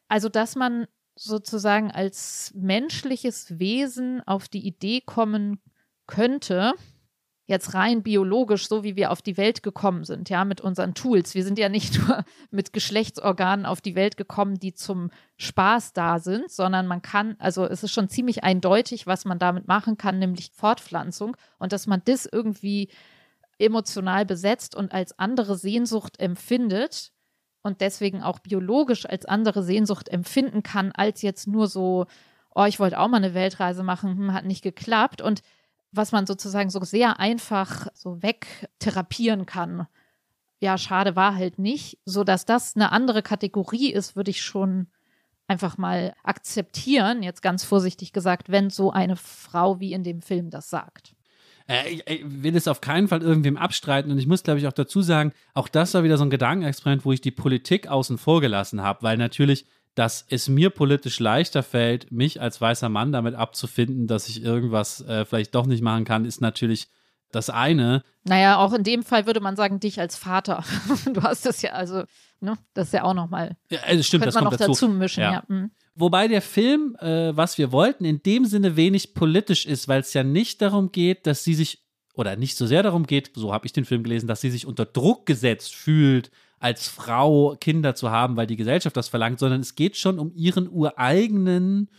also 0.09 0.29
dass 0.29 0.57
man 0.57 0.87
sozusagen 1.17 1.91
als 1.91 2.53
menschliches 2.55 3.59
Wesen 3.59 4.23
auf 4.27 4.49
die 4.49 4.67
Idee 4.67 5.01
kommen 5.01 5.61
könnte, 6.07 6.75
jetzt 7.47 7.75
rein 7.75 8.03
biologisch, 8.03 8.69
so 8.69 8.85
wie 8.85 8.97
wir 8.97 9.11
auf 9.11 9.21
die 9.21 9.37
Welt 9.37 9.63
gekommen 9.63 10.05
sind, 10.05 10.31
ja, 10.31 10.45
mit 10.45 10.61
unseren 10.61 10.95
Tools. 10.95 11.35
Wir 11.35 11.45
sind 11.45 11.59
ja 11.59 11.69
nicht 11.69 11.99
nur 12.07 12.25
mit 12.51 12.73
Geschlechtsorganen 12.73 13.67
auf 13.67 13.81
die 13.81 13.95
Welt 13.95 14.17
gekommen, 14.17 14.59
die 14.59 14.75
zum 14.75 15.11
Spaß 15.37 15.93
da 15.93 16.19
sind, 16.19 16.51
sondern 16.51 16.87
man 16.87 17.03
kann, 17.03 17.37
also 17.39 17.67
es 17.67 17.83
ist 17.83 17.93
schon 17.93 18.09
ziemlich 18.09 18.45
eindeutig, 18.45 19.07
was 19.07 19.25
man 19.25 19.39
damit 19.39 19.69
machen 19.69 19.99
kann, 19.99 20.19
nämlich 20.19 20.53
Fortpflanzung 20.55 21.37
und 21.59 21.73
dass 21.73 21.87
man 21.87 22.03
das 22.05 22.27
irgendwie 22.31 22.89
emotional 23.59 24.25
besetzt 24.25 24.75
und 24.75 24.93
als 24.93 25.19
andere 25.19 25.57
Sehnsucht 25.57 26.19
empfindet, 26.19 27.13
und 27.65 27.81
deswegen 27.81 28.23
auch 28.23 28.39
biologisch 28.39 29.07
als 29.07 29.25
andere 29.25 29.63
Sehnsucht 29.65 30.11
empfinden 30.11 30.63
kann, 30.63 30.93
als 30.93 31.23
jetzt 31.23 31.49
nur 31.49 31.67
so, 31.67 32.07
oh, 32.55 32.65
ich 32.65 32.79
wollte 32.79 33.01
auch 33.01 33.09
mal 33.09 33.17
eine 33.17 33.35
Weltreise 33.35 33.83
machen, 33.83 34.17
hm, 34.17 34.33
hat 34.35 34.45
nicht 34.45 34.63
geklappt. 34.63 35.23
Und 35.23 35.43
was 35.91 36.13
man 36.13 36.27
sozusagen 36.27 36.71
so 36.71 36.81
sehr 36.85 37.19
einfach 37.19 37.89
so 37.95 38.23
wegtherapieren 38.23 39.47
kann. 39.47 39.87
Ja, 40.61 40.77
schade 40.77 41.17
war 41.17 41.35
halt 41.35 41.59
nicht. 41.59 41.99
So 42.05 42.23
dass 42.23 42.45
das 42.45 42.77
eine 42.77 42.93
andere 42.93 43.23
Kategorie 43.23 43.91
ist, 43.91 44.15
würde 44.15 44.31
ich 44.31 44.43
schon 44.43 44.89
einfach 45.47 45.79
mal 45.79 46.15
akzeptieren, 46.23 47.23
jetzt 47.23 47.43
ganz 47.43 47.65
vorsichtig 47.65 48.13
gesagt, 48.13 48.51
wenn 48.51 48.71
so 48.71 48.91
eine 48.91 49.17
Frau 49.17 49.81
wie 49.81 49.93
in 49.93 50.03
dem 50.03 50.21
Film 50.21 50.51
das 50.51 50.69
sagt. 50.69 51.15
Äh, 51.69 51.89
ich, 51.91 52.07
ich 52.09 52.23
will 52.25 52.57
es 52.57 52.69
auf 52.69 52.81
keinen 52.81 53.09
Fall 53.09 53.23
irgendwem 53.23 53.57
abstreiten 53.57 54.11
und 54.11 54.19
ich 54.19 54.27
muss, 54.27 54.43
glaube 54.43 54.59
ich, 54.59 54.67
auch 54.67 54.73
dazu 54.73 55.03
sagen, 55.03 55.33
auch 55.55 55.69
das 55.69 55.95
war 55.95 56.05
wieder 56.05 56.19
so 56.19 56.25
ein 56.25 56.31
Gedankenexperiment, 56.31 57.05
wo 57.05 57.13
ich 57.13 57.21
die 57.21 57.31
Politik 57.31 57.89
außen 57.89 58.19
vor 58.19 58.41
gelassen 58.41 58.83
habe, 58.83 59.03
weil 59.03 59.17
natürlich, 59.17 59.67
dass 59.95 60.27
es 60.29 60.49
mir 60.49 60.71
politisch 60.71 61.21
leichter 61.21 61.63
fällt, 61.63 62.11
mich 62.11 62.41
als 62.41 62.61
weißer 62.61 62.89
Mann 62.89 63.13
damit 63.13 63.35
abzufinden, 63.35 64.07
dass 64.07 64.29
ich 64.29 64.43
irgendwas 64.43 65.01
äh, 65.03 65.25
vielleicht 65.25 65.55
doch 65.55 65.67
nicht 65.67 65.83
machen 65.83 66.05
kann, 66.05 66.25
ist 66.25 66.41
natürlich 66.41 66.89
das 67.31 67.51
eine. 67.51 68.03
Naja, 68.25 68.59
auch 68.59 68.73
in 68.73 68.85
dem 68.85 69.03
Fall 69.03 69.27
würde 69.27 69.41
man 69.41 69.57
sagen, 69.57 69.81
dich 69.81 70.01
als 70.01 70.17
Vater. 70.17 70.65
Du 71.13 71.23
hast 71.23 71.47
das 71.47 71.63
ja, 71.63 71.73
also, 71.73 72.05
ne, 72.41 72.57
das 72.75 72.89
ist 72.89 72.93
ja 72.93 73.05
auch 73.05 73.15
nochmal. 73.15 73.57
Ja, 73.71 73.81
äh, 73.81 74.03
stimmt, 74.03 74.23
könnte 74.23 74.27
das 74.27 74.35
man 74.35 74.45
kommt 74.45 74.61
noch 74.61 74.67
dazu. 74.67 74.73
dazu 74.73 74.89
mischen, 74.89 75.23
Ja. 75.23 75.33
ja. 75.33 75.43
mhm. 75.49 75.71
Wobei 75.97 76.27
der 76.27 76.43
Film, 76.43 76.97
äh, 77.01 77.37
was 77.37 77.57
wir 77.57 77.71
wollten, 77.71 78.05
in 78.05 78.23
dem 78.23 78.47
Sinne 78.47 78.77
wenig 78.77 79.15
politisch 79.15 79.65
ist, 79.65 79.87
weil 79.87 80.01
es 80.01 80.13
ja 80.13 80.25
nicht 80.25 80.61
darum 80.61 80.91
geht, 80.91 81.27
dass 81.27 81.45
sie 81.45 81.55
sich, 81.55 81.85
oder 82.15 82.35
nicht 82.37 82.57
so 82.57 82.67
sehr 82.67 82.83
darum 82.83 83.07
geht, 83.07 83.31
so 83.35 83.53
habe 83.53 83.67
ich 83.67 83.73
den 83.73 83.85
Film 83.85 84.03
gelesen, 84.03 84.27
dass 84.27 84.41
sie 84.41 84.51
sich 84.51 84.67
unter 84.67 84.87
Druck 84.87 85.25
gesetzt 85.27 85.75
fühlt, 85.75 86.31
als 86.59 86.89
Frau 86.89 87.57
Kinder 87.61 87.95
zu 87.95 88.11
haben, 88.11 88.37
weil 88.37 88.47
die 88.47 88.57
Gesellschaft 88.57 88.97
das 88.97 89.09
verlangt, 89.09 89.39
sondern 89.39 89.61
es 89.61 89.75
geht 89.75 89.97
schon 89.97 90.19
um 90.19 90.33
ihren 90.35 90.69
ureigenen, 90.69 91.91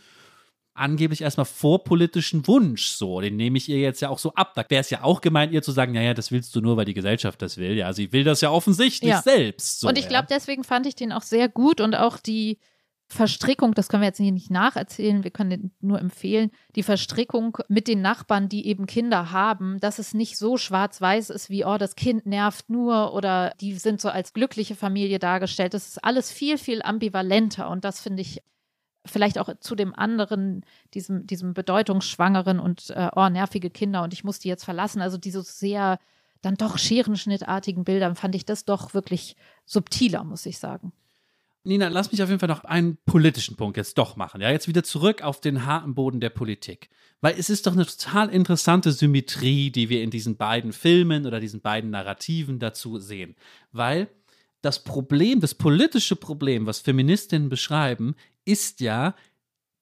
angeblich 0.74 1.22
erstmal 1.22 1.46
vorpolitischen 1.46 2.46
Wunsch. 2.46 2.88
So, 2.88 3.20
den 3.20 3.36
nehme 3.36 3.56
ich 3.56 3.68
ihr 3.68 3.78
jetzt 3.78 4.00
ja 4.02 4.10
auch 4.10 4.18
so 4.18 4.34
ab. 4.34 4.52
Da 4.54 4.64
wäre 4.68 4.80
es 4.82 4.90
ja 4.90 5.02
auch 5.02 5.20
gemeint, 5.22 5.52
ihr 5.52 5.62
zu 5.62 5.72
sagen, 5.72 5.92
naja, 5.92 6.12
das 6.12 6.30
willst 6.32 6.54
du 6.54 6.60
nur, 6.60 6.76
weil 6.76 6.84
die 6.84 6.94
Gesellschaft 6.94 7.40
das 7.40 7.56
will. 7.56 7.76
Ja, 7.76 7.92
sie 7.94 8.12
will 8.12 8.24
das 8.24 8.42
ja 8.42 8.50
offensichtlich 8.50 9.10
Ja. 9.10 9.22
selbst. 9.22 9.80
So, 9.80 9.88
und 9.88 9.96
ich 9.96 10.04
ja. 10.04 10.10
glaube, 10.10 10.26
deswegen 10.28 10.64
fand 10.64 10.86
ich 10.86 10.94
den 10.94 11.12
auch 11.12 11.22
sehr 11.22 11.48
gut 11.48 11.80
und 11.80 11.94
auch 11.94 12.18
die 12.18 12.58
Verstrickung, 13.08 13.72
das 13.74 13.88
können 13.88 14.02
wir 14.02 14.08
jetzt 14.08 14.18
hier 14.18 14.32
nicht 14.32 14.50
nacherzählen, 14.50 15.22
wir 15.22 15.30
können 15.30 15.70
nur 15.80 16.00
empfehlen, 16.00 16.50
die 16.74 16.82
Verstrickung 16.82 17.58
mit 17.68 17.86
den 17.86 18.02
Nachbarn, 18.02 18.48
die 18.48 18.66
eben 18.66 18.86
Kinder 18.86 19.30
haben, 19.30 19.78
dass 19.78 20.00
es 20.00 20.12
nicht 20.12 20.36
so 20.36 20.56
schwarz-weiß 20.56 21.30
ist 21.30 21.48
wie, 21.48 21.64
oh, 21.64 21.78
das 21.78 21.94
Kind 21.94 22.26
nervt 22.26 22.68
nur 22.68 23.14
oder 23.14 23.52
die 23.60 23.74
sind 23.74 24.00
so 24.00 24.08
als 24.08 24.32
glückliche 24.32 24.74
Familie 24.74 25.20
dargestellt. 25.20 25.74
Das 25.74 25.86
ist 25.86 26.04
alles 26.04 26.32
viel, 26.32 26.58
viel 26.58 26.82
ambivalenter 26.82 27.70
und 27.70 27.84
das 27.84 28.00
finde 28.00 28.22
ich 28.22 28.42
vielleicht 29.04 29.38
auch 29.38 29.50
zu 29.60 29.76
dem 29.76 29.94
anderen, 29.94 30.64
diesem, 30.92 31.28
diesem 31.28 31.54
bedeutungsschwangeren 31.54 32.58
und 32.58 32.90
äh, 32.90 33.08
oh, 33.14 33.28
nervige 33.28 33.70
Kinder 33.70 34.02
und 34.02 34.14
ich 34.14 34.24
muss 34.24 34.40
die 34.40 34.48
jetzt 34.48 34.64
verlassen. 34.64 35.00
Also 35.00 35.16
diese 35.16 35.42
sehr 35.42 36.00
dann 36.42 36.56
doch 36.56 36.76
scherenschnittartigen 36.76 37.84
Bildern 37.84 38.16
fand 38.16 38.34
ich 38.34 38.44
das 38.44 38.64
doch 38.64 38.94
wirklich 38.94 39.36
subtiler, 39.64 40.24
muss 40.24 40.44
ich 40.44 40.58
sagen. 40.58 40.92
Nina, 41.66 41.88
lass 41.88 42.12
mich 42.12 42.22
auf 42.22 42.28
jeden 42.28 42.38
Fall 42.38 42.48
noch 42.48 42.62
einen 42.62 42.96
politischen 43.06 43.56
Punkt 43.56 43.76
jetzt 43.76 43.98
doch 43.98 44.14
machen. 44.14 44.40
Ja, 44.40 44.50
jetzt 44.50 44.68
wieder 44.68 44.84
zurück 44.84 45.22
auf 45.22 45.40
den 45.40 45.66
harten 45.66 45.94
Boden 45.94 46.20
der 46.20 46.30
Politik. 46.30 46.90
Weil 47.20 47.34
es 47.38 47.50
ist 47.50 47.66
doch 47.66 47.72
eine 47.72 47.84
total 47.84 48.28
interessante 48.28 48.92
Symmetrie, 48.92 49.70
die 49.70 49.88
wir 49.88 50.02
in 50.02 50.10
diesen 50.10 50.36
beiden 50.36 50.72
Filmen 50.72 51.26
oder 51.26 51.40
diesen 51.40 51.60
beiden 51.60 51.90
Narrativen 51.90 52.60
dazu 52.60 52.98
sehen. 52.98 53.34
Weil 53.72 54.08
das 54.62 54.84
Problem, 54.84 55.40
das 55.40 55.54
politische 55.54 56.14
Problem, 56.14 56.66
was 56.66 56.78
Feministinnen 56.78 57.48
beschreiben, 57.48 58.14
ist 58.44 58.80
ja, 58.80 59.16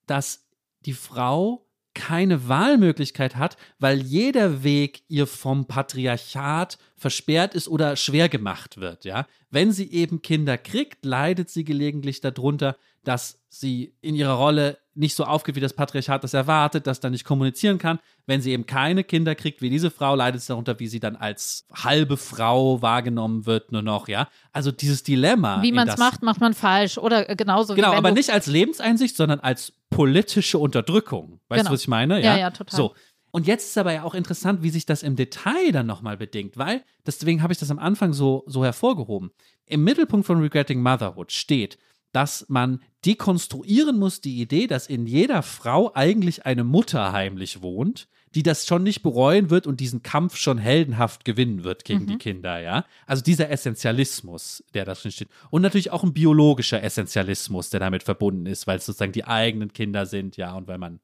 dass 0.07 0.47
die 0.87 0.95
Frau 0.95 1.64
keine 1.95 2.49
Wahlmöglichkeit 2.49 3.37
hat, 3.37 3.57
weil 3.79 4.03
jeder 4.03 4.63
Weg 4.63 5.03
ihr 5.09 5.27
vom 5.27 5.67
Patriarchat 5.67 6.79
versperrt 6.97 7.55
ist 7.55 7.69
oder 7.69 7.97
schwer 7.97 8.29
gemacht 8.29 8.79
wird, 8.79 9.05
ja. 9.05 9.27
Wenn 9.51 9.73
sie 9.73 9.91
eben 9.93 10.21
Kinder 10.21 10.59
kriegt, 10.59 11.05
leidet 11.05 11.51
sie 11.51 11.65
gelegentlich 11.65 12.21
darunter, 12.21 12.77
dass 13.05 13.41
sie 13.49 13.95
in 14.01 14.15
ihrer 14.15 14.35
Rolle 14.35 14.79
nicht 14.97 15.15
so 15.17 15.25
aufgeht, 15.25 15.57
wie 15.57 15.61
das 15.61 15.73
Patriarchat 15.73 16.23
das 16.23 16.35
erwartet, 16.35 16.87
dass 16.87 17.01
da 17.01 17.11
nicht 17.11 17.25
kommunizieren 17.25 17.79
kann. 17.79 17.99
Wenn 18.27 18.41
sie 18.41 18.53
eben 18.53 18.65
keine 18.67 19.03
Kinder 19.05 19.35
kriegt, 19.35 19.61
wie 19.61 19.71
diese 19.71 19.91
Frau, 19.91 20.15
leidet 20.15 20.41
sie 20.41 20.49
darunter, 20.49 20.79
wie 20.79 20.87
sie 20.87 21.01
dann 21.01 21.17
als 21.17 21.67
halbe 21.73 22.17
Frau 22.17 22.81
wahrgenommen 22.81 23.45
wird, 23.47 23.73
nur 23.73 23.83
noch, 23.83 24.09
ja. 24.09 24.29
Also 24.53 24.71
dieses 24.71 25.03
Dilemma. 25.03 25.63
Wie 25.63 25.73
man 25.73 25.89
es 25.89 25.97
macht, 25.99 26.23
macht 26.23 26.41
man 26.41 26.55
falsch. 26.55 26.97
Oder 26.99 27.29
äh, 27.29 27.37
genauso 27.37 27.75
Genau, 27.75 27.93
aber 27.93 28.13
nicht 28.13 28.31
als 28.31 28.47
Lebenseinsicht, 28.47 29.17
sondern 29.17 29.41
als 29.41 29.73
politische 29.91 30.59
Unterdrückung. 30.59 31.41
Weißt 31.49 31.61
Genau. 31.61 31.71
du, 31.71 31.75
was 31.75 31.83
ich 31.83 31.89
meine? 31.89 32.23
Ja, 32.23 32.37
ja, 32.37 32.51
total. 32.51 32.77
So. 32.77 32.95
Und 33.33 33.49
jetzt 33.49 33.71
ist 33.71 33.79
aber 33.79 33.93
ja 33.93 34.05
auch 34.05 34.15
interessant, 34.15 34.63
wie 34.63 34.71
sich 34.71 34.87
das 34.87 35.03
im 35.03 35.17
Detail 35.17 35.73
dann 35.73 35.87
nochmal 35.87 36.17
bedingt, 36.17 36.57
weil, 36.57 36.85
deswegen 37.05 37.43
habe 37.43 37.53
ich 37.53 37.59
das 37.59 37.69
am 37.69 37.81
Anfang 37.81 38.13
so, 38.13 38.45
so 38.47 38.65
hervorgehoben. 38.65 39.33
Im 39.67 39.83
Mittelpunkt 39.83 40.25
von 40.25 40.41
Regretting 40.41 40.81
Motherhood 40.81 41.33
steht, 41.33 41.77
dass 42.15 42.47
man 42.49 42.81
dekonstruieren 43.05 43.99
muss 43.99 44.21
die 44.21 44.41
Idee, 44.41 44.67
dass 44.67 44.87
in 44.87 45.07
jeder 45.07 45.43
Frau 45.43 45.93
eigentlich 45.95 46.47
eine 46.47 46.65
Mutter 46.65 47.13
heimlich 47.13 47.61
wohnt, 47.61 48.09
die 48.35 48.43
das 48.43 48.67
schon 48.67 48.83
nicht 48.83 49.03
bereuen 49.03 49.51
wird 49.51 49.67
und 49.67 49.81
diesen 49.81 50.03
Kampf 50.03 50.37
schon 50.37 50.59
heldenhaft 50.59 51.25
gewinnen 51.25 51.65
wird 51.65 51.85
gegen 51.85 52.07
die 52.07 52.19
Kinder, 52.19 52.61
ja. 52.61 52.85
Also 53.07 53.23
dieser 53.23 53.51
Essentialismus, 53.51 54.65
der 54.75 54.85
da 54.85 54.95
drin 54.95 55.13
steht. 55.13 55.29
Und 55.51 55.63
natürlich 55.63 55.91
auch 55.93 56.03
ein 56.03 56.13
biologischer 56.13 56.83
Essentialismus, 56.83 57.71
der 57.71 57.81
damit 57.81 58.03
verbunden 58.03 58.47
ist, 58.47 58.67
weil 58.67 58.79
es 58.79 58.87
sozusagen 58.87 59.13
die 59.13 59.25
eigenen 59.25 59.73
Kinder 59.73 60.07
sind, 60.07 60.37
ja, 60.37 60.55
und 60.55 60.67
weil 60.67 60.79
man, 60.79 61.01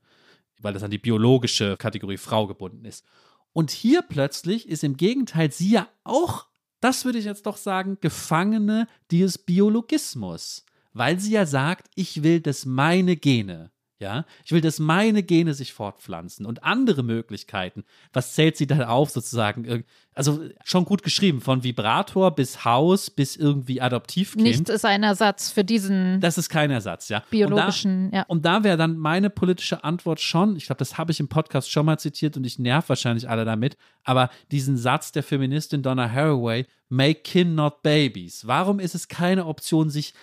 weil 0.61 0.73
das 0.73 0.83
an 0.83 0.91
die 0.91 0.99
biologische 0.99 1.77
Kategorie 1.77 2.19
Frau 2.19 2.47
gebunden 2.47 2.85
ist. 2.85 3.05
Und 3.53 3.71
hier 3.71 4.03
plötzlich 4.03 4.69
ist 4.69 4.85
im 4.85 4.97
Gegenteil 4.97 5.51
sie 5.53 5.71
ja 5.71 5.89
auch, 6.05 6.47
das 6.81 7.05
würde 7.05 7.19
ich 7.19 7.25
jetzt 7.25 7.47
doch 7.47 7.57
sagen, 7.57 7.99
Gefangene 8.01 8.87
dieses 9.11 9.39
Biologismus. 9.39 10.65
Weil 10.93 11.19
sie 11.21 11.33
ja 11.33 11.47
sagt, 11.47 11.89
ich 11.95 12.23
will, 12.23 12.41
dass 12.41 12.67
meine 12.67 13.17
Gene, 13.17 13.71
ja, 14.01 14.25
ich 14.47 14.53
will, 14.53 14.63
dass 14.63 14.79
meine 14.79 15.23
Gene 15.23 15.53
sich 15.53 15.75
fortpflanzen 15.75 16.47
und 16.47 16.65
andere 16.65 17.03
Möglichkeiten. 17.03 17.85
Was 18.15 18.33
zählt 18.33 18.57
sie 18.57 18.67
dann 18.67 18.83
auf, 18.83 19.11
sozusagen? 19.11 19.85
Also 20.15 20.41
schon 20.65 20.87
gut 20.87 21.03
geschrieben, 21.03 21.43
von 21.43 21.63
Vibrator 21.65 22.35
bis 22.35 22.65
Haus 22.65 23.11
bis 23.11 23.37
irgendwie 23.37 23.83
Adoptivkind. 23.83 24.43
Nichts 24.43 24.71
ist 24.71 24.87
ein 24.87 25.03
Ersatz 25.03 25.51
für 25.51 25.65
diesen 25.65 26.19
Das 26.21 26.39
ist 26.39 26.49
kein 26.49 26.71
Ersatz, 26.71 27.11
ja. 27.11 27.23
biologischen, 27.31 28.07
und 28.07 28.13
da, 28.13 28.17
ja. 28.17 28.25
Und 28.27 28.45
da 28.47 28.65
wäre 28.65 28.79
dann 28.79 28.97
meine 28.97 29.29
politische 29.29 29.85
Antwort 29.85 30.21
schon, 30.21 30.57
ich 30.57 30.65
glaube, 30.65 30.79
das 30.79 30.97
habe 30.97 31.13
ich 31.13 31.21
im 31.21 31.29
Podcast 31.29 31.71
schon 31.71 31.85
mal 31.85 31.99
zitiert 31.99 32.39
und 32.39 32.47
ich 32.47 32.59
nerv 32.59 32.89
wahrscheinlich 32.89 33.29
alle 33.29 33.45
damit, 33.45 33.77
aber 34.03 34.31
diesen 34.51 34.79
Satz 34.79 35.13
der 35.13 35.23
Feministin 35.23 35.83
Donna 35.83 36.11
Haraway, 36.11 36.65
make 36.89 37.21
kin 37.21 37.55
not 37.55 37.83
babies. 37.83 38.47
Warum 38.47 38.81
ist 38.81 38.95
es 38.95 39.09
keine 39.09 39.45
Option, 39.45 39.91
sich 39.91 40.15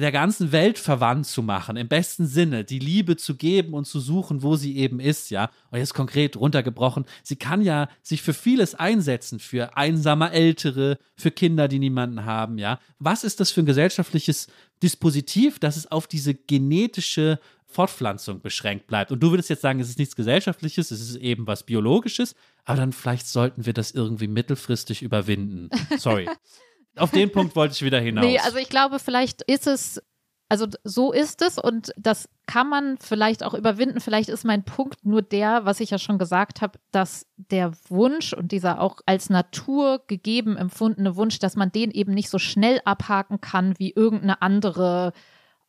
der 0.00 0.12
ganzen 0.12 0.52
Welt 0.52 0.78
verwandt 0.78 1.26
zu 1.26 1.42
machen, 1.42 1.76
im 1.76 1.88
besten 1.88 2.26
Sinne, 2.26 2.64
die 2.64 2.78
Liebe 2.78 3.16
zu 3.16 3.36
geben 3.36 3.74
und 3.74 3.84
zu 3.84 4.00
suchen, 4.00 4.42
wo 4.42 4.56
sie 4.56 4.76
eben 4.76 5.00
ist, 5.00 5.30
ja. 5.30 5.50
Und 5.70 5.78
jetzt 5.78 5.94
konkret 5.94 6.36
runtergebrochen, 6.36 7.04
sie 7.22 7.36
kann 7.36 7.62
ja 7.62 7.88
sich 8.02 8.22
für 8.22 8.32
vieles 8.32 8.74
einsetzen, 8.74 9.38
für 9.38 9.76
einsame 9.76 10.30
Ältere, 10.32 10.98
für 11.16 11.30
Kinder, 11.30 11.68
die 11.68 11.78
niemanden 11.78 12.24
haben, 12.24 12.58
ja. 12.58 12.78
Was 12.98 13.24
ist 13.24 13.40
das 13.40 13.50
für 13.50 13.60
ein 13.60 13.66
gesellschaftliches 13.66 14.48
Dispositiv, 14.82 15.58
dass 15.58 15.76
es 15.76 15.90
auf 15.90 16.06
diese 16.06 16.34
genetische 16.34 17.38
Fortpflanzung 17.66 18.40
beschränkt 18.40 18.86
bleibt? 18.86 19.12
Und 19.12 19.20
du 19.20 19.30
würdest 19.30 19.50
jetzt 19.50 19.62
sagen, 19.62 19.80
es 19.80 19.90
ist 19.90 19.98
nichts 19.98 20.16
Gesellschaftliches, 20.16 20.90
es 20.90 21.00
ist 21.00 21.16
eben 21.16 21.46
was 21.46 21.64
Biologisches, 21.64 22.34
aber 22.64 22.78
dann 22.78 22.92
vielleicht 22.92 23.26
sollten 23.26 23.66
wir 23.66 23.72
das 23.72 23.90
irgendwie 23.90 24.28
mittelfristig 24.28 25.02
überwinden. 25.02 25.68
Sorry. 25.98 26.28
Auf 26.96 27.10
den 27.10 27.32
Punkt 27.32 27.56
wollte 27.56 27.74
ich 27.74 27.82
wieder 27.82 28.00
hinaus. 28.00 28.24
Nee, 28.24 28.38
also 28.38 28.58
ich 28.58 28.68
glaube, 28.68 28.98
vielleicht 28.98 29.42
ist 29.42 29.66
es, 29.66 30.02
also 30.48 30.66
so 30.84 31.12
ist 31.12 31.40
es 31.40 31.58
und 31.58 31.92
das 31.96 32.28
kann 32.46 32.68
man 32.68 32.98
vielleicht 32.98 33.42
auch 33.42 33.54
überwinden. 33.54 34.00
Vielleicht 34.00 34.28
ist 34.28 34.44
mein 34.44 34.64
Punkt 34.64 35.06
nur 35.06 35.22
der, 35.22 35.64
was 35.64 35.80
ich 35.80 35.90
ja 35.90 35.98
schon 35.98 36.18
gesagt 36.18 36.60
habe, 36.60 36.78
dass 36.90 37.26
der 37.36 37.72
Wunsch 37.88 38.34
und 38.34 38.52
dieser 38.52 38.80
auch 38.80 39.00
als 39.06 39.30
Natur 39.30 40.02
gegeben 40.06 40.56
empfundene 40.56 41.16
Wunsch, 41.16 41.38
dass 41.38 41.56
man 41.56 41.72
den 41.72 41.90
eben 41.90 42.12
nicht 42.12 42.28
so 42.28 42.38
schnell 42.38 42.80
abhaken 42.84 43.40
kann 43.40 43.78
wie 43.78 43.92
irgendeine 43.92 44.42
andere. 44.42 45.12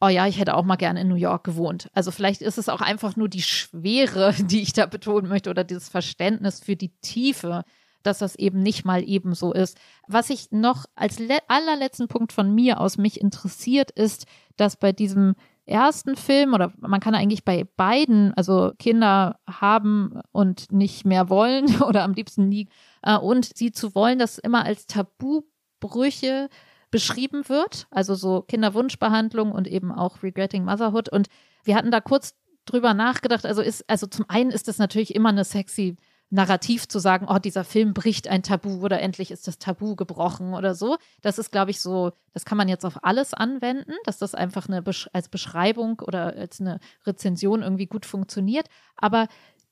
Oh 0.02 0.10
ja, 0.10 0.28
ich 0.28 0.38
hätte 0.38 0.56
auch 0.56 0.66
mal 0.66 0.76
gerne 0.76 1.00
in 1.00 1.08
New 1.08 1.16
York 1.16 1.46
gewohnt. 1.46 1.90
Also 1.94 2.12
vielleicht 2.12 2.42
ist 2.42 2.58
es 2.58 2.68
auch 2.68 2.82
einfach 2.82 3.16
nur 3.16 3.30
die 3.30 3.44
Schwere, 3.44 4.34
die 4.40 4.62
ich 4.62 4.74
da 4.74 4.86
betonen 4.86 5.30
möchte 5.30 5.50
oder 5.50 5.64
dieses 5.64 5.88
Verständnis 5.88 6.60
für 6.60 6.76
die 6.76 6.92
Tiefe, 7.02 7.64
dass 8.04 8.20
das 8.20 8.36
eben 8.36 8.60
nicht 8.62 8.86
mal 8.86 9.04
eben 9.08 9.34
so 9.34 9.54
ist. 9.54 9.78
Was 10.08 10.30
ich 10.30 10.52
noch 10.52 10.86
als 10.96 11.20
le- 11.20 11.40
allerletzten 11.48 12.08
Punkt 12.08 12.32
von 12.34 12.54
mir 12.54 12.80
aus 12.80 12.98
mich 12.98 13.20
interessiert, 13.20 13.92
ist, 13.92 14.26
dass 14.58 14.78
bei 14.78 14.92
diesem 14.92 15.36
ersten 15.66 16.16
Film 16.16 16.54
oder 16.54 16.74
man 16.78 17.00
kann 17.00 17.16
eigentlich 17.16 17.46
bei 17.46 17.66
beiden, 17.78 18.34
also 18.34 18.74
Kinder 18.78 19.40
haben 19.50 20.20
und 20.32 20.72
nicht 20.72 21.06
mehr 21.06 21.30
wollen 21.30 21.82
oder 21.82 22.04
am 22.04 22.14
liebsten 22.14 22.50
nie 22.50 22.68
äh, 23.02 23.18
und 23.18 23.50
sie 23.58 23.72
zu 23.72 23.96
wollen, 23.96 24.20
das 24.20 24.38
immer 24.38 24.66
als 24.66 24.88
Tabubrüche 24.88 26.50
beschrieben 26.92 27.48
wird, 27.50 27.88
also 27.90 28.14
so 28.14 28.42
Kinderwunschbehandlung 28.42 29.52
und 29.52 29.68
eben 29.68 29.92
auch 29.92 30.22
Regretting 30.22 30.66
Motherhood. 30.66 31.10
Und 31.10 31.28
wir 31.64 31.76
hatten 31.76 31.92
da 31.92 32.02
kurz 32.02 32.36
drüber 32.66 32.94
nachgedacht, 32.94 33.46
also 33.46 33.62
ist 33.62 33.90
also 33.90 34.06
zum 34.08 34.26
einen 34.28 34.52
ist 34.52 34.68
das 34.68 34.78
natürlich 34.78 35.16
immer 35.16 35.30
eine 35.30 35.44
sexy 35.44 35.96
Narrativ 36.34 36.88
zu 36.88 36.98
sagen, 36.98 37.28
oh, 37.30 37.38
dieser 37.38 37.64
Film 37.64 37.94
bricht 37.94 38.28
ein 38.28 38.42
Tabu 38.42 38.84
oder 38.84 39.00
endlich 39.00 39.30
ist 39.30 39.48
das 39.48 39.60
Tabu 39.60 39.96
gebrochen 39.96 40.56
oder 40.56 40.74
so. 40.74 40.98
Das 41.22 41.38
ist, 41.38 41.52
glaube 41.52 41.70
ich, 41.70 41.80
so, 41.80 42.12
das 42.34 42.44
kann 42.44 42.58
man 42.58 42.68
jetzt 42.68 42.86
auf 42.86 43.04
alles 43.04 43.36
anwenden, 43.36 43.94
dass 44.04 44.18
das 44.18 44.34
einfach 44.34 44.68
eine 44.68 44.82
Besch 44.82 45.08
als 45.14 45.30
Beschreibung 45.30 46.00
oder 46.00 46.36
als 46.36 46.60
eine 46.60 46.80
Rezension 47.06 47.62
irgendwie 47.62 47.86
gut 47.86 48.08
funktioniert. 48.08 48.68
Aber 48.98 49.28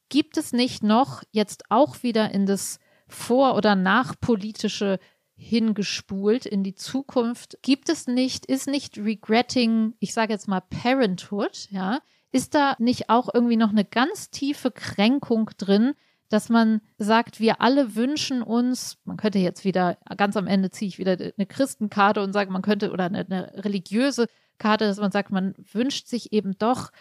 gibt 0.10 0.38
es 0.38 0.54
nicht 0.54 0.84
noch 0.84 1.24
jetzt 1.32 1.64
auch 1.70 2.04
wieder 2.04 2.32
in 2.32 2.46
das 2.46 2.80
vor- 3.08 3.56
oder 3.56 3.74
nachpolitische 3.76 5.00
hingespult 5.36 6.46
in 6.46 6.64
die 6.64 6.76
Zukunft? 6.76 7.58
Gibt 7.64 7.90
es 7.90 8.06
nicht, 8.06 8.46
ist 8.46 8.68
nicht 8.68 9.00
Regretting, 9.00 9.96
ich 10.00 10.14
sage 10.14 10.34
jetzt 10.34 10.48
mal 10.48 10.62
Parenthood, 10.62 11.70
ja, 11.72 12.02
ist 12.32 12.54
da 12.54 12.76
nicht 12.78 13.10
auch 13.10 13.34
irgendwie 13.34 13.58
noch 13.58 13.72
eine 13.72 13.84
ganz 13.84 14.30
tiefe 14.30 14.70
Kränkung 14.70 15.50
drin, 15.58 15.96
dass 16.32 16.50
man 16.50 16.82
sagt, 16.98 17.40
wir 17.40 17.62
alle 17.62 17.96
wünschen 17.96 18.42
uns, 18.42 18.98
man 19.04 19.18
könnte 19.18 19.40
jetzt 19.40 19.66
wieder, 19.66 19.98
ganz 20.18 20.38
am 20.38 20.48
Ende 20.48 20.72
ziehe 20.72 20.90
ich 20.90 20.98
wieder 20.98 21.14
eine 21.14 21.46
Christenkarte 21.46 22.22
und 22.22 22.34
sage, 22.34 22.52
man 22.52 22.62
könnte, 22.62 22.92
oder 22.92 23.06
eine, 23.06 23.20
eine 23.20 23.64
religiöse 23.64 24.28
Karte, 24.58 24.86
dass 24.86 24.98
man 24.98 25.12
sagt, 25.12 25.32
man 25.32 25.56
wünscht 25.72 26.08
sich 26.08 26.32
eben 26.34 26.58
doch 26.58 26.92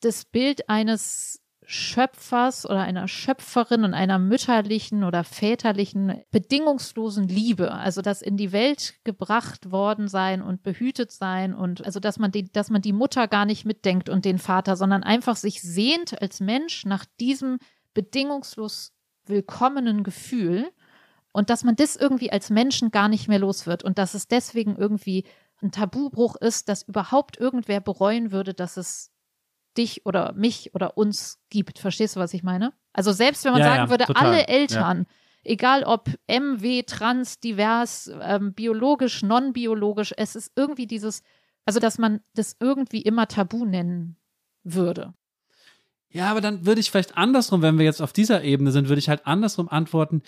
das 0.00 0.24
Bild 0.24 0.68
eines 0.68 1.42
Schöpfers 1.72 2.66
oder 2.68 2.80
einer 2.80 3.06
Schöpferin 3.06 3.84
und 3.84 3.94
einer 3.94 4.18
mütterlichen 4.18 5.04
oder 5.04 5.22
väterlichen 5.22 6.20
bedingungslosen 6.32 7.28
Liebe, 7.28 7.72
also 7.72 8.02
das 8.02 8.22
in 8.22 8.36
die 8.36 8.50
Welt 8.50 8.94
gebracht 9.04 9.70
worden 9.70 10.08
sein 10.08 10.42
und 10.42 10.64
behütet 10.64 11.12
sein 11.12 11.54
und 11.54 11.84
also 11.86 12.00
dass 12.00 12.18
man 12.18 12.32
die, 12.32 12.50
dass 12.50 12.70
man 12.70 12.82
die 12.82 12.92
Mutter 12.92 13.28
gar 13.28 13.44
nicht 13.44 13.66
mitdenkt 13.66 14.08
und 14.08 14.24
den 14.24 14.38
Vater, 14.38 14.74
sondern 14.76 15.04
einfach 15.04 15.36
sich 15.36 15.62
sehnt 15.62 16.20
als 16.20 16.40
Mensch 16.40 16.86
nach 16.86 17.04
diesem 17.20 17.58
bedingungslos 17.94 18.92
willkommenen 19.26 20.02
Gefühl 20.02 20.70
und 21.32 21.50
dass 21.50 21.64
man 21.64 21.76
das 21.76 21.96
irgendwie 21.96 22.32
als 22.32 22.50
Menschen 22.50 22.90
gar 22.90 23.08
nicht 23.08 23.28
mehr 23.28 23.38
los 23.38 23.66
wird 23.66 23.84
und 23.84 23.98
dass 23.98 24.14
es 24.14 24.28
deswegen 24.28 24.76
irgendwie 24.76 25.24
ein 25.62 25.70
Tabubruch 25.70 26.36
ist, 26.36 26.68
dass 26.68 26.82
überhaupt 26.82 27.38
irgendwer 27.38 27.80
bereuen 27.80 28.32
würde, 28.32 28.54
dass 28.54 28.76
es 28.76 29.10
dich 29.76 30.04
oder 30.06 30.32
mich 30.32 30.74
oder 30.74 30.96
uns 30.96 31.38
gibt. 31.50 31.78
Verstehst 31.78 32.16
du, 32.16 32.20
was 32.20 32.34
ich 32.34 32.42
meine? 32.42 32.72
Also 32.92 33.12
selbst 33.12 33.44
wenn 33.44 33.52
man 33.52 33.60
Ja, 33.60 33.66
sagen 33.68 33.84
ja, 33.84 33.90
würde, 33.90 34.04
total. 34.06 34.26
alle 34.26 34.48
Eltern, 34.48 35.06
egal 35.44 35.84
ob 35.84 36.10
MW, 36.26 36.82
trans, 36.82 37.38
divers, 37.40 38.10
ähm, 38.20 38.52
biologisch, 38.54 39.22
non-biologisch, 39.22 40.12
es 40.16 40.34
ist 40.34 40.52
irgendwie 40.56 40.86
dieses, 40.86 41.22
also 41.66 41.78
dass 41.78 41.98
man 41.98 42.20
das 42.34 42.56
irgendwie 42.58 43.02
immer 43.02 43.28
tabu 43.28 43.64
nennen 43.64 44.16
würde. 44.64 45.14
Ja, 46.12 46.30
aber 46.30 46.40
dann 46.40 46.66
würde 46.66 46.80
ich 46.80 46.90
vielleicht 46.90 47.16
andersrum, 47.16 47.62
wenn 47.62 47.78
wir 47.78 47.84
jetzt 47.84 48.02
auf 48.02 48.12
dieser 48.12 48.42
Ebene 48.42 48.72
sind, 48.72 48.88
würde 48.88 48.98
ich 48.98 49.08
halt 49.08 49.26
andersrum 49.26 49.68
antworten. 49.68 50.22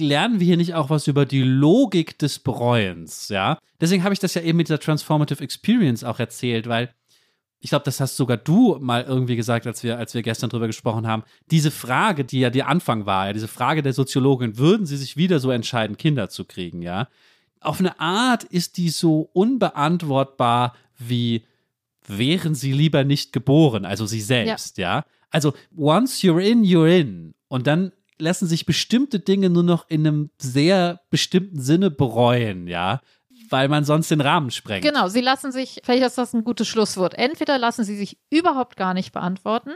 Lernen 0.00 0.40
wir 0.40 0.46
hier 0.46 0.56
nicht 0.56 0.74
auch 0.74 0.90
was 0.90 1.06
über 1.06 1.26
die 1.26 1.42
Logik 1.42 2.18
des 2.18 2.38
Bereuens, 2.38 3.28
ja? 3.28 3.58
Deswegen 3.80 4.04
habe 4.04 4.14
ich 4.14 4.20
das 4.20 4.34
ja 4.34 4.42
eben 4.42 4.56
mit 4.56 4.68
dieser 4.68 4.80
Transformative 4.80 5.42
Experience 5.42 6.04
auch 6.04 6.18
erzählt, 6.18 6.68
weil 6.68 6.94
ich 7.60 7.70
glaube, 7.70 7.84
das 7.84 7.98
hast 8.00 8.16
sogar 8.16 8.36
du 8.36 8.78
mal 8.80 9.02
irgendwie 9.02 9.34
gesagt, 9.34 9.66
als 9.66 9.82
wir, 9.82 9.98
als 9.98 10.14
wir 10.14 10.22
gestern 10.22 10.48
drüber 10.48 10.68
gesprochen 10.68 11.06
haben. 11.06 11.24
Diese 11.50 11.72
Frage, 11.72 12.24
die 12.24 12.40
ja 12.40 12.50
der 12.50 12.68
Anfang 12.68 13.04
war, 13.04 13.26
ja, 13.26 13.32
diese 13.32 13.48
Frage 13.48 13.82
der 13.82 13.92
Soziologin, 13.92 14.58
würden 14.58 14.86
sie 14.86 14.96
sich 14.96 15.16
wieder 15.16 15.40
so 15.40 15.50
entscheiden, 15.50 15.96
Kinder 15.96 16.28
zu 16.28 16.44
kriegen, 16.44 16.82
ja? 16.82 17.08
Auf 17.60 17.80
eine 17.80 17.98
Art 17.98 18.44
ist 18.44 18.76
die 18.76 18.88
so 18.88 19.28
unbeantwortbar 19.32 20.74
wie 20.98 21.44
wären 22.06 22.54
sie 22.54 22.72
lieber 22.72 23.04
nicht 23.04 23.32
geboren, 23.32 23.84
also 23.84 24.06
sie 24.06 24.20
selbst, 24.20 24.78
ja. 24.78 25.04
Also, 25.30 25.54
once 25.76 26.22
you're 26.22 26.40
in, 26.40 26.64
you're 26.64 26.88
in. 26.88 27.34
Und 27.48 27.66
dann 27.66 27.92
lassen 28.18 28.46
sich 28.46 28.66
bestimmte 28.66 29.20
Dinge 29.20 29.50
nur 29.50 29.62
noch 29.62 29.88
in 29.88 30.06
einem 30.06 30.30
sehr 30.38 31.00
bestimmten 31.10 31.60
Sinne 31.60 31.90
bereuen, 31.90 32.66
ja, 32.66 33.00
weil 33.48 33.68
man 33.68 33.84
sonst 33.84 34.10
den 34.10 34.20
Rahmen 34.20 34.50
sprengt. 34.50 34.84
Genau, 34.84 35.08
sie 35.08 35.20
lassen 35.20 35.52
sich, 35.52 35.80
vielleicht 35.84 36.04
ist 36.04 36.18
das 36.18 36.34
ein 36.34 36.44
gutes 36.44 36.68
Schlusswort, 36.68 37.14
entweder 37.14 37.58
lassen 37.58 37.84
sie 37.84 37.96
sich 37.96 38.18
überhaupt 38.30 38.76
gar 38.76 38.94
nicht 38.94 39.12
beantworten 39.12 39.70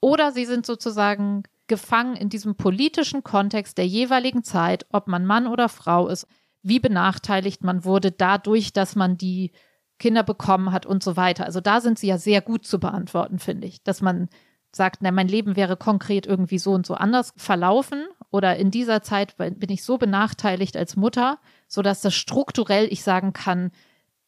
oder 0.00 0.32
sie 0.32 0.44
sind 0.44 0.66
sozusagen 0.66 1.44
gefangen 1.66 2.16
in 2.16 2.28
diesem 2.28 2.56
politischen 2.56 3.24
Kontext 3.24 3.78
der 3.78 3.86
jeweiligen 3.86 4.44
Zeit, 4.44 4.86
ob 4.92 5.08
man 5.08 5.24
Mann 5.24 5.46
oder 5.46 5.68
Frau 5.68 6.08
ist, 6.08 6.26
wie 6.62 6.80
benachteiligt 6.80 7.64
man 7.64 7.84
wurde 7.84 8.12
dadurch, 8.12 8.72
dass 8.72 8.94
man 8.94 9.16
die 9.16 9.52
Kinder 9.98 10.22
bekommen 10.22 10.72
hat 10.72 10.86
und 10.86 11.02
so 11.02 11.16
weiter. 11.16 11.44
Also 11.44 11.60
da 11.60 11.80
sind 11.80 11.98
sie 11.98 12.08
ja 12.08 12.18
sehr 12.18 12.40
gut 12.40 12.66
zu 12.66 12.78
beantworten, 12.78 13.38
finde 13.38 13.68
ich. 13.68 13.82
Dass 13.84 14.00
man 14.00 14.28
sagt, 14.74 15.02
na, 15.02 15.10
mein 15.10 15.28
Leben 15.28 15.56
wäre 15.56 15.76
konkret 15.76 16.26
irgendwie 16.26 16.58
so 16.58 16.72
und 16.72 16.86
so 16.86 16.94
anders 16.94 17.32
verlaufen 17.36 18.06
oder 18.30 18.56
in 18.56 18.70
dieser 18.70 19.02
Zeit 19.02 19.36
bin 19.36 19.68
ich 19.68 19.84
so 19.84 19.98
benachteiligt 19.98 20.76
als 20.76 20.96
Mutter, 20.96 21.38
sodass 21.68 22.00
das 22.00 22.14
strukturell 22.14 22.88
ich 22.90 23.02
sagen 23.02 23.32
kann, 23.32 23.70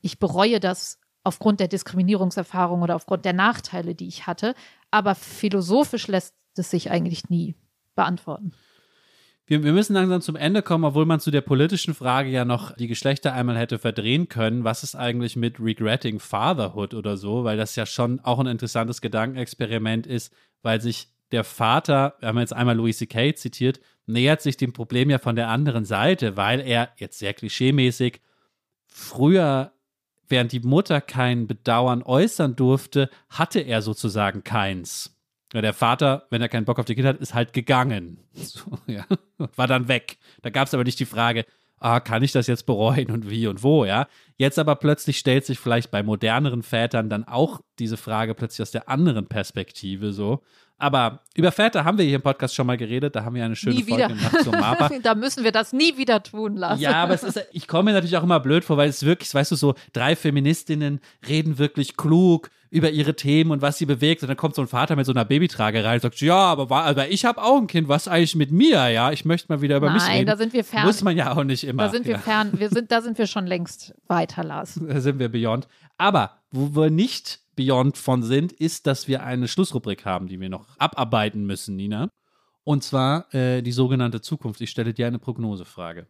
ich 0.00 0.18
bereue 0.18 0.60
das 0.60 0.98
aufgrund 1.24 1.60
der 1.60 1.68
Diskriminierungserfahrung 1.68 2.82
oder 2.82 2.94
aufgrund 2.94 3.24
der 3.24 3.32
Nachteile, 3.32 3.94
die 3.94 4.06
ich 4.06 4.26
hatte. 4.26 4.54
Aber 4.90 5.14
philosophisch 5.14 6.06
lässt 6.06 6.34
es 6.56 6.70
sich 6.70 6.90
eigentlich 6.90 7.30
nie 7.30 7.56
beantworten. 7.94 8.52
Wir, 9.46 9.62
wir, 9.62 9.72
müssen 9.74 9.92
langsam 9.92 10.22
zum 10.22 10.36
Ende 10.36 10.62
kommen, 10.62 10.84
obwohl 10.84 11.04
man 11.04 11.20
zu 11.20 11.30
der 11.30 11.42
politischen 11.42 11.92
Frage 11.92 12.30
ja 12.30 12.46
noch 12.46 12.74
die 12.76 12.86
Geschlechter 12.86 13.34
einmal 13.34 13.58
hätte 13.58 13.78
verdrehen 13.78 14.28
können. 14.28 14.64
Was 14.64 14.82
ist 14.82 14.94
eigentlich 14.94 15.36
mit 15.36 15.60
Regretting 15.60 16.18
Fatherhood 16.18 16.94
oder 16.94 17.18
so? 17.18 17.44
Weil 17.44 17.58
das 17.58 17.76
ja 17.76 17.84
schon 17.84 18.20
auch 18.20 18.38
ein 18.38 18.46
interessantes 18.46 19.02
Gedankenexperiment 19.02 20.06
ist, 20.06 20.32
weil 20.62 20.80
sich 20.80 21.08
der 21.30 21.44
Vater, 21.44 22.14
wir 22.20 22.28
haben 22.28 22.38
jetzt 22.38 22.54
einmal 22.54 22.76
Louis 22.76 22.96
C.K. 22.96 23.34
zitiert, 23.34 23.80
nähert 24.06 24.40
sich 24.40 24.56
dem 24.56 24.72
Problem 24.72 25.10
ja 25.10 25.18
von 25.18 25.36
der 25.36 25.48
anderen 25.48 25.84
Seite, 25.84 26.38
weil 26.38 26.60
er 26.60 26.90
jetzt 26.96 27.18
sehr 27.18 27.34
klischeemäßig 27.34 28.22
früher, 28.86 29.72
während 30.26 30.52
die 30.52 30.60
Mutter 30.60 31.02
kein 31.02 31.46
Bedauern 31.46 32.02
äußern 32.02 32.56
durfte, 32.56 33.10
hatte 33.28 33.60
er 33.60 33.82
sozusagen 33.82 34.42
keins. 34.42 35.13
Ja, 35.54 35.62
der 35.62 35.72
Vater, 35.72 36.26
wenn 36.30 36.42
er 36.42 36.48
keinen 36.48 36.64
Bock 36.64 36.80
auf 36.80 36.84
die 36.84 36.96
Kinder 36.96 37.10
hat, 37.10 37.18
ist 37.18 37.32
halt 37.32 37.52
gegangen. 37.52 38.18
So, 38.34 38.78
ja, 38.86 39.06
war 39.56 39.68
dann 39.68 39.88
weg. 39.88 40.18
Da 40.42 40.50
gab 40.50 40.66
es 40.66 40.74
aber 40.74 40.82
nicht 40.82 40.98
die 40.98 41.06
Frage, 41.06 41.46
ah, 41.78 42.00
kann 42.00 42.24
ich 42.24 42.32
das 42.32 42.48
jetzt 42.48 42.66
bereuen 42.66 43.10
und 43.10 43.30
wie 43.30 43.46
und 43.46 43.62
wo, 43.62 43.84
ja. 43.84 44.08
Jetzt 44.36 44.58
aber 44.58 44.74
plötzlich 44.74 45.18
stellt 45.18 45.46
sich 45.46 45.60
vielleicht 45.60 45.92
bei 45.92 46.02
moderneren 46.02 46.64
Vätern 46.64 47.08
dann 47.08 47.22
auch 47.24 47.60
diese 47.78 47.96
Frage 47.96 48.34
plötzlich 48.34 48.62
aus 48.62 48.72
der 48.72 48.88
anderen 48.88 49.26
Perspektive 49.26 50.12
so. 50.12 50.42
Aber 50.76 51.20
über 51.36 51.52
Väter 51.52 51.84
haben 51.84 51.98
wir 51.98 52.04
hier 52.04 52.16
im 52.16 52.22
Podcast 52.22 52.54
schon 52.54 52.66
mal 52.66 52.76
geredet. 52.76 53.14
Da 53.14 53.24
haben 53.24 53.34
wir 53.34 53.44
eine 53.44 53.56
schöne 53.56 53.76
nie 53.76 53.84
Folge 53.84 54.04
wieder. 54.04 54.08
gemacht 54.08 54.42
zum 54.42 54.52
Mapa. 54.52 54.90
da 55.02 55.14
müssen 55.14 55.44
wir 55.44 55.52
das 55.52 55.72
nie 55.72 55.96
wieder 55.96 56.22
tun 56.22 56.56
lassen. 56.56 56.82
Ja, 56.82 57.02
aber 57.02 57.14
es 57.14 57.22
ist, 57.22 57.46
ich 57.52 57.68
komme 57.68 57.84
mir 57.84 57.92
natürlich 57.92 58.16
auch 58.16 58.24
immer 58.24 58.40
blöd 58.40 58.64
vor, 58.64 58.76
weil 58.76 58.88
es 58.88 59.04
wirklich, 59.04 59.32
weißt 59.32 59.52
du, 59.52 59.56
so 59.56 59.74
drei 59.92 60.16
Feministinnen 60.16 61.00
reden 61.28 61.58
wirklich 61.58 61.96
klug 61.96 62.50
über 62.70 62.90
ihre 62.90 63.14
Themen 63.14 63.52
und 63.52 63.62
was 63.62 63.78
sie 63.78 63.86
bewegt. 63.86 64.22
Und 64.22 64.28
dann 64.28 64.36
kommt 64.36 64.56
so 64.56 64.62
ein 64.62 64.66
Vater 64.66 64.96
mit 64.96 65.06
so 65.06 65.12
einer 65.12 65.24
Babytrage 65.24 65.84
rein 65.84 65.94
und 65.94 66.02
sagt, 66.02 66.20
ja, 66.20 66.34
aber, 66.34 66.68
aber 66.68 67.08
ich 67.08 67.24
habe 67.24 67.40
auch 67.40 67.58
ein 67.58 67.68
Kind, 67.68 67.86
was 67.86 68.08
eigentlich 68.08 68.34
mit 68.34 68.50
mir, 68.50 68.88
ja? 68.88 69.12
Ich 69.12 69.24
möchte 69.24 69.52
mal 69.52 69.62
wieder 69.62 69.76
über 69.76 69.86
Nein, 69.86 69.94
mich 69.94 70.08
reden. 70.08 70.26
da 70.26 70.36
sind 70.36 70.52
wir 70.52 70.64
fern. 70.64 70.84
Muss 70.84 71.00
man 71.02 71.16
ja 71.16 71.36
auch 71.36 71.44
nicht 71.44 71.62
immer. 71.62 71.84
Da 71.84 71.90
sind 71.90 72.04
wir 72.04 72.14
ja. 72.14 72.18
fern. 72.18 72.50
Wir 72.56 72.70
sind, 72.70 72.90
da 72.90 73.00
sind 73.00 73.16
wir 73.16 73.28
schon 73.28 73.46
längst 73.46 73.94
weiter, 74.08 74.42
Lars. 74.42 74.80
Da 74.88 75.00
sind 75.00 75.20
wir 75.20 75.28
beyond. 75.28 75.68
Aber 75.98 76.32
wo 76.54 76.80
wir 76.80 76.90
nicht 76.90 77.40
beyond 77.56 77.98
von 77.98 78.22
sind, 78.22 78.52
ist, 78.52 78.86
dass 78.86 79.08
wir 79.08 79.24
eine 79.24 79.48
Schlussrubrik 79.48 80.04
haben, 80.04 80.28
die 80.28 80.40
wir 80.40 80.48
noch 80.48 80.68
abarbeiten 80.78 81.44
müssen, 81.44 81.76
Nina. 81.76 82.10
Und 82.62 82.82
zwar 82.82 83.32
äh, 83.34 83.62
die 83.62 83.72
sogenannte 83.72 84.20
Zukunft. 84.20 84.60
Ich 84.60 84.70
stelle 84.70 84.94
dir 84.94 85.06
eine 85.06 85.18
Prognosefrage. 85.18 86.06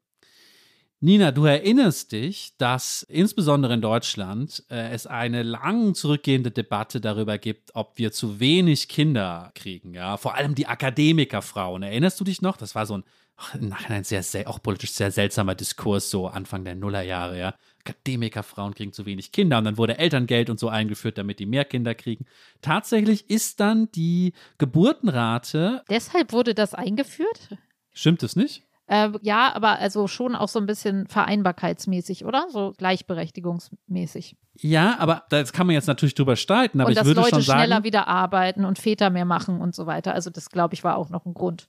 Nina, 1.01 1.33
du 1.33 1.45
erinnerst 1.45 2.13
dich, 2.13 2.57
dass 2.57 3.03
insbesondere 3.03 3.75
in 3.75 3.83
Deutschland 3.83 4.65
äh, 4.71 4.91
es 4.91 5.07
eine 5.07 5.43
lang 5.43 5.95
zurückgehende 5.95 6.51
Debatte 6.51 7.01
darüber 7.01 7.37
gibt, 7.37 7.75
ob 7.75 7.99
wir 7.99 8.13
zu 8.13 8.41
wenig 8.41 8.89
Kinder 8.89 9.51
kriegen, 9.55 9.93
ja, 9.93 10.17
vor 10.17 10.35
allem 10.35 10.55
die 10.55 10.67
Akademikerfrauen. 10.67 11.83
Erinnerst 11.83 12.21
du 12.21 12.25
dich 12.25 12.41
noch? 12.41 12.57
Das 12.57 12.75
war 12.75 12.87
so 12.87 12.99
ein 12.99 13.05
ach, 13.37 13.55
Nachhinein 13.61 14.05
sehr, 14.05 14.23
sehr, 14.23 14.49
auch 14.49 14.63
politisch 14.63 14.93
sehr 14.93 15.11
seltsamer 15.11 15.55
Diskurs, 15.55 16.09
so 16.11 16.29
Anfang 16.29 16.65
der 16.65 16.75
Nullerjahre, 16.75 17.39
ja. 17.39 17.55
Akademikerfrauen 17.85 18.75
kriegen 18.75 18.93
zu 18.93 19.07
wenig 19.07 19.33
Kinder 19.33 19.59
und 19.59 19.65
dann 19.65 19.77
wurde 19.77 19.99
Elterngeld 19.99 20.49
und 20.51 20.59
so 20.59 20.69
eingeführt, 20.69 21.19
damit 21.19 21.39
die 21.39 21.47
mehr 21.47 21.65
Kinder 21.65 21.95
kriegen. 21.95 22.25
Tatsächlich 22.63 23.29
ist 23.29 23.61
dann 23.61 23.91
die 23.93 24.33
Geburtenrate. 24.59 25.83
Deshalb 25.91 26.33
wurde 26.33 26.55
das 26.55 26.75
eingeführt? 26.75 27.59
Stimmt 27.93 28.23
es 28.23 28.37
nicht? 28.37 28.65
Äh, 28.87 29.11
ja, 29.23 29.55
aber 29.55 29.79
also 29.79 30.09
schon 30.09 30.35
auch 30.35 30.49
so 30.49 30.59
ein 30.59 30.67
bisschen 30.67 31.07
vereinbarkeitsmäßig, 31.07 32.25
oder? 32.25 32.47
So 32.51 32.73
gleichberechtigungsmäßig. 32.77 34.37
Ja, 34.57 34.97
aber 34.99 35.25
das 35.31 35.53
kann 35.53 35.67
man 35.67 35.75
jetzt 35.75 35.87
natürlich 35.87 36.15
drüber 36.15 36.37
streiten, 36.37 36.81
aber 36.81 36.89
und 36.89 36.93
ich 36.93 36.99
dass 36.99 37.07
würde 37.07 37.21
Leute 37.21 37.37
schon 37.37 37.43
sagen. 37.43 37.61
schneller 37.61 37.85
wieder 37.85 38.09
arbeiten 38.09 38.65
und 38.65 38.79
Väter 38.79 39.11
mehr 39.11 39.25
machen 39.25 39.61
und 39.61 39.75
so 39.75 39.87
weiter. 39.87 40.15
Also 40.15 40.31
das, 40.31 40.51
glaube 40.51 40.75
ich, 40.75 40.85
war 40.85 40.97
auch 40.97 41.09
noch 41.09 41.25
ein 41.25 41.35
Grund. 41.35 41.69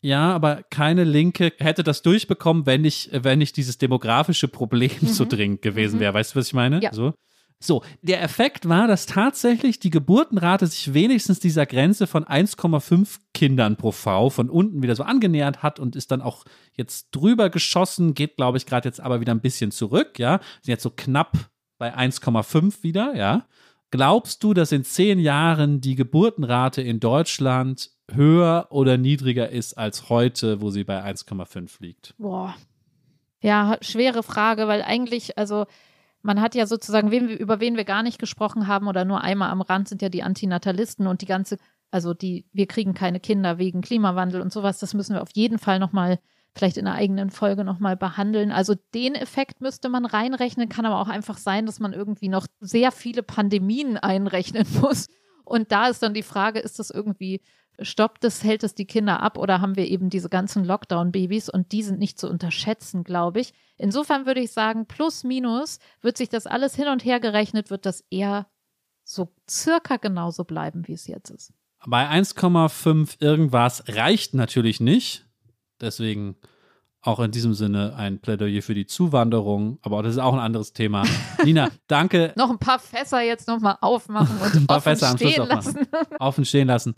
Ja, 0.00 0.32
aber 0.32 0.62
keine 0.70 1.04
Linke 1.04 1.52
hätte 1.58 1.82
das 1.82 2.02
durchbekommen, 2.02 2.66
wenn 2.66 2.82
nicht, 2.82 3.10
wenn 3.12 3.40
nicht 3.40 3.56
dieses 3.56 3.78
demografische 3.78 4.48
Problem 4.48 4.92
mhm. 5.00 5.06
so 5.08 5.24
dringend 5.24 5.62
gewesen 5.62 5.96
Mhm. 5.96 6.00
wäre. 6.00 6.14
Weißt 6.14 6.34
du, 6.34 6.38
was 6.38 6.46
ich 6.48 6.54
meine? 6.54 6.80
Ja. 6.82 6.92
So. 6.92 7.14
So, 7.60 7.82
der 8.02 8.22
Effekt 8.22 8.68
war, 8.68 8.86
dass 8.86 9.06
tatsächlich 9.06 9.80
die 9.80 9.90
Geburtenrate 9.90 10.68
sich 10.68 10.94
wenigstens 10.94 11.40
dieser 11.40 11.66
Grenze 11.66 12.06
von 12.06 12.24
1,5 12.24 13.18
Kindern 13.34 13.74
pro 13.76 13.90
Frau 13.90 14.30
von 14.30 14.48
unten 14.48 14.80
wieder 14.80 14.94
so 14.94 15.02
angenähert 15.02 15.60
hat 15.60 15.80
und 15.80 15.96
ist 15.96 16.12
dann 16.12 16.22
auch 16.22 16.44
jetzt 16.76 17.08
drüber 17.10 17.50
geschossen, 17.50 18.14
geht, 18.14 18.36
glaube 18.36 18.58
ich, 18.58 18.66
gerade 18.66 18.88
jetzt 18.88 19.00
aber 19.00 19.20
wieder 19.20 19.32
ein 19.34 19.40
bisschen 19.40 19.72
zurück, 19.72 20.20
ja. 20.20 20.38
Sind 20.62 20.70
jetzt 20.70 20.84
so 20.84 20.90
knapp 20.90 21.36
bei 21.78 21.96
1,5 21.96 22.84
wieder, 22.84 23.16
ja. 23.16 23.44
Glaubst 23.90 24.44
du, 24.44 24.54
dass 24.54 24.70
in 24.70 24.84
zehn 24.84 25.18
Jahren 25.18 25.80
die 25.80 25.96
Geburtenrate 25.96 26.82
in 26.82 27.00
Deutschland 27.00 27.90
höher 28.12 28.66
oder 28.70 28.96
niedriger 28.96 29.50
ist 29.50 29.74
als 29.74 30.08
heute, 30.08 30.60
wo 30.60 30.70
sie 30.70 30.84
bei 30.84 31.02
1,5 31.04 31.70
liegt? 31.80 32.14
Boah. 32.18 32.54
Ja, 33.40 33.76
schwere 33.80 34.22
Frage, 34.22 34.66
weil 34.66 34.82
eigentlich, 34.82 35.38
also 35.38 35.66
man 36.22 36.40
hat 36.40 36.54
ja 36.54 36.66
sozusagen, 36.66 37.10
wen, 37.10 37.28
über 37.28 37.60
wen 37.60 37.76
wir 37.76 37.84
gar 37.84 38.02
nicht 38.02 38.18
gesprochen 38.18 38.66
haben 38.66 38.88
oder 38.88 39.04
nur 39.04 39.20
einmal 39.22 39.50
am 39.50 39.60
Rand 39.60 39.88
sind 39.88 40.02
ja 40.02 40.08
die 40.08 40.22
Antinatalisten 40.22 41.06
und 41.06 41.22
die 41.22 41.26
ganze, 41.26 41.58
also 41.90 42.14
die, 42.14 42.46
wir 42.52 42.66
kriegen 42.66 42.94
keine 42.94 43.20
Kinder 43.20 43.58
wegen 43.58 43.80
Klimawandel 43.80 44.40
und 44.40 44.52
sowas, 44.52 44.78
das 44.78 44.94
müssen 44.94 45.14
wir 45.14 45.22
auf 45.22 45.30
jeden 45.34 45.58
Fall 45.58 45.78
nochmal, 45.78 46.18
vielleicht 46.54 46.76
in 46.76 46.86
einer 46.86 46.96
eigenen 46.96 47.30
Folge 47.30 47.62
nochmal 47.62 47.96
behandeln. 47.96 48.50
Also 48.50 48.74
den 48.94 49.14
Effekt 49.14 49.60
müsste 49.60 49.88
man 49.88 50.04
reinrechnen, 50.04 50.68
kann 50.68 50.86
aber 50.86 51.00
auch 51.00 51.08
einfach 51.08 51.38
sein, 51.38 51.66
dass 51.66 51.78
man 51.78 51.92
irgendwie 51.92 52.28
noch 52.28 52.46
sehr 52.60 52.90
viele 52.90 53.22
Pandemien 53.22 53.96
einrechnen 53.96 54.66
muss. 54.80 55.06
Und 55.44 55.70
da 55.70 55.88
ist 55.88 56.02
dann 56.02 56.14
die 56.14 56.22
Frage, 56.22 56.58
ist 56.58 56.78
das 56.78 56.90
irgendwie 56.90 57.40
stoppt 57.80 58.24
es, 58.24 58.42
hält 58.44 58.64
es 58.64 58.74
die 58.74 58.86
Kinder 58.86 59.22
ab 59.22 59.38
oder 59.38 59.60
haben 59.60 59.76
wir 59.76 59.86
eben 59.86 60.10
diese 60.10 60.28
ganzen 60.28 60.64
Lockdown-Babys 60.64 61.48
und 61.48 61.72
die 61.72 61.82
sind 61.82 61.98
nicht 61.98 62.18
zu 62.18 62.28
unterschätzen, 62.28 63.04
glaube 63.04 63.40
ich. 63.40 63.52
Insofern 63.76 64.26
würde 64.26 64.40
ich 64.40 64.52
sagen, 64.52 64.86
plus 64.86 65.24
minus 65.24 65.78
wird 66.00 66.16
sich 66.16 66.28
das 66.28 66.46
alles 66.46 66.74
hin 66.74 66.88
und 66.88 67.04
her 67.04 67.20
gerechnet, 67.20 67.70
wird 67.70 67.86
das 67.86 68.04
eher 68.10 68.46
so 69.04 69.32
circa 69.48 69.96
genauso 69.96 70.44
bleiben, 70.44 70.86
wie 70.86 70.92
es 70.92 71.06
jetzt 71.06 71.30
ist. 71.30 71.52
Bei 71.86 72.08
1,5 72.10 73.20
irgendwas 73.20 73.84
reicht 73.88 74.34
natürlich 74.34 74.80
nicht. 74.80 75.26
Deswegen 75.80 76.36
auch 77.00 77.20
in 77.20 77.30
diesem 77.30 77.54
Sinne 77.54 77.94
ein 77.96 78.20
Plädoyer 78.20 78.60
für 78.60 78.74
die 78.74 78.86
Zuwanderung. 78.86 79.78
Aber 79.82 80.02
das 80.02 80.14
ist 80.14 80.18
auch 80.18 80.34
ein 80.34 80.40
anderes 80.40 80.72
Thema. 80.72 81.04
Nina, 81.44 81.68
danke. 81.86 82.32
Noch 82.36 82.50
ein 82.50 82.58
paar 82.58 82.80
Fässer 82.80 83.20
jetzt 83.22 83.46
nochmal 83.46 83.78
aufmachen 83.80 84.36
und 84.38 84.54
Ein 84.56 84.66
paar 84.66 84.80
Fässer 84.80 85.10
am 85.10 85.18
Schluss 85.18 85.36
lassen. 85.36 85.86
offen 86.18 86.44
stehen 86.44 86.66
lassen. 86.66 86.96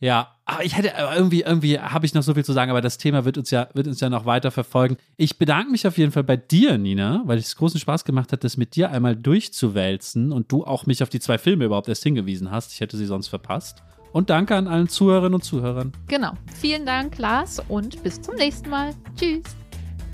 Ja, 0.00 0.34
aber 0.46 0.64
ich 0.64 0.76
hätte 0.76 0.96
aber 0.96 1.14
irgendwie, 1.14 1.42
irgendwie 1.42 1.78
habe 1.78 2.06
ich 2.06 2.14
noch 2.14 2.22
so 2.22 2.32
viel 2.32 2.44
zu 2.44 2.54
sagen, 2.54 2.70
aber 2.70 2.80
das 2.80 2.96
Thema 2.96 3.26
wird 3.26 3.36
uns 3.36 3.50
ja, 3.50 3.68
wird 3.74 3.86
uns 3.86 4.00
ja 4.00 4.08
noch 4.08 4.24
weiter 4.24 4.50
verfolgen. 4.50 4.96
Ich 5.18 5.38
bedanke 5.38 5.70
mich 5.70 5.86
auf 5.86 5.98
jeden 5.98 6.10
Fall 6.10 6.24
bei 6.24 6.38
dir, 6.38 6.78
Nina, 6.78 7.22
weil 7.26 7.38
es 7.38 7.54
großen 7.54 7.78
Spaß 7.78 8.06
gemacht 8.06 8.32
hat, 8.32 8.42
das 8.42 8.56
mit 8.56 8.74
dir 8.76 8.90
einmal 8.90 9.14
durchzuwälzen 9.14 10.32
und 10.32 10.50
du 10.50 10.64
auch 10.64 10.86
mich 10.86 11.02
auf 11.02 11.10
die 11.10 11.20
zwei 11.20 11.36
Filme 11.36 11.66
überhaupt 11.66 11.88
erst 11.88 12.02
hingewiesen 12.02 12.50
hast. 12.50 12.72
Ich 12.72 12.80
hätte 12.80 12.96
sie 12.96 13.04
sonst 13.04 13.28
verpasst. 13.28 13.82
Und 14.12 14.30
danke 14.30 14.56
an 14.56 14.66
allen 14.66 14.88
Zuhörerinnen 14.88 15.34
und 15.34 15.44
Zuhörern. 15.44 15.92
Genau. 16.08 16.32
Vielen 16.58 16.84
Dank, 16.84 17.18
Lars, 17.18 17.62
und 17.68 18.02
bis 18.02 18.20
zum 18.20 18.34
nächsten 18.36 18.70
Mal. 18.70 18.94
Tschüss. 19.16 19.44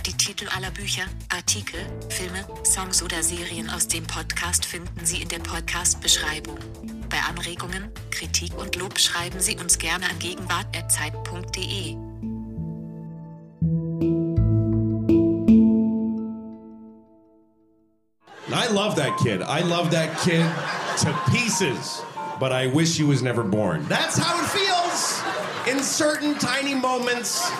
Die 0.04 0.12
Titel 0.12 0.46
aller 0.54 0.70
Bücher, 0.70 1.02
Artikel, 1.34 1.80
Filme, 2.10 2.44
Songs 2.64 3.02
oder 3.02 3.22
Serien 3.22 3.70
aus 3.70 3.88
dem 3.88 4.04
Podcast 4.04 4.64
finden 4.64 5.04
Sie 5.04 5.22
in 5.22 5.28
der 5.28 5.38
Podcast-Beschreibung. 5.38 6.58
Bei 7.08 7.18
Anregungen, 7.28 7.90
Kritik 8.10 8.56
und 8.58 8.76
Lob 8.76 8.98
schreiben 8.98 9.40
Sie 9.40 9.56
uns 9.56 9.78
gerne 9.78 10.06
an 10.08 10.18
gegenwart.zeit.de. 10.18 11.96
I 18.48 18.68
love 18.72 18.96
that 18.96 19.18
kid. 19.18 19.42
I 19.42 19.60
love 19.60 19.90
that 19.90 20.18
kid 20.20 20.44
to 21.02 21.12
pieces. 21.30 22.02
But 22.40 22.52
I 22.52 22.66
wish 22.66 22.96
he 22.96 23.04
was 23.04 23.22
never 23.22 23.42
born. 23.42 23.84
That's 23.88 24.18
how 24.18 24.42
it 24.42 24.48
feels 24.48 25.22
in 25.68 25.82
certain 25.82 26.34
tiny 26.38 26.74
moments. 26.74 27.50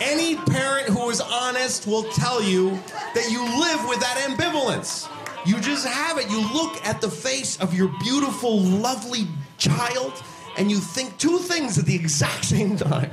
Any 0.00 0.36
parent 0.36 0.88
who 0.88 1.10
is 1.10 1.20
honest 1.20 1.86
will 1.86 2.04
tell 2.12 2.42
you 2.42 2.78
that 3.14 3.30
you 3.30 3.42
live 3.42 3.88
with 3.88 4.00
that 4.00 4.18
ambivalence. 4.28 5.08
You 5.46 5.60
just 5.60 5.86
have 5.86 6.18
it. 6.18 6.28
You 6.28 6.40
look 6.52 6.84
at 6.84 7.00
the 7.00 7.08
face 7.08 7.56
of 7.60 7.72
your 7.72 7.88
beautiful, 8.00 8.58
lovely 8.60 9.28
child, 9.58 10.12
and 10.58 10.70
you 10.70 10.78
think 10.78 11.16
two 11.18 11.38
things 11.38 11.78
at 11.78 11.86
the 11.86 11.94
exact 11.94 12.44
same 12.56 12.76
time. 12.76 13.12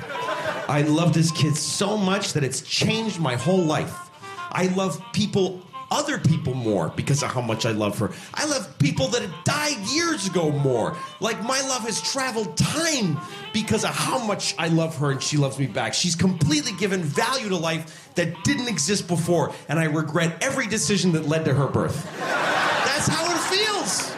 I 0.68 0.82
love 0.82 1.14
this 1.14 1.32
kid 1.32 1.56
so 1.56 1.96
much 1.96 2.34
that 2.34 2.44
it's 2.44 2.62
changed 2.62 3.20
my 3.20 3.36
whole 3.36 3.62
life. 3.62 4.10
I 4.52 4.68
love 4.68 5.00
people, 5.14 5.62
other 5.92 6.18
people 6.18 6.56
more 6.56 6.90
because 6.90 7.22
of 7.22 7.32
how 7.32 7.42
much 7.42 7.68
I 7.68 7.72
love 7.72 8.00
her. 8.00 8.12
I 8.34 8.46
love 8.46 8.80
people 8.80 9.08
that 9.10 9.22
have 9.22 9.44
died 9.44 9.78
years 9.94 10.28
ago 10.28 10.52
more. 10.52 10.98
Like 11.20 11.42
my 11.44 11.62
love 11.62 11.84
has 11.84 12.02
traveled 12.02 12.58
time 12.58 13.20
because 13.54 13.84
of 13.84 13.92
how 13.92 14.18
much 14.26 14.56
I 14.58 14.70
love 14.70 14.98
her 14.98 15.12
and 15.12 15.22
she 15.22 15.38
loves 15.38 15.60
me 15.60 15.68
back. 15.68 15.94
She's 15.94 16.16
completely 16.16 16.72
given 16.74 17.04
value 17.04 17.50
to 17.50 17.58
life 17.58 18.03
that 18.16 18.44
didn't 18.44 18.68
exist 18.68 19.08
before, 19.08 19.54
and 19.68 19.80
I 19.80 19.86
regret 19.86 20.38
every 20.42 20.68
decision 20.68 21.12
that 21.14 21.28
led 21.28 21.46
to 21.46 21.54
her 21.54 21.68
birth. 21.68 22.06
That's 22.20 23.08
how 23.08 23.26
it 23.26 23.40
feels. 23.56 24.13